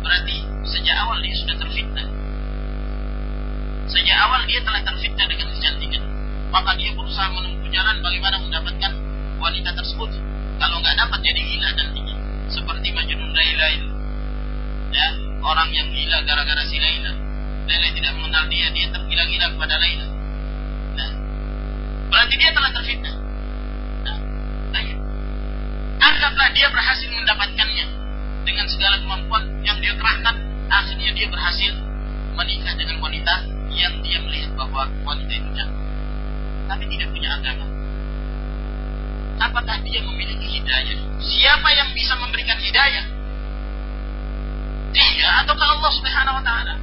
Berarti 0.04 0.36
sejak 0.68 0.96
awal 1.06 1.18
dia 1.24 1.36
sudah 1.38 1.56
terfitnah. 1.58 2.08
Sejak 3.90 4.18
awal 4.30 4.42
dia 4.46 4.60
telah 4.62 4.82
terfitnah 4.86 5.26
dengan 5.26 5.48
kecantikan. 5.54 6.04
Maka 6.50 6.72
dia 6.78 6.92
berusaha 6.94 7.30
menempuh 7.30 7.70
jalan 7.70 7.96
bagaimana 8.02 8.38
mendapatkan 8.42 8.92
wanita 9.38 9.72
tersebut. 9.78 10.12
Kalau 10.60 10.76
nggak 10.82 10.96
dapat 10.98 11.20
jadi 11.24 11.42
gila 11.46 11.70
nantinya. 11.78 12.16
Seperti 12.50 12.90
Majnun 12.92 13.32
Laila 13.32 13.68
Ya, 14.90 15.08
orang 15.46 15.70
yang 15.70 15.94
gila 15.94 16.18
gara-gara 16.26 16.66
si 16.66 16.82
Laila. 16.82 17.14
Laila 17.70 17.90
tidak 17.94 18.12
mengenal 18.18 18.50
dia, 18.50 18.68
dia 18.74 18.90
tergila-gila 18.90 19.46
kepada 19.54 19.78
Laila. 19.78 20.09
Berarti 22.30 22.46
dia 22.46 22.54
telah 22.54 22.70
terfitnah. 22.78 23.16
Nah, 24.06 24.18
anggaplah 25.98 26.54
dia 26.54 26.70
berhasil 26.70 27.10
mendapatkannya 27.10 27.86
dengan 28.46 28.70
segala 28.70 29.02
kemampuan 29.02 29.50
yang 29.66 29.82
dia 29.82 29.98
kerahkan, 29.98 30.38
akhirnya 30.70 31.10
dia 31.18 31.26
berhasil 31.26 31.74
menikah 32.38 32.78
dengan 32.78 33.02
wanita 33.02 33.34
yang 33.74 33.98
dia 34.06 34.22
melihat 34.22 34.54
bahwa 34.54 34.86
wanita 35.10 35.34
itu 35.42 35.50
cantik, 35.58 35.82
tapi 36.70 36.86
tidak 36.94 37.10
punya 37.18 37.34
agama. 37.34 37.66
Apakah 39.50 39.82
dia 39.82 40.06
memiliki 40.06 40.62
hidayah? 40.62 41.02
Siapa 41.18 41.66
yang 41.74 41.90
bisa 41.98 42.14
memberikan 42.14 42.62
hidayah? 42.62 43.10
Dia 44.94 45.28
ataukah 45.42 45.82
Allah 45.82 45.92
Subhanahu 45.98 46.38
wa 46.38 46.44
taala? 46.46 46.78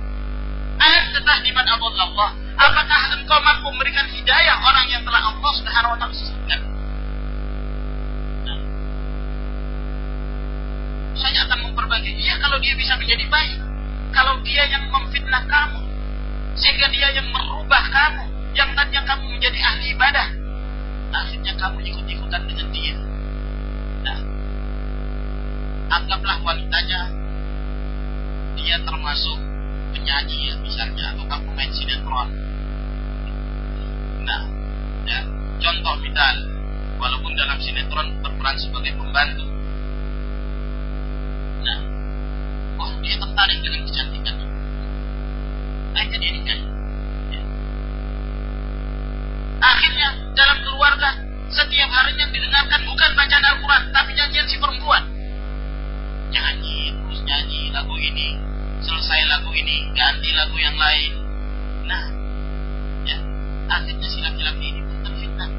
Anta 0.82 1.34
di 1.46 1.54
mana 1.54 1.78
Allah? 1.78 2.45
Apakah 2.56 3.00
engkau 3.20 3.38
mampu 3.44 3.68
memberikan 3.68 4.08
hidayah 4.08 4.56
orang 4.64 4.86
yang 4.88 5.02
telah 5.04 5.28
Allah 5.28 5.52
Subhanahu 5.60 5.92
wa 5.92 5.98
taala 6.00 6.14
sesatkan? 6.16 6.76
saya 11.26 11.42
akan 11.48 11.58
memperbaiki. 11.72 12.12
Iya 12.22 12.38
kalau 12.38 12.60
dia 12.62 12.78
bisa 12.78 12.94
menjadi 12.94 13.26
baik. 13.26 13.58
Kalau 14.14 14.38
dia 14.46 14.62
yang 14.70 14.86
memfitnah 14.88 15.44
kamu. 15.48 15.82
Sehingga 16.56 16.86
dia 16.92 17.12
yang 17.12 17.28
merubah 17.34 17.84
kamu. 17.90 18.24
Yang 18.54 18.70
tadinya 18.78 19.02
kamu 19.04 19.24
menjadi 19.36 19.58
ahli 19.60 19.86
ibadah. 19.92 20.28
Akhirnya 21.12 21.52
kamu 21.58 21.78
ikut-ikutan 21.82 22.42
dengan 22.46 22.68
dia. 22.72 22.96
Nah, 24.06 24.18
anggaplah 25.98 26.38
wanitanya 26.44 27.00
dia 28.56 28.76
termasuk 28.80 29.38
penyanyi 29.92 30.52
ya, 30.52 30.54
misalnya 30.60 31.12
atau 31.12 31.26
pemain 31.28 31.72
sinetron. 31.72 32.45
Nah, 34.26 34.42
ya, 35.06 35.20
contoh 35.62 35.94
misal, 36.02 36.34
walaupun 36.98 37.32
dalam 37.38 37.58
sinetron 37.62 38.18
berperan 38.20 38.58
sebagai 38.58 38.92
pembantu, 38.98 39.46
Nah, 41.66 41.78
oh 42.78 42.90
dia 43.02 43.18
tertarik 43.18 43.58
dengan 43.58 43.82
kecantikan. 43.82 44.36
Akhirnya 45.98 46.18
dia 46.22 46.32
nikah. 46.36 46.60
Ya. 47.32 47.42
Akhirnya 49.58 50.08
dalam 50.38 50.58
keluarga 50.62 51.10
setiap 51.50 51.90
harinya 51.90 52.26
didengarkan 52.30 52.80
bukan 52.86 53.10
bacaan 53.18 53.44
Al-Quran 53.50 53.82
tapi 53.90 54.10
nyanyian 54.14 54.46
si 54.46 54.56
perempuan. 54.62 55.02
Nyanyi 56.30 56.94
terus 57.02 57.20
nyanyi 57.26 57.74
lagu 57.74 57.96
ini, 57.98 58.38
selesai 58.84 59.20
lagu 59.26 59.50
ini 59.56 59.90
ganti 59.96 60.30
lagu 60.36 60.56
yang 60.60 60.76
lain. 60.78 61.12
Nah, 61.90 62.04
akhirnya 63.66 64.08
si 64.08 64.18
laki-laki 64.22 64.64
ini 64.74 64.80
pun 64.86 64.98
terfitnah 65.02 65.50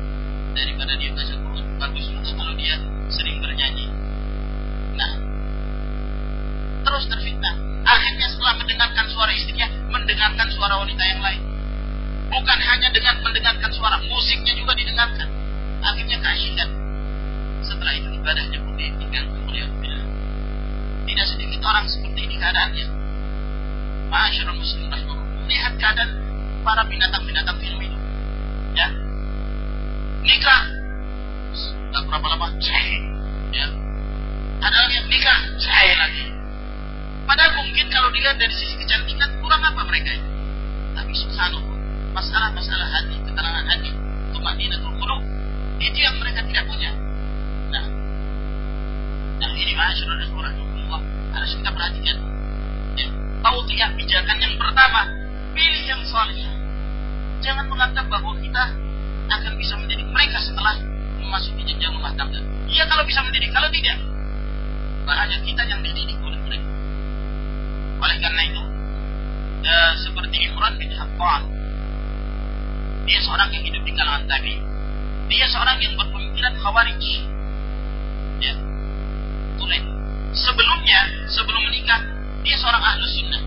daripada 0.58 0.94
dia 0.98 1.12
baca 1.14 1.36
Quran. 1.38 1.66
Bagus 1.78 2.06
juga 2.10 2.32
kalau 2.34 2.54
dia 2.58 2.76
sering 3.14 3.38
bernyanyi. 3.40 3.86
Nah, 4.98 5.12
terus 6.84 7.06
terfitnah. 7.12 7.56
Akhirnya 7.88 8.28
setelah 8.28 8.54
mendengarkan 8.60 9.06
suara 9.08 9.32
istrinya, 9.32 9.68
mendengarkan 9.88 10.48
suara 10.52 10.76
wanita 10.82 11.04
yang 11.08 11.22
lain. 11.24 11.42
Bukan 12.28 12.60
hanya 12.60 12.90
dengan 12.92 13.16
mendengarkan 13.24 13.72
suara, 13.72 13.96
musiknya 14.04 14.52
juga 14.60 14.76
didengarkan. 14.76 15.30
Akhirnya 15.80 16.20
keasyikan. 16.20 16.70
Setelah 17.64 17.94
itu 17.96 18.12
ibadahnya 18.12 18.60
pun 18.60 18.76
ditinggalkan 18.76 19.40
oleh 19.48 19.64
Allah. 19.64 20.04
Tidak 21.08 21.26
sedikit 21.32 21.62
orang 21.64 21.88
seperti 21.88 22.20
ini 22.28 22.36
keadaannya. 22.36 22.88
Ma'asyarul 24.12 24.60
muslim 24.60 24.92
Lihat 25.48 25.80
keadaan 25.80 26.12
para 26.68 26.84
binatang-binatang 26.84 27.56
film 27.64 27.80
itu. 27.80 27.97
Ya. 28.78 28.88
Nikah. 30.22 30.62
Tak 31.90 32.02
berapa 32.06 32.28
lama, 32.30 32.48
Ya. 33.50 33.68
Ada 34.62 34.80
yang 34.94 35.08
nikah, 35.10 35.40
cair 35.58 35.98
lagi 35.98 36.38
Padahal 37.28 37.60
mungkin 37.60 37.92
kalau 37.92 38.08
dilihat 38.16 38.40
dari 38.40 38.56
sisi 38.56 38.80
kecantikan 38.80 39.28
kurang 39.44 39.60
apa 39.60 39.84
mereka 39.84 40.16
itu. 40.16 40.30
Tapi 40.96 41.12
subhanallah, 41.12 41.76
masalah-masalah 42.16 42.88
hati, 42.88 43.20
ketenangan 43.20 43.66
hati, 43.68 43.92
itu 43.92 44.40
madinatul 44.40 44.96
qulub. 44.96 45.22
Itu 45.84 46.00
yang 46.00 46.16
mereka 46.24 46.48
tidak 46.48 46.64
punya. 46.72 46.96
Nah, 47.68 47.86
nah 49.44 49.52
ini 49.60 49.76
masyarakat 49.76 50.28
Allah 50.32 51.02
harus 51.36 51.52
kita 51.52 51.70
perhatikan. 51.76 52.18
Ya, 52.96 53.08
tautiyah 53.44 53.92
pijakan 54.00 54.38
yang 54.40 54.56
pertama, 54.56 55.12
pilih 55.52 55.84
yang 55.84 56.02
salih. 56.08 56.57
Jangan 57.42 57.66
menganggap 57.70 58.06
bahwa 58.10 58.34
kita 58.42 58.64
akan 59.28 59.54
bisa 59.60 59.74
mendidik 59.78 60.08
mereka 60.10 60.42
setelah 60.42 60.74
memasuki 61.22 61.62
jenjang 61.68 61.94
rumah 61.94 62.16
tangga. 62.16 62.40
Iya 62.68 62.88
kalau 62.88 63.04
bisa 63.06 63.22
mendidik, 63.22 63.52
kalau 63.54 63.70
tidak, 63.70 63.98
bahaya 65.04 65.38
kita 65.44 65.62
yang 65.68 65.80
dididik 65.84 66.18
oleh 66.24 66.40
mereka. 66.48 66.70
Oleh 67.98 68.18
karena 68.22 68.42
itu, 68.48 68.64
ya, 69.66 69.78
seperti 70.00 70.38
Imran 70.48 70.74
bin 70.80 70.92
Hattan, 70.96 71.42
dia 73.08 73.20
seorang 73.24 73.50
yang 73.56 73.64
hidup 73.64 73.84
di 73.88 73.92
kalangan 73.96 74.24
tabi. 74.28 74.56
Dia 75.28 75.46
seorang 75.52 75.78
yang 75.84 75.94
berpemikiran 76.00 76.56
khawarij. 76.60 77.06
Ya, 78.40 78.54
tulen. 79.60 79.84
Sebelumnya, 80.32 81.28
sebelum 81.32 81.64
menikah, 81.68 82.00
dia 82.44 82.56
seorang 82.60 82.84
ahlus 82.84 83.12
sunnah. 83.18 83.44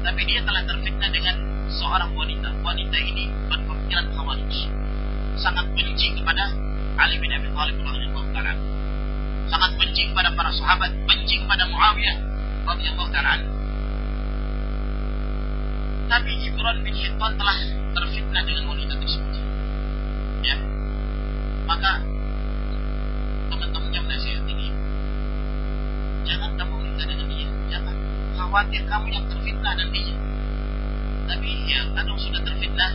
Tapi 0.00 0.20
dia 0.24 0.40
telah 0.44 0.62
terfitnah 0.64 1.10
dengan 1.12 1.49
seorang 1.70 2.10
wanita. 2.14 2.50
Wanita 2.60 2.96
ini 2.98 3.30
berpemikiran 3.46 4.10
khawarij. 4.14 4.54
Sangat 5.38 5.66
benci 5.72 6.12
kepada 6.18 6.50
Ali 6.98 7.16
bin 7.22 7.30
Abi 7.32 7.48
Thalib 7.54 7.78
radhiyallahu 7.80 8.28
taala. 8.34 8.52
Sangat 9.48 9.70
benci 9.78 10.10
kepada 10.10 10.34
para 10.34 10.50
sahabat, 10.52 10.90
benci 11.06 11.40
kepada 11.40 11.64
Muawiyah 11.70 12.16
radhiyallahu 12.66 13.10
taala. 13.14 13.46
Tapi 16.10 16.32
Ibran 16.50 16.82
bin 16.82 16.94
Hittan 16.98 17.32
telah 17.38 17.58
terfitnah 17.94 18.42
dengan 18.42 18.64
wanita 18.66 18.94
tersebut. 18.98 19.34
Ya. 20.42 20.58
Maka 21.70 22.02
teman-teman 23.50 23.90
yang 23.94 24.06
nasihat 24.10 24.42
ini 24.50 24.74
jangan 26.26 26.58
kamu 26.58 26.74
menikah 26.82 27.06
dengan 27.06 27.26
dia, 27.30 27.48
jangan 27.70 27.94
khawatir 28.34 28.82
kamu 28.90 29.06
yang 29.14 29.24
terfitnah 29.30 29.72
nantinya. 29.78 30.14
Tapi 30.18 30.29
ya 31.70 31.80
kalau 31.94 32.18
sudah 32.18 32.42
terfitnah, 32.42 32.92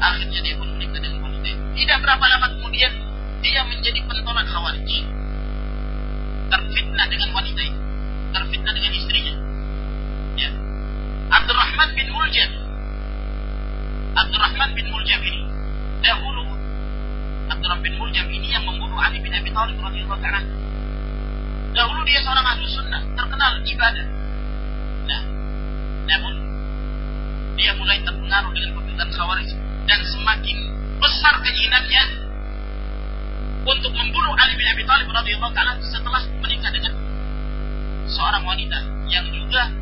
akhirnya 0.00 0.40
dia 0.40 0.54
pun 0.56 0.72
menikah 0.72 1.00
dengan 1.04 1.20
wanita. 1.28 1.52
Tidak 1.76 1.98
berapa 2.00 2.24
lama 2.24 2.46
kemudian 2.56 2.92
dia 3.44 3.60
menjadi 3.68 4.00
pentolan 4.08 4.46
khawarij. 4.48 4.92
Terfitnah 6.48 7.06
dengan 7.12 7.28
wanita 7.36 7.60
itu, 7.60 7.80
terfitnah 8.32 8.72
dengan 8.72 8.92
istrinya. 8.96 9.34
Ya. 10.40 10.50
Abdurrahman 11.28 11.88
bin 11.92 12.08
Muljam. 12.08 12.50
Abdurrahman 14.16 14.70
bin 14.72 14.86
Muljam 14.88 15.20
ini 15.22 15.42
dahulu 16.00 16.56
Abdurrahman 17.52 17.84
bin 17.84 17.94
Muljam 18.00 18.26
ini 18.32 18.48
yang 18.48 18.64
membunuh 18.64 18.96
Ali 18.96 19.20
bin 19.20 19.30
Abi 19.36 19.52
Thalib 19.52 19.76
radhiyallahu 19.76 20.20
taala. 20.24 20.40
Dahulu 21.76 22.00
dia 22.08 22.18
seorang 22.24 22.46
ahli 22.48 22.64
sunnah, 22.66 23.02
terkenal 23.12 23.60
ibadah. 23.62 24.06
Nah, 25.06 25.22
namun 26.08 26.34
dia 27.58 27.74
mulai 27.76 27.98
terpengaruh 28.28 28.52
dengan 28.52 28.70
pemikiran 28.76 29.08
Khawarij 29.08 29.50
dan 29.88 30.00
semakin 30.04 30.56
besar 31.00 31.34
keinginannya 31.40 32.04
untuk 33.64 33.92
membunuh 33.96 34.36
Ali 34.36 34.52
bin 34.52 34.68
Abi 34.68 34.84
Thalib 34.84 35.08
radhiyallahu 35.08 35.52
taala 35.56 35.80
setelah 35.80 36.20
menikah 36.44 36.68
dengan 36.68 36.92
seorang 38.04 38.44
wanita 38.44 38.84
yang 39.08 39.24
juga 39.32 39.72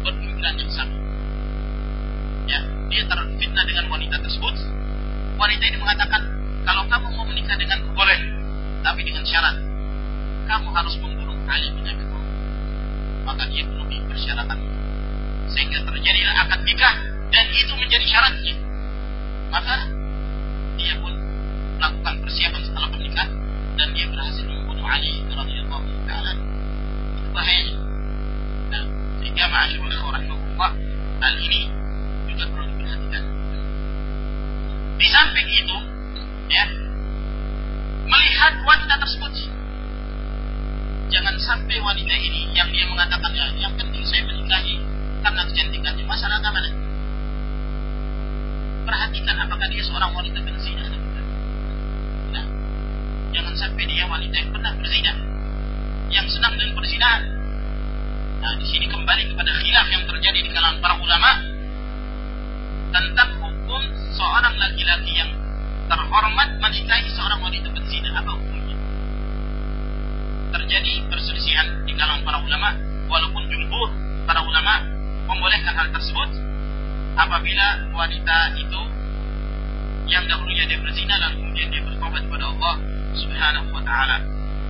berpemikiran 0.00 0.56
yang 0.56 0.72
sama. 0.72 0.96
Ya, 2.48 2.64
dia 2.88 3.04
terfitnah 3.04 3.64
dengan 3.68 3.92
wanita 3.92 4.16
tersebut. 4.24 4.56
Wanita 5.36 5.64
ini 5.68 5.76
mengatakan, 5.76 6.24
kalau 6.64 6.88
kamu 6.88 7.04
mau 7.20 7.28
menikah 7.28 7.60
dengan 7.60 7.84
boleh, 7.92 8.20
tapi 8.80 9.04
dengan 9.04 9.28
syarat 9.28 9.60
kamu 10.48 10.72
harus 10.72 10.96
membunuh 11.04 11.36
Ali 11.52 11.68
bin 11.76 11.84
Abi 11.84 12.00
Thalib. 12.08 12.32
Maka 13.28 13.44
dia 13.52 13.60
penuhi 13.68 14.00
persyaratan 14.08 14.56
sehingga 15.52 15.84
terjadilah 15.84 16.48
akad 16.48 16.64
nikah 16.64 17.09
dan 17.30 17.46
itu 17.54 17.72
menjadi 17.78 18.06
syaratnya. 18.06 18.54
Maka 19.50 19.76
dia 20.78 20.94
pun 20.98 21.14
melakukan 21.78 22.14
persiapan 22.22 22.62
setelah 22.66 22.88
menikah 22.94 23.28
dan 23.78 23.88
dia 23.94 24.06
berhasil 24.10 24.44
membunuh 24.46 24.86
Ali 24.86 25.22
radhiyallahu 25.30 25.86
taala. 26.06 26.32
Itu 27.18 27.28
bahayanya. 27.30 27.76
Nah, 28.70 28.82
sehingga 29.22 29.44
ma'asyurul 29.50 29.94
rahimahullah 30.10 30.70
hal 31.22 31.34
ini 31.38 31.60
juga 32.30 32.44
perlu 32.50 32.66
diperhatikan. 32.74 33.22
Di 35.00 35.06
samping 35.08 35.48
itu, 35.48 35.76
ya, 36.52 36.64
melihat 38.04 38.52
wanita 38.66 38.94
tersebut 39.00 39.32
jangan 41.10 41.34
sampai 41.42 41.76
wanita 41.82 42.14
ini 42.14 42.54
yang 42.54 42.70
dia 42.70 42.86
mengatakan 42.86 43.34
ya, 43.34 43.50
yang 43.58 43.74
penting 43.74 44.06
saya 44.06 44.22
menikahi 44.30 44.78
karena 45.26 45.42
kecantikannya 45.42 46.04
masalah 46.06 46.38
nanti 46.38 46.89
perhatikan 49.10 49.42
apakah 49.42 49.66
dia 49.66 49.82
seorang 49.82 50.14
wanita 50.14 50.38
berzina. 50.38 50.86
Nah, 52.30 52.46
jangan 53.34 53.54
sampai 53.58 53.82
dia 53.90 54.06
wanita 54.06 54.38
yang 54.38 54.54
pernah 54.54 54.70
berzina, 54.78 55.12
yang 56.14 56.26
senang 56.30 56.54
dengan 56.54 56.78
perzinahan. 56.78 57.22
Nah, 58.38 58.54
di 58.54 58.66
sini 58.70 58.86
kembali 58.86 59.34
kepada 59.34 59.50
khilaf 59.50 59.86
yang 59.90 60.06
terjadi 60.06 60.38
di 60.46 60.50
kalangan 60.54 60.78
para 60.78 60.94
ulama 61.02 61.30
tentang 62.94 63.30
hukum 63.42 63.82
seorang 64.14 64.54
laki-laki 64.62 65.10
yang 65.18 65.34
terhormat 65.90 66.48
menikahi 66.62 67.10
seorang 67.10 67.42
wanita 67.42 67.66
berzina 67.74 68.14
apa 68.14 68.30
hukumnya? 68.30 68.78
Terjadi 70.54 71.10
perselisihan 71.10 71.82
di 71.82 71.98
kalangan 71.98 72.22
para 72.22 72.38
ulama, 72.46 72.78
walaupun 73.10 73.42
jumhur 73.50 73.90
para 74.22 74.38
ulama 74.46 74.86
membolehkan 75.26 75.74
hal 75.74 75.90
tersebut, 75.90 76.30
apabila 77.18 77.90
wanita 77.90 78.54
itu 78.54 78.99
yang 80.10 80.26
dahulunya 80.26 80.66
dia 80.66 80.78
berzina 80.82 81.14
dan 81.22 81.38
kemudian 81.38 81.70
dia 81.70 81.82
bertobat 81.86 82.20
kepada 82.26 82.50
Allah 82.50 82.74
Subhanahu 83.14 83.68
wa 83.70 83.82
taala. 83.86 84.18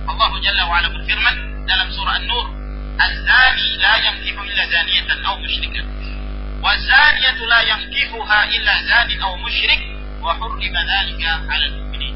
Allah 0.05 0.31
Jalla 0.37 0.63
wa 0.69 0.77
ala 0.77 0.87
berfirman 0.93 1.35
dalam 1.65 1.89
surah 1.89 2.21
An-Nur, 2.21 2.45
"Az-zani 3.01 3.67
la 3.81 3.93
yankihu 4.05 4.41
illa 4.45 4.63
zaniyatan 4.69 5.17
aw 5.25 5.35
musyrikan." 5.41 5.85
Wa 6.61 6.77
zaniyatu 6.77 7.41
la 7.49 7.59
yankihuha 7.65 8.39
illa 8.53 8.73
zanin 8.85 9.17
aw 9.17 9.33
musyrik 9.41 9.81
wa 10.21 10.37
hurrima 10.37 10.81
dhalika 10.85 11.29
'ala 11.49 11.65
al-mu'minin. 11.73 12.15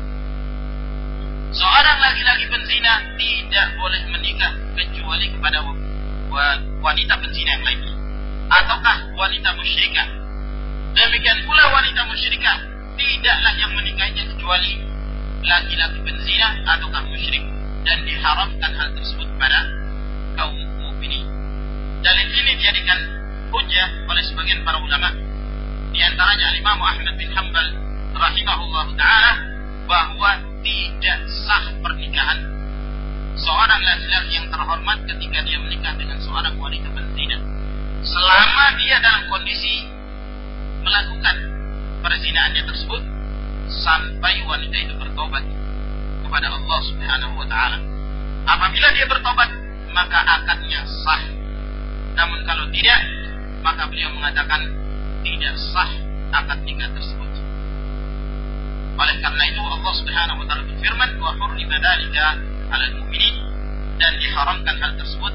Seorang 1.49 1.97
laki-laki 1.97 2.45
penzina 2.45 2.93
tidak 3.17 3.67
boleh 3.81 4.01
menikah 4.13 4.53
kecuali 4.77 5.33
kepada 5.33 5.65
wanita 6.77 7.13
penzina 7.25 7.49
yang 7.57 7.65
lainnya 7.65 7.93
ataukah 8.53 8.97
wanita 9.17 9.49
musyrikah. 9.57 10.07
Demikian 10.93 11.41
pula 11.49 11.73
wanita 11.73 12.05
musyrikah 12.05 12.74
tidaklah 12.95 13.53
yang 13.59 13.71
menikahinya 13.75 14.23
kecuali 14.35 14.81
laki-laki 15.45 15.99
penzina 16.01 16.49
ataukah 16.65 17.03
musyrik. 17.07 17.43
Dan 17.85 18.01
diharamkan 18.01 18.71
hal 18.73 18.89
tersebut 18.97 19.29
pada 19.37 19.61
kaum 20.33 20.57
mukminin. 20.81 21.21
Dalil 22.01 22.27
ini 22.33 22.57
dijadikan 22.57 22.97
hujah 23.53 24.09
oleh 24.09 24.23
sebagian 24.25 24.65
para 24.65 24.81
ulama. 24.81 25.13
Di 25.93 26.01
antaranya 26.01 26.49
Imam 26.57 26.81
Ahmad 26.81 27.13
bin 27.13 27.29
Hanbal 27.29 27.67
rahimahullah 28.17 28.85
taala 28.97 29.33
bahwa 29.85 30.31
tidak 30.65 31.19
sah 31.29 31.77
pernikahan 31.77 32.41
seorang 33.37 33.81
laki-laki 33.85 34.31
yang 34.33 34.47
terhormat 34.49 34.97
ketika 35.05 35.45
dia 35.45 35.61
menikah 35.61 35.93
dengan 35.93 36.17
seorang 36.25 36.57
wanita 36.57 36.89
penzina. 36.89 37.37
Selama 38.01 38.65
dia 38.81 38.97
dalam 38.97 39.29
kondisi 39.29 39.85
melakukan 40.81 41.54
perzinaannya 42.05 42.63
tersebut 42.69 43.01
sampai 43.81 44.45
wanita 44.45 44.77
itu 44.77 44.93
bertobat 44.93 45.41
kepada 46.21 46.53
Allah 46.53 46.79
Subhanahu 46.85 47.33
wa 47.33 47.47
taala. 47.49 47.81
Apabila 48.45 48.93
dia 48.93 49.09
bertobat, 49.09 49.49
maka 49.89 50.21
akadnya 50.21 50.85
sah. 50.85 51.23
Namun 52.13 52.45
kalau 52.45 52.69
tidak, 52.69 53.01
maka 53.65 53.89
beliau 53.89 54.13
mengatakan 54.13 54.61
tidak 55.25 55.57
sah 55.73 55.89
akad 56.29 56.61
nikah 56.61 56.93
tersebut. 56.93 57.31
Oleh 58.95 59.15
karena 59.17 59.43
itu 59.49 59.61
Allah 59.65 59.93
Subhanahu 59.97 60.37
wa 60.39 60.45
taala 60.45 60.63
berfirman, 60.69 61.09
"Wa 61.17 61.31
hurrima 61.41 61.75
dzalika 61.81 62.25
'alal 62.69 62.93
mu'minin" 63.01 63.35
dan 63.97 64.13
diharamkan 64.21 64.75
hal 64.77 64.91
tersebut 64.93 65.33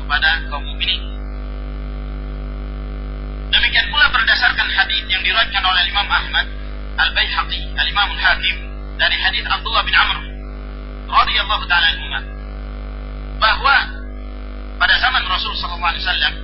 kepada 0.00 0.40
kaum 0.48 0.64
mukminin. 0.64 1.04
Demikian 3.48 3.86
pula 3.92 4.08
berdasarkan 4.48 4.72
hadis 4.80 5.04
yang 5.12 5.20
diriwayatkan 5.20 5.60
oleh 5.60 5.82
Imam 5.92 6.08
Ahmad 6.08 6.46
Al-Baihaqi, 6.96 7.60
Al-Imam 7.76 8.08
Al-Hakim 8.16 8.56
dari 8.96 9.16
hadis 9.20 9.44
Abdullah 9.44 9.84
bin 9.84 9.92
Amr 9.92 10.24
radhiyallahu 11.04 11.64
taala 11.68 11.84
anhu 11.92 12.08
bahwa 13.36 13.76
pada 14.80 14.94
zaman 15.04 15.20
Rasul 15.28 15.52
sallallahu 15.52 15.92
alaihi 15.92 16.00
wasallam 16.00 16.34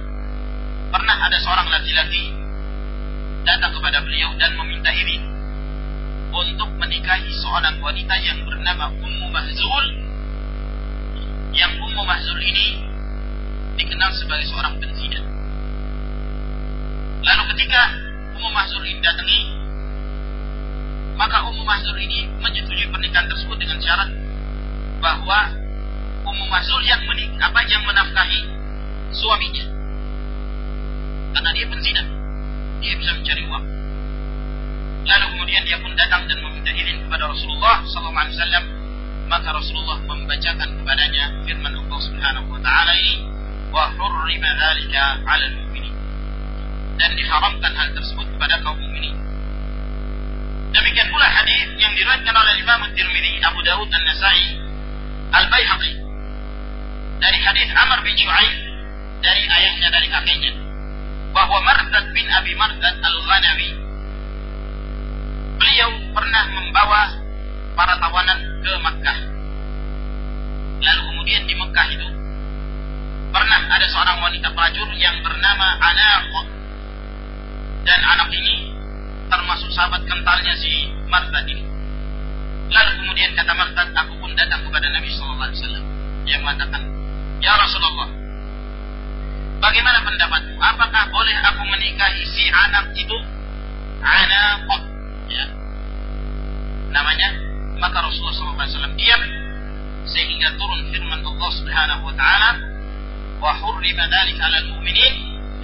pernah 0.92 1.16
ada 1.16 1.36
seorang 1.40 1.64
laki-laki 1.72 2.28
datang 3.48 3.72
kepada 3.72 4.04
beliau 4.04 4.36
dan 4.36 4.52
meminta 4.52 4.92
izin 4.92 5.24
untuk 6.28 6.76
menikahi 6.76 7.32
seorang 7.40 7.80
wanita 7.80 8.20
yang 8.20 8.44
bernama 8.44 8.92
Ummu 9.00 9.26
Mahzul 9.32 9.86
yang 11.56 11.72
Ummu 11.80 12.02
Mahzul 12.04 12.36
ini 12.36 12.84
dikenal 13.80 14.12
sebagai 14.12 14.44
seorang 14.44 14.76
penzina. 14.76 15.33
Lalu 17.24 17.42
ketika 17.56 17.80
Ummu 18.36 18.50
Mahzul 18.52 18.84
ini 18.84 19.00
datangi 19.00 19.40
maka 21.14 21.46
Ummu 21.46 21.62
Mahzul 21.62 21.94
ini 21.98 22.26
menyetujui 22.42 22.90
pernikahan 22.90 23.30
tersebut 23.30 23.54
dengan 23.58 23.78
syarat 23.78 24.10
bahwa 24.98 25.38
Ummu 26.26 26.46
Mahzul 26.50 26.82
yang 26.82 27.00
menik 27.06 27.30
apa 27.38 27.62
yang 27.70 27.82
menafkahi 27.86 28.40
suaminya. 29.14 29.64
Karena 31.34 31.50
dia 31.54 31.66
penzina. 31.70 32.02
Dia 32.82 32.94
bisa 32.98 33.12
mencari 33.14 33.42
uang. 33.46 33.64
Lalu 35.04 35.26
kemudian 35.36 35.62
dia 35.68 35.78
pun 35.78 35.92
datang 35.94 36.24
dan 36.26 36.38
meminta 36.40 36.72
izin 36.72 37.04
kepada 37.06 37.28
Rasulullah 37.28 37.84
SAW. 37.86 38.66
Maka 39.24 39.48
Rasulullah 39.56 39.98
membacakan 40.04 40.68
kepadanya 40.80 41.24
firman 41.48 41.72
Allah 41.72 42.00
Subhanahu 42.00 42.48
wa 42.52 42.60
taala 42.60 42.92
ini, 43.00 43.24
"Wa 43.72 43.88
hurrima 43.96 44.48
dzalika 44.52 45.24
'ala 45.24 45.44
al-mu'minin." 45.48 45.63
Dan 46.94 47.10
diharamkan 47.18 47.72
hal 47.74 47.88
tersebut 47.94 48.26
kepada 48.38 48.62
kaum 48.62 48.78
mukminin. 48.78 49.18
Demikian 50.74 51.08
pula 51.10 51.26
hadis 51.26 51.70
yang 51.78 51.94
diriwayatkan 51.94 52.34
oleh 52.34 52.54
Imam 52.58 52.82
Tirmidzi, 52.94 53.42
Abu 53.42 53.62
Dawud 53.62 53.88
dan 53.90 54.02
Nasai, 54.06 54.42
Al-Baihaqi 55.34 55.92
dari 57.18 57.38
hadis 57.40 57.68
Amr 57.72 57.98
bin 58.02 58.14
Shu'aib 58.18 58.54
dari 59.24 59.42
ayahnya 59.48 59.88
dari 59.88 60.06
kakeknya 60.10 60.52
bahwa 61.34 61.58
Mardad 61.64 62.06
bin 62.12 62.26
Abi 62.28 62.52
Mardad 62.54 62.94
Al-Ghanawi 63.00 63.70
beliau 65.58 65.90
pernah 66.12 66.44
membawa 66.52 67.02
para 67.74 67.98
tawanan 67.98 68.38
ke 68.62 68.72
Makkah. 68.82 69.18
Lalu 70.84 71.00
kemudian 71.10 71.42
di 71.48 71.54
Mekah 71.56 71.86
itu 71.90 72.08
pernah 73.32 73.60
ada 73.72 73.86
seorang 73.88 74.20
wanita 74.20 74.52
pelacur 74.52 74.88
yang 74.94 75.18
bernama 75.24 75.80
Anaq 75.80 76.30
dan 77.84 78.00
anak 78.00 78.32
ini 78.32 78.72
termasuk 79.28 79.68
sahabat 79.72 80.02
kentalnya 80.08 80.56
si 80.56 80.88
Mardad 81.08 81.44
ini. 81.48 81.64
Lalu 82.72 82.90
kemudian 82.96 83.30
kata 83.36 83.52
Mardad, 83.52 83.88
aku 83.92 84.16
pun 84.18 84.32
datang 84.32 84.64
kepada 84.64 84.88
Nabi 84.88 85.08
Sallallahu 85.12 85.46
Alaihi 85.46 85.60
Wasallam 85.60 85.84
yang 86.24 86.40
mengatakan, 86.40 86.82
Ya 87.44 87.52
Rasulullah, 87.60 88.08
bagaimana 89.60 90.00
pendapatmu? 90.00 90.56
Apakah 90.56 91.12
boleh 91.12 91.36
aku 91.44 91.62
menikahi 91.68 92.24
si 92.24 92.48
anak 92.48 92.96
itu? 92.96 93.16
Anak, 94.00 94.68
ya. 95.28 95.44
Namanya, 96.92 97.28
maka 97.80 98.00
Rasulullah 98.00 98.64
SAW 98.68 98.96
diam 98.96 99.22
sehingga 100.04 100.52
turun 100.60 100.88
firman 100.92 101.24
Allah 101.24 101.50
Subhanahu 101.56 102.02
wa 102.04 102.14
taala 102.16 102.50
wa 103.40 103.52
hurrima 103.60 104.04
dzalika 104.08 104.40
'alal 104.44 104.68
mu'minin 104.76 105.14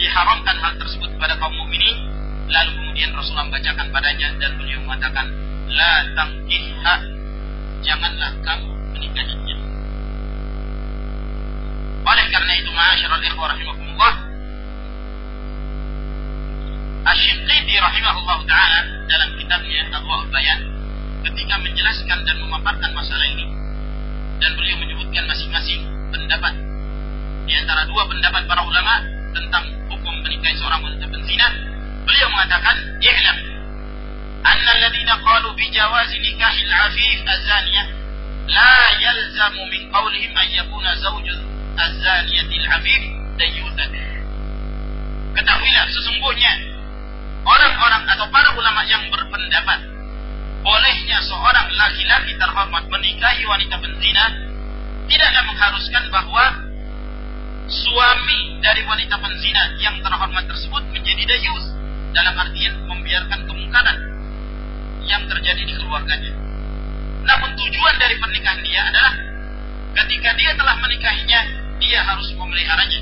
diharamkan 0.01 0.57
hal 0.59 0.73
tersebut 0.81 1.13
kepada 1.13 1.37
kaum 1.37 1.53
mukminin 1.53 2.10
Lalu 2.51 2.71
kemudian 2.83 3.15
Rasulullah 3.15 3.47
membacakan 3.47 3.87
padanya 3.95 4.29
dan 4.43 4.59
beliau 4.59 4.83
mengatakan, 4.83 5.27
La 5.71 6.03
tangkihha, 6.19 6.95
janganlah 7.87 8.33
kamu 8.43 8.71
menikahinya. 8.99 9.57
Oleh 12.11 12.27
karena 12.27 12.53
itu, 12.59 12.71
ma'asyiral 12.75 13.23
ikhwah 13.23 13.55
rahimahumullah, 13.55 14.15
Asy-Shinqiti 17.01 17.75
rahimahullah 17.81 18.39
taala 18.45 18.81
dalam 19.09 19.31
kitabnya 19.41 19.89
Adwa 19.95 20.21
Bayan 20.29 20.61
ketika 21.25 21.57
menjelaskan 21.59 22.19
dan 22.29 22.37
memaparkan 22.45 22.93
masalah 22.93 23.25
ini 23.25 23.47
dan 24.37 24.53
beliau 24.53 24.77
menyebutkan 24.85 25.25
masing-masing 25.25 25.81
pendapat 26.13 26.55
di 27.49 27.57
antara 27.57 27.89
dua 27.89 28.05
pendapat 28.05 28.45
para 28.45 28.63
ulama 28.63 29.01
tentang 29.33 29.65
hukum 29.89 30.15
menikahi 30.23 30.55
seorang 30.61 30.85
wanita 30.85 31.09
penzina 31.09 31.70
Beliau 32.07 32.29
mengatakan, 32.33 32.77
"I'lam 33.01 33.39
anna 34.41 34.71
alladhina 34.77 35.15
qalu 35.21 35.49
bi 35.57 35.67
jawazi 35.73 36.17
nikahil 36.21 36.73
'afif 36.73 37.19
az-zaniyah 37.27 37.87
la 38.49 38.75
yalzamu 38.99 39.63
min 39.69 39.83
qawlihim 39.93 40.33
an 40.37 40.49
yakuna 40.49 40.91
zawju 40.97 41.37
az-zaniyatil 41.77 42.67
'afif 42.67 43.03
dayyutan." 43.37 43.91
Ketahuilah 45.31 45.85
sesungguhnya 45.95 46.53
orang-orang 47.47 48.03
atau 48.11 48.27
para 48.29 48.51
ulama 48.59 48.83
yang 48.91 49.07
berpendapat 49.09 49.81
bolehnya 50.61 51.19
seorang 51.25 51.69
laki-laki 51.73 52.37
terhormat 52.37 52.85
menikahi 52.93 53.43
wanita 53.49 53.81
penzina 53.81 54.25
tidaklah 55.09 55.43
mengharuskan 55.49 56.05
bahwa 56.13 56.45
suami 57.71 58.61
dari 58.61 58.83
wanita 58.85 59.17
penzina 59.17 59.63
yang 59.81 59.97
terhormat 60.05 60.45
tersebut 60.51 60.83
menjadi 60.93 61.25
dayus 61.25 61.65
dalam 62.11 62.35
artian 62.35 62.75
membiarkan 62.87 63.41
kemungkaran 63.47 63.99
yang 65.07 65.23
terjadi 65.27 65.63
di 65.63 65.75
keluarganya. 65.79 66.33
Namun 67.27 67.51
tujuan 67.55 67.95
dari 67.99 68.17
pernikahan 68.19 68.61
dia 68.67 68.81
adalah 68.87 69.15
ketika 70.03 70.31
dia 70.39 70.53
telah 70.59 70.77
menikahinya, 70.83 71.41
dia 71.79 72.01
harus 72.03 72.29
memeliharanya. 72.35 73.01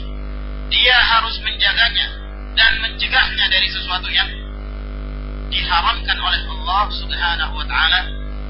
Dia 0.69 0.97
harus 1.01 1.37
menjaganya 1.41 2.07
dan 2.53 2.73
mencegahnya 2.85 3.47
dari 3.49 3.69
sesuatu 3.73 4.09
yang 4.13 4.29
diharamkan 5.49 6.19
oleh 6.21 6.41
Allah 6.45 6.85
Subhanahu 6.93 7.55
wa 7.57 7.67
taala 7.67 8.01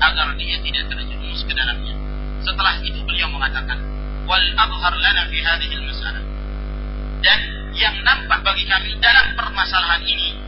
agar 0.03 0.35
dia 0.35 0.59
tidak 0.63 0.91
terjerumus 0.91 1.47
ke 1.47 1.55
dalamnya. 1.55 1.95
Setelah 2.43 2.83
itu 2.83 2.99
beliau 3.07 3.31
mengatakan, 3.31 3.79
"Wal 4.27 4.47
adhar 4.59 4.95
lana 4.99 5.23
fi 5.31 5.39
hadhihi 5.39 5.75
al-mas'alah." 5.79 6.23
Dan 7.23 7.39
yang 7.75 7.95
nampak 8.03 8.43
bagi 8.43 8.67
kami 8.67 8.99
dalam 8.99 9.35
permasalahan 9.39 10.03
ini 10.03 10.48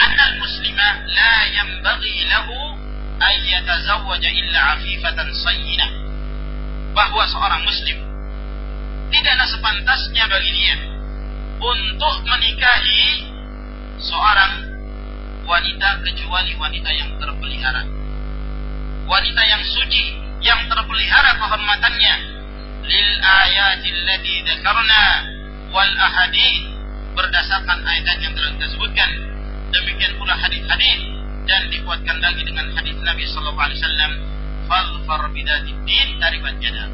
أن 0.00 0.18
المسلم 0.20 0.78
لا 1.06 1.34
ينبغي 1.44 2.24
له 2.24 2.48
أن 3.22 3.36
يتزوج 3.44 4.24
إلا 4.26 4.60
عفيفة 4.60 5.18
صينة 5.32 5.88
bahwa 6.90 7.22
seorang 7.30 7.62
muslim 7.62 8.02
tidaklah 9.14 9.46
sepantasnya 9.46 10.26
bagi 10.26 10.50
dia 10.50 10.74
untuk 11.62 12.14
menikahi 12.26 13.30
seorang 14.02 14.52
wanita 15.46 16.02
kecuali 16.02 16.52
wanita 16.58 16.90
yang 16.90 17.10
terpelihara 17.22 17.82
wanita 19.06 19.42
yang 19.46 19.62
suci 19.62 20.02
yang 20.42 20.66
terpelihara 20.66 21.38
kehormatannya 21.38 22.14
lil 22.86 23.08
ayatil 23.22 24.00
ladzi 24.08 24.36
dzakarna 24.46 25.02
wal 25.70 25.94
ahadith 25.94 26.64
berdasarkan 27.14 27.78
ayat 27.86 28.18
yang 28.18 28.34
telah 28.34 28.50
kita 28.58 28.66
sebutkan 28.72 29.10
Demikian 29.75 30.15
pula 30.15 30.39
hadis-hadis 30.39 31.03
dan 31.43 31.67
dikuatkan 31.67 32.23
lagi 32.23 32.47
dengan 32.47 32.71
hadis 32.71 32.95
Nabi 33.03 33.27
sallallahu 33.27 33.67
alaihi 33.67 33.79
wasallam, 33.83 34.11
"Fadfar 34.71 35.27
bidatid 35.35 35.75
din 35.83 36.15
taribat 36.15 36.55
jada." 36.63 36.87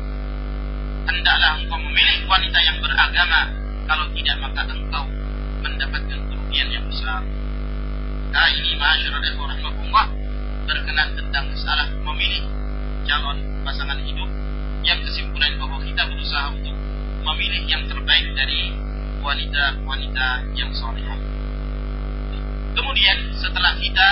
Hendaklah 1.06 1.62
engkau 1.62 1.78
memilih 1.78 2.26
wanita 2.26 2.58
yang 2.58 2.82
beragama, 2.82 3.54
kalau 3.86 4.10
tidak 4.18 4.38
maka 4.42 4.66
engkau 4.66 5.06
mendapatkan 5.62 6.20
kerugian 6.26 6.68
yang 6.74 6.86
besar. 6.90 7.22
Nah 8.34 8.50
ini 8.50 8.74
masyarakat 8.74 9.34
rahimahullah 9.38 10.06
berkenan 10.66 11.10
tentang 11.14 11.46
masalah 11.54 11.86
memilih 12.02 12.50
calon 13.06 13.38
pasangan 13.62 14.02
hidup 14.02 14.30
yang 14.82 14.98
kesimpulan 15.06 15.54
bahwa 15.62 15.78
kita 15.86 16.02
berusaha 16.10 16.50
untuk 16.50 16.74
memilih 17.30 17.62
yang 17.70 17.86
terbaik 17.86 18.26
dari 18.34 18.74
wanita-wanita 19.22 20.50
yang 20.58 20.74
solehah. 20.74 21.31
Kemudian 22.72 23.18
setelah 23.36 23.76
kita 23.80 24.10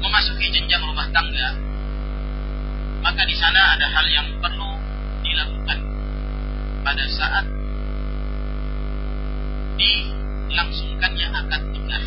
memasuki 0.00 0.46
jenjang 0.48 0.82
rumah 0.88 1.08
tangga, 1.12 1.48
maka 3.04 3.22
di 3.28 3.36
sana 3.36 3.76
ada 3.76 3.86
hal 3.92 4.06
yang 4.08 4.28
perlu 4.40 4.70
dilakukan 5.22 5.78
pada 6.82 7.04
saat 7.12 7.44
dilangsungkannya 9.78 11.26
akad 11.28 11.62
nikah. 11.70 12.04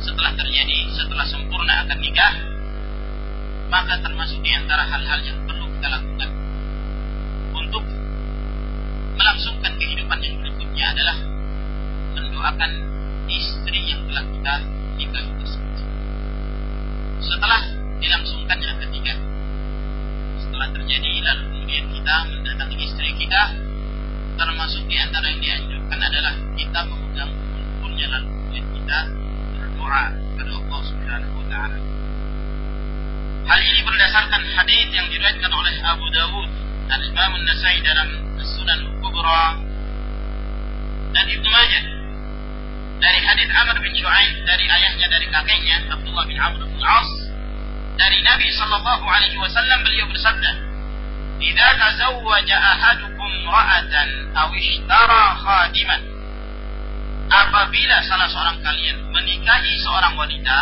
Setelah 0.00 0.32
terjadi, 0.38 0.78
setelah 0.94 1.26
sempurna 1.28 1.84
akad 1.84 1.98
nikah, 2.00 2.34
maka 3.68 4.00
termasuk 4.00 4.40
di 4.40 4.52
antara 4.56 4.88
hal-hal 4.88 5.20
yang 5.26 5.38
perlu 5.44 5.68
kita 5.76 5.88
lakukan 5.90 6.30
untuk 7.52 7.84
melangsungkan 9.16 9.75
kehidupan 10.06 10.22
yang 10.22 10.38
berikutnya 10.38 10.86
adalah 10.94 11.16
mendoakan 12.14 12.70
istri 13.26 13.80
yang 13.90 14.06
telah 14.06 14.22
kita 14.22 14.54
nikahi 14.94 15.30
tersebut. 15.42 15.76
Setelah 17.26 17.62
dilangsungkannya 17.98 18.72
ketiga, 18.86 19.14
setelah 20.46 20.70
terjadi 20.70 21.10
lalu 21.26 21.42
kemudian 21.50 21.84
kita 21.90 22.14
mendatangi 22.30 22.76
istri 22.86 23.10
kita 23.18 23.42
termasuk 24.38 24.86
di 24.86 24.94
antara 24.94 25.26
yang 25.26 25.42
dianjurkan 25.42 25.98
adalah 25.98 26.34
kita 26.54 26.80
memegang 26.86 27.32
punya 27.82 28.06
lalu 28.06 28.28
kemudian 28.30 28.66
kita 28.78 28.98
berdoa 29.58 30.04
kepada 30.14 30.50
Allah 30.54 30.80
Subhanahu 30.86 31.34
wa 31.34 31.46
taala. 31.50 31.78
Hal 33.50 33.58
ini 33.58 33.80
berdasarkan 33.82 34.42
hadis 34.54 34.86
yang 34.94 35.10
diriwayatkan 35.10 35.50
oleh 35.50 35.74
Abu 35.82 36.06
Dawud 36.14 36.50
dan 36.86 37.00
Imam 37.02 37.42
An-Nasai 37.42 37.82
dalam 37.82 38.08
Sunan 38.38 39.02
Kubra 39.02 39.66
dan 41.16 41.24
Ibnu 41.32 41.48
Majah 41.48 41.84
dari 43.00 43.20
hadis 43.24 43.48
Amr 43.48 43.76
bin 43.80 43.92
Shu'aib 43.96 44.36
dari 44.44 44.68
ayahnya 44.68 45.06
dari 45.08 45.26
kakeknya 45.32 45.76
Abdullah 45.96 46.28
bin 46.28 46.36
Amr 46.36 46.60
bin 46.68 46.80
As 46.84 47.10
dari 47.96 48.20
Nabi 48.20 48.52
sallallahu 48.52 49.04
alaihi 49.08 49.40
wasallam 49.40 49.80
beliau 49.80 50.04
bersabda 50.12 50.52
"Idza 51.40 51.68
tazawwaja 51.80 52.56
ahadukum 52.56 53.32
ra'atan 53.48 54.08
aw 54.36 54.48
ishtara 54.52 55.24
khadiman" 55.40 56.02
Apabila 57.26 57.96
salah 58.06 58.30
seorang 58.30 58.62
kalian 58.62 59.10
menikahi 59.10 59.72
seorang 59.82 60.14
wanita 60.14 60.58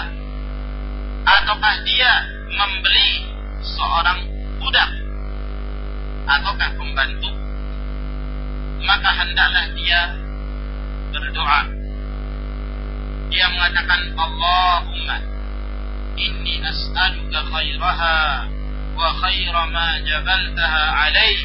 ataukah 1.29 1.75
dia 1.85 2.13
membeli 2.49 3.11
seorang 3.61 4.19
budak 4.63 4.91
ataukah 6.25 6.71
pembantu 6.81 7.29
maka 8.81 9.11
hendaklah 9.13 9.65
dia 9.77 10.24
berdoa. 11.21 11.61
Dia 13.31 13.47
mengatakan 13.51 14.15
Allahumma 14.15 15.17
inni 16.15 16.63
as'aluka 16.63 17.41
khairaha 17.51 18.19
wa 18.95 19.09
khaira 19.19 19.63
ma 19.75 19.99
jabaltaha 20.07 20.83
alaih 21.11 21.39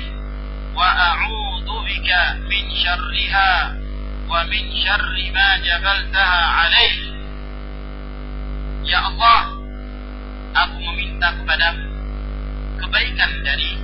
wa 0.78 0.86
a'udhu 0.86 1.82
bika 1.82 2.46
min 2.46 2.64
syarriha 2.78 3.52
wa 4.30 4.46
min 4.46 4.64
syarri 4.78 5.34
ma 5.34 5.58
jabaltaha 5.66 6.42
alaih 6.70 6.96
Ya 8.86 9.06
Allah 9.06 9.60
aku 10.56 10.78
meminta 10.82 11.34
kepadamu 11.42 11.86
kebaikan 12.80 13.32
dari 13.46 13.78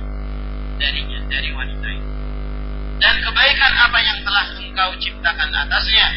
darinya 0.82 1.20
dari 1.30 1.50
wanita 1.54 1.88
itu 1.94 2.05
dan 2.96 3.14
kebaikan 3.20 3.72
apa 3.76 3.98
yang 4.00 4.18
telah 4.24 4.46
engkau 4.56 4.90
ciptakan 5.00 5.50
atasnya 5.52 6.08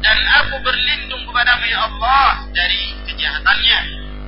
dan 0.00 0.16
aku 0.40 0.56
berlindung 0.64 1.28
kepadamu 1.28 1.64
ya 1.68 1.78
Allah 1.84 2.48
dari 2.56 2.96
kejahatannya 3.04 3.78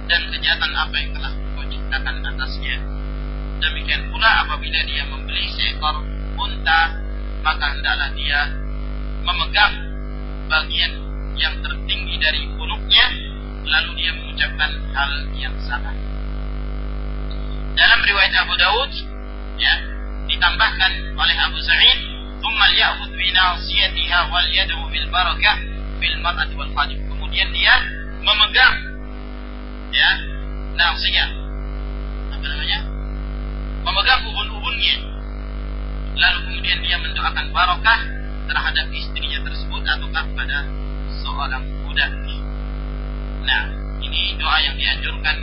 dan 0.05 0.21
kejahatan 0.29 0.73
apa 0.77 0.95
yang 1.01 1.11
telah 1.17 1.33
kau 1.57 1.65
ciptakan 1.65 2.17
atasnya. 2.29 2.77
Demikian 3.65 4.13
pula 4.13 4.45
apabila 4.45 4.81
dia 4.85 5.09
membeli 5.09 5.49
seekor 5.57 6.05
unta, 6.37 6.81
maka 7.41 7.73
hendaklah 7.73 8.11
dia 8.13 8.53
memegang 9.25 9.75
bagian 10.53 10.93
yang 11.41 11.57
tertinggi 11.65 12.21
dari 12.21 12.53
punuknya, 12.53 13.07
lalu 13.65 13.91
dia 13.97 14.13
mengucapkan 14.13 14.71
hal 14.93 15.13
yang 15.33 15.57
sama. 15.65 15.97
Dalam 17.73 18.01
riwayat 18.05 18.35
Abu 18.45 18.55
Daud, 18.61 18.93
ya, 19.57 19.73
ditambahkan 20.43 21.15
oleh 21.15 21.37
Abu 21.39 21.55
Sa'id 21.63 21.99
thumma 22.43 22.67
ya'khudh 22.75 23.15
min 23.15 23.31
asiyatiha 23.31 24.27
wal 24.27 24.43
yadu 24.51 24.75
bil 24.91 25.07
barakah 25.07 25.55
bil 26.03 26.19
mar'at 26.19 26.51
wal 26.59 26.67
khadib 26.67 26.99
kemudian 27.07 27.47
dia 27.55 27.71
memegang 28.27 28.75
ya 29.95 30.11
nafsinya 30.75 31.31
apa 32.35 32.43
namanya? 32.43 32.81
Memegang 33.87 34.27
ubun-ubunnya. 34.27 34.97
Lalu 36.19 36.39
kemudian 36.51 36.79
dia 36.91 36.99
mendoakan 36.99 37.47
barakah 37.55 38.01
terhadap 38.51 38.91
istrinya 38.91 39.47
tersebut 39.47 39.79
ataukah 39.87 40.27
pada 40.35 40.67
seorang 41.23 41.63
budak 41.87 42.11
nah 43.47 43.63
ini 44.03 44.35
doa 44.43 44.59
yang 44.59 44.75
dianjurkan 44.75 45.39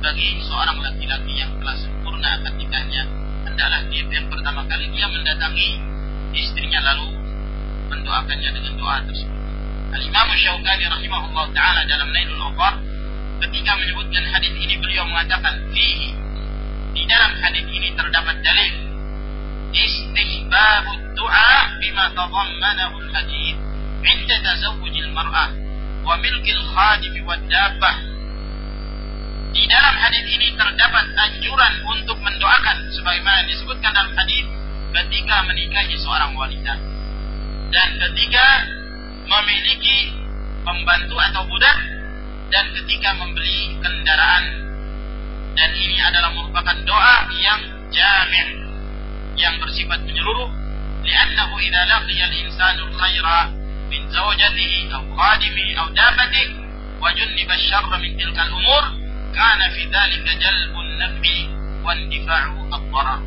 bagi 0.00 0.40
seorang 0.48 0.80
laki-laki 0.80 1.44
yang 1.44 1.52
telah 1.60 1.76
sempurna 1.76 2.40
ketikanya 2.40 3.23
hendaklah 3.54 3.86
dia 3.86 4.02
yang 4.10 4.26
pertama 4.26 4.66
kali 4.66 4.90
dia 4.90 5.06
mendatangi 5.06 5.78
istrinya 6.34 6.82
lalu 6.90 7.14
mendoakannya 7.86 8.50
dengan 8.50 8.74
doa 8.74 8.98
tersebut. 9.06 9.38
Al-Imam 9.94 10.28
Syaukani 10.34 10.90
rahimahullah 10.90 11.46
taala 11.54 11.86
dalam 11.86 12.10
Nailul 12.10 12.42
Awqar 12.50 12.82
ketika 13.46 13.78
menyebutkan 13.78 14.26
hadis 14.26 14.58
ini 14.58 14.74
beliau 14.82 15.06
mengatakan 15.06 15.70
fihi 15.70 16.10
di 16.98 17.02
dalam 17.06 17.30
hadis 17.38 17.62
ini 17.70 17.94
terdapat 17.94 18.42
dalil 18.42 18.74
istihbab 19.70 20.86
doa 21.14 21.54
bima 21.78 22.10
tadammanahu 22.10 23.06
al-hadis 23.06 23.54
inda 24.02 24.36
tazawuj 24.42 24.94
al-mar'ah 24.98 25.50
wa 26.02 26.18
milk 26.18 26.42
al-khadim 26.42 27.14
wa 27.22 27.38
dabbah 27.38 28.13
di 29.54 29.62
dalam 29.70 29.94
hadis 29.94 30.26
ini 30.26 30.50
terdapat 30.58 31.06
anjuran 31.14 31.74
untuk 31.86 32.18
mendoakan. 32.18 32.90
Sebagaimana 32.90 33.46
disebutkan 33.46 33.94
dalam 33.94 34.10
hadis 34.18 34.42
ketika 34.90 35.46
menikahi 35.46 35.94
seorang 35.94 36.34
wanita. 36.34 36.74
Dan 37.70 37.88
ketika 38.02 38.46
memiliki 39.30 40.10
pembantu 40.66 41.16
atau 41.22 41.46
budak. 41.46 41.78
Dan 42.50 42.66
ketika 42.74 43.14
membeli 43.14 43.78
kendaraan. 43.78 44.44
Dan 45.54 45.70
ini 45.78 46.02
adalah 46.02 46.34
merupakan 46.34 46.74
doa 46.82 47.30
yang 47.38 47.62
jami' 47.94 48.50
yang 49.38 49.54
bersifat 49.62 50.02
menyeluruh. 50.02 50.50
Li'annahu 51.06 51.62
idza 51.62 51.82
laqiya 51.86 52.26
al-insanu 52.26 52.90
al-khaira 52.90 53.54
min 53.86 54.02
zawjatihi 54.10 54.90
aw 54.90 55.04
khadimihi 55.14 55.78
aw 55.78 55.86
dabatihi 55.94 56.52
wa 56.98 57.12
junniba 57.14 57.54
asy-syarra 57.54 58.00
min 58.02 58.16
tilka 58.18 58.40
al-umur 58.48 59.03
kana 59.34 59.66
fi 59.74 59.82
dhalika 59.90 60.32
jalbun 60.38 60.88
naf'i 60.96 61.50
wa 61.82 61.92
indifa'u 61.98 62.58
ad-darar. 62.70 63.20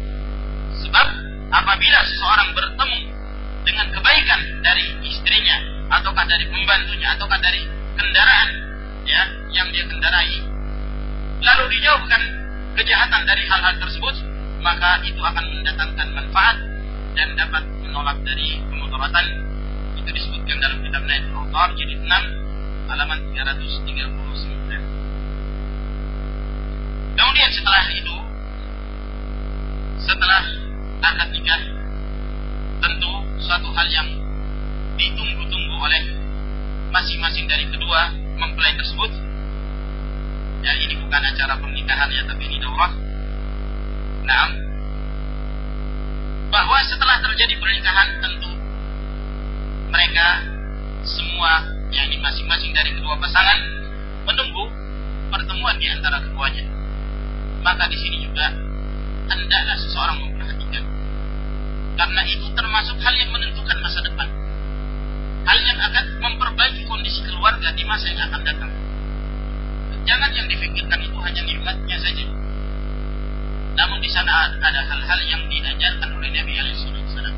Sebab 0.82 1.08
apabila 1.52 2.00
seseorang 2.08 2.50
bertemu 2.56 3.00
dengan 3.68 3.88
kebaikan 3.92 4.42
dari 4.64 4.86
istrinya 5.04 5.58
ataukah 5.92 6.24
dari 6.24 6.48
pembantunya 6.48 7.08
ataukah 7.16 7.40
dari 7.44 7.64
kendaraan 8.00 8.50
ya 9.08 9.24
yang 9.56 9.68
dia 9.72 9.88
kendarai 9.88 10.40
lalu 11.44 11.64
dijauhkan 11.80 12.22
kejahatan 12.76 13.22
dari 13.24 13.44
hal-hal 13.48 13.76
tersebut 13.80 14.16
maka 14.62 15.00
itu 15.06 15.22
akan 15.22 15.46
mendatangkan 15.54 16.08
manfaat 16.12 16.58
dan 17.18 17.34
dapat 17.34 17.64
menolak 17.82 18.18
dari 18.26 18.62
kemudaratan. 18.70 19.26
Itu 19.98 20.10
disebutkan 20.14 20.58
dalam 20.62 20.78
kitab 20.86 21.04
Nail 21.06 21.24
Autar 21.34 21.74
jadi 21.78 21.94
6 21.98 22.06
halaman 22.90 23.20
339 23.34 24.87
kemudian 27.18 27.50
setelah 27.50 27.84
itu 27.92 28.16
setelah 30.06 30.44
akad 31.04 31.30
nikah 31.34 31.62
tentu 32.80 33.12
suatu 33.42 33.68
hal 33.74 33.88
yang 33.90 34.08
ditunggu-tunggu 34.96 35.76
oleh 35.82 36.04
masing-masing 36.94 37.46
dari 37.50 37.66
kedua 37.68 38.14
mempelai 38.38 38.74
tersebut. 38.78 39.12
Ya, 40.66 40.74
ini 40.82 40.98
bukan 40.98 41.22
acara 41.22 41.54
pernikahan 41.62 42.10
ya, 42.10 42.26
tapi 42.26 42.50
ini 42.50 42.58
daurah. 42.58 42.92
Nah, 44.26 44.48
bahwa 46.50 46.78
setelah 46.84 47.22
terjadi 47.22 47.56
pernikahan 47.62 48.08
tentu 48.20 48.52
mereka 49.94 50.28
semua 51.06 51.64
yang 51.94 52.10
masing-masing 52.20 52.74
dari 52.76 52.92
kedua 52.92 53.16
pasangan 53.22 53.58
menunggu 54.28 54.66
pertemuan 55.32 55.78
di 55.80 55.88
antara 55.88 56.20
keduanya. 56.20 56.77
Maka 57.68 57.84
di 57.92 58.00
sini 58.00 58.24
juga 58.24 58.48
hendaklah 59.28 59.76
seseorang 59.76 60.24
memperhatikan. 60.24 60.88
Karena 62.00 62.22
itu 62.24 62.48
termasuk 62.56 62.96
hal 63.04 63.12
yang 63.12 63.28
menentukan 63.36 63.76
masa 63.84 64.00
depan. 64.08 64.24
Hal 65.44 65.60
yang 65.60 65.76
akan 65.76 66.06
memperbaiki 66.24 66.88
kondisi 66.88 67.20
keluarga 67.28 67.68
di 67.76 67.84
masa 67.84 68.08
yang 68.08 68.24
akan 68.24 68.40
datang. 68.48 68.72
Jangan 70.08 70.32
yang 70.32 70.48
difikirkan 70.48 71.00
itu 71.04 71.18
hanya 71.20 71.42
nikmatnya 71.44 71.98
saja. 72.00 72.24
Namun 73.76 74.00
di 74.00 74.08
sana 74.16 74.48
ada 74.64 74.82
hal-hal 74.88 75.20
yang 75.28 75.44
diajarkan 75.52 76.08
oleh 76.16 76.32
Nabi 76.32 76.54
Alaihissalam, 76.64 77.36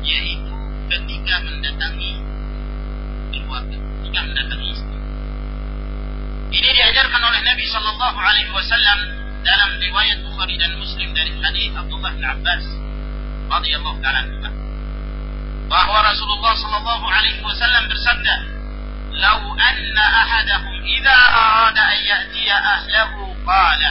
yaitu 0.00 0.56
ketika 0.88 1.34
mendatangi 1.44 2.12
keluarga, 3.28 3.76
ketika 3.76 4.20
mendatangi 4.24 4.68
istri. 4.72 4.96
Ini 6.64 6.68
diajarkan 6.80 7.22
oleh 7.28 7.40
Nabi 7.44 7.64
Shallallahu 7.68 8.18
Alaihi 8.24 8.50
Wasallam 8.56 9.25
dalam 9.44 9.70
riwayat 9.80 10.18
Bukhari 10.24 10.56
dan 10.56 10.76
Muslim 10.80 11.12
dari 11.12 11.32
hadis 11.40 11.72
Abdullah 11.76 12.12
bin 12.14 12.24
Abbas 12.24 12.64
radhiyallahu 13.50 13.98
taala 14.00 14.22
bahwa 15.66 15.98
Rasulullah 15.98 16.54
sallallahu 16.54 17.06
alaihi 17.10 17.42
wasallam 17.42 17.90
bersabda 17.90 18.34
"Lau 19.18 19.42
anna 19.58 20.04
ahadahum 20.22 20.76
idza 20.86 21.10
arada 21.10 21.82
an 21.90 21.98
ya'tiya 21.98 22.54
ahlahu 22.54 23.34
qala. 23.42 23.90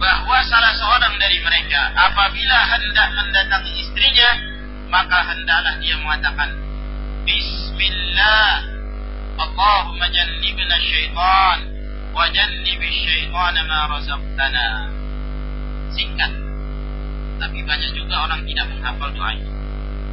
Bahwa 0.00 0.36
salah 0.48 0.72
seorang 0.80 1.18
dari 1.20 1.44
mereka 1.44 1.92
apabila 1.92 2.56
hendak 2.72 3.08
mendatangi 3.20 3.84
istrinya 3.84 4.30
maka 4.88 5.28
hendaklah 5.28 5.76
dia 5.76 5.94
mengatakan 6.00 6.50
Bismillah 7.28 8.64
Allahumma 9.36 10.08
jannibna 10.08 10.76
syaitan 10.80 11.58
jannibi 12.14 12.88
syaitan 13.06 13.56
ma 13.66 13.78
razaqtana 13.90 14.66
singkat. 15.94 16.32
Tapi 17.40 17.58
banyak 17.64 17.90
juga 17.96 18.28
orang 18.28 18.44
tidak 18.44 18.66
menghafal 18.68 19.10
doa 19.16 19.32
ini 19.32 19.60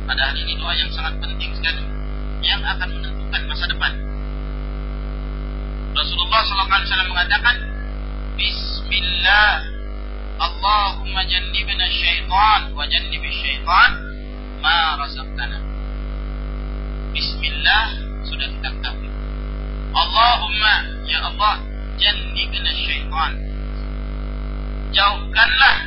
padahal 0.07 0.33
ini 0.39 0.55
doa 0.55 0.71
yang 0.71 0.87
sangat 0.95 1.19
penting 1.19 1.51
sekali 1.51 1.83
yang 2.39 2.63
akan 2.63 2.89
menentukan 2.95 3.41
masa 3.51 3.67
depan. 3.67 3.91
Rasulullah 5.91 6.41
SAW 6.47 7.11
mengatakan 7.11 7.55
Bismillah. 8.39 9.75
Allahumma 10.37 11.25
jannibna 11.25 11.89
syaitan 11.89 12.71
wa 12.71 12.85
jannibi 12.87 13.29
syaitan 13.35 13.91
ma 14.63 14.95
razaqtana. 15.01 15.59
Bismillah 17.11 17.85
sudah 18.23 18.47
kita 18.47 18.69
ketahui. 18.79 19.09
Allahumma 19.91 20.73
ya 21.09 21.25
Allah 21.25 21.57
jannibna 21.97 22.71
syaitan. 22.73 23.31
Jauhkanlah 24.93 25.77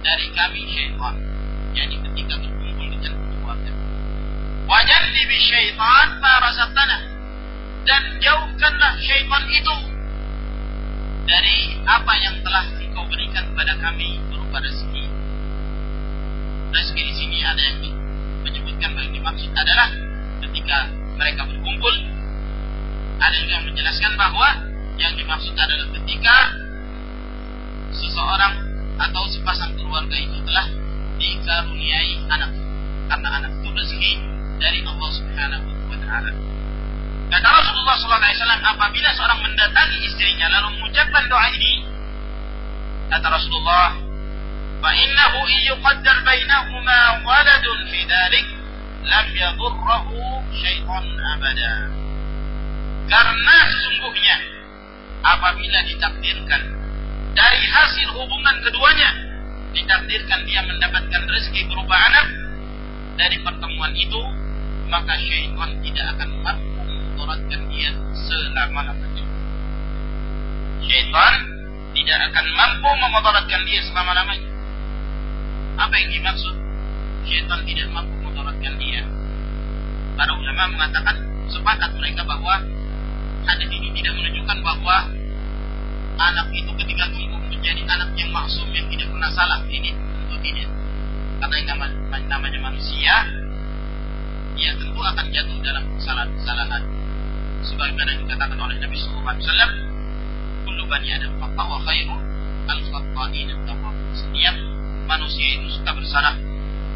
dari 0.00 0.26
kami 0.32 0.62
syaitan. 0.70 1.14
Jadi 1.70 1.94
ketika 2.02 2.34
berkumpul 2.40 2.86
dengan 2.90 3.12
keluarga 3.14 3.72
wa 4.70 4.78
jannibi 4.86 5.38
syaitan 5.38 6.06
ma 6.22 6.32
razaqtana 6.46 6.98
dan 7.82 8.02
jauhkanlah 8.22 8.92
syaitan 9.02 9.44
itu 9.50 9.76
dari 11.26 11.78
apa 11.86 12.12
yang 12.22 12.38
telah 12.42 12.64
engkau 12.78 13.06
berikan 13.06 13.50
kepada 13.50 13.74
kami 13.78 14.18
berupa 14.30 14.62
rezeki. 14.62 15.04
Rezeki 16.70 17.02
di 17.02 17.14
sini 17.18 17.38
ada 17.42 17.62
yang 17.62 17.78
menyebutkan 18.46 18.94
bahwa 18.94 19.10
dimaksud 19.10 19.50
adalah 19.54 19.88
ketika 20.48 20.90
mereka 21.18 21.42
berkumpul, 21.46 21.94
ada 23.20 23.36
yang 23.46 23.62
menjelaskan 23.66 24.14
bahwa 24.16 24.69
yang 25.00 25.16
dimaksud 25.16 25.56
adalah 25.56 25.88
ketika 25.96 26.36
seseorang 27.96 28.54
atau 29.00 29.24
sepasang 29.32 29.72
keluarga 29.80 30.12
itu 30.12 30.36
telah 30.44 30.68
dikaruniai 31.16 32.20
anak 32.28 32.52
karena 33.08 33.28
anak 33.40 33.52
itu 33.64 33.68
rezeki 33.72 34.12
dari 34.60 34.84
Allah 34.84 35.10
Subhanahu 35.16 35.68
wa 35.88 35.96
taala. 36.04 36.30
Kata 37.32 37.48
Rasulullah 37.48 37.96
sallallahu 37.96 38.22
alaihi 38.28 38.38
wasallam 38.44 38.62
apabila 38.76 39.08
seorang 39.16 39.40
mendatangi 39.40 39.98
istrinya 40.04 40.46
lalu 40.52 40.68
mengucapkan 40.76 41.24
doa 41.32 41.46
ini 41.56 41.72
kata 43.08 43.26
Rasulullah 43.26 43.96
fa 44.84 44.90
innahu 44.92 45.38
yuqaddar 45.64 46.16
bainahuma 46.28 47.24
waladun 47.24 47.78
fi 47.88 48.04
dalik 48.04 48.46
lam 49.08 49.26
yadurruhu 49.32 50.44
syai'un 50.60 51.06
abada. 51.34 51.88
Karena 53.08 53.56
sesungguhnya 53.74 54.59
apabila 55.20 55.78
ditakdirkan 55.86 56.62
dari 57.36 57.62
hasil 57.70 58.08
hubungan 58.16 58.56
keduanya 58.64 59.10
ditakdirkan 59.70 60.40
dia 60.48 60.60
mendapatkan 60.66 61.22
rezeki 61.30 61.70
berupa 61.70 61.94
anak 61.94 62.26
dari 63.14 63.36
pertemuan 63.44 63.92
itu 63.94 64.20
maka 64.90 65.14
syaitan 65.22 65.70
tidak 65.86 66.06
akan 66.18 66.30
mampu 66.42 66.82
memudaratkan 66.82 67.62
dia 67.70 67.90
selama-lamanya. 68.26 69.24
Syaitan 70.82 71.34
tidak 71.94 72.18
akan 72.32 72.46
mampu 72.58 72.90
memudaratkan 72.90 73.60
dia 73.70 73.80
selama-lamanya. 73.86 74.50
Apa 75.78 75.94
yang 75.94 76.10
dimaksud? 76.10 76.54
Syaitan 77.30 77.60
tidak 77.62 77.86
mampu 77.94 78.18
memudaratkan 78.18 78.74
dia. 78.82 79.06
Para 80.18 80.34
ulama 80.34 80.74
mengatakan 80.74 81.16
sepakat 81.46 81.94
mereka 81.94 82.26
bahwa 82.26 82.66
hadis 83.48 83.68
ini 83.70 83.88
tidak 83.96 84.12
menunjukkan 84.18 84.58
bahwa 84.60 84.96
anak 86.20 86.46
itu 86.52 86.70
ketika 86.84 87.04
tumbuh 87.14 87.40
menjadi 87.48 87.82
anak 87.88 88.10
yang 88.16 88.30
maksum 88.34 88.68
yang 88.72 88.86
tidak 88.92 89.08
pernah 89.08 89.30
salah. 89.32 89.60
Ini 89.68 89.90
tentu 89.94 90.36
tidak. 90.44 90.68
Karena 91.40 91.54
yang 91.56 91.68
namanya, 91.72 91.96
namanya 92.28 92.58
manusia, 92.60 93.14
ia 94.60 94.72
tentu 94.76 95.00
akan 95.00 95.26
jatuh 95.32 95.58
dalam 95.64 95.84
kesalahan-kesalahan 95.96 96.82
sebagaimana 97.64 98.16
dikatakan 98.20 98.58
oleh 98.60 98.76
Nabi 98.80 98.96
sallallahu 98.96 99.28
alaihi 99.28 99.44
wasallam 99.44 99.70
kullu 100.64 100.82
bani 100.88 101.08
adam 101.12 101.32
khata 101.40 101.62
wa 101.64 101.78
khairu 101.84 102.16
al 102.68 102.80
khata'in 102.88 103.48
setiap 104.16 104.56
manusia 105.08 105.48
itu 105.60 105.68
suka 105.80 105.90
bersalah 105.96 106.36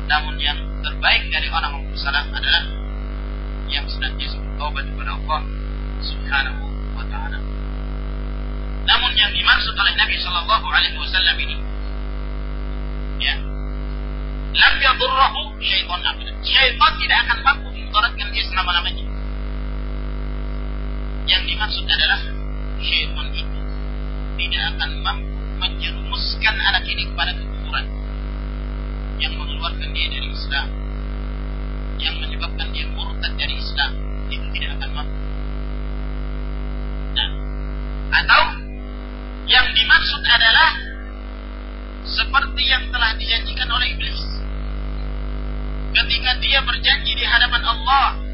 namun 0.04 0.36
yang 0.36 0.60
terbaik 0.84 1.24
dari 1.32 1.48
orang 1.48 1.72
yang 1.80 1.86
bersalah 1.88 2.24
adalah 2.36 2.64
yang 3.72 3.84
senantiasa 3.88 4.36
bertobat 4.40 4.84
kepada 4.92 5.16
Allah 5.16 5.40
subhanahu 6.04 6.64
wa 6.94 7.04
ta'ala. 7.08 7.38
Namun 8.84 9.12
yang 9.16 9.32
dimaksud 9.32 9.72
oleh 9.72 9.94
Nabi 9.96 10.16
sallallahu 10.20 10.66
alaihi 10.68 10.96
wasallam 11.00 11.36
ini 11.40 11.56
ya 13.24 13.34
lam 14.54 14.74
yadurrahu 14.78 15.56
syaitan 15.64 16.00
abada. 16.04 16.32
Syaitan 16.44 16.92
tidak 17.00 17.18
akan 17.26 17.38
mampu 17.42 17.68
memudaratkan 17.72 18.28
dia 18.30 18.44
selama-lamanya. 18.46 19.04
Yang 21.24 21.42
dimaksud 21.48 21.84
adalah 21.88 22.20
syaitan 22.84 23.26
itu 23.32 23.58
tidak 24.36 24.62
akan 24.76 24.90
mampu 25.00 25.34
menjerumuskan 25.58 26.54
anak 26.60 26.84
ini 26.84 27.08
kepada 27.08 27.32
kekufuran 27.32 27.86
yang 29.22 29.32
mengeluarkan 29.38 29.88
dia 29.96 30.06
dari 30.12 30.28
Islam 30.28 30.66
yang 31.96 32.14
menyebabkan 32.20 32.68
dia 32.74 32.84
murtad 32.92 33.32
dari 33.38 33.54
Islam 33.56 33.90
itu 34.28 34.46
tidak 34.58 34.76
akan 34.76 34.90
mampu 34.92 35.16
atau 38.14 38.42
yang 39.50 39.66
dimaksud 39.74 40.22
adalah 40.22 40.70
seperti 42.04 42.62
yang 42.68 42.84
telah 42.94 43.12
dijanjikan 43.18 43.68
oleh 43.68 43.88
iblis. 43.96 44.20
Ketika 45.94 46.30
dia 46.42 46.60
berjanji 46.62 47.12
di 47.14 47.24
hadapan 47.24 47.62
Allah 47.64 48.24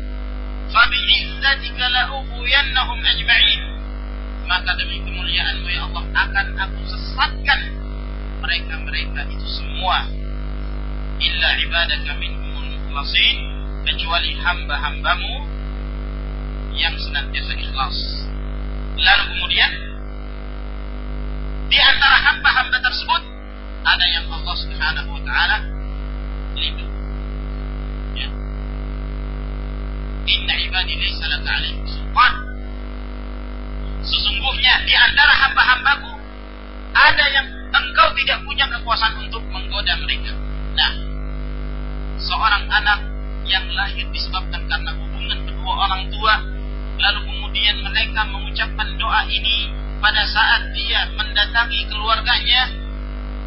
la'ughwiyannahum 1.90 2.98
ajma'in. 3.02 3.62
Maka 4.46 4.74
demi 4.78 4.98
kemuliaanmu 5.02 5.68
ya 5.70 5.86
Allah 5.86 6.04
akan 6.10 6.46
aku 6.58 6.80
sesatkan 6.86 7.60
mereka-mereka 8.42 9.20
itu 9.30 9.46
semua. 9.46 10.10
Illa 11.20 11.50
ibadaka 11.62 12.16
minhumul 12.18 12.70
kecuali 13.86 14.34
hamba-hambamu 14.40 15.34
yang 16.74 16.96
senantiasa 16.96 17.54
ikhlas 17.60 18.29
lalu 19.00 19.24
kemudian 19.34 19.70
di 21.70 21.78
antara 21.78 22.16
hamba-hamba 22.30 22.78
tersebut 22.82 23.22
ada 23.86 24.04
yang 24.12 24.24
Allah 24.28 24.54
Subhanahu 24.58 25.10
wa 25.16 25.22
taala 25.24 25.56
lindungi 26.58 27.00
Inna 30.30 30.54
ibadi 30.62 30.94
laysa 30.94 31.26
sultan. 31.90 32.32
Sesungguhnya 34.00 34.86
di 34.86 34.94
antara 34.94 35.34
hamba-hambaku 35.34 36.12
ada 36.94 37.24
yang 37.34 37.46
engkau 37.74 38.08
tidak 38.14 38.38
punya 38.46 38.66
kekuasaan 38.70 39.26
untuk 39.26 39.42
menggoda 39.50 39.98
mereka. 39.98 40.32
Nah, 40.78 40.92
seorang 42.22 42.64
anak 42.70 43.00
yang 43.50 43.66
lahir 43.74 44.06
disebabkan 44.14 44.62
karena 44.70 44.94
hubungan 44.94 45.38
kedua 45.50 45.72
orang 45.88 46.06
tua, 46.14 46.34
lalu 46.98 47.20
kemudian 47.28 47.76
mereka 47.84 48.26
mengucapkan 48.26 48.88
doa 48.98 49.22
ini 49.30 49.70
pada 50.00 50.24
saat 50.24 50.72
dia 50.72 51.12
mendatangi 51.12 51.86
keluarganya, 51.92 52.72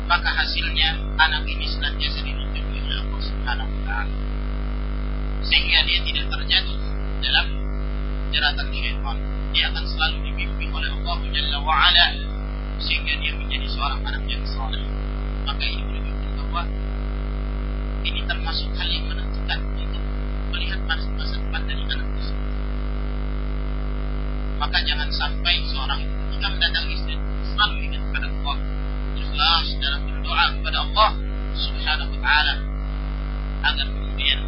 maka 0.06 0.30
hasilnya 0.38 1.02
anak 1.18 1.44
ini 1.49 1.65
senantiasa 1.65 2.22
dilindungi 2.22 2.80
oleh 2.86 2.98
Allah 3.02 3.22
Subhanahu 3.26 3.74
wa 3.84 4.06
sehingga 5.44 5.80
dia 5.90 5.99
tidak 6.06 6.26
terjatuh 6.30 6.78
dalam 7.20 7.45
jeratan 8.30 8.68
syaitan. 8.74 9.18
Dia 9.53 9.70
akan 9.70 9.86
selalu 9.86 10.18
dibimbing 10.30 10.72
oleh 10.74 10.90
Allah 10.90 11.18
Jalla 11.30 11.57
wa'ala 11.61 12.06
sehingga 12.82 13.14
dia 13.22 13.34
menjadi 13.38 13.68
seorang 13.70 14.02
anak 14.02 14.24
yang 14.26 14.41
saleh. 14.49 14.82
Maka 15.45 15.64
ini 15.65 15.84
menunjukkan 15.86 16.32
bahwa 16.41 16.61
ini 18.03 18.20
termasuk 18.26 18.70
hal 18.74 18.90
yang 18.90 19.06
menentukan 19.06 19.60
untuk 19.78 20.03
melihat 20.57 20.80
masa, 20.90 21.33
Maka 24.74 24.90
jangan 24.90 25.06
sampai 25.14 25.62
seorang 25.70 26.02
ketika 26.02 26.50
mendatangi 26.50 26.98
istri 26.98 27.14
selalu 27.45 27.86
ingat 27.86 28.02
kepada 28.10 28.26
Allah, 28.26 28.58
ikhlas 29.14 29.68
dalam 29.78 30.02
berdoa 30.02 30.45
kepada 30.50 30.78
Allah 30.82 31.10
Subhanahu 31.54 32.10
wa 32.10 32.20
taala 32.26 32.54
agar 33.70 33.86
kemudian 33.86 34.40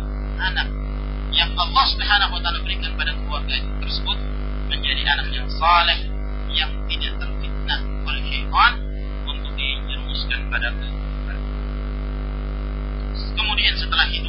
anak 0.42 0.66
yang 1.30 1.54
Allah 1.54 1.86
Subhanahu 1.94 2.34
wa 2.34 2.42
taala 2.42 2.58
berikan 2.66 2.98
pada 2.98 3.14
keluarga 3.14 3.54
tersebut 3.86 4.18
menjadi 4.66 5.06
anak 5.14 5.30
yang 5.30 5.46
saleh 5.62 6.00
yang 6.58 6.74
tidak 6.90 7.14
terfitnah 7.22 7.80
oleh 8.10 8.22
syaitan 8.26 8.74
untuk 9.30 9.54
dijerumuskan 9.54 10.42
pada 10.50 10.74
kekufuran. 10.74 11.38
Kemudian 13.14 13.74
setelah 13.78 14.10
itu 14.10 14.26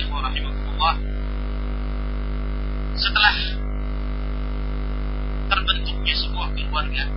ikhwah 0.00 0.32
rahimahullah 0.32 0.94
setelah 2.96 3.65
keluarga. 6.76 7.08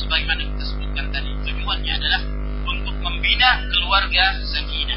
Sebagaimana 0.00 0.40
kita 0.48 0.64
sebutkan 0.64 1.12
tadi 1.12 1.28
tujuannya 1.44 1.92
adalah 1.92 2.22
untuk 2.64 2.96
membina 3.04 3.60
keluarga 3.68 4.40
sakinah 4.48 4.96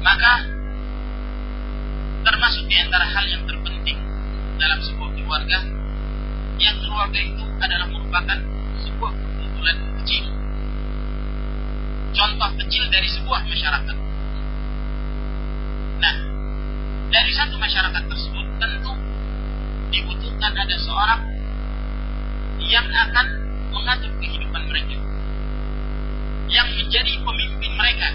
maka 0.00 0.32
termasuk 2.24 2.64
di 2.72 2.76
antara 2.80 3.04
hal 3.04 3.24
yang 3.28 3.44
terpenting 3.44 4.00
dalam 4.56 4.80
sebuah 4.80 5.12
keluarga 5.12 5.60
yang 6.56 6.76
keluarga 6.80 7.20
itu 7.20 7.44
adalah 7.60 7.84
merupakan 7.92 8.38
sebuah 8.80 9.12
perkumpulan 9.12 9.76
kecil. 10.00 10.24
Contoh 12.16 12.50
kecil 12.64 12.88
dari 12.88 13.08
sebuah 13.12 13.44
masyarakat. 13.44 13.96
Nah 16.00 16.16
dari 17.12 17.32
satu 17.36 17.60
masyarakat 17.60 18.02
tersebut 18.08 18.46
tentu 18.56 18.92
dibutuhkan 19.92 20.52
ada 20.56 20.76
seorang 20.80 21.35
yang 22.66 22.86
akan 22.86 23.26
mengatur 23.72 24.12
kehidupan 24.18 24.62
mereka. 24.68 24.96
Yang 26.50 26.68
menjadi 26.82 27.12
pemimpin 27.22 27.72
mereka. 27.74 28.08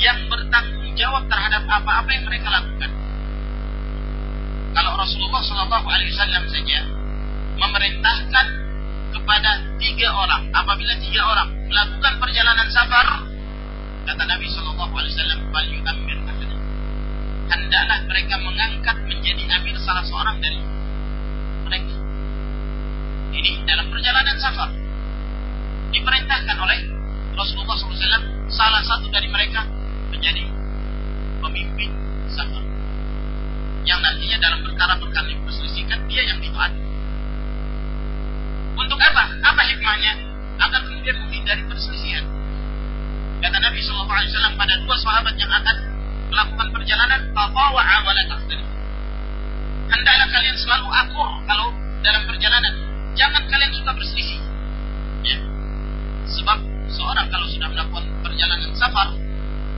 Yang 0.00 0.18
bertanggung 0.28 0.90
jawab 0.98 1.24
terhadap 1.30 1.62
apa-apa 1.68 2.10
yang 2.12 2.24
mereka 2.26 2.48
lakukan. 2.50 2.90
Kalau 4.74 4.92
Rasulullah 4.98 5.42
Shallallahu 5.44 5.86
Alaihi 5.86 6.10
Wasallam 6.10 6.44
saja 6.50 6.78
memerintahkan 7.54 8.46
kepada 9.14 9.50
tiga 9.78 10.08
orang 10.10 10.50
apabila 10.50 10.98
tiga 10.98 11.22
orang 11.22 11.48
melakukan 11.70 12.18
perjalanan 12.18 12.66
safar 12.74 13.22
kata 14.10 14.22
Nabi 14.26 14.50
Shallallahu 14.50 14.90
Alaihi 14.98 15.14
Wasallam 15.14 15.54
hendaklah 17.54 17.98
mereka 18.10 18.34
mengangkat 18.42 18.96
menjadi 19.06 19.42
amir 19.58 19.76
salah 19.82 20.02
seorang 20.06 20.38
dari 20.42 20.58
ini 23.34 23.66
dalam 23.66 23.90
perjalanan 23.90 24.36
safar 24.38 24.70
diperintahkan 25.90 26.56
oleh 26.58 26.78
Rasulullah 27.34 27.74
SAW 27.74 28.50
salah 28.50 28.82
satu 28.86 29.10
dari 29.10 29.26
mereka 29.26 29.66
menjadi 30.14 30.46
pemimpin 31.42 31.90
safar 32.30 32.62
yang 33.82 33.98
nantinya 33.98 34.38
dalam 34.38 34.62
perkara-perkara 34.62 35.26
yang 35.28 35.42
diperselisihkan 35.42 35.98
dia 36.06 36.22
yang 36.24 36.38
ditaati 36.38 36.84
untuk 38.74 38.98
apa? 38.98 39.24
Apa 39.42 39.62
hikmahnya? 39.70 40.12
Agar 40.58 40.80
kemudian 40.86 41.16
menghindari 41.22 41.62
perselisihan. 41.66 42.26
Kata 43.38 43.56
Nabi 43.60 43.78
SAW 43.82 44.06
pada 44.58 44.74
dua 44.82 44.96
sahabat 44.98 45.34
yang 45.38 45.50
akan 45.50 45.76
melakukan 46.30 46.68
perjalanan, 46.74 47.20
tawa'a 47.30 47.96
wa 48.02 48.12
la 48.12 48.22
Hendaklah 49.84 50.28
kalian 50.32 50.56
selalu 50.58 50.88
akur 50.90 51.28
kalau 51.46 51.68
dalam 52.02 52.22
perjalanan. 52.26 52.83
Jangan 53.14 53.42
kalian 53.46 53.72
suka 53.78 53.90
berselisih. 53.94 54.40
Ya. 55.22 55.38
Sebab 56.34 56.58
seorang 56.90 57.30
kalau 57.30 57.46
sudah 57.46 57.70
melakukan 57.70 58.04
perjalanan 58.26 58.74
safar, 58.74 59.14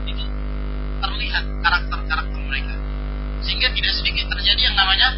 itu 0.08 0.24
terlihat 1.04 1.44
karakter-karakter 1.60 2.40
mereka. 2.48 2.74
Sehingga 3.44 3.68
tidak 3.76 3.92
sedikit 3.92 4.32
terjadi 4.32 4.72
yang 4.72 4.76
namanya 4.80 5.08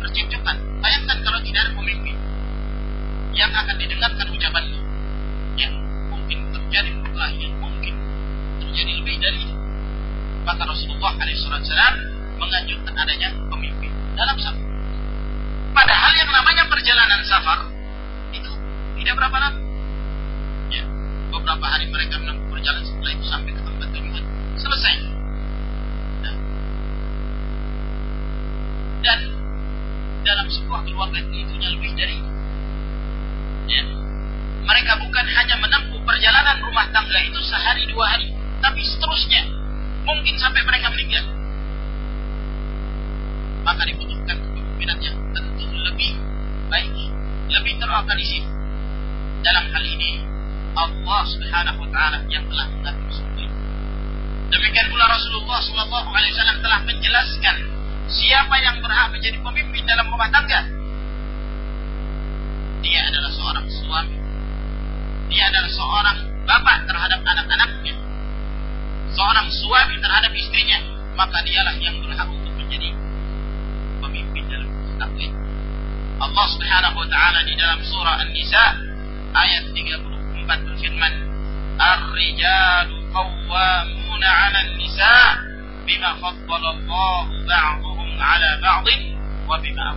percekcokan. 0.00 0.56
Bayangkan 0.80 1.18
kalau 1.20 1.38
tidak 1.44 1.68
ada 1.68 1.72
pemimpin 1.76 2.16
yang 3.36 3.52
akan 3.52 3.76
didengarkan 3.76 4.26
ucapannya. 4.32 4.80
Ya, 5.60 5.68
mungkin 6.08 6.38
terjadi 6.48 6.90
perkelahian, 7.04 7.52
mungkin 7.60 7.94
terjadi 8.64 8.92
lebih 8.96 9.16
dari 9.20 9.38
itu. 9.44 9.56
Maka 10.48 10.64
Rasulullah 10.64 11.12
SAW 11.20 11.96
menganjurkan 12.40 12.94
adanya 12.96 13.28
pemimpin 13.52 13.92
dalam 14.16 14.40
safar. 14.40 14.67
Padahal 15.78 16.10
yang 16.10 16.30
namanya 16.34 16.66
perjalanan 16.66 17.22
safar 17.22 17.70
itu 18.34 18.50
tidak 18.98 19.14
berapa 19.14 19.36
lama. 19.38 19.62
Ya, 20.74 20.82
beberapa 21.30 21.66
hari 21.70 21.86
mereka 21.86 22.18
menempuh 22.18 22.50
perjalanan 22.50 22.82
setelah 22.82 23.14
itu 23.14 23.24
sampai 23.30 23.54
ke 23.54 23.62
tempat 23.62 23.88
tujuan 23.94 24.24
selesai. 24.58 24.94
Nah. 26.26 26.34
Dan 29.06 29.18
dalam 30.26 30.46
sebuah 30.50 30.82
keluarga 30.82 31.22
itu 31.30 31.54
lebih 31.54 31.94
dari 31.94 32.18
Ya. 33.68 33.84
Mereka 34.66 34.92
bukan 34.98 35.26
hanya 35.30 35.56
menempuh 35.62 36.00
perjalanan 36.02 36.58
rumah 36.58 36.90
tangga 36.90 37.22
itu 37.22 37.38
sehari 37.46 37.86
dua 37.86 38.18
hari, 38.18 38.34
tapi 38.58 38.82
seterusnya. 38.82 39.46
Mungkin 40.08 40.34
sampai 40.42 40.64
mereka 40.66 40.90
meninggal. 40.90 41.22
Maka 43.62 43.82
dibutuhkan 43.86 44.36
kepemimpinan 44.40 44.98
yang 45.04 45.16
tentu 45.36 45.57
lebih 45.86 46.10
baik, 46.72 46.94
lebih 47.52 47.74
terorganisir. 47.78 48.44
Dalam 49.42 49.64
hal 49.70 49.84
ini, 49.86 50.22
Allah 50.74 51.22
Subhanahu 51.30 51.78
wa 51.86 51.88
taala 51.94 52.18
yang 52.26 52.44
telah 52.50 52.66
mengatur 52.74 53.10
semua 53.14 53.40
itu. 53.42 53.56
Demikian 54.48 54.86
pula 54.90 55.04
Rasulullah 55.06 55.60
Shallallahu 55.62 56.08
alaihi 56.10 56.32
wasallam 56.34 56.58
telah 56.64 56.80
menjelaskan 56.82 57.56
siapa 58.08 58.54
yang 58.64 58.80
berhak 58.80 59.12
menjadi 59.12 59.38
pemimpin 59.44 59.82
dalam 59.84 60.08
rumah 60.08 60.32
tangga 60.32 60.78
dia 62.78 63.00
adalah 63.10 63.30
seorang 63.34 63.66
suami. 63.68 64.16
Dia 65.28 65.44
adalah 65.50 65.70
seorang 65.70 66.18
bapak 66.46 66.86
terhadap 66.86 67.20
anak-anaknya. 67.26 67.94
Seorang 69.12 69.48
suami 69.50 69.94
terhadap 69.98 70.32
istrinya. 70.32 70.78
Maka 71.18 71.42
dialah 71.42 71.74
yang 71.82 71.98
berhak 71.98 72.30
untuk 72.30 72.54
menjadi 72.54 72.94
pemimpin 73.98 74.44
dalam 74.46 74.70
takwa 75.02 75.37
Allah 76.18 76.46
Subhanahu 76.50 76.96
wa 76.98 77.06
taala 77.06 77.40
di 77.46 77.54
dalam 77.54 77.78
surah 77.82 78.18
An-Nisa 78.26 78.64
ayat 79.34 79.70
34 79.70 80.66
berfirman, 80.66 81.12
"Ar-rijalu 81.78 82.96
qawwamuna 83.14 84.28
'ala 84.28 84.58
an-nisa 84.66 85.14
bima 85.86 86.18
faddala 86.18 86.74
Allah 86.74 87.22
ba'dhum 87.46 88.08
'ala 88.18 88.50
ba'dhin 88.58 89.00
wa 89.46 89.56
bima 89.62 89.88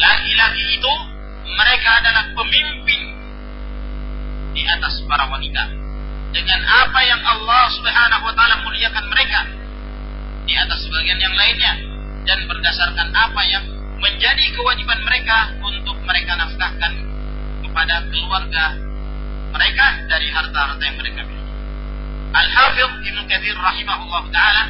laki-laki 0.00 0.64
itu 0.80 0.94
mereka 1.50 1.90
adalah 2.00 2.24
pemimpin 2.32 3.00
di 4.54 4.62
atas 4.66 5.02
para 5.06 5.28
wanita. 5.28 5.64
Dengan 6.30 6.60
apa 6.62 7.00
yang 7.02 7.20
Allah 7.26 7.64
Subhanahu 7.74 8.22
wa 8.22 8.34
taala 8.38 8.62
muliakan 8.62 9.04
mereka 9.10 9.40
di 10.46 10.54
atas 10.54 10.78
sebagian 10.86 11.18
yang 11.18 11.34
lainnya 11.34 11.89
dan 12.24 12.38
berdasarkan 12.44 13.08
apa 13.16 13.42
yang 13.48 13.64
menjadi 14.00 14.44
kewajiban 14.56 15.00
mereka 15.04 15.52
untuk 15.60 15.96
mereka 16.04 16.36
nafkahkan 16.36 16.92
kepada 17.64 17.96
keluarga 18.08 18.64
mereka 19.50 19.86
dari 20.08 20.28
harta-harta 20.30 20.82
yang 20.82 20.96
mereka 20.96 21.20
miliki. 21.26 21.52
Al-Hafidh 22.30 22.92
Ibnu 23.02 23.22
Katsir 23.26 23.56
rahimahullah 23.58 24.22
taala 24.30 24.62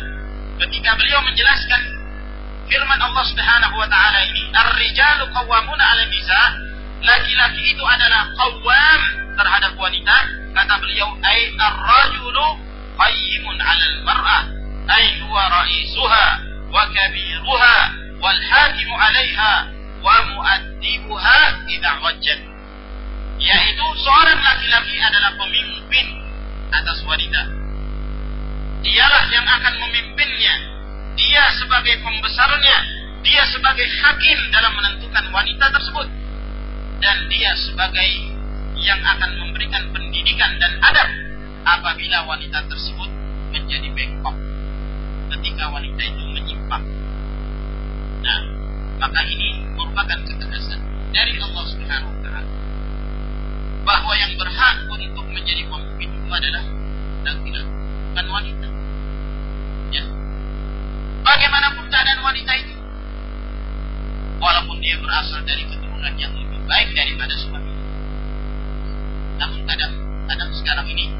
ketika 0.67 0.97
beliau 0.97 1.21
menjelaskan 1.23 1.83
firman 2.67 3.01
Allah 3.01 3.25
Subhanahu 3.29 3.75
wa 3.77 3.89
taala 3.91 4.19
ini, 4.25 4.49
"Ar-rijalu 4.51 5.25
qawwamuna 5.31 5.85
'ala 5.85 6.05
nisa." 6.09 6.43
Laki-laki 7.01 7.65
itu 7.73 7.81
adalah 7.81 8.29
qawwam 8.37 9.01
terhadap 9.33 9.73
wanita. 9.81 10.17
Kata 10.53 10.75
beliau, 10.85 11.09
"Ai 11.25 11.49
ar-rajulu 11.57 12.47
qayyimun 12.99 13.57
'ala 13.57 13.85
al-mar'ah." 13.97 14.43
Ai 14.91 15.07
huwa 15.23 15.43
ra'isuha 15.49 16.50
hakimu 18.51 18.95
'alaiha 18.95 19.53
wa 20.01 20.17
mu'addibuha 20.31 21.41
idza 21.71 21.91
wajjat. 22.03 22.41
Yaitu 23.41 23.87
seorang 24.05 24.37
laki-laki 24.37 24.97
adalah 25.01 25.33
pemimpin 25.39 26.07
atas 26.71 26.99
wanita. 27.09 27.43
Dialah 28.81 29.25
yang 29.33 29.47
akan 29.49 29.75
memimpinnya 29.81 30.55
dia 31.17 31.45
sebagai 31.57 32.01
pembesarnya, 32.01 32.77
dia 33.25 33.43
sebagai 33.49 33.85
hakim 33.85 34.39
dalam 34.53 34.73
menentukan 34.77 35.25
wanita 35.33 35.67
tersebut. 35.73 36.09
Dan 37.01 37.17
dia 37.33 37.57
sebagai 37.57 38.09
yang 38.77 39.01
akan 39.01 39.31
memberikan 39.41 39.89
pendidikan 39.93 40.53
dan 40.61 40.73
adab 40.85 41.09
apabila 41.65 42.29
wanita 42.29 42.61
tersebut 42.69 43.09
menjadi 43.53 43.89
bengkok. 43.93 44.37
Ketika 45.33 45.73
wanita 45.73 46.03
itu 46.05 46.20
maka 49.01 49.21
ini 49.25 49.65
merupakan 49.73 50.21
ketegasan 50.29 50.81
dari 51.11 51.41
Allah 51.41 51.65
Subhanahu 51.65 52.13
wa 52.13 52.21
taala 52.21 52.51
bahwa 53.83 54.13
yang 54.13 54.37
berhak 54.37 54.77
untuk 54.93 55.25
menjadi 55.33 55.65
pemimpin 55.65 56.09
itu 56.13 56.29
adalah 56.29 56.65
laki-laki 57.25 57.73
bukan 58.13 58.27
wanita. 58.29 58.69
Ya, 59.91 60.05
Bagaimanapun 61.25 61.85
keadaan 61.89 62.21
wanita 62.21 62.53
itu. 62.61 62.77
Walaupun 64.41 64.77
dia 64.85 64.97
berasal 65.01 65.41
dari 65.49 65.65
keturunan 65.65 66.15
yang 66.21 66.33
lebih 66.37 66.61
baik 66.69 66.93
daripada 66.93 67.35
suami. 67.41 67.73
kadang 69.41 69.95
kadang 70.27 70.51
sekarang 70.51 70.87
ini 70.91 71.15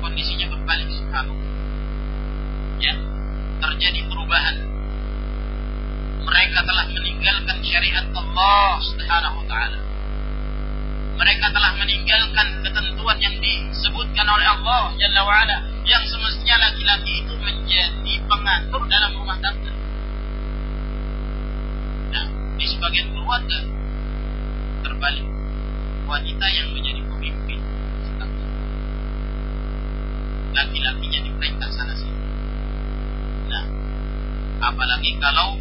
kondisinya 0.00 0.46
berbalik 0.54 0.88
subhanallah. 0.94 1.50
Ya, 2.80 2.94
terjadi 3.60 4.00
perubahan. 4.08 4.79
Mereka 6.20 6.58
telah 6.64 6.86
meninggalkan 6.92 7.58
syariat 7.64 8.06
Allah 8.12 8.80
Subhanahu 8.84 9.36
wa 9.40 9.46
taala. 9.48 9.78
Mereka 11.20 11.46
telah 11.52 11.72
meninggalkan 11.76 12.46
ketentuan 12.64 13.18
yang 13.20 13.36
disebutkan 13.40 14.24
oleh 14.24 14.46
Allah 14.48 14.92
Jalla 14.96 15.20
wa 15.24 15.34
ala 15.44 15.56
yang 15.84 16.04
semestinya 16.08 16.56
laki-laki 16.70 17.24
itu 17.24 17.34
menjadi 17.36 18.14
pengatur 18.24 18.82
dalam 18.88 19.10
rumah 19.16 19.36
tangga. 19.40 19.72
Nah, 22.12 22.26
di 22.56 22.66
sebagian 22.68 23.12
keluarga 23.12 23.58
terbalik 24.80 25.26
wanita 26.08 26.46
yang 26.52 26.68
menjadi 26.72 27.02
pemimpin 27.04 27.60
laki-lakinya 30.60 31.20
diperintah 31.24 31.70
sana 31.72 31.94
sini. 31.96 32.20
Nah, 33.48 33.64
apalagi 34.60 35.16
kalau 35.16 35.56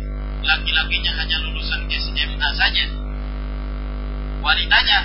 laki-lakinya 0.49 1.11
hanya 1.21 1.37
lulusan 1.45 1.85
SMA 1.85 2.49
saja, 2.57 2.85
wanitanya 4.41 4.99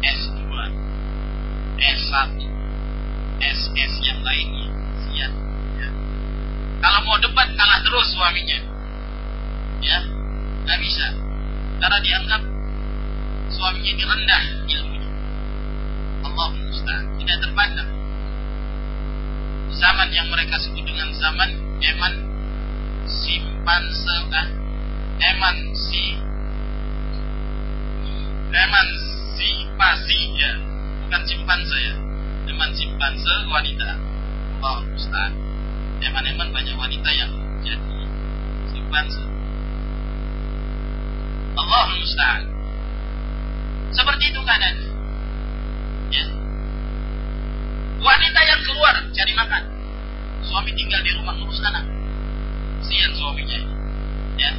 S2, 0.00 0.40
S1, 1.76 2.30
SS 3.44 3.94
yang 4.00 4.20
lainnya. 4.24 4.68
Ya. 5.12 5.28
Kalau 6.80 7.00
mau 7.04 7.20
debat 7.20 7.48
kalah 7.52 7.80
terus 7.84 8.08
suaminya. 8.16 8.58
Ya, 9.84 10.00
nggak 10.64 10.78
bisa. 10.80 11.06
Karena 11.76 11.98
dianggap 12.00 12.40
suaminya 13.52 13.90
ini 13.92 14.04
rendah 14.08 14.42
ilmunya. 14.64 15.10
Allah 16.24 16.48
musta'an. 16.56 17.04
Tidak 17.20 17.36
terpandang 17.44 17.90
zaman 19.76 20.08
yang 20.08 20.26
mereka 20.32 20.56
sebut 20.56 20.80
dengan 20.88 21.12
zaman 21.12 21.52
eman 21.84 22.25
simpanse 23.08 24.16
ah, 24.34 24.48
eman 25.22 25.56
si. 25.74 26.18
Eman 28.56 28.88
si 29.36 29.50
pasi 29.78 30.20
ya 30.36 30.52
bukan 31.06 31.22
simpanse 31.22 31.76
ya. 31.78 31.94
Eman 32.50 32.70
simpanse 32.74 33.32
wanita. 33.50 33.90
Allah 34.62 34.82
Ustaz. 34.92 35.32
Eman-eman 36.02 36.52
banyak 36.52 36.76
wanita 36.76 37.08
yang 37.14 37.32
jadi 37.64 37.98
simpanse 38.68 39.22
Allah 41.56 41.88
Ustaz 42.04 42.56
seperti 43.96 44.28
itu 44.28 44.40
keadaan. 44.44 44.76
Ya. 46.12 46.26
Wanita 47.96 48.40
yang 48.44 48.60
keluar 48.60 48.94
cari 49.08 49.32
makan. 49.32 49.62
Suami 50.44 50.70
tinggal 50.76 51.00
di 51.00 51.16
rumah 51.16 51.32
ngurus 51.32 51.64
anak. 51.64 51.95
Sian 52.84 53.12
suaminya. 53.16 53.60
Ya. 54.36 54.52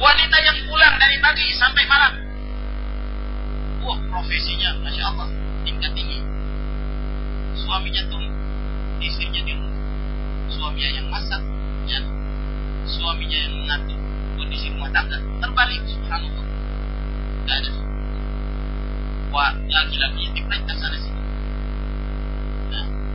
Wanita 0.00 0.36
yang 0.42 0.58
pulang 0.66 0.94
dari 0.98 1.16
pagi 1.22 1.46
sampai 1.54 1.84
malam. 1.86 2.12
Wah, 3.84 3.98
profesinya 4.10 4.74
Masya 4.82 5.02
Allah 5.14 5.28
tingkat 5.62 5.92
tinggi. 5.94 6.18
Suaminya 7.54 8.02
tuh 8.10 8.24
istrinya 9.04 9.40
di 9.44 9.52
rumah. 9.54 9.76
Suaminya 10.50 10.90
yang 10.90 11.06
masak, 11.12 11.42
ya. 11.86 12.00
Suaminya 12.88 13.38
yang 13.38 13.54
mengatur 13.54 14.00
kondisi 14.34 14.72
rumah 14.74 14.90
tangga. 14.90 15.20
Terbalik, 15.38 15.80
subhanallah. 15.86 16.46
Gak 17.46 17.56
ada. 17.62 17.70
Wah, 19.30 19.54
laki-laki 19.54 20.26
diperintah 20.34 20.74
sana 20.74 20.98
sini 20.98 21.20
saja 22.70 23.09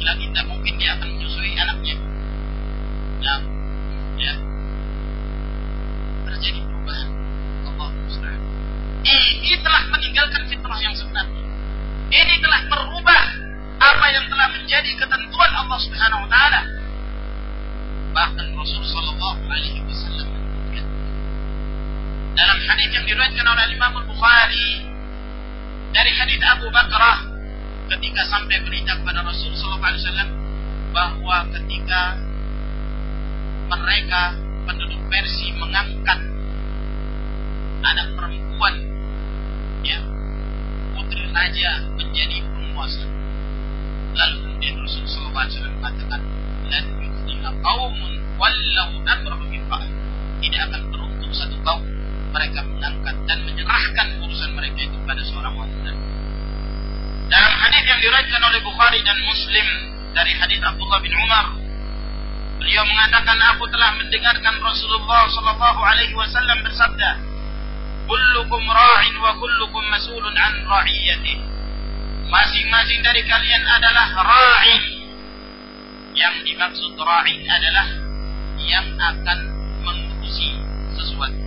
laki-laki 0.00 0.32
tidak 0.32 0.46
mungkin 0.48 0.74
dia 0.80 0.96
akan 0.96 1.08
menyusui 1.12 1.52
anaknya. 1.60 1.96
Ya, 3.20 3.34
ya. 4.16 4.34
Terjadi 6.24 6.60
perubahan. 6.64 7.08
Allah 7.68 7.88
musta'an. 7.92 8.40
Ini 9.04 9.60
telah 9.60 9.82
meninggalkan 9.92 10.42
fitrah 10.48 10.80
yang 10.80 10.96
sebenarnya. 10.96 11.44
Ini 12.16 12.34
telah 12.40 12.60
merubah 12.72 13.24
apa 13.76 14.06
yang 14.08 14.24
telah 14.32 14.48
menjadi 14.56 14.88
ketentuan 14.96 15.52
Allah 15.52 15.78
Subhanahu 15.84 16.24
wa 16.24 16.30
taala. 16.32 16.60
Bahkan 18.16 18.46
Rasul 18.56 18.80
sallallahu 18.80 19.40
alaihi 19.52 19.84
wasallam 19.84 20.28
dalam 22.40 22.58
hadis 22.72 22.88
yang 22.88 23.04
diriwayatkan 23.04 23.44
oleh 23.44 23.64
Imam 23.68 23.92
Al-Bukhari 24.00 24.70
dari 25.92 26.10
hadis 26.16 26.40
Abu 26.56 26.72
Bakrah 26.72 27.29
ketika 27.90 28.22
sampai 28.30 28.62
berita 28.62 28.94
kepada 29.02 29.26
Rasul 29.26 29.50
Wasallam 29.50 30.30
bahwa 30.94 31.36
ketika 31.58 32.22
mereka 33.66 34.38
penduduk 34.66 35.00
Persia 35.10 35.54
mengangkat 35.58 36.18
anak 37.82 38.08
perempuan 38.14 38.74
ya 39.82 39.98
putri 40.94 41.26
raja 41.34 41.70
menjadi 41.98 42.46
penguasa. 42.54 43.06
Lalu 44.14 44.36
kemudian 44.42 44.74
Rasul 44.78 45.06
Sallallahu 45.06 45.38
Alaihi 45.42 45.54
Wasallam 45.58 45.74
mengatakan 45.82 46.20
lan 46.70 46.84
wallau 48.40 48.90
amrahum 49.04 49.50
tidak 50.40 50.60
akan 50.72 50.82
beruntung 50.88 51.32
satu 51.36 51.56
kaum 51.60 51.84
mereka 52.30 52.64
mengangkat 52.64 53.16
dan 53.28 53.38
menyerahkan 53.44 54.06
urusan 54.24 54.50
mereka 54.56 54.78
itu 54.80 54.96
pada 55.04 55.20
seorang 55.26 55.54
wanita 55.58 56.09
hadis 57.60 57.84
yang 57.84 58.00
diriwayatkan 58.00 58.40
oleh 58.40 58.60
Bukhari 58.64 59.00
dan 59.04 59.18
Muslim 59.20 59.66
dari 60.16 60.32
hadis 60.32 60.60
Abdullah 60.64 61.00
bin 61.04 61.12
Umar, 61.12 61.46
beliau 62.56 62.84
mengatakan 62.88 63.36
aku 63.52 63.68
telah 63.68 64.00
mendengarkan 64.00 64.56
Rasulullah 64.64 65.28
sallallahu 65.28 65.80
alaihi 65.84 66.16
wasallam 66.16 66.58
bersabda, 66.64 67.10
"Kullukum 68.08 68.62
ra'in 68.64 69.14
wa 69.20 69.36
kullukum 69.36 69.84
mas'ulun 69.92 70.36
an 70.40 70.54
ra'iyati." 70.64 71.36
Masing-masing 72.30 73.00
dari 73.04 73.22
kalian 73.28 73.64
adalah 73.68 74.08
ra'in. 74.24 74.82
Yang 76.16 76.34
dimaksud 76.48 76.96
ra'in 76.96 77.40
adalah 77.44 77.86
yang 78.56 78.86
akan 78.98 79.38
mengurusi 79.84 80.56
sesuatu. 80.96 81.42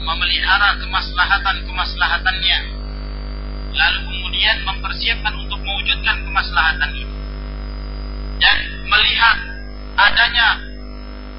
Memelihara 0.00 0.80
kemaslahatan-kemaslahatannya 0.80 2.58
lalu 3.70 4.09
kemudian 4.40 4.64
mempersiapkan 4.64 5.36
untuk 5.36 5.60
mewujudkan 5.60 6.16
kemaslahatan 6.24 6.96
ini. 6.96 7.12
Dan 8.40 8.56
melihat 8.88 9.36
adanya 10.00 10.64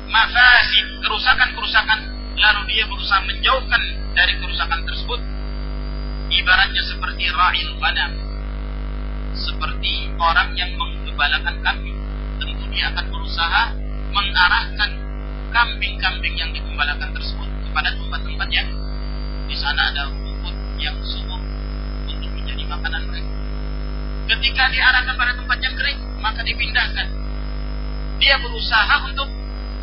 mafasid 0.06 0.86
kerusakan-kerusakan 1.02 1.98
lalu 2.38 2.62
dia 2.70 2.86
berusaha 2.86 3.26
menjauhkan 3.26 3.82
dari 4.14 4.38
kerusakan 4.38 4.86
tersebut 4.86 5.18
ibaratnya 6.30 6.84
seperti 6.86 7.26
ra'il 7.26 7.74
ghanam 7.82 8.12
seperti 9.34 10.14
orang 10.22 10.54
yang 10.54 10.70
menggembalakan 10.78 11.58
kambing. 11.66 11.98
Tentu 12.38 12.70
dia 12.70 12.94
akan 12.94 13.06
berusaha 13.10 13.64
mengarahkan 14.14 14.90
kambing-kambing 15.50 16.38
yang 16.38 16.54
digembalakan 16.54 17.18
tersebut 17.18 17.50
kepada 17.66 17.98
tempat-tempat 17.98 18.50
yang 18.54 18.70
di 19.50 19.58
sana 19.58 19.90
ada 19.90 20.06
rumput 20.14 20.54
yang 20.78 21.02
subur 21.02 21.31
makanan 22.72 23.02
mereka. 23.12 23.32
Ketika 24.32 24.64
diarahkan 24.72 25.16
pada 25.20 25.34
tempat 25.36 25.58
yang 25.60 25.76
kering, 25.76 26.00
maka 26.24 26.40
dipindahkan. 26.48 27.08
Dia 28.22 28.36
berusaha 28.40 28.96
untuk 29.12 29.28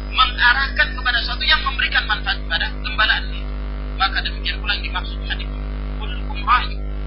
mengarahkan 0.09 0.89
kepada 0.97 1.19
sesuatu 1.21 1.45
yang 1.45 1.61
memberikan 1.67 2.09
manfaat 2.09 2.41
kepada 2.41 2.73
gembalaan 2.81 3.29
itu. 3.29 3.45
Maka 3.99 4.25
demikian 4.25 4.57
pula 4.63 4.73
yang 4.79 4.85
dimaksud 4.89 5.19
hadis. 5.29 5.51
Kullukum. 6.01 6.39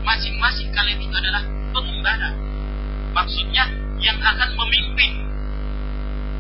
Masing-masing 0.06 0.70
kalian 0.76 1.00
itu 1.02 1.16
adalah 1.16 1.42
pengembala. 1.72 2.30
Maksudnya 3.16 3.66
yang 3.98 4.18
akan 4.22 4.50
memimpin. 4.54 5.12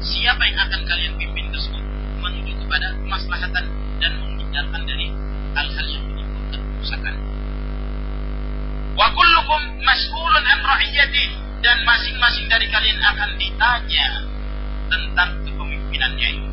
Siapa 0.01 0.43
yang 0.43 0.59
akan 0.69 0.81
kalian 0.85 1.13
pimpin 1.17 1.45
tersebut 1.53 1.81
menuju 2.21 2.53
kepada 2.57 2.93
kemaslahatan 2.97 3.65
dan 4.01 4.11
menghindarkan 4.17 4.81
dari 4.85 5.13
hal-hal 5.53 5.85
yang 5.87 6.03
menimbulkan 6.09 6.61
kerusakan 6.77 7.30
Wa 8.91 9.07
kullukum 9.15 9.61
mas'ulun 9.87 10.43
an 10.43 10.59
ra'iyati 10.67 11.25
dan 11.63 11.77
masing-masing 11.87 12.45
dari 12.51 12.67
kalian 12.67 12.99
akan 12.99 13.29
ditanya 13.39 14.07
tentang 14.91 15.29
kepemimpinannya 15.47 16.27
itu. 16.35 16.47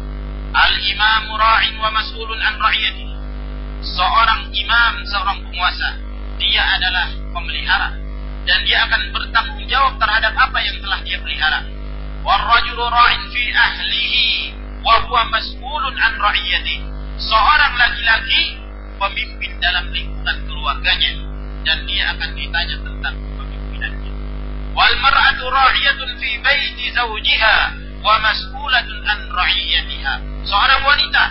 Al-imam 0.55 1.25
ra'in 1.35 1.75
wa 1.83 1.91
mas'ulun 1.91 2.39
an 2.39 2.55
ra'iyati. 2.63 3.05
Seorang 3.83 4.51
imam, 4.55 4.95
seorang 5.07 5.39
penguasa, 5.43 5.99
dia 6.39 6.63
adalah 6.79 7.11
pemelihara 7.35 7.95
dan 8.47 8.59
dia 8.65 8.87
akan 8.87 9.03
bertanggung 9.11 9.63
jawab 9.67 9.99
terhadap 9.99 10.35
apa 10.35 10.59
yang 10.63 10.79
telah 10.79 10.99
dia 11.03 11.19
pelihara. 11.19 11.61
Warrajulu 12.23 12.85
ra'in 12.87 13.23
fi 13.35 13.43
ahlihi 13.51 14.27
wa 14.87 14.95
huwa 15.11 15.27
mas'ulun 15.35 15.95
an 15.99 16.13
ra'iyati. 16.23 16.77
Seorang 17.19 17.75
laki-laki 17.75 18.41
pemimpin 18.99 19.53
dalam 19.59 19.91
lingkungan 19.91 20.39
keluarganya 20.47 21.28
dan 21.67 21.79
dia 21.87 22.15
akan 22.15 22.31
ditanya 22.37 22.77
tentang 22.83 23.15
kepemimpinannya. 23.19 24.13
Wal 24.75 24.95
mar'atu 25.03 25.45
ra'iyatun 25.49 26.11
fi 26.19 26.31
baiti 26.43 26.93
zawjiha 26.95 27.57
wa 28.03 28.15
mas'ulatun 28.23 28.99
an 29.07 29.19
ra'iyatiha. 29.33 30.15
Seorang 30.47 30.83
wanita 30.87 31.25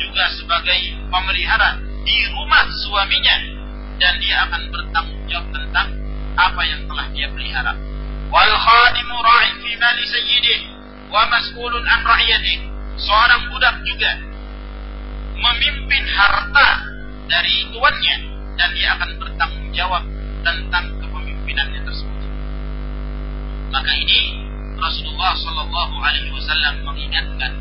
juga 0.00 0.24
sebagai 0.34 0.80
pemelihara 1.12 1.78
di 2.04 2.16
rumah 2.32 2.66
suaminya 2.84 3.36
dan 4.00 4.18
dia 4.18 4.44
akan 4.48 4.62
bertanggung 4.72 5.24
jawab 5.30 5.46
tentang 5.54 5.88
apa 6.34 6.62
yang 6.66 6.82
telah 6.90 7.06
dia 7.14 7.28
pelihara. 7.30 7.72
Wal 8.32 8.54
khadimu 8.56 9.16
ra'in 9.20 9.54
fi 9.62 9.70
mali 9.78 10.04
sayyidih 10.08 10.60
wa 11.12 11.22
mas'ulun 11.30 11.84
an 11.86 12.00
ra'iyatih. 12.02 12.58
Seorang 12.94 13.50
budak 13.50 13.82
juga 13.82 14.10
memimpin 15.34 16.04
harta 16.14 16.68
dari 17.26 17.66
tuannya 17.74 18.33
dan 18.54 18.68
dia 18.74 18.94
akan 18.94 19.10
bertanggung 19.18 19.68
jawab 19.74 20.02
tentang 20.46 20.84
kepemimpinannya 21.02 21.80
tersebut. 21.82 22.22
Maka 23.74 23.92
ini 23.98 24.20
Rasulullah 24.78 25.34
Shallallahu 25.34 25.94
Alaihi 25.98 26.30
Wasallam 26.30 26.84
mengingatkan 26.86 27.52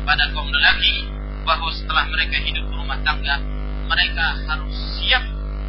kepada 0.00 0.24
kaum 0.34 0.48
lelaki 0.50 1.06
bahwa 1.44 1.70
setelah 1.70 2.08
mereka 2.10 2.40
hidup 2.40 2.64
berumah 2.72 2.98
tangga, 3.04 3.36
mereka 3.86 4.26
harus 4.48 4.74
siap 4.98 5.22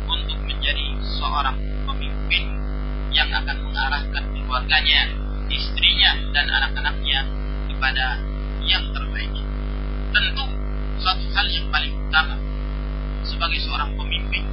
untuk 0.08 0.40
menjadi 0.48 0.86
seorang 1.20 1.60
pemimpin 1.84 2.44
yang 3.12 3.28
akan 3.32 3.58
mengarahkan 3.64 4.24
keluarganya, 4.34 5.12
istrinya, 5.52 6.16
dan 6.32 6.48
anak-anaknya 6.48 7.20
kepada 7.70 8.06
yang 8.64 8.84
terbaik. 8.96 9.34
Tentu 10.16 10.46
suatu 11.04 11.26
hal 11.36 11.48
yang 11.52 11.68
paling 11.70 11.92
utama 12.08 12.45
sebagai 13.26 13.60
seorang 13.65 13.93
pemimpin 13.97 14.45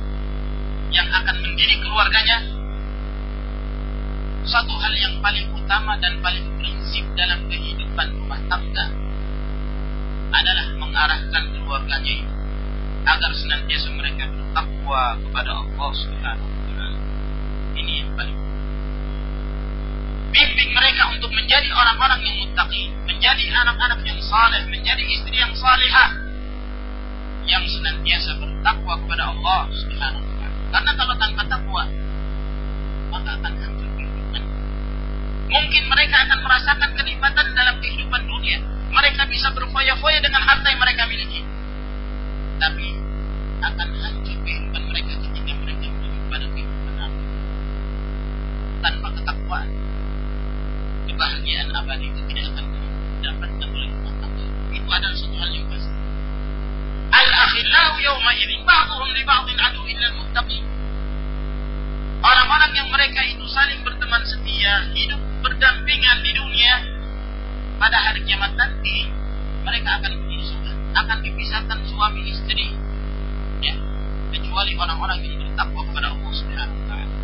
yang 0.93 1.09
akan 1.09 1.37
mendidik 1.41 1.81
keluarganya 1.81 2.41
satu 4.43 4.75
hal 4.75 4.93
yang 4.99 5.15
paling 5.23 5.47
utama 5.55 5.95
dan 6.03 6.19
paling 6.19 6.45
prinsip 6.59 7.07
dalam 7.15 7.47
kehidupan 7.47 8.11
rumah 8.19 8.41
tangga 8.51 8.87
adalah 10.33 10.67
mengarahkan 10.77 11.43
keluarganya 11.55 12.13
itu 12.27 12.35
agar 13.03 13.31
senantiasa 13.35 13.89
mereka 13.95 14.31
bertakwa 14.31 15.19
kepada 15.19 15.51
Allah 15.59 15.91
Subhanahu 15.95 16.49
wa 16.49 16.63
taala. 16.71 16.99
Ini 17.79 17.93
yang 18.03 18.11
paling 18.15 18.39
bimbing 20.33 20.71
mereka 20.73 21.03
untuk 21.13 21.31
menjadi 21.35 21.69
orang-orang 21.77 22.21
yang 22.25 22.37
muttaqi, 22.47 22.83
menjadi 23.05 23.45
anak-anak 23.53 24.01
yang 24.07 24.21
saleh, 24.23 24.63
menjadi 24.71 25.05
istri 25.07 25.37
yang 25.37 25.53
salihah 25.53 26.11
yang 27.47 27.65
senantiasa 27.67 28.39
bertakwa 28.63 28.95
kepada 28.95 29.25
Allah 29.27 29.61
Subhanahu 29.75 30.23
wa 30.23 30.35
taala. 30.39 30.71
Karena 30.71 30.91
kalau 30.95 31.15
tanpa 31.19 31.43
takwa 31.51 31.83
maka 33.11 33.31
akan 33.43 33.53
hancur 33.59 33.91
kehidupan. 33.99 34.43
Mungkin 35.51 35.83
mereka 35.91 36.17
akan 36.31 36.39
merasakan 36.47 36.91
kenikmatan 36.95 37.47
dalam 37.59 37.77
kehidupan 37.83 38.23
dunia. 38.23 38.63
Mereka 38.95 39.27
bisa 39.27 39.51
berfoya-foya 39.51 40.23
dengan 40.23 40.47
harta 40.47 40.71
yang 40.71 40.79
mereka 40.79 41.11
miliki. 41.11 41.43
Tapi 42.63 42.87
akan 43.67 43.89
hancur 43.99 44.37
kehidupan 44.47 44.83
mereka 44.95 45.13
ketika 45.27 45.53
mereka 45.59 45.87
menuju 45.91 46.21
pada 46.31 46.47
kehidupan 46.47 46.95
akhir. 47.03 47.27
Tanpa 48.79 49.09
ketakwaan, 49.11 49.69
kebahagiaan 51.11 51.69
abadi 51.75 52.07
itu 52.15 52.21
tidak 52.31 52.47
akan 52.55 52.65
didapatkan 53.19 53.69
oleh. 53.75 53.91
Itu 54.71 54.89
adalah 54.89 55.17
satu 55.19 55.35
hal 55.35 55.51
yang 55.51 55.67
pasti. 55.67 55.82
Yawma 57.53 58.33
ba'duhum 58.65 59.09
li. 59.13 59.23
Orang-orang 62.23 62.71
yang 62.79 62.89
mereka 62.89 63.21
itu 63.27 63.43
saling 63.51 63.83
berteman 63.83 64.23
setia, 64.23 64.95
hidup 64.95 65.19
berdampingan 65.43 66.23
di 66.23 66.31
dunia, 66.31 66.75
pada 67.83 67.99
hari 67.99 68.23
kiamat 68.23 68.55
nanti 68.55 69.11
mereka 69.67 69.99
akan 69.99 70.23
dipisahkan, 70.23 70.77
akan 71.03 71.19
dipisahkan 71.27 71.79
suami 71.91 72.23
istri, 72.31 72.79
ya, 73.59 73.75
kecuali 74.31 74.79
orang-orang 74.79 75.19
yang 75.19 75.35
bertakwa 75.35 75.83
kepada 75.91 76.15
Allah 76.15 76.33
Subhanahu 76.39 76.79
wa 76.79 76.87
taala. 76.95 77.15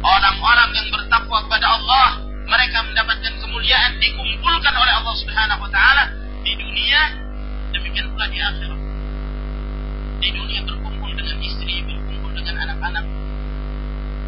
Orang-orang 0.00 0.70
yang 0.80 0.88
bertakwa 0.96 1.38
kepada 1.44 1.66
Allah, 1.68 2.08
mereka 2.48 2.78
mendapatkan 2.88 3.34
kemuliaan 3.44 4.00
dikumpulkan 4.00 4.74
oleh 4.80 4.92
Allah 4.96 5.14
Subhanahu 5.20 5.60
wa 5.60 5.70
taala 5.70 6.04
di 6.40 6.56
dunia, 6.56 7.00
demikian 7.76 8.08
pula 8.16 8.32
di 8.32 8.40
akhirat. 8.40 8.77
Di 10.18 10.28
dunia 10.34 10.60
berkumpul 10.66 11.10
dengan 11.14 11.38
istri, 11.38 11.78
berkumpul 11.86 12.34
dengan 12.34 12.54
anak-anak. 12.66 13.04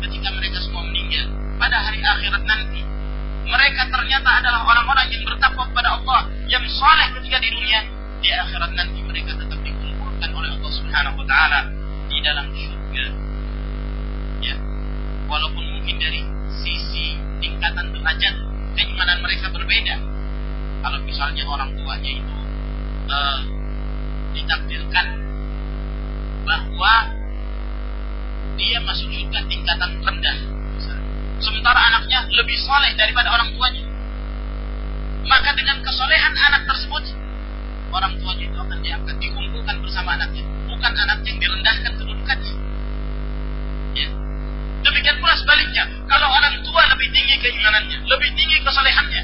Ketika 0.06 0.28
mereka 0.38 0.58
semua 0.62 0.86
meninggal, 0.86 1.26
pada 1.58 1.76
hari 1.82 1.98
akhirat 1.98 2.42
nanti, 2.46 2.80
mereka 3.50 3.82
ternyata 3.90 4.30
adalah 4.38 4.62
orang-orang 4.70 5.10
yang 5.10 5.22
bertakwa 5.26 5.66
kepada 5.66 5.98
Allah, 5.98 6.20
yang 6.46 6.62
soleh 6.70 7.08
ketika 7.18 7.42
di 7.42 7.50
dunia, 7.50 7.80
di 8.22 8.28
akhirat 8.30 8.70
nanti 8.78 9.00
mereka 9.02 9.34
tetap 9.34 9.58
dikumpulkan 9.60 10.30
oleh 10.30 10.50
Allah 10.54 10.70
Subhanahu 10.72 11.16
wa 11.18 11.26
taala 11.26 11.60
di 12.06 12.18
dalam 12.22 12.46
surga. 12.54 13.06
Ya. 14.46 14.56
Walaupun 15.26 15.64
mungkin 15.74 15.96
dari 15.98 16.22
sisi 16.62 17.18
tingkatan 17.42 17.90
derajat 17.90 18.34
keimanan 18.78 19.18
mereka 19.24 19.50
berbeda. 19.50 19.96
Kalau 20.80 20.98
misalnya 21.04 21.44
orang 21.44 21.76
tuanya 21.76 22.12
itu 22.14 22.36
uh, 23.10 23.40
ditakdirkan 24.32 25.19
bahwa 26.44 26.94
dia 28.56 28.78
masuk 28.84 29.08
surga 29.08 29.40
tingkatan 29.48 29.90
rendah. 30.04 30.36
Sementara 31.40 31.80
anaknya 31.92 32.28
lebih 32.32 32.56
soleh 32.60 32.92
daripada 32.96 33.32
orang 33.32 33.48
tuanya. 33.56 33.84
Maka 35.24 35.56
dengan 35.56 35.80
kesolehan 35.80 36.34
anak 36.36 36.68
tersebut 36.68 37.04
orang 37.90 38.12
tuanya 38.20 38.44
itu 38.50 38.58
akan 38.58 38.78
diangkat 38.84 39.16
dikumpulkan 39.16 39.76
bersama 39.80 40.16
anaknya. 40.20 40.44
Bukan 40.68 40.92
anaknya 40.92 41.28
yang 41.32 41.40
direndahkan 41.40 41.92
kedudukannya 41.96 42.54
ya. 43.94 44.08
demikian 44.86 45.16
pula 45.18 45.34
sebaliknya 45.34 45.84
kalau 46.06 46.28
orang 46.30 46.54
tua 46.62 46.82
lebih 46.94 47.08
tinggi 47.10 47.34
keimanannya 47.42 47.98
lebih 48.06 48.30
tinggi 48.38 48.56
kesolehannya 48.62 49.22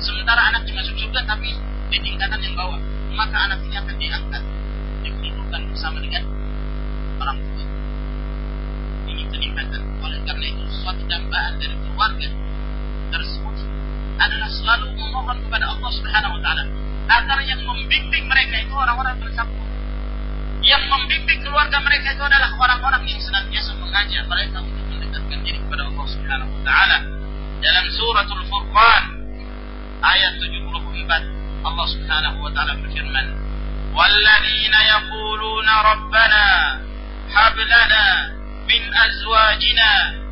sementara 0.00 0.52
anaknya 0.52 0.72
masuk 0.80 0.96
surga 0.96 1.20
tapi 1.28 1.52
di 1.92 1.98
tingkatan 2.00 2.40
yang 2.40 2.54
bawah 2.56 2.80
maka 3.12 3.36
anak 3.50 3.60
ini 3.66 3.76
akan 3.76 3.96
diangkat 4.00 4.42
dikumpulkan 5.04 5.60
bersama 5.68 5.98
dengan 6.00 6.22
orang 7.20 7.38
tua 7.38 7.64
ini 9.10 9.22
kenikmatan 9.28 9.82
oleh 10.00 10.18
karena 10.24 10.44
itu 10.48 10.64
suatu 10.80 11.02
dambaan 11.04 11.52
dari 11.60 11.76
keluarga 11.84 12.28
tersebut 13.12 13.56
adalah 14.20 14.48
selalu 14.52 14.86
memohon 14.96 15.36
kepada 15.48 15.64
Allah 15.72 15.90
Subhanahu 15.92 16.36
wa 16.36 16.42
taala 16.44 16.64
agar 17.10 17.38
yang 17.42 17.60
membimbing 17.66 18.24
mereka 18.30 18.62
itu 18.62 18.70
orang-orang 18.70 19.18
bertakwa. 19.18 19.64
Yang 20.60 20.84
membimbing 20.86 21.40
keluarga 21.42 21.82
mereka 21.82 22.14
itu 22.14 22.22
adalah 22.22 22.54
orang-orang 22.54 23.02
yang 23.08 23.18
senantiasa 23.18 23.74
mengajak 23.80 24.22
mereka 24.30 24.62
untuk 24.62 24.84
mendekatkan 24.92 25.38
diri 25.42 25.58
kepada 25.58 25.82
Allah 25.90 26.06
Subhanahu 26.06 26.50
wa 26.54 26.62
taala. 26.62 26.98
Dalam 27.60 27.86
suratul 27.92 28.44
Furqan 28.46 29.04
ayat 30.00 30.32
74 30.38 31.66
Allah 31.66 31.86
Subhanahu 31.88 32.36
wa 32.44 32.50
taala 32.54 32.72
berfirman, 32.78 33.26
"Walladzina 33.96 34.80
yaquluna 34.86 35.74
rabbana 35.82 36.44
lana 37.34 38.04
min 38.66 38.82
azwajina 38.90 39.90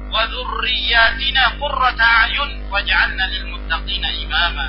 wa 0.08 0.26
dhurriyyatina 0.26 1.58
qurrata 1.60 2.06
a'yun 2.26 2.50
waj'alna 2.70 3.24
lil 3.30 3.44
muttaqina 3.54 4.08
imama." 4.18 4.66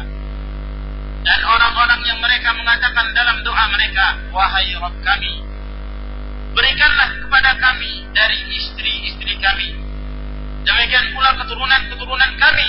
Dan 1.19 1.39
orang-orang 1.43 2.01
yang 2.07 2.19
mereka 2.23 2.55
mengatakan 2.55 3.11
dalam 3.11 3.43
doa 3.43 3.65
mereka, 3.75 4.05
Wahai 4.31 4.71
Rabb 4.71 4.97
kami, 5.03 5.33
berikanlah 6.55 7.09
kepada 7.21 7.51
kami 7.59 8.07
dari 8.15 8.39
istri-istri 8.55 9.35
kami. 9.37 9.69
Demikian 10.63 11.11
pula 11.11 11.35
keturunan-keturunan 11.43 12.31
kami. 12.39 12.67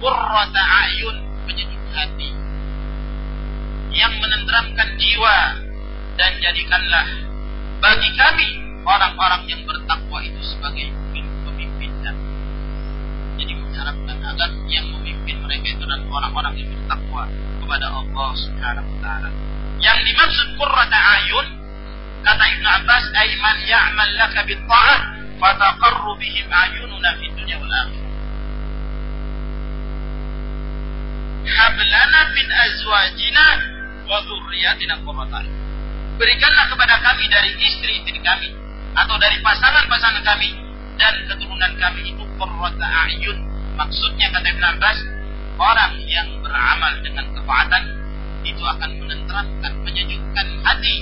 Qurrata 0.00 0.62
ayun, 0.88 1.16
penyejuk 1.44 1.84
hati. 1.92 2.30
Yang 3.92 4.14
menenteramkan 4.24 4.88
jiwa. 4.96 5.38
Dan 6.16 6.32
jadikanlah 6.40 7.06
bagi 7.76 8.10
kami 8.16 8.65
orang-orang 8.86 9.42
yang 9.50 9.60
bertakwa 9.66 10.22
itu 10.22 10.40
sebagai 10.46 10.86
pemimpin 11.42 11.90
kami. 12.06 12.24
Jadi 13.42 13.52
mengharapkan 13.58 14.16
agar 14.22 14.48
yang 14.70 14.86
memimpin 14.94 15.42
mereka 15.42 15.66
itu 15.74 15.82
adalah 15.82 16.06
orang-orang 16.06 16.54
yang 16.62 16.68
bertakwa 16.70 17.26
kepada 17.60 17.86
Allah 17.90 18.30
Subhanahu 18.38 18.88
wa 18.94 18.98
taala. 19.02 19.28
Yang 19.82 19.98
dimaksud 20.06 20.46
qurrata 20.54 20.98
ayun 21.20 21.46
kata 22.22 22.44
Ibnu 22.46 22.68
Abbas 22.70 23.04
ay 23.12 23.30
man 23.42 23.58
ya'mal 23.66 24.12
laka 24.16 24.40
bit 24.46 24.62
ta'ah 24.64 25.00
fataqarru 25.36 26.14
bihim 26.22 26.46
ayununa 26.46 27.10
fid 27.18 27.34
dunya 27.34 27.58
wal 27.58 27.74
akhirah. 27.74 28.14
Hablana 31.46 32.20
min 32.34 32.46
azwajina 32.50 33.46
wa 34.06 34.16
dhurriyyatina 34.22 34.94
qurrata 35.02 35.42
berikanlah 36.16 36.64
kepada 36.72 36.96
kami 37.04 37.28
dari 37.28 37.52
istri-istri 37.60 38.18
kami 38.24 38.65
atau 38.96 39.16
dari 39.20 39.36
pasangan-pasangan 39.44 40.24
kami 40.24 40.56
dan 40.96 41.14
keturunan 41.28 41.72
kami 41.76 42.00
itu 42.16 42.24
qurrata 42.40 42.86
a'yun. 42.88 43.38
Maksudnya 43.76 44.32
kata 44.32 44.48
Ibn 44.56 44.64
Abbas, 44.72 44.98
orang 45.60 45.92
yang 46.08 46.28
beramal 46.40 46.92
dengan 47.04 47.28
ketaatan 47.36 47.84
itu 48.48 48.62
akan 48.64 48.90
menenteramkan, 49.04 49.72
menyejukkan 49.84 50.46
hati 50.64 50.96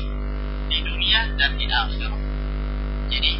di 0.66 0.78
dunia 0.82 1.38
dan 1.38 1.54
di 1.54 1.70
akhirat. 1.70 2.22
Jadi 3.14 3.32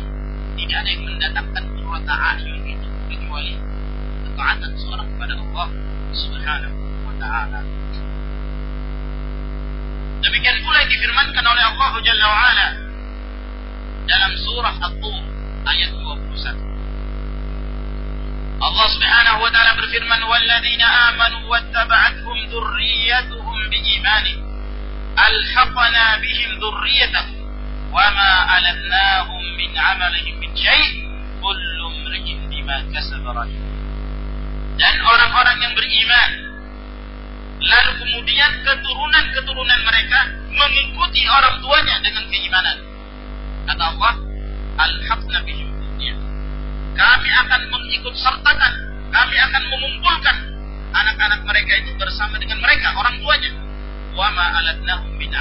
tidak 0.54 0.76
ada 0.86 0.90
yang 0.94 1.02
mendatangkan 1.02 1.64
qurrata 1.74 2.14
a'yun 2.14 2.62
itu 2.62 2.88
kecuali 3.10 3.58
ketaatan 4.30 4.70
seorang 4.78 5.08
kepada 5.18 5.34
Allah 5.34 5.66
Subhanahu 6.14 6.78
wa 7.10 7.14
taala. 7.18 7.60
Demikian 10.22 10.56
pula 10.62 10.78
yang 10.78 10.90
difirmankan 10.94 11.44
oleh 11.44 11.64
Allah 11.74 11.92
Jalla 12.06 12.26
wa 12.30 12.38
ala 12.54 12.66
dalam 14.04 14.32
surah 14.36 14.74
At-Tur 14.84 15.22
ayat 15.64 15.90
21. 15.96 16.74
Allah 18.64 18.86
Subhanahu 18.88 19.38
wa 19.44 19.50
taala 19.52 19.76
berfirman, 19.76 20.20
"Walladzina 20.24 20.86
amanu 21.12 21.48
wattaba'athum 21.52 22.36
dzurriyyatuhum 22.48 23.56
biiman 23.68 24.26
alhaqna 25.16 26.04
bihim 26.20 26.50
dzurriyyatahum 26.60 27.38
wama 27.92 28.30
alatnahum 28.56 29.42
min 29.56 29.70
'amalihim 29.72 30.36
min 30.40 30.50
syai' 30.56 31.04
kullu 31.40 31.86
imrin 31.92 32.48
bima 32.48 32.76
kasaba 32.92 33.44
Dan 34.74 34.94
orang-orang 35.06 35.56
yang 35.60 35.72
beriman 35.76 36.30
lalu 37.64 37.92
kemudian 38.00 38.52
keturunan-keturunan 38.66 39.80
mereka 39.86 40.20
mengikuti 40.52 41.22
orang 41.28 41.56
tuanya 41.64 41.96
dengan 42.04 42.24
keimanan. 42.28 42.93
Kata 43.64 43.84
Allah, 43.96 44.14
"Alhaqna 44.78 45.38
kami 46.94 47.28
akan 47.30 47.60
mengikut 47.74 48.14
sertakan, 48.14 48.72
kami 49.10 49.36
akan 49.38 49.62
mengumpulkan 49.66 50.36
anak-anak 50.94 51.42
mereka 51.42 51.72
itu 51.82 51.90
bersama 51.98 52.38
dengan 52.38 52.62
mereka, 52.62 52.94
orang 52.94 53.18
tuanya. 53.18 53.50
Wa 54.14 54.30
ma 54.30 54.46
alatnahum 54.62 55.10
min 55.18 55.34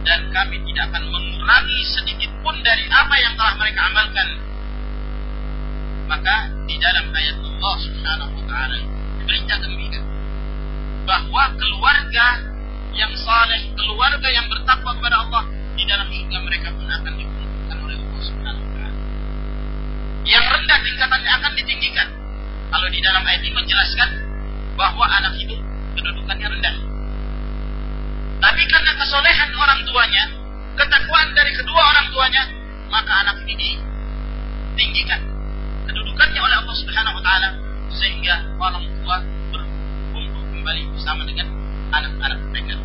dan 0.00 0.20
kami 0.32 0.56
tidak 0.64 0.94
akan 0.94 1.04
mengurangi 1.12 1.80
sedikit 1.84 2.30
pun 2.40 2.56
dari 2.64 2.86
apa 2.88 3.14
yang 3.20 3.34
telah 3.36 3.54
mereka 3.60 3.80
amalkan. 3.90 4.28
Maka 6.08 6.36
di 6.64 6.76
dalam 6.80 7.06
ayat 7.12 7.36
Allah 7.36 7.74
Subhanahu 7.84 8.32
wa 8.40 8.44
taala 8.48 8.78
berita 9.28 9.54
gembira 9.60 10.00
bahwa 11.04 11.44
keluarga 11.58 12.26
yang 12.96 13.12
saleh, 13.18 13.60
keluarga 13.76 14.28
yang 14.32 14.46
bertakwa 14.48 14.96
kepada 14.96 15.16
Allah 15.26 15.42
di 15.80 15.88
dalam 15.88 16.12
surga 16.12 16.38
mereka 16.44 16.68
pun 16.76 16.84
akan 16.84 17.12
dikumpulkan 17.16 17.76
oleh 17.80 17.96
Allah 17.96 18.20
Subhanahu 18.20 18.68
yang 20.28 20.44
rendah 20.44 20.78
tingkatannya 20.84 21.30
akan 21.40 21.52
ditinggikan. 21.56 22.08
Kalau 22.70 22.86
di 22.92 23.00
dalam 23.00 23.24
ayat 23.24 23.40
ini 23.40 23.56
menjelaskan 23.56 24.08
bahwa 24.76 25.08
anak 25.08 25.34
itu 25.40 25.56
kedudukannya 25.96 26.46
rendah. 26.52 26.76
Tapi 28.40 28.62
karena 28.68 28.92
kesolehan 28.94 29.50
orang 29.56 29.80
tuanya, 29.88 30.24
ketakwaan 30.76 31.28
dari 31.32 31.52
kedua 31.56 31.82
orang 31.82 32.06
tuanya, 32.12 32.42
maka 32.92 33.12
anak 33.24 33.42
ini 33.48 33.80
ditinggikan 34.76 35.20
kedudukannya 35.88 36.40
oleh 36.40 36.56
Allah 36.60 36.76
Subhanahu 36.76 37.16
wa 37.18 37.24
taala 37.24 37.48
sehingga 37.96 38.36
orang 38.60 38.84
tua 39.02 39.16
berkumpul 39.50 40.44
kembali 40.56 40.82
bersama 40.94 41.24
dengan 41.24 41.48
anak-anak 41.90 42.38
mereka. 42.52 42.76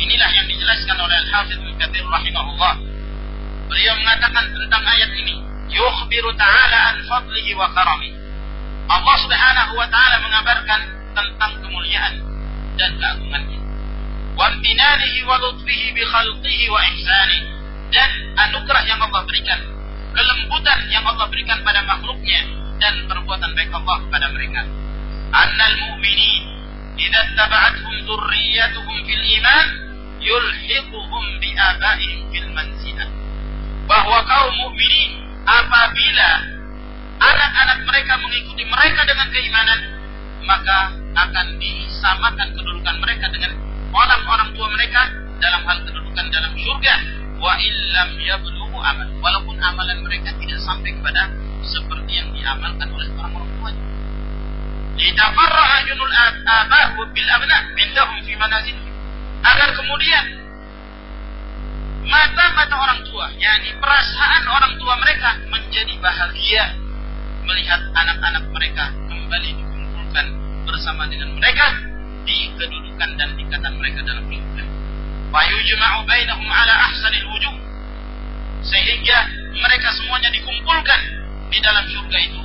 Inilah 0.00 0.30
yang 0.32 0.46
dijelaskan 0.48 0.96
oleh 0.96 1.16
Al-Hafidz 1.28 1.60
Ibnu 1.60 1.76
Katsir 1.76 2.04
rahimahullah. 2.08 2.74
Beliau 3.68 3.94
mengatakan 4.00 4.48
tentang 4.48 4.82
ayat 4.82 5.12
ini, 5.12 5.36
yukhbiru 5.68 6.32
ta'ala 6.40 6.78
an 6.90 6.96
fadlihi 7.04 7.52
wa 7.52 7.68
karami. 7.76 8.10
Allah 8.90 9.16
Subhanahu 9.22 9.72
wa 9.76 9.86
taala 9.86 10.16
mengabarkan 10.24 10.80
tentang 11.14 11.52
kemuliaan 11.62 12.14
dan 12.80 12.90
keagungannya. 12.96 13.60
Wa 14.34 14.50
amtinanihi 14.50 15.20
wa 15.28 15.36
lutfihi 15.36 15.94
bi 15.94 16.02
khalqihi 16.02 16.64
wa 16.72 16.80
ihsani 16.96 17.38
dan 17.92 18.10
anugerah 18.50 18.82
yang 18.88 18.98
Allah 19.04 19.22
berikan, 19.28 19.60
kelembutan 20.16 20.80
yang 20.88 21.04
Allah 21.04 21.28
berikan 21.28 21.60
pada 21.60 21.84
makhluknya 21.84 22.40
dan 22.80 23.04
perbuatan 23.04 23.52
baik 23.52 23.70
Allah 23.70 23.96
kepada 24.08 24.26
mereka. 24.32 24.64
Annal 25.30 25.76
mu'minin 25.76 26.42
idza 26.98 27.22
taba'athum 27.36 27.94
dzurriyyatuhum 28.08 28.96
fil 29.06 29.24
iman 29.38 29.89
yulhiquhum 30.20 31.24
bi 31.40 31.50
fil 32.30 32.48
manzilah. 32.52 33.08
Bahwa 33.88 34.22
kaum 34.22 34.54
mukminin 34.60 35.24
apabila 35.42 36.30
anak-anak 37.20 37.78
mereka 37.88 38.12
mengikuti 38.22 38.62
mereka 38.68 39.00
dengan 39.08 39.28
keimanan, 39.34 39.80
maka 40.46 40.78
akan 41.16 41.46
disamakan 41.58 42.48
kedudukan 42.54 42.96
mereka 43.02 43.26
dengan 43.34 43.52
orang-orang 43.90 44.48
tua 44.54 44.68
mereka 44.70 45.10
dalam 45.42 45.62
hal 45.66 45.78
kedudukan 45.82 46.26
dalam 46.30 46.52
surga. 46.54 46.94
Wa 47.40 47.56
illam 47.56 48.10
yablughu 48.20 48.78
amal. 48.78 49.08
Walaupun 49.24 49.56
amalan 49.58 50.04
mereka 50.04 50.36
tidak 50.36 50.60
sampai 50.60 50.92
kepada 50.92 51.32
seperti 51.64 52.12
yang 52.20 52.28
diamalkan 52.36 52.88
oleh 52.92 53.08
orang-orang 53.16 53.50
tuanya. 53.58 53.84
Litafarra'a 55.00 55.76
junul 55.88 56.14
abah 56.44 56.92
bil 57.16 57.30
abna 57.32 57.56
indahum 57.80 58.18
fi 58.28 58.32
manazil. 58.36 58.89
Agar 59.40 59.68
kemudian 59.72 60.24
mata-mata 62.04 62.74
orang 62.76 63.00
tua, 63.08 63.26
yakni 63.40 63.72
perasaan 63.80 64.44
orang 64.44 64.74
tua 64.76 64.94
mereka 65.00 65.30
menjadi 65.48 65.94
bahagia 65.96 66.64
melihat 67.48 67.80
anak-anak 67.96 68.44
mereka 68.52 68.84
kembali 69.08 69.50
dikumpulkan 69.56 70.26
bersama 70.68 71.08
dengan 71.08 71.32
mereka 71.40 71.66
di 72.28 72.52
kedudukan 72.54 73.10
dan 73.16 73.32
tingkatan 73.34 73.72
mereka 73.80 74.04
dalam 74.04 74.28
surga. 74.28 74.64
Wa 75.32 75.40
yujma'u 75.48 76.04
bainahum 76.04 76.48
ala 76.50 76.74
ahsanil 76.90 77.26
wujuh. 77.32 77.56
Sehingga 78.60 79.18
mereka 79.56 79.88
semuanya 79.96 80.28
dikumpulkan 80.36 81.00
di 81.48 81.58
dalam 81.64 81.84
surga 81.88 82.18
itu 82.20 82.42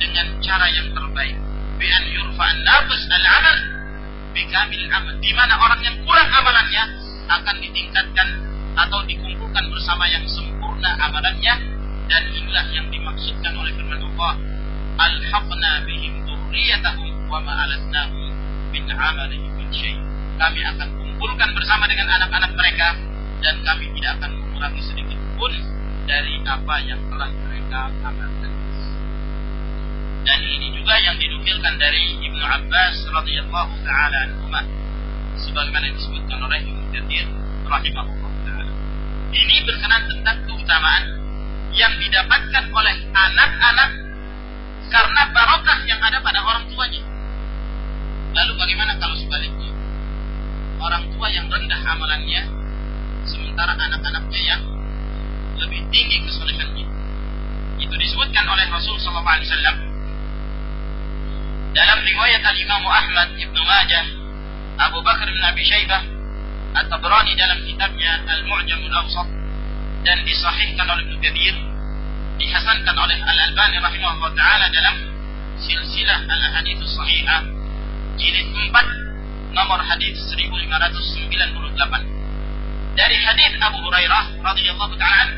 dengan 0.00 0.26
cara 0.40 0.66
yang 0.72 0.88
terbaik. 0.88 1.36
Bi 1.76 1.86
an 1.92 2.04
yurfa'an 2.08 2.58
nafs 2.64 3.02
al-amal 3.12 3.56
bi 4.32 4.42
kamil 4.48 4.86
amal. 4.90 5.14
Di 5.18 5.32
mana 5.34 5.54
orang 5.58 5.80
yang 5.82 5.96
kurang 6.02 6.28
amalannya 6.30 6.84
akan 7.30 7.56
ditingkatkan 7.62 8.28
atau 8.78 9.02
dikumpulkan 9.06 9.64
bersama 9.70 10.06
yang 10.10 10.24
sempurna 10.30 10.90
amalannya 10.98 11.54
dan 12.10 12.22
inilah 12.34 12.66
yang 12.74 12.86
dimaksudkan 12.90 13.52
oleh 13.54 13.70
firman 13.74 14.00
Allah. 14.14 14.32
Alhaqna 15.00 15.86
bihim 15.88 16.26
dzurriyyatahum 16.26 17.30
wa 17.30 17.38
ma 17.40 17.54
alatnahum 17.64 18.24
min 18.74 18.84
amalihim 18.90 19.52
min 19.56 19.68
syai. 19.70 19.96
Kami 20.40 20.60
akan 20.64 20.88
kumpulkan 20.96 21.50
bersama 21.52 21.84
dengan 21.86 22.08
anak-anak 22.20 22.52
mereka 22.56 22.96
dan 23.40 23.56
kami 23.64 23.88
tidak 23.96 24.20
akan 24.20 24.30
mengurangi 24.36 24.82
sedikit 24.84 25.20
pun 25.36 25.52
dari 26.04 26.42
apa 26.44 26.74
yang 26.84 27.00
telah 27.08 27.30
mereka 27.32 27.92
amalkan 28.04 28.39
dan 30.26 30.38
ini 30.44 30.68
juga 30.76 30.94
yang 31.00 31.16
dinukilkan 31.16 31.74
dari 31.80 32.20
Ibnu 32.20 32.44
Abbas 32.44 32.96
radhiyallahu 33.08 33.72
taala 33.84 34.18
anhu 34.28 34.46
sebagaimana 35.40 35.88
disebutkan 35.96 36.38
oleh 36.44 36.60
Ibnu 36.64 36.84
Katsir 36.92 37.26
rahimahullah 37.66 38.20
ini 39.30 39.62
berkenan 39.62 40.10
tentang 40.10 40.42
keutamaan 40.42 41.04
yang 41.70 41.94
didapatkan 42.02 42.64
oleh 42.74 42.96
anak-anak 43.14 43.90
karena 44.90 45.22
barokah 45.30 45.78
yang 45.86 46.02
ada 46.02 46.18
pada 46.18 46.42
orang 46.42 46.66
tuanya. 46.66 46.98
Lalu 48.34 48.52
bagaimana 48.58 48.98
kalau 48.98 49.14
sebaliknya? 49.14 49.70
Orang 50.82 51.14
tua 51.14 51.30
yang 51.30 51.46
rendah 51.46 51.78
amalannya, 51.94 52.42
sementara 53.22 53.78
anak-anaknya 53.78 54.40
yang 54.42 54.62
lebih 55.62 55.86
tinggi 55.94 56.26
kesolehannya. 56.26 56.86
Itu 57.78 57.94
disebutkan 57.94 58.44
oleh 58.50 58.66
Rasul 58.66 58.98
Sallallahu 58.98 59.30
Alaihi 59.30 59.46
Wasallam 59.46 59.76
dalam 61.70 61.98
riwayat 62.02 62.42
Al 62.42 62.58
Imam 62.58 62.82
Ahmad 62.86 63.28
Ibnu 63.38 63.62
Majah, 63.62 64.06
Abu 64.90 64.98
Bakar 65.06 65.30
bin 65.30 65.42
Abi 65.42 65.62
Syaibah, 65.62 66.02
At-Tabrani 66.70 67.34
dalam 67.34 67.66
kitabnya 67.66 68.22
Al-Mu'jam 68.30 68.78
Al-Awsat 68.78 69.26
dan 70.06 70.22
disahihkan 70.22 70.86
oleh 70.86 71.02
Ibnu 71.10 71.18
Katsir 71.18 71.54
dihasankan 72.40 72.96
oleh 72.96 73.20
Al-Albani 73.20 73.76
rahimahullah 73.82 74.32
taala 74.32 74.72
dalam 74.72 74.96
silsilah 75.60 76.24
al-hadits 76.24 76.88
sahihah 76.88 77.44
jilid 78.16 78.48
4 78.48 79.52
nomor 79.52 79.76
hadis 79.84 80.16
1598 80.32 82.96
dari 82.96 83.16
hadis 83.18 83.52
Abu 83.60 83.84
Hurairah 83.84 84.40
radhiyallahu 84.40 84.96
taala 84.96 85.36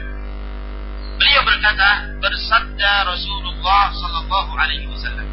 beliau 1.18 1.42
berkata 1.42 2.22
bersabda 2.22 3.02
Rasulullah 3.08 3.90
sallallahu 3.98 4.52
alaihi 4.54 4.86
wasallam 4.86 5.26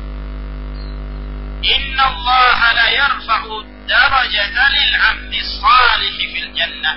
Inna 1.59 2.03
Allah 2.07 2.59
la 2.71 2.87
yarfa'u 2.87 3.67
darajata 3.83 4.63
lil 4.71 4.91
'abdi 4.95 5.39
salih 5.43 6.15
fil 6.31 6.49
jannah. 6.55 6.95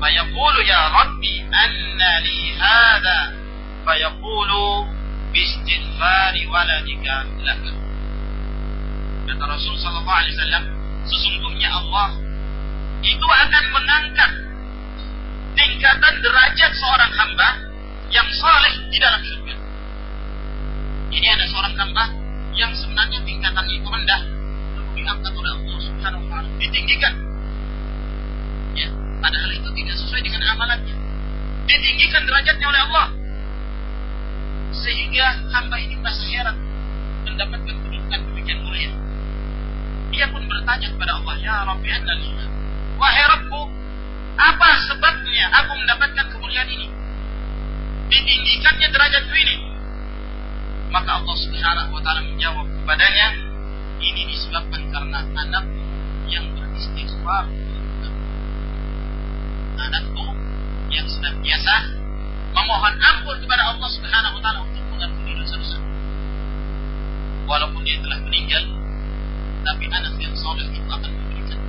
Fayaqulu 0.00 0.58
ya 0.64 0.88
Rabbi 0.88 1.34
anna 1.52 2.12
li 2.24 2.38
hadha. 2.56 3.20
Fayaqulu 3.84 4.88
bistighfari 5.36 6.48
waladika 6.48 7.28
lak. 7.44 7.64
Kata 9.28 9.44
Rasul 9.52 9.76
sallallahu 9.76 10.20
alaihi 10.24 10.34
wasallam, 10.36 10.64
sesungguhnya 11.04 11.68
Allah 11.68 12.08
itu 13.04 13.26
akan 13.28 13.64
mengangkat 13.68 14.32
tingkatan 15.60 16.14
derajat 16.24 16.72
seorang 16.72 17.12
hamba 17.12 17.48
yang 18.08 18.28
saleh 18.32 18.74
di 18.88 18.96
dalam 18.96 19.20
surga. 19.20 19.54
Ini 21.12 21.26
ada 21.36 21.44
seorang 21.52 21.74
hamba 21.76 22.23
yang 22.54 22.72
sebenarnya 22.74 23.20
tingkatan 23.26 23.66
itu 23.66 23.86
rendah, 23.86 24.22
lalu 24.78 24.90
diangkat 25.02 25.32
oleh 25.34 25.52
Allah 25.58 25.78
Subhanahu 25.82 26.24
wa 26.30 26.40
ditinggikan. 26.58 27.14
Ya, 28.74 28.88
padahal 29.18 29.50
itu 29.54 29.68
tidak 29.74 29.96
sesuai 29.98 30.22
dengan 30.22 30.42
amalannya. 30.54 30.94
Ditinggikan 31.66 32.22
derajatnya 32.26 32.66
oleh 32.70 32.80
Allah. 32.90 33.06
Sehingga 34.74 35.26
hamba 35.54 35.76
ini 35.78 35.94
merasa 35.98 36.22
heran 36.26 36.56
mendapatkan 37.24 37.74
kedudukan 37.74 38.20
demikian 38.30 38.58
mulia. 38.62 38.90
Dia 40.14 40.26
pun 40.30 40.46
bertanya 40.46 40.88
kepada 40.94 41.12
Allah, 41.18 41.34
Ya 41.42 41.56
Rabbi 41.66 41.88
Anda 41.90 42.14
Wahai 42.94 43.26
Rabbu, 43.26 43.60
apa 44.38 44.68
sebabnya 44.86 45.44
aku 45.62 45.72
mendapatkan 45.82 46.26
kemuliaan 46.30 46.70
ini? 46.70 46.86
Ditinggikannya 48.06 48.88
derajatku 48.94 49.34
ini. 49.34 49.73
Maka 50.92 51.10
Allah 51.22 51.36
Subhanahu 51.36 51.90
wa 51.94 52.02
taala 52.02 52.20
menjawab 52.24 52.66
kepadanya, 52.68 53.28
ini 54.00 54.22
disebabkan 54.32 54.82
karena 54.92 55.20
anak 55.36 55.64
yang 56.28 56.44
beristighfar. 56.56 57.48
Anakku 59.74 60.26
yang 60.90 61.06
senantiasa 61.08 61.74
memohon 62.54 62.94
ampun 62.98 63.36
kepada 63.42 63.62
Allah 63.68 63.88
Subhanahu 63.90 64.38
wa 64.38 64.42
taala 64.42 64.58
untuk 64.64 64.84
mengampuni 64.92 65.32
dosa-dosa. 65.38 65.78
Walaupun 67.44 67.84
dia 67.84 68.00
telah 68.00 68.18
meninggal, 68.24 68.64
tapi 69.64 69.88
anak 69.88 70.14
yang 70.20 70.34
soleh 70.36 70.68
itu 70.68 70.84
akan 70.84 71.08
memberikan 71.08 71.60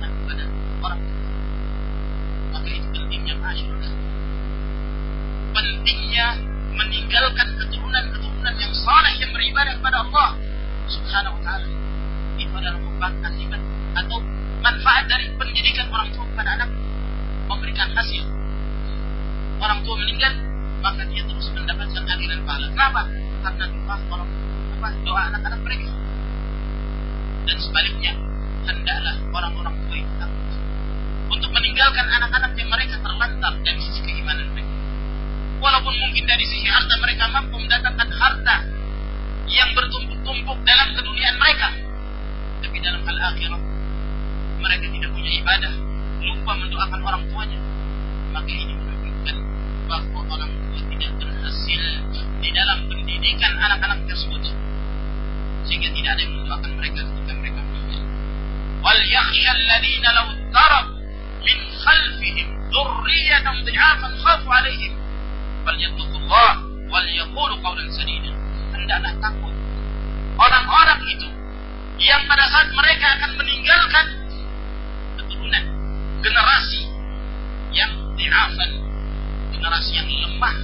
kepada 0.00 0.44
orang 0.86 1.02
maka 2.54 2.68
itu 2.70 2.86
pentingnya 2.94 3.34
masyarakat 3.42 3.92
pentingnya 5.50 6.26
meninggalkan 6.74 7.48
keturunan-keturunan 7.58 8.54
yang 8.56 8.72
saleh 8.74 9.14
yang 9.18 9.30
beribadah 9.34 9.72
kepada 9.78 9.96
Allah 10.06 10.28
subhanahu 10.90 11.36
wa 11.38 11.42
ta'ala. 11.42 11.66
Itu 12.40 12.52
adalah 12.56 12.78
merupakan 12.80 13.12
akibat 13.26 13.60
atau 14.04 14.18
manfaat 14.60 15.04
dari 15.10 15.26
pendidikan 15.34 15.86
orang 15.90 16.08
tua 16.14 16.24
kepada 16.30 16.50
anak 16.60 16.70
memberikan 17.50 17.88
hasil. 17.94 18.22
Orang 19.60 19.84
tua 19.84 19.94
meninggal 19.98 20.32
maka 20.80 21.04
dia 21.12 21.22
terus 21.28 21.52
mendapatkan 21.52 22.02
aliran 22.08 22.40
pahala. 22.48 22.66
Kenapa? 22.72 23.02
karena 23.40 23.64
doa 23.72 23.96
orang 24.12 24.30
apa 24.76 24.88
doa 25.04 25.20
anak-anak 25.32 25.60
mereka. 25.64 25.90
Dan 27.48 27.56
sebaliknya 27.56 28.12
hendaklah 28.68 29.16
orang-orang 29.32 29.74
tua 29.88 29.96
itu 29.96 30.26
untuk 31.30 31.50
meninggalkan 31.56 32.06
anak-anak 32.20 32.52
yang 32.56 32.68
mereka 32.68 32.94
terlantar 33.00 33.52
dari 33.64 33.80
sisi 33.80 34.00
keimanan 34.04 34.46
mereka. 34.52 34.59
Walaupun 35.60 35.94
mungkin 36.00 36.24
dari 36.24 36.44
sisi 36.48 36.64
harta 36.72 36.96
mereka 37.04 37.28
mampu 37.28 37.60
mendatangkan 37.60 38.08
harta 38.08 38.56
yang 39.44 39.70
bertumpuk-tumpuk 39.76 40.58
dalam 40.64 40.88
keduniaan 40.96 41.36
mereka. 41.36 41.68
Tapi 42.64 42.76
dalam 42.80 43.04
hal 43.04 43.16
akhirat, 43.28 43.62
mereka 44.56 44.86
tidak 44.88 45.10
punya 45.12 45.30
ibadah, 45.36 45.72
lupa 46.24 46.52
mendoakan 46.56 47.00
orang 47.04 47.22
tuanya. 47.28 47.60
Maka 48.32 48.50
ini 48.56 48.72
menunjukkan 48.72 49.36
bahwa 49.84 50.20
orang 50.32 50.50
tua 50.64 50.80
tidak 50.96 51.12
berhasil 51.20 51.82
di 52.40 52.50
dalam 52.56 52.78
pendidikan 52.88 53.52
anak-anak 53.60 54.00
tersebut. 54.08 54.42
Sehingga 55.68 55.92
tidak 55.92 56.10
ada 56.16 56.22
yang 56.24 56.34
mendoakan 56.40 56.70
mereka 56.72 57.00
ketika 57.04 57.32
mereka 57.36 57.60
meninggal. 57.60 58.02
Wal 58.80 59.02
yakhsha 59.04 59.52
law 60.16 60.84
min 61.44 61.58
khalfihim 61.84 62.48
khafu 64.20 64.48
'alaihim 64.48 64.99
falyattaqullah 65.70 66.50
wal 66.90 67.08
yaqulu 67.14 67.54
qawlan 67.62 67.86
sadida 67.94 68.34
hendaklah 68.74 69.14
takut 69.22 69.54
orang-orang 70.34 71.00
itu 71.14 71.28
yang 72.02 72.26
pada 72.26 72.42
saat 72.50 72.74
mereka 72.74 73.06
akan 73.20 73.30
meninggalkan 73.38 74.06
keturunan 75.22 75.64
generasi 76.26 76.82
yang 77.70 77.92
diafan 78.18 78.70
generasi 79.54 79.90
yang 79.94 80.08
lemah 80.10 80.56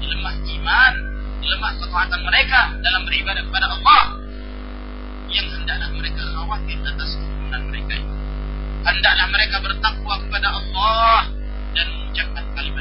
lemah 0.00 0.34
iman 0.40 0.94
lemah 1.44 1.72
kekuatan 1.84 2.20
mereka 2.24 2.72
dalam 2.80 3.04
beribadah 3.04 3.44
kepada 3.44 3.66
Allah 3.76 4.02
yang 5.28 5.52
hendaklah 5.52 5.92
mereka 5.92 6.22
khawatir 6.32 6.80
atas 6.80 7.20
keturunan 7.20 7.62
mereka 7.68 7.92
itu 8.00 8.14
hendaklah 8.88 9.26
mereka 9.28 9.56
bertakwa 9.60 10.14
kepada 10.24 10.48
Allah 10.48 11.20
dan 11.74 11.86
mengucapkan 11.90 12.44
kalimat. 12.54 12.73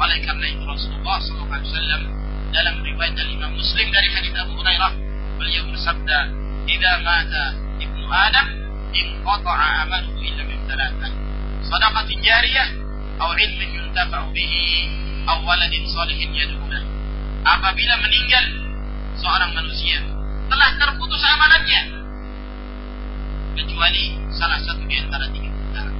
Oleh 0.00 0.18
karena 0.24 0.46
itu 0.48 0.64
Rasulullah 0.64 1.20
SAW 1.20 2.04
dalam 2.56 2.74
riwayat 2.80 3.20
Imam 3.20 3.52
Muslim 3.52 3.86
dari 3.92 4.08
hadis 4.16 4.32
Abu 4.32 4.56
Hurairah 4.56 4.92
beliau 5.36 5.68
bersabda, 5.68 6.18
"Idza 6.64 6.92
mata 7.04 7.44
ibnu 7.76 8.08
Adam, 8.08 8.46
inqata'a 8.96 9.66
amaluhu 9.84 10.18
illa 10.24 10.42
min 10.48 10.58
thalathan. 10.64 11.12
Shadaqatin 11.68 12.18
jariyah 12.24 12.68
aw 13.20 13.30
ilmin 13.36 13.70
yuntafa'u 13.76 14.32
bihi 14.32 14.88
aw 15.28 15.36
waladin 15.44 15.84
salihin 15.84 16.32
yad'u 16.32 16.64
Apabila 17.40 17.94
meninggal 18.04 18.44
seorang 19.16 19.52
manusia, 19.52 20.00
telah 20.48 20.70
terputus 20.76 21.22
amalannya 21.24 21.80
kecuali 23.56 24.16
salah 24.32 24.60
satu 24.64 24.84
di 24.84 24.96
antara 24.96 25.28
tiga 25.32 25.48
perkara. 25.52 25.92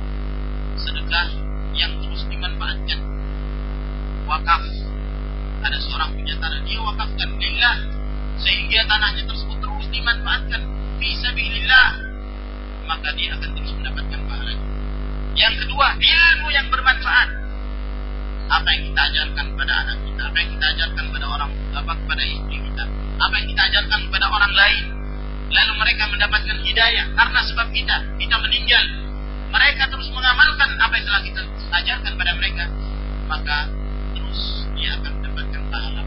Sedekah 0.77 1.27
yang 1.77 1.97
terus 2.01 2.25
dimanfaatkan. 2.29 3.20
Wakaf. 4.31 4.63
Ada 5.67 5.77
seorang 5.83 6.15
punya 6.15 6.39
tanah, 6.39 6.63
dia 6.63 6.79
wakafkan 6.79 7.31
lillah. 7.35 7.77
Sehingga 8.39 8.87
tanahnya 8.87 9.27
tersebut 9.27 9.59
terus 9.59 9.87
dimanfaatkan. 9.91 10.63
Bisa 11.03 11.35
bilillah. 11.35 11.89
Maka 12.87 13.11
dia 13.19 13.35
akan 13.35 13.51
terus 13.59 13.75
mendapatkan 13.75 14.21
pahala. 14.31 14.55
Yang 15.35 15.55
kedua, 15.67 15.99
ilmu 15.99 16.49
yang 16.55 16.71
bermanfaat. 16.71 17.29
Apa 18.51 18.69
yang 18.71 18.83
kita 18.95 19.01
ajarkan 19.03 19.47
pada 19.59 19.73
anak 19.87 19.99
kita, 20.07 20.23
apa 20.27 20.37
yang 20.39 20.51
kita 20.55 20.67
ajarkan 20.79 21.05
pada 21.11 21.27
orang, 21.31 21.51
apa 21.71 21.93
kepada 21.95 22.23
istri 22.27 22.59
kita, 22.59 22.85
apa 23.19 23.35
yang 23.39 23.47
kita 23.47 23.63
ajarkan 23.63 23.99
kepada 24.11 24.27
orang 24.27 24.53
lain, 24.59 24.85
lalu 25.51 25.73
mereka 25.83 26.05
mendapatkan 26.11 26.59
hidayah 26.63 27.07
karena 27.15 27.41
sebab 27.47 27.67
kita 27.75 27.97
kita 28.19 28.37
meninggal 28.39 28.85
mereka 29.51 29.91
terus 29.91 30.07
mengamalkan 30.15 30.79
apa 30.79 30.95
yang 30.95 31.07
telah 31.11 31.23
kita 31.27 31.43
ajarkan 31.75 32.13
pada 32.15 32.33
mereka 32.39 32.65
maka 33.27 33.80
dia 34.81 34.97
akan 34.97 35.13
mendapatkan 35.21 35.63
pahala 35.69 36.01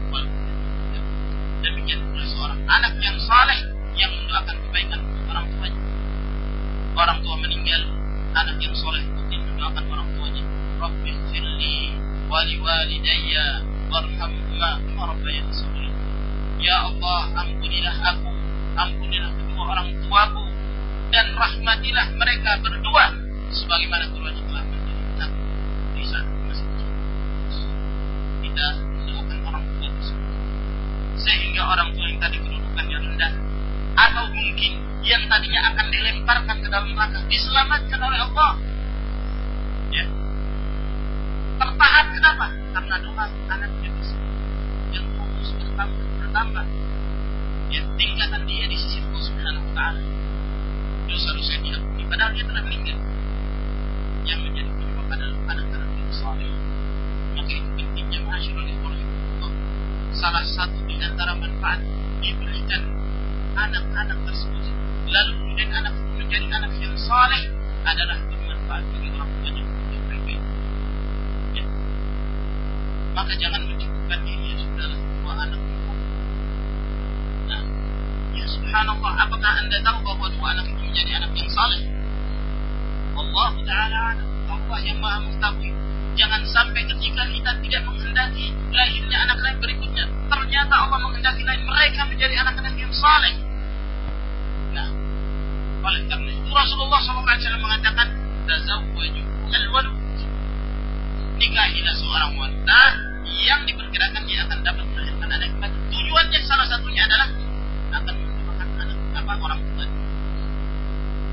demikian 1.64 2.00
pula 2.12 2.24
seorang 2.28 2.60
anak 2.68 2.92
yang 3.00 3.16
saleh 3.24 3.60
yang 3.96 4.12
mendoakan 4.12 4.56
kebaikan 4.68 5.00
orang 5.30 5.46
tuanya. 5.48 5.80
Orang 6.94 7.18
tua 7.24 7.36
meninggal 7.40 7.82
anak 8.36 8.56
yang 8.60 8.74
soleh 8.76 9.00
rutin 9.16 9.40
mendoakan 9.48 9.84
orang 9.88 10.08
tuanya. 10.18 10.44
Rabbi 10.82 11.12
firli 11.32 11.96
wali 12.28 12.56
walidayya 12.60 13.64
warhamma 13.88 14.70
rabbayani 14.92 15.86
Ya 16.60 16.76
Allah 16.84 17.20
ampunilah 17.44 17.96
aku 18.12 18.32
ampunilah 18.74 19.30
kedua 19.38 19.62
orang 19.70 19.88
tuaku 20.04 20.44
dan 21.12 21.30
rahmatilah 21.36 22.06
mereka 22.16 22.58
berdua 22.64 23.12
sebagaimana 23.52 24.08
keduanya 24.10 24.42
telah 24.48 24.64
menderita 24.66 25.26
di 25.94 26.02
saat 26.08 26.26
Kita 28.54 28.70
mendoakan 28.78 29.38
orang 29.50 29.64
tua 29.66 29.88
tersebut 29.90 30.30
sehingga 31.18 31.62
orang 31.66 31.90
tua 31.90 32.06
yang 32.06 32.22
tadi 32.22 32.38
kedudukannya 32.38 32.98
rendah 33.02 33.32
atau 33.98 34.30
mungkin 34.30 34.72
yang 35.02 35.26
tadinya 35.26 35.74
akan 35.74 35.86
dilemparkan 35.90 36.56
ke 36.62 36.68
dalam 36.70 36.94
neraka 36.94 37.18
diselamatkan 37.26 37.98
oleh 37.98 38.20
Allah. 38.30 38.52
Ya. 39.90 40.06
Tertahan 41.58 42.06
kenapa? 42.14 42.46
Karena 42.78 42.94
doa 43.02 43.24
anaknya 43.50 43.90
bisa 43.98 44.14
yang 44.94 45.06
terus 45.18 45.50
bertambah 45.58 46.06
bertambah 46.22 46.64
ya, 47.74 47.82
tingkatan 47.98 48.42
dia 48.46 48.70
di 48.70 48.76
sisi 48.78 49.02
Allah 49.02 49.22
Subhanahu 49.34 49.66
wa 49.66 49.74
taala. 49.74 50.02
Dosa-dosa 51.10 51.58
diampuni 51.58 52.06
padahal 52.06 52.30
dia 52.38 52.46
telah 52.46 52.62
meninggal. 52.62 52.98
Yang 54.22 54.38
menjadi 54.46 54.70
penyebab 54.78 55.06
adalah 55.10 55.38
anak-anak 55.50 55.90
yang 55.90 56.12
saleh. 56.14 56.50
Maka 57.34 57.50
itu 57.50 57.83
Ma'asyarul 58.22 58.70
ikhwan 58.70 58.94
salah 60.14 60.46
satu 60.46 60.78
di 60.86 60.94
antara 61.02 61.34
manfaat 61.34 61.82
diberikan 62.22 62.86
anak-anak 63.58 64.18
tersebut 64.30 64.64
lalu 65.10 65.30
kemudian 65.42 65.68
anak 65.74 65.94
menjadi 66.14 66.46
anak 66.54 66.72
yang 66.78 66.94
saleh 66.94 67.42
adalah 67.82 68.16
bermanfaat 68.30 68.84
bagi 68.94 69.08
orang 69.10 69.28
tuanya 69.42 69.62
untuk 69.66 70.00
mereka. 70.06 70.34
Ya. 71.58 71.64
maka 73.18 73.32
jangan 73.36 73.60
mencukupkan 73.66 74.18
diri 74.22 74.46
ya 74.54 74.56
saudara 74.62 74.96
bahwa 74.96 75.32
anak 75.42 75.60
itu 75.60 75.92
nah 77.50 77.62
ya 78.38 78.44
subhanallah 78.46 79.12
apakah 79.28 79.52
anda 79.60 79.78
tahu 79.82 79.98
bahwa 80.06 80.26
dua 80.30 80.46
anak 80.54 80.66
itu 80.70 80.82
menjadi 80.86 81.10
anak 81.18 81.30
yang 81.34 81.50
saleh? 81.50 81.82
Allah 83.18 83.50
taala 83.66 83.98
Allah 84.46 84.78
yang 84.86 84.98
maha 85.02 85.18
mengetahui 85.26 85.73
jangan 86.14 86.42
sampai 86.46 86.82
ketika 86.86 87.22
kita 87.28 87.50
tidak 87.62 87.82
menghendaki 87.86 88.54
lahirnya 88.70 89.18
anak 89.26 89.38
lain 89.42 89.56
berikutnya 89.58 90.04
ternyata 90.30 90.74
Allah 90.74 90.98
menghendaki 91.02 91.42
lain 91.42 91.62
mereka 91.66 92.06
menjadi 92.06 92.34
anak-anak 92.46 92.74
yang 92.78 92.92
saleh 92.94 93.34
nah 94.74 94.88
oleh 95.84 96.02
karena 96.08 96.30
itu 96.30 96.50
Rasulullah 96.50 97.00
SAW 97.02 97.58
mengatakan 97.60 98.24
nikahilah 101.54 101.94
seorang 101.94 102.32
wanita 102.34 102.80
yang 103.46 103.62
diperkirakan 103.62 104.22
dia 104.26 104.42
akan 104.42 104.58
dapat 104.66 104.84
melahirkan 104.90 105.28
anak 105.30 105.48
kembali. 105.54 105.76
Tujuannya 105.92 106.40
salah 106.42 106.66
satunya 106.66 107.02
adalah 107.06 107.28
akan 107.94 108.14
menyebabkan 108.18 108.68
anak 108.74 108.98
apa 109.14 109.32
orang 109.38 109.60
tua. 109.62 109.86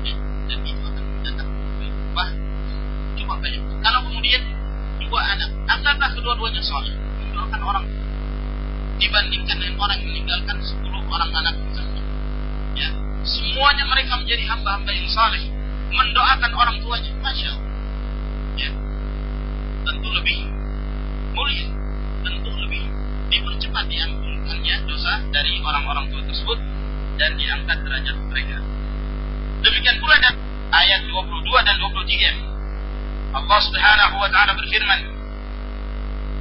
Ya, 0.06 0.14
dan 0.46 0.58
itu 0.62 0.82
akan 0.84 1.02
mendatangkan 1.02 1.46
Wah, 2.14 2.30
Coba 3.18 3.34
bayangkan. 3.42 3.78
Kalau 3.82 4.00
kemudian 4.06 4.42
dua 5.12 5.28
anak, 5.36 5.52
anggaplah 5.68 6.08
kedua-duanya 6.16 6.64
soleh, 6.64 6.96
mendoakan 7.20 7.60
orang 7.60 7.84
dibandingkan 8.96 9.60
dengan 9.60 9.76
orang 9.76 10.00
yang 10.00 10.08
meninggalkan 10.08 10.56
sepuluh 10.64 11.04
orang 11.04 11.28
anak 11.36 11.52
misalnya. 11.68 12.02
Ya, 12.72 12.88
semuanya 13.20 13.84
mereka 13.92 14.16
menjadi 14.16 14.40
hamba-hamba 14.48 14.88
yang 14.88 15.04
saleh, 15.12 15.44
mendoakan 15.92 16.52
orang 16.56 16.76
tuanya, 16.80 17.12
masya 17.20 17.52
Allah. 17.52 17.72
Ya, 18.56 18.70
tentu 19.84 20.08
lebih 20.16 20.48
mulia, 21.36 21.68
tentu 22.24 22.50
lebih 22.56 22.82
dipercepat 23.28 23.84
diampunkannya 23.92 24.76
dosa 24.88 25.20
dari 25.28 25.60
orang-orang 25.60 26.08
tua 26.08 26.24
tersebut 26.24 26.56
dan 27.20 27.36
diangkat 27.36 27.84
derajat 27.84 28.16
mereka. 28.32 28.64
Demikian 29.60 30.00
pula 30.00 30.16
dan 30.24 30.40
ayat 30.72 31.04
22 31.04 31.68
dan 31.68 31.76
23. 31.76 32.51
الله 33.36 33.60
سبحانه 33.60 34.20
وتعالى 34.20 34.54
بالفرمن 34.54 35.22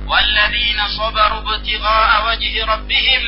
والذين 0.07 0.87
صبروا 0.97 1.55
ابتغاء 1.55 2.27
وجه 2.27 2.65
ربهم 2.65 3.23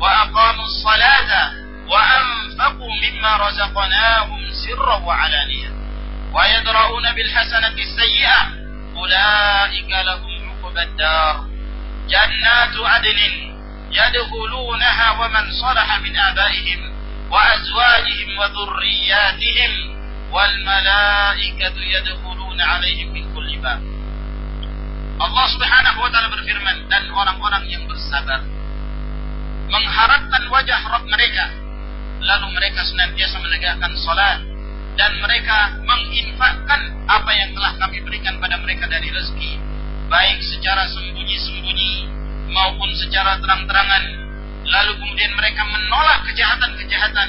وأقاموا 0.00 0.64
الصلاة 0.64 1.50
وأنفقوا 1.88 2.92
مما 3.02 3.36
رزقناهم 3.36 4.52
سرا 4.52 4.96
وعلانية. 4.96 5.70
ويدرؤون 6.32 7.12
بالحسنة 7.12 7.68
السيئة. 7.78 8.40
أولئك 8.96 9.90
لهم 9.90 10.50
عقبى 10.50 10.82
الدار. 10.82 11.44
جنات 12.08 12.76
عدن 12.76 13.18
يدخلونها 13.90 15.10
ومن 15.10 15.52
صلح 15.52 15.98
من 15.98 16.16
آبائهم 16.16 16.92
وأزواجهم 17.30 18.38
وذرياتهم. 18.38 19.98
والملائكة 20.32 21.74
يدخلون 21.76 22.47
yadkhuluna 22.58 22.64
alaihim 22.66 23.08
min 23.14 23.24
kulli 23.30 23.56
bab. 23.62 23.80
Allah 25.18 25.46
Subhanahu 25.50 25.98
wa 26.02 26.10
taala 26.10 26.28
berfirman 26.30 26.76
dan 26.90 27.10
orang-orang 27.10 27.64
yang 27.70 27.82
bersabar 27.86 28.42
mengharapkan 29.68 30.42
wajah 30.50 30.80
Rabb 30.94 31.06
mereka 31.10 31.46
lalu 32.18 32.46
mereka 32.54 32.82
senantiasa 32.86 33.36
menegakkan 33.42 33.92
salat 33.98 34.42
dan 34.98 35.12
mereka 35.22 35.78
menginfakkan 35.86 36.80
apa 37.06 37.30
yang 37.34 37.50
telah 37.54 37.72
kami 37.78 37.98
berikan 38.02 38.38
pada 38.42 38.58
mereka 38.62 38.90
dari 38.90 39.10
rezeki 39.10 39.52
baik 40.10 40.38
secara 40.42 40.86
sembunyi-sembunyi 40.90 41.92
maupun 42.50 42.90
secara 42.96 43.38
terang-terangan 43.42 44.02
lalu 44.66 44.92
kemudian 44.98 45.32
mereka 45.34 45.62
menolak 45.66 46.26
kejahatan-kejahatan 46.30 47.28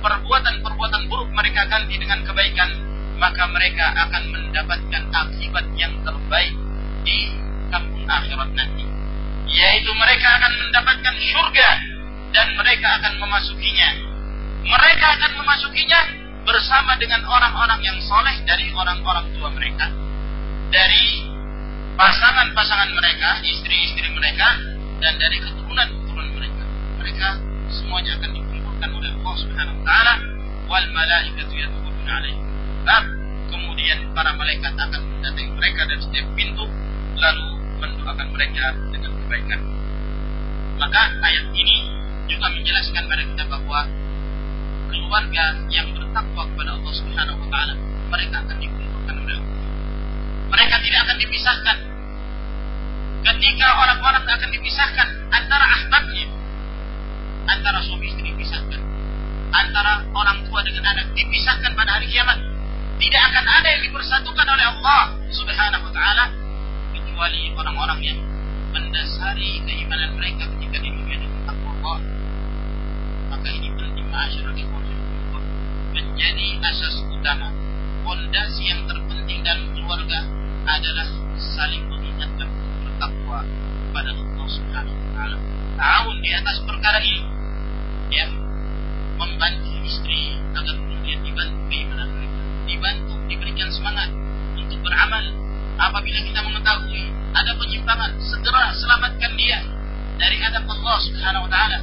perbuatan-perbuatan 0.00 1.02
buruk 1.08 1.28
mereka 1.36 1.68
ganti 1.68 2.00
dengan 2.00 2.24
kebaikan 2.24 2.89
maka 3.20 3.44
mereka 3.52 3.84
akan 4.08 4.22
mendapatkan 4.32 5.02
akibat 5.12 5.66
yang 5.76 5.92
terbaik 6.00 6.56
di 7.04 7.28
kampung 7.68 8.08
akhirat 8.08 8.50
nanti. 8.56 8.88
Yaitu 9.52 9.92
mereka 9.92 10.40
akan 10.40 10.52
mendapatkan 10.56 11.14
surga 11.20 11.68
dan 12.32 12.48
mereka 12.56 12.88
akan 12.96 13.12
memasukinya. 13.20 13.90
Mereka 14.64 15.06
akan 15.20 15.32
memasukinya 15.36 16.00
bersama 16.48 16.96
dengan 16.96 17.20
orang-orang 17.28 17.80
yang 17.84 17.98
soleh 18.00 18.40
dari 18.48 18.72
orang-orang 18.72 19.28
tua 19.36 19.52
mereka, 19.52 19.92
dari 20.72 21.28
pasangan-pasangan 22.00 22.90
mereka, 22.96 23.44
istri-istri 23.44 24.08
mereka, 24.16 24.48
dan 25.04 25.20
dari 25.20 25.36
keturunan-keturunan 25.44 26.30
mereka. 26.40 26.64
Mereka 27.04 27.28
semuanya 27.68 28.16
akan 28.16 28.30
dikumpulkan 28.32 28.90
oleh 28.96 29.10
Allah 29.12 29.36
Subhanahu 29.36 29.76
wa 29.76 29.84
taala. 29.84 30.14
Wal 30.70 30.86
malaikatu 30.94 31.54
yadkhuluna 31.58 32.12
alaihim 32.22 32.49
bab 32.86 33.04
kemudian 33.50 34.14
para 34.14 34.32
malaikat 34.36 34.72
akan 34.74 35.00
mendatangi 35.00 35.52
mereka 35.52 35.80
dari 35.88 36.00
setiap 36.00 36.26
pintu 36.38 36.64
lalu 37.20 37.46
mendoakan 37.80 38.28
mereka 38.32 38.64
dengan 38.92 39.10
kebaikan. 39.24 39.60
Maka 40.80 41.02
ayat 41.20 41.44
ini 41.52 41.76
juga 42.30 42.46
menjelaskan 42.52 43.04
pada 43.04 43.22
kita 43.26 43.44
bahwa 43.50 43.80
keluarga 44.90 45.44
yang 45.70 45.88
bertakwa 45.94 46.42
kepada 46.50 46.70
Allah 46.78 46.92
Subhanahu 46.94 47.38
wa 47.42 47.48
taala, 47.52 47.74
mereka 48.10 48.36
akan 48.42 48.56
dikumpulkan 48.58 49.14
oleh 49.14 49.34
Allah. 49.38 49.66
Mereka 50.50 50.74
tidak 50.82 51.00
akan 51.06 51.16
dipisahkan. 51.20 51.76
Ketika 53.20 53.66
orang-orang 53.76 54.24
akan 54.24 54.48
dipisahkan 54.48 55.08
antara 55.28 55.66
ahbabnya, 55.76 56.26
antara 57.44 57.78
suami 57.84 58.08
istri 58.08 58.32
dipisahkan, 58.32 58.80
antara 59.52 60.08
orang 60.16 60.40
tua 60.48 60.64
dengan 60.64 60.88
anak 60.96 61.12
dipisahkan 61.12 61.70
pada 61.76 62.00
hari 62.00 62.08
kiamat. 62.08 62.49
Tidak 63.00 63.22
akan 63.32 63.44
ada 63.48 63.68
yang 63.72 63.82
dipersatukan 63.88 64.46
oleh 64.46 64.66
Allah 64.76 65.02
Subhanahu 65.32 65.88
wa 65.88 65.92
taala 65.96 66.24
kecuali 66.92 67.48
orang-orang 67.56 68.00
yang 68.04 68.18
mendasari 68.76 69.64
keimanan 69.64 70.14
mereka 70.20 70.44
ketika 70.56 70.76
di 70.84 70.92
dunia 70.92 71.16
dengan 71.16 71.42
takwa 71.48 71.72
Allah. 71.80 71.98
Maka 73.32 73.48
ini 73.56 73.68
penting 73.72 74.06
masyarakat 74.12 74.66
menjadi 75.90 76.48
asas 76.60 77.00
utama. 77.08 77.48
Fondasi 78.04 78.68
yang 78.68 78.84
terpenting 78.84 79.40
dalam 79.40 79.72
keluarga 79.72 80.20
adalah 80.68 81.08
saling 81.56 81.88
mengingatkan 81.88 82.48
bertakwa 82.84 83.40
kepada 83.88 84.12
Allah 84.12 84.46
Subhanahu 84.52 84.96
wa 85.00 85.08
taala. 85.16 85.36
Tahun 85.80 86.16
di 86.20 86.30
atas 86.36 86.56
perkara 86.68 87.00
ini 87.00 87.24
ya 88.12 88.28
membantu 89.16 89.72
istri 89.88 90.36
agar 90.52 90.76
kemudian 90.76 91.24
dibantu 91.24 91.60
keimanan 91.72 92.19
dibantu 92.70 93.18
diberikan 93.26 93.66
semangat 93.74 94.06
untuk 94.54 94.78
beramal. 94.86 95.24
Apabila 95.80 96.22
kita 96.22 96.40
mengetahui 96.46 97.02
ada 97.34 97.52
penyimpangan, 97.58 98.14
segera 98.22 98.70
selamatkan 98.78 99.32
dia 99.34 99.58
dari 100.20 100.38
adab 100.38 100.68
Allah 100.70 100.96
Subhanahu 101.02 101.46
wa 101.48 101.50
taala. 101.50 101.78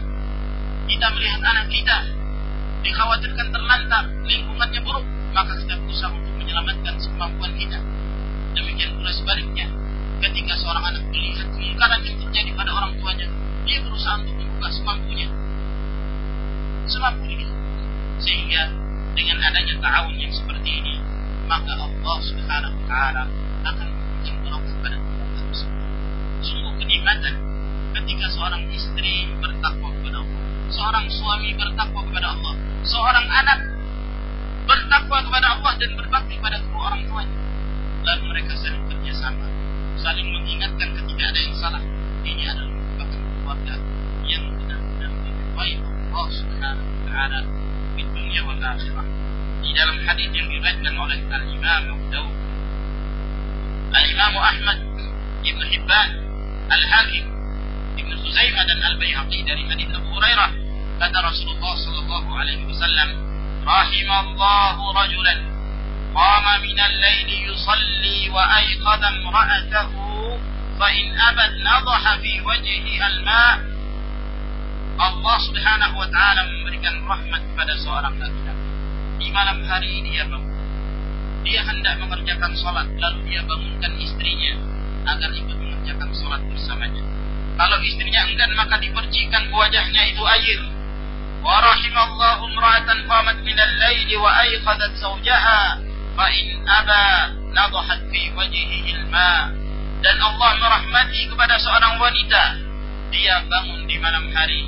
Kita 0.88 1.07
melihat 1.11 1.41
anak 1.43 1.68
kita 1.68 1.97
dikhawatirkan 2.88 3.47
terlantar, 3.51 4.03
lingkungannya 4.23 4.80
buruk, 4.85 5.03
maka 5.35 5.59
kita 5.59 5.76
berusaha 5.84 6.14
untuk 6.15 6.34
menyelamatkan 6.39 6.95
kemampuan 6.95 7.51
kita. 7.59 7.80
Demikian 8.55 8.95
pula 8.95 9.11
sebaliknya, 9.11 9.68
ketika 10.23 10.55
seorang 10.55 10.95
anak 10.95 11.03
melihat 11.11 11.47
kemungkaran 11.51 11.99
yang 12.07 12.18
terjadi 12.23 12.51
pada 12.55 12.72
orang 12.72 12.91
tuanya, 12.95 13.27
dia 13.68 13.80
berusaha 13.84 14.15
untuk 14.23 14.35
membuka 14.39 14.69
semampunya. 14.72 15.27
Semampunya. 16.88 17.49
Sehingga 18.23 18.61
dengan 19.18 19.38
adanya 19.41 19.76
ta'awun 19.81 20.15
yang 20.18 20.31
seperti 20.31 20.56
ini, 20.68 20.95
maka 21.48 21.73
Allah 21.80 22.18
Subhanahu 22.23 22.76
wa 22.76 22.85
taala 22.91 23.23
akan 23.68 23.88
memberikan 23.88 24.35
barokah 24.44 24.76
pada 24.84 24.95
keluarga. 24.99 25.44
Sungguh 26.44 26.73
kenikmatan 26.77 27.34
ketika 27.98 28.26
seorang 28.35 28.64
istri 28.72 29.31
bertakwa 29.41 29.89
kepada 29.95 30.18
Allah, 30.22 30.41
seorang 30.69 31.06
suami 31.10 31.49
bertakwa 31.56 32.02
kepada 32.06 32.27
Allah, 32.35 32.53
seorang 32.84 33.26
anak 33.26 33.60
bertakwa 34.68 35.18
kepada 35.23 35.48
Allah 35.57 35.73
dan 35.80 35.91
berbakti 35.95 36.35
pada 36.44 36.57
kedua 36.60 36.81
orang 36.91 37.02
tuanya. 37.07 37.38
Lalu 38.03 38.23
mereka 38.31 38.53
saling 38.60 38.84
kerjasama, 38.88 39.48
saling 39.99 40.27
mengingatkan 40.30 40.89
ketika 40.95 41.23
ada 41.31 41.39
yang 41.39 41.56
salah. 41.57 41.84
Ini 42.27 42.44
adalah 42.44 42.72
merupakan 42.76 43.19
keluarga 43.23 43.76
yang 44.27 44.44
benar-benar 44.52 45.11
diridhai 45.23 45.73
Allah 45.80 46.27
Subhanahu 46.35 46.88
wa 46.91 47.02
taala 47.07 47.39
di 47.95 48.03
dunia 48.03 48.41
wal 48.44 48.60
akhirah. 48.60 49.16
Di 49.68 49.72
dalam 49.76 49.99
hadis 50.07 50.31
yang 50.31 50.48
diriwayatkan 50.48 50.95
oleh 50.95 51.19
Al 51.27 51.44
Imam 51.52 51.84
Abu 51.91 52.06
Dawud, 52.07 52.35
Al 53.91 54.06
Imam 54.07 54.34
Ahmad, 54.39 54.80
Ibn 55.44 55.61
Hibban, 55.68 56.10
Al 56.72 56.84
Hakim, 56.88 57.26
Ibn 57.99 58.11
Khuzaimah 58.23 58.64
dan 58.64 58.80
Al 58.80 58.95
Baihaqi 58.95 59.44
dari 59.44 59.68
hadis 59.68 59.91
Abu 59.91 60.07
Hurairah 60.15 60.49
kata 60.98 61.19
Rasulullah 61.19 61.73
sallallahu 61.77 62.30
alaihi 62.31 62.64
wasallam 62.65 63.10
rahimallahu 63.61 64.81
rajulan 64.98 65.39
qama 66.15 66.53
min 66.64 66.77
al-laili 66.80 67.45
yusalli 67.45 68.31
wa 68.31 68.41
ayqadha 68.64 69.07
imra'atahu 69.19 70.06
فإن 70.77 71.10
أبت 71.10 71.53
نضح 71.65 72.03
في 72.22 72.34
وجهها 72.45 73.06
الماء 73.07 73.56
Allah 74.98 75.38
subhanahu 75.45 75.94
wa 75.98 76.06
ta'ala 76.10 76.41
memberikan 76.49 77.02
rahmat 77.06 77.41
kepada 77.53 77.73
seorang 77.81 78.14
laki-laki. 78.18 78.56
Di 79.18 79.27
malam 79.34 79.60
hari 79.65 80.02
dia 80.06 80.23
bangun. 80.30 80.56
Dia 81.45 81.61
hendak 81.65 82.02
mengerjakan 82.02 82.53
sholat. 82.57 82.88
Lalu 82.98 83.19
dia 83.30 83.41
bangunkan 83.45 83.94
istrinya. 83.99 84.53
Agar 85.07 85.30
ikut 85.34 85.57
mengerjakan 85.57 86.10
sholat 86.14 86.41
bersamanya. 86.45 87.03
Kalau 87.57 87.77
istrinya 87.81 88.22
enggan 88.30 88.52
maka 88.53 88.77
dipercikan 88.77 89.49
wajahnya 89.49 90.02
itu 90.14 90.23
air. 90.23 90.60
Wa 91.41 91.57
rahimallahu 91.61 92.49
imra'atan 92.53 93.06
qamat 93.06 93.38
minal 93.41 93.73
layli 93.81 94.15
wa 94.18 94.31
ayqadat 94.45 94.94
zawjaha. 94.98 95.61
Fa 96.18 96.27
in 96.34 96.48
aba 96.65 97.34
nadahat 97.53 98.06
fi 98.10 98.22
wajhihi 98.34 98.89
al-ma' 99.02 99.68
dan 100.02 100.18
Allah 100.22 100.52
merahmati 100.61 101.26
kepada 101.26 101.57
seorang 101.57 101.98
wanita 101.98 102.44
dia 103.10 103.41
bangun 103.49 103.81
di 103.89 103.98
malam 103.98 104.30
hari 104.30 104.61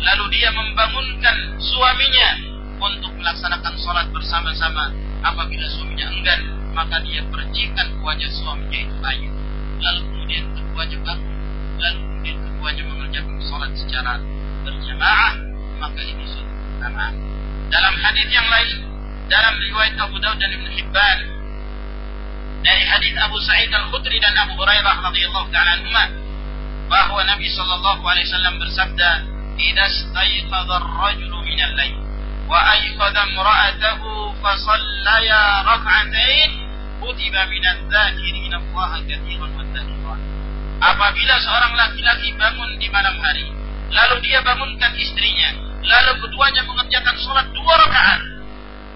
lalu 0.00 0.24
dia 0.32 0.48
membangunkan 0.56 1.36
suaminya 1.60 2.49
untuk 2.88 3.12
melaksanakan 3.20 3.74
sholat 3.76 4.06
bersama-sama. 4.14 4.96
Apabila 5.20 5.68
suaminya 5.68 6.08
enggan 6.08 6.40
maka 6.72 7.02
dia 7.04 7.20
percikan 7.28 7.92
ke 7.92 8.00
wajah 8.00 8.30
suaminya 8.32 8.78
itu 8.80 8.96
air. 9.04 9.30
Lalu 9.80 10.00
kemudian 10.08 10.44
keduanya 10.56 10.98
bangun 11.04 11.30
lalu 11.80 11.98
kemudian 12.04 12.36
keduanya 12.44 12.84
mengerjakan 12.84 13.36
sholat 13.40 13.70
secara 13.72 14.20
berjamaah 14.62 15.32
maka 15.80 16.00
ini 16.04 16.24
suatu 16.28 16.52
keutamaan 16.52 17.14
dalam 17.72 17.94
hadis 17.96 18.28
yang 18.28 18.44
lain 18.44 18.84
dalam 19.32 19.54
riwayat 19.56 19.96
Abu 19.96 20.20
Dawud 20.20 20.36
dan 20.36 20.50
Ibn 20.52 20.68
Hibban 20.68 21.18
dari 22.60 22.84
hadis 22.84 23.16
Abu 23.16 23.40
Sa'id 23.40 23.72
Al-Khudri 23.72 24.20
dan 24.20 24.36
Abu 24.36 24.52
Hurairah 24.60 24.96
radhiyallahu 25.08 25.48
taala 25.48 25.80
anhuma 25.80 26.04
bahwa 26.92 27.24
Nabi 27.24 27.48
sallallahu 27.48 28.02
alaihi 28.02 28.26
wasallam 28.28 28.58
bersabda, 28.60 29.10
"Idza 29.56 29.84
istayqadha 29.86 30.74
ar-rajulu 30.82 31.38
min 31.46 31.56
al-lail 31.56 31.99
fa 34.42 34.52
sallaya 34.58 35.42
rak'atain, 35.62 36.50
kutiba 36.98 37.46
min 37.46 37.62
adh-dhakirin 37.62 38.52
Allah 38.52 38.90
katsiran 39.06 39.50
wa 39.54 39.64
dhakirat." 39.70 40.20
Apabila 40.80 41.34
seorang 41.44 41.72
laki-laki 41.76 42.34
bangun 42.34 42.70
di 42.80 42.88
malam 42.90 43.14
hari, 43.22 43.46
lalu 43.92 44.16
dia 44.24 44.40
bangunkan 44.42 44.92
istrinya, 44.98 45.54
lalu 45.84 46.12
keduanya 46.26 46.62
mengerjakan 46.66 47.16
sholat 47.20 47.46
dua 47.54 47.74
rakaat, 47.86 48.20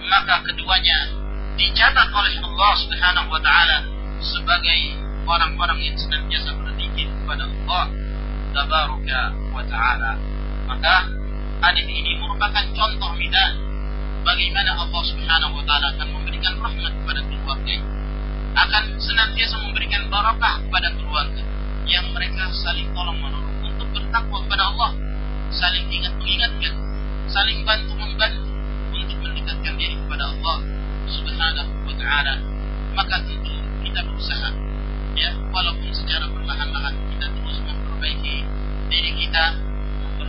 maka 0.09 0.35
keduanya 0.49 1.13
dicatat 1.55 2.09
oleh 2.11 2.35
Allah 2.43 2.73
Subhanahu 2.83 3.29
wa 3.31 3.41
taala 3.41 3.79
sebagai 4.19 4.81
orang-orang 5.29 5.79
yang 5.81 5.97
senantiasa 5.97 6.51
berzikir 6.59 7.07
kepada 7.07 7.47
Allah 7.47 7.85
tabaraka 8.55 9.21
wa 9.53 9.63
taala. 9.69 10.13
Maka 10.65 11.24
hadis 11.65 11.87
ini 11.89 12.21
merupakan 12.21 12.65
contoh 12.77 13.13
kita 13.17 13.45
bagaimana 14.21 14.71
Allah 14.85 15.03
Subhanahu 15.09 15.53
wa 15.57 15.65
taala 15.65 15.97
akan 15.97 16.09
memberikan 16.13 16.61
rahmat 16.61 16.93
kepada 16.93 17.21
keluarga 17.25 17.77
akan 18.55 18.85
senantiasa 19.01 19.57
memberikan 19.65 20.13
barakah 20.13 20.61
kepada 20.69 20.89
keluarga 21.01 21.43
yang 21.89 22.05
mereka 22.13 22.53
saling 22.53 22.93
tolong 22.93 23.17
menolong 23.17 23.57
untuk 23.65 23.89
bertakwa 23.97 24.45
kepada 24.45 24.65
Allah 24.77 24.91
saling 25.49 25.89
ingat 25.89 26.13
mengingatkan 26.21 26.75
saling 27.33 27.65
bantu 27.65 27.97
membantu 27.97 28.45
untuk 28.93 29.19
mendekatkan 29.25 29.75
diri 29.81 29.97
kepada 30.05 30.31
Allah 30.37 30.57
subhanahu 31.09 31.73
wa 31.89 31.95
ta'ala. 31.97 32.35
Maka 32.95 33.17
tentu 33.27 33.55
kita 33.83 34.01
berusaha 34.07 34.49
ya 35.19 35.31
walaupun 35.51 35.91
secara 35.91 36.31
perlahan-lahan 36.31 36.95
kita 37.11 37.27
terus 37.27 37.59
memperbaiki 37.65 38.37
diri 38.93 39.11
kita 39.19 39.74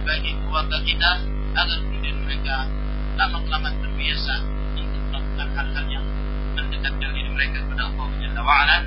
memperbaiki 0.05 0.37
keluarga 0.45 0.77
kita 0.85 1.11
agar 1.57 1.77
kemudian 1.81 2.21
mereka 2.21 2.69
lama-lama 3.17 3.73
terbiasa 3.81 4.37
untuk 4.77 5.01
melakukan 5.09 5.49
hal-hal 5.57 5.85
yang 5.89 6.05
mendekatkan 6.53 7.09
diri 7.09 7.29
mereka 7.33 7.65
kepada 7.65 7.89
Allah 7.89 8.07
Jalla 8.21 8.41
wa'ala. 8.45 8.77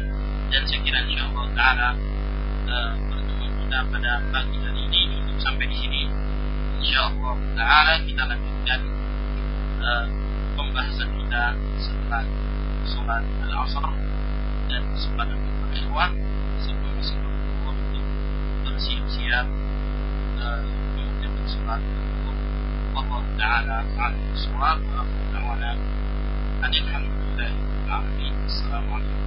Dan 0.54 0.62
sekiranya 0.70 1.26
Allah 1.26 1.46
Ta'ala 1.58 1.88
uh, 2.70 2.92
pertemuan 3.10 3.50
kita 3.50 3.78
pada 3.90 4.12
pagi 4.30 4.62
hari 4.62 4.80
ini 4.86 5.02
untuk 5.18 5.42
sampai 5.42 5.66
di 5.66 5.74
sini. 5.74 6.06
Insya 6.86 7.10
Allah 7.10 7.34
Ta'ala 7.58 7.92
kita 8.06 8.22
lanjutkan 8.22 8.80
uh, 9.82 10.04
pembahasan 10.54 11.08
kita 11.18 11.42
setelah 11.82 12.22
sholat 12.86 13.26
al-asr 13.42 13.86
dan 14.70 14.86
kesempatan 14.94 15.38
ikhwan 15.74 16.14
sebelum 16.62 16.94
masuk 16.94 17.18
untuk 17.66 18.06
bersiap-siap 18.70 19.46
uh, 20.46 20.62
mengerjakan 21.48 21.80
sholat 21.80 21.80
Allah 22.92 23.22
Ta'ala 23.40 23.76
alam 23.96 24.20
sholat 24.36 24.78
wa 24.84 25.00
aku 25.00 25.18
ta'ala 25.32 25.70
Alhamdulillah 26.60 27.50
Assalamualaikum 28.44 29.17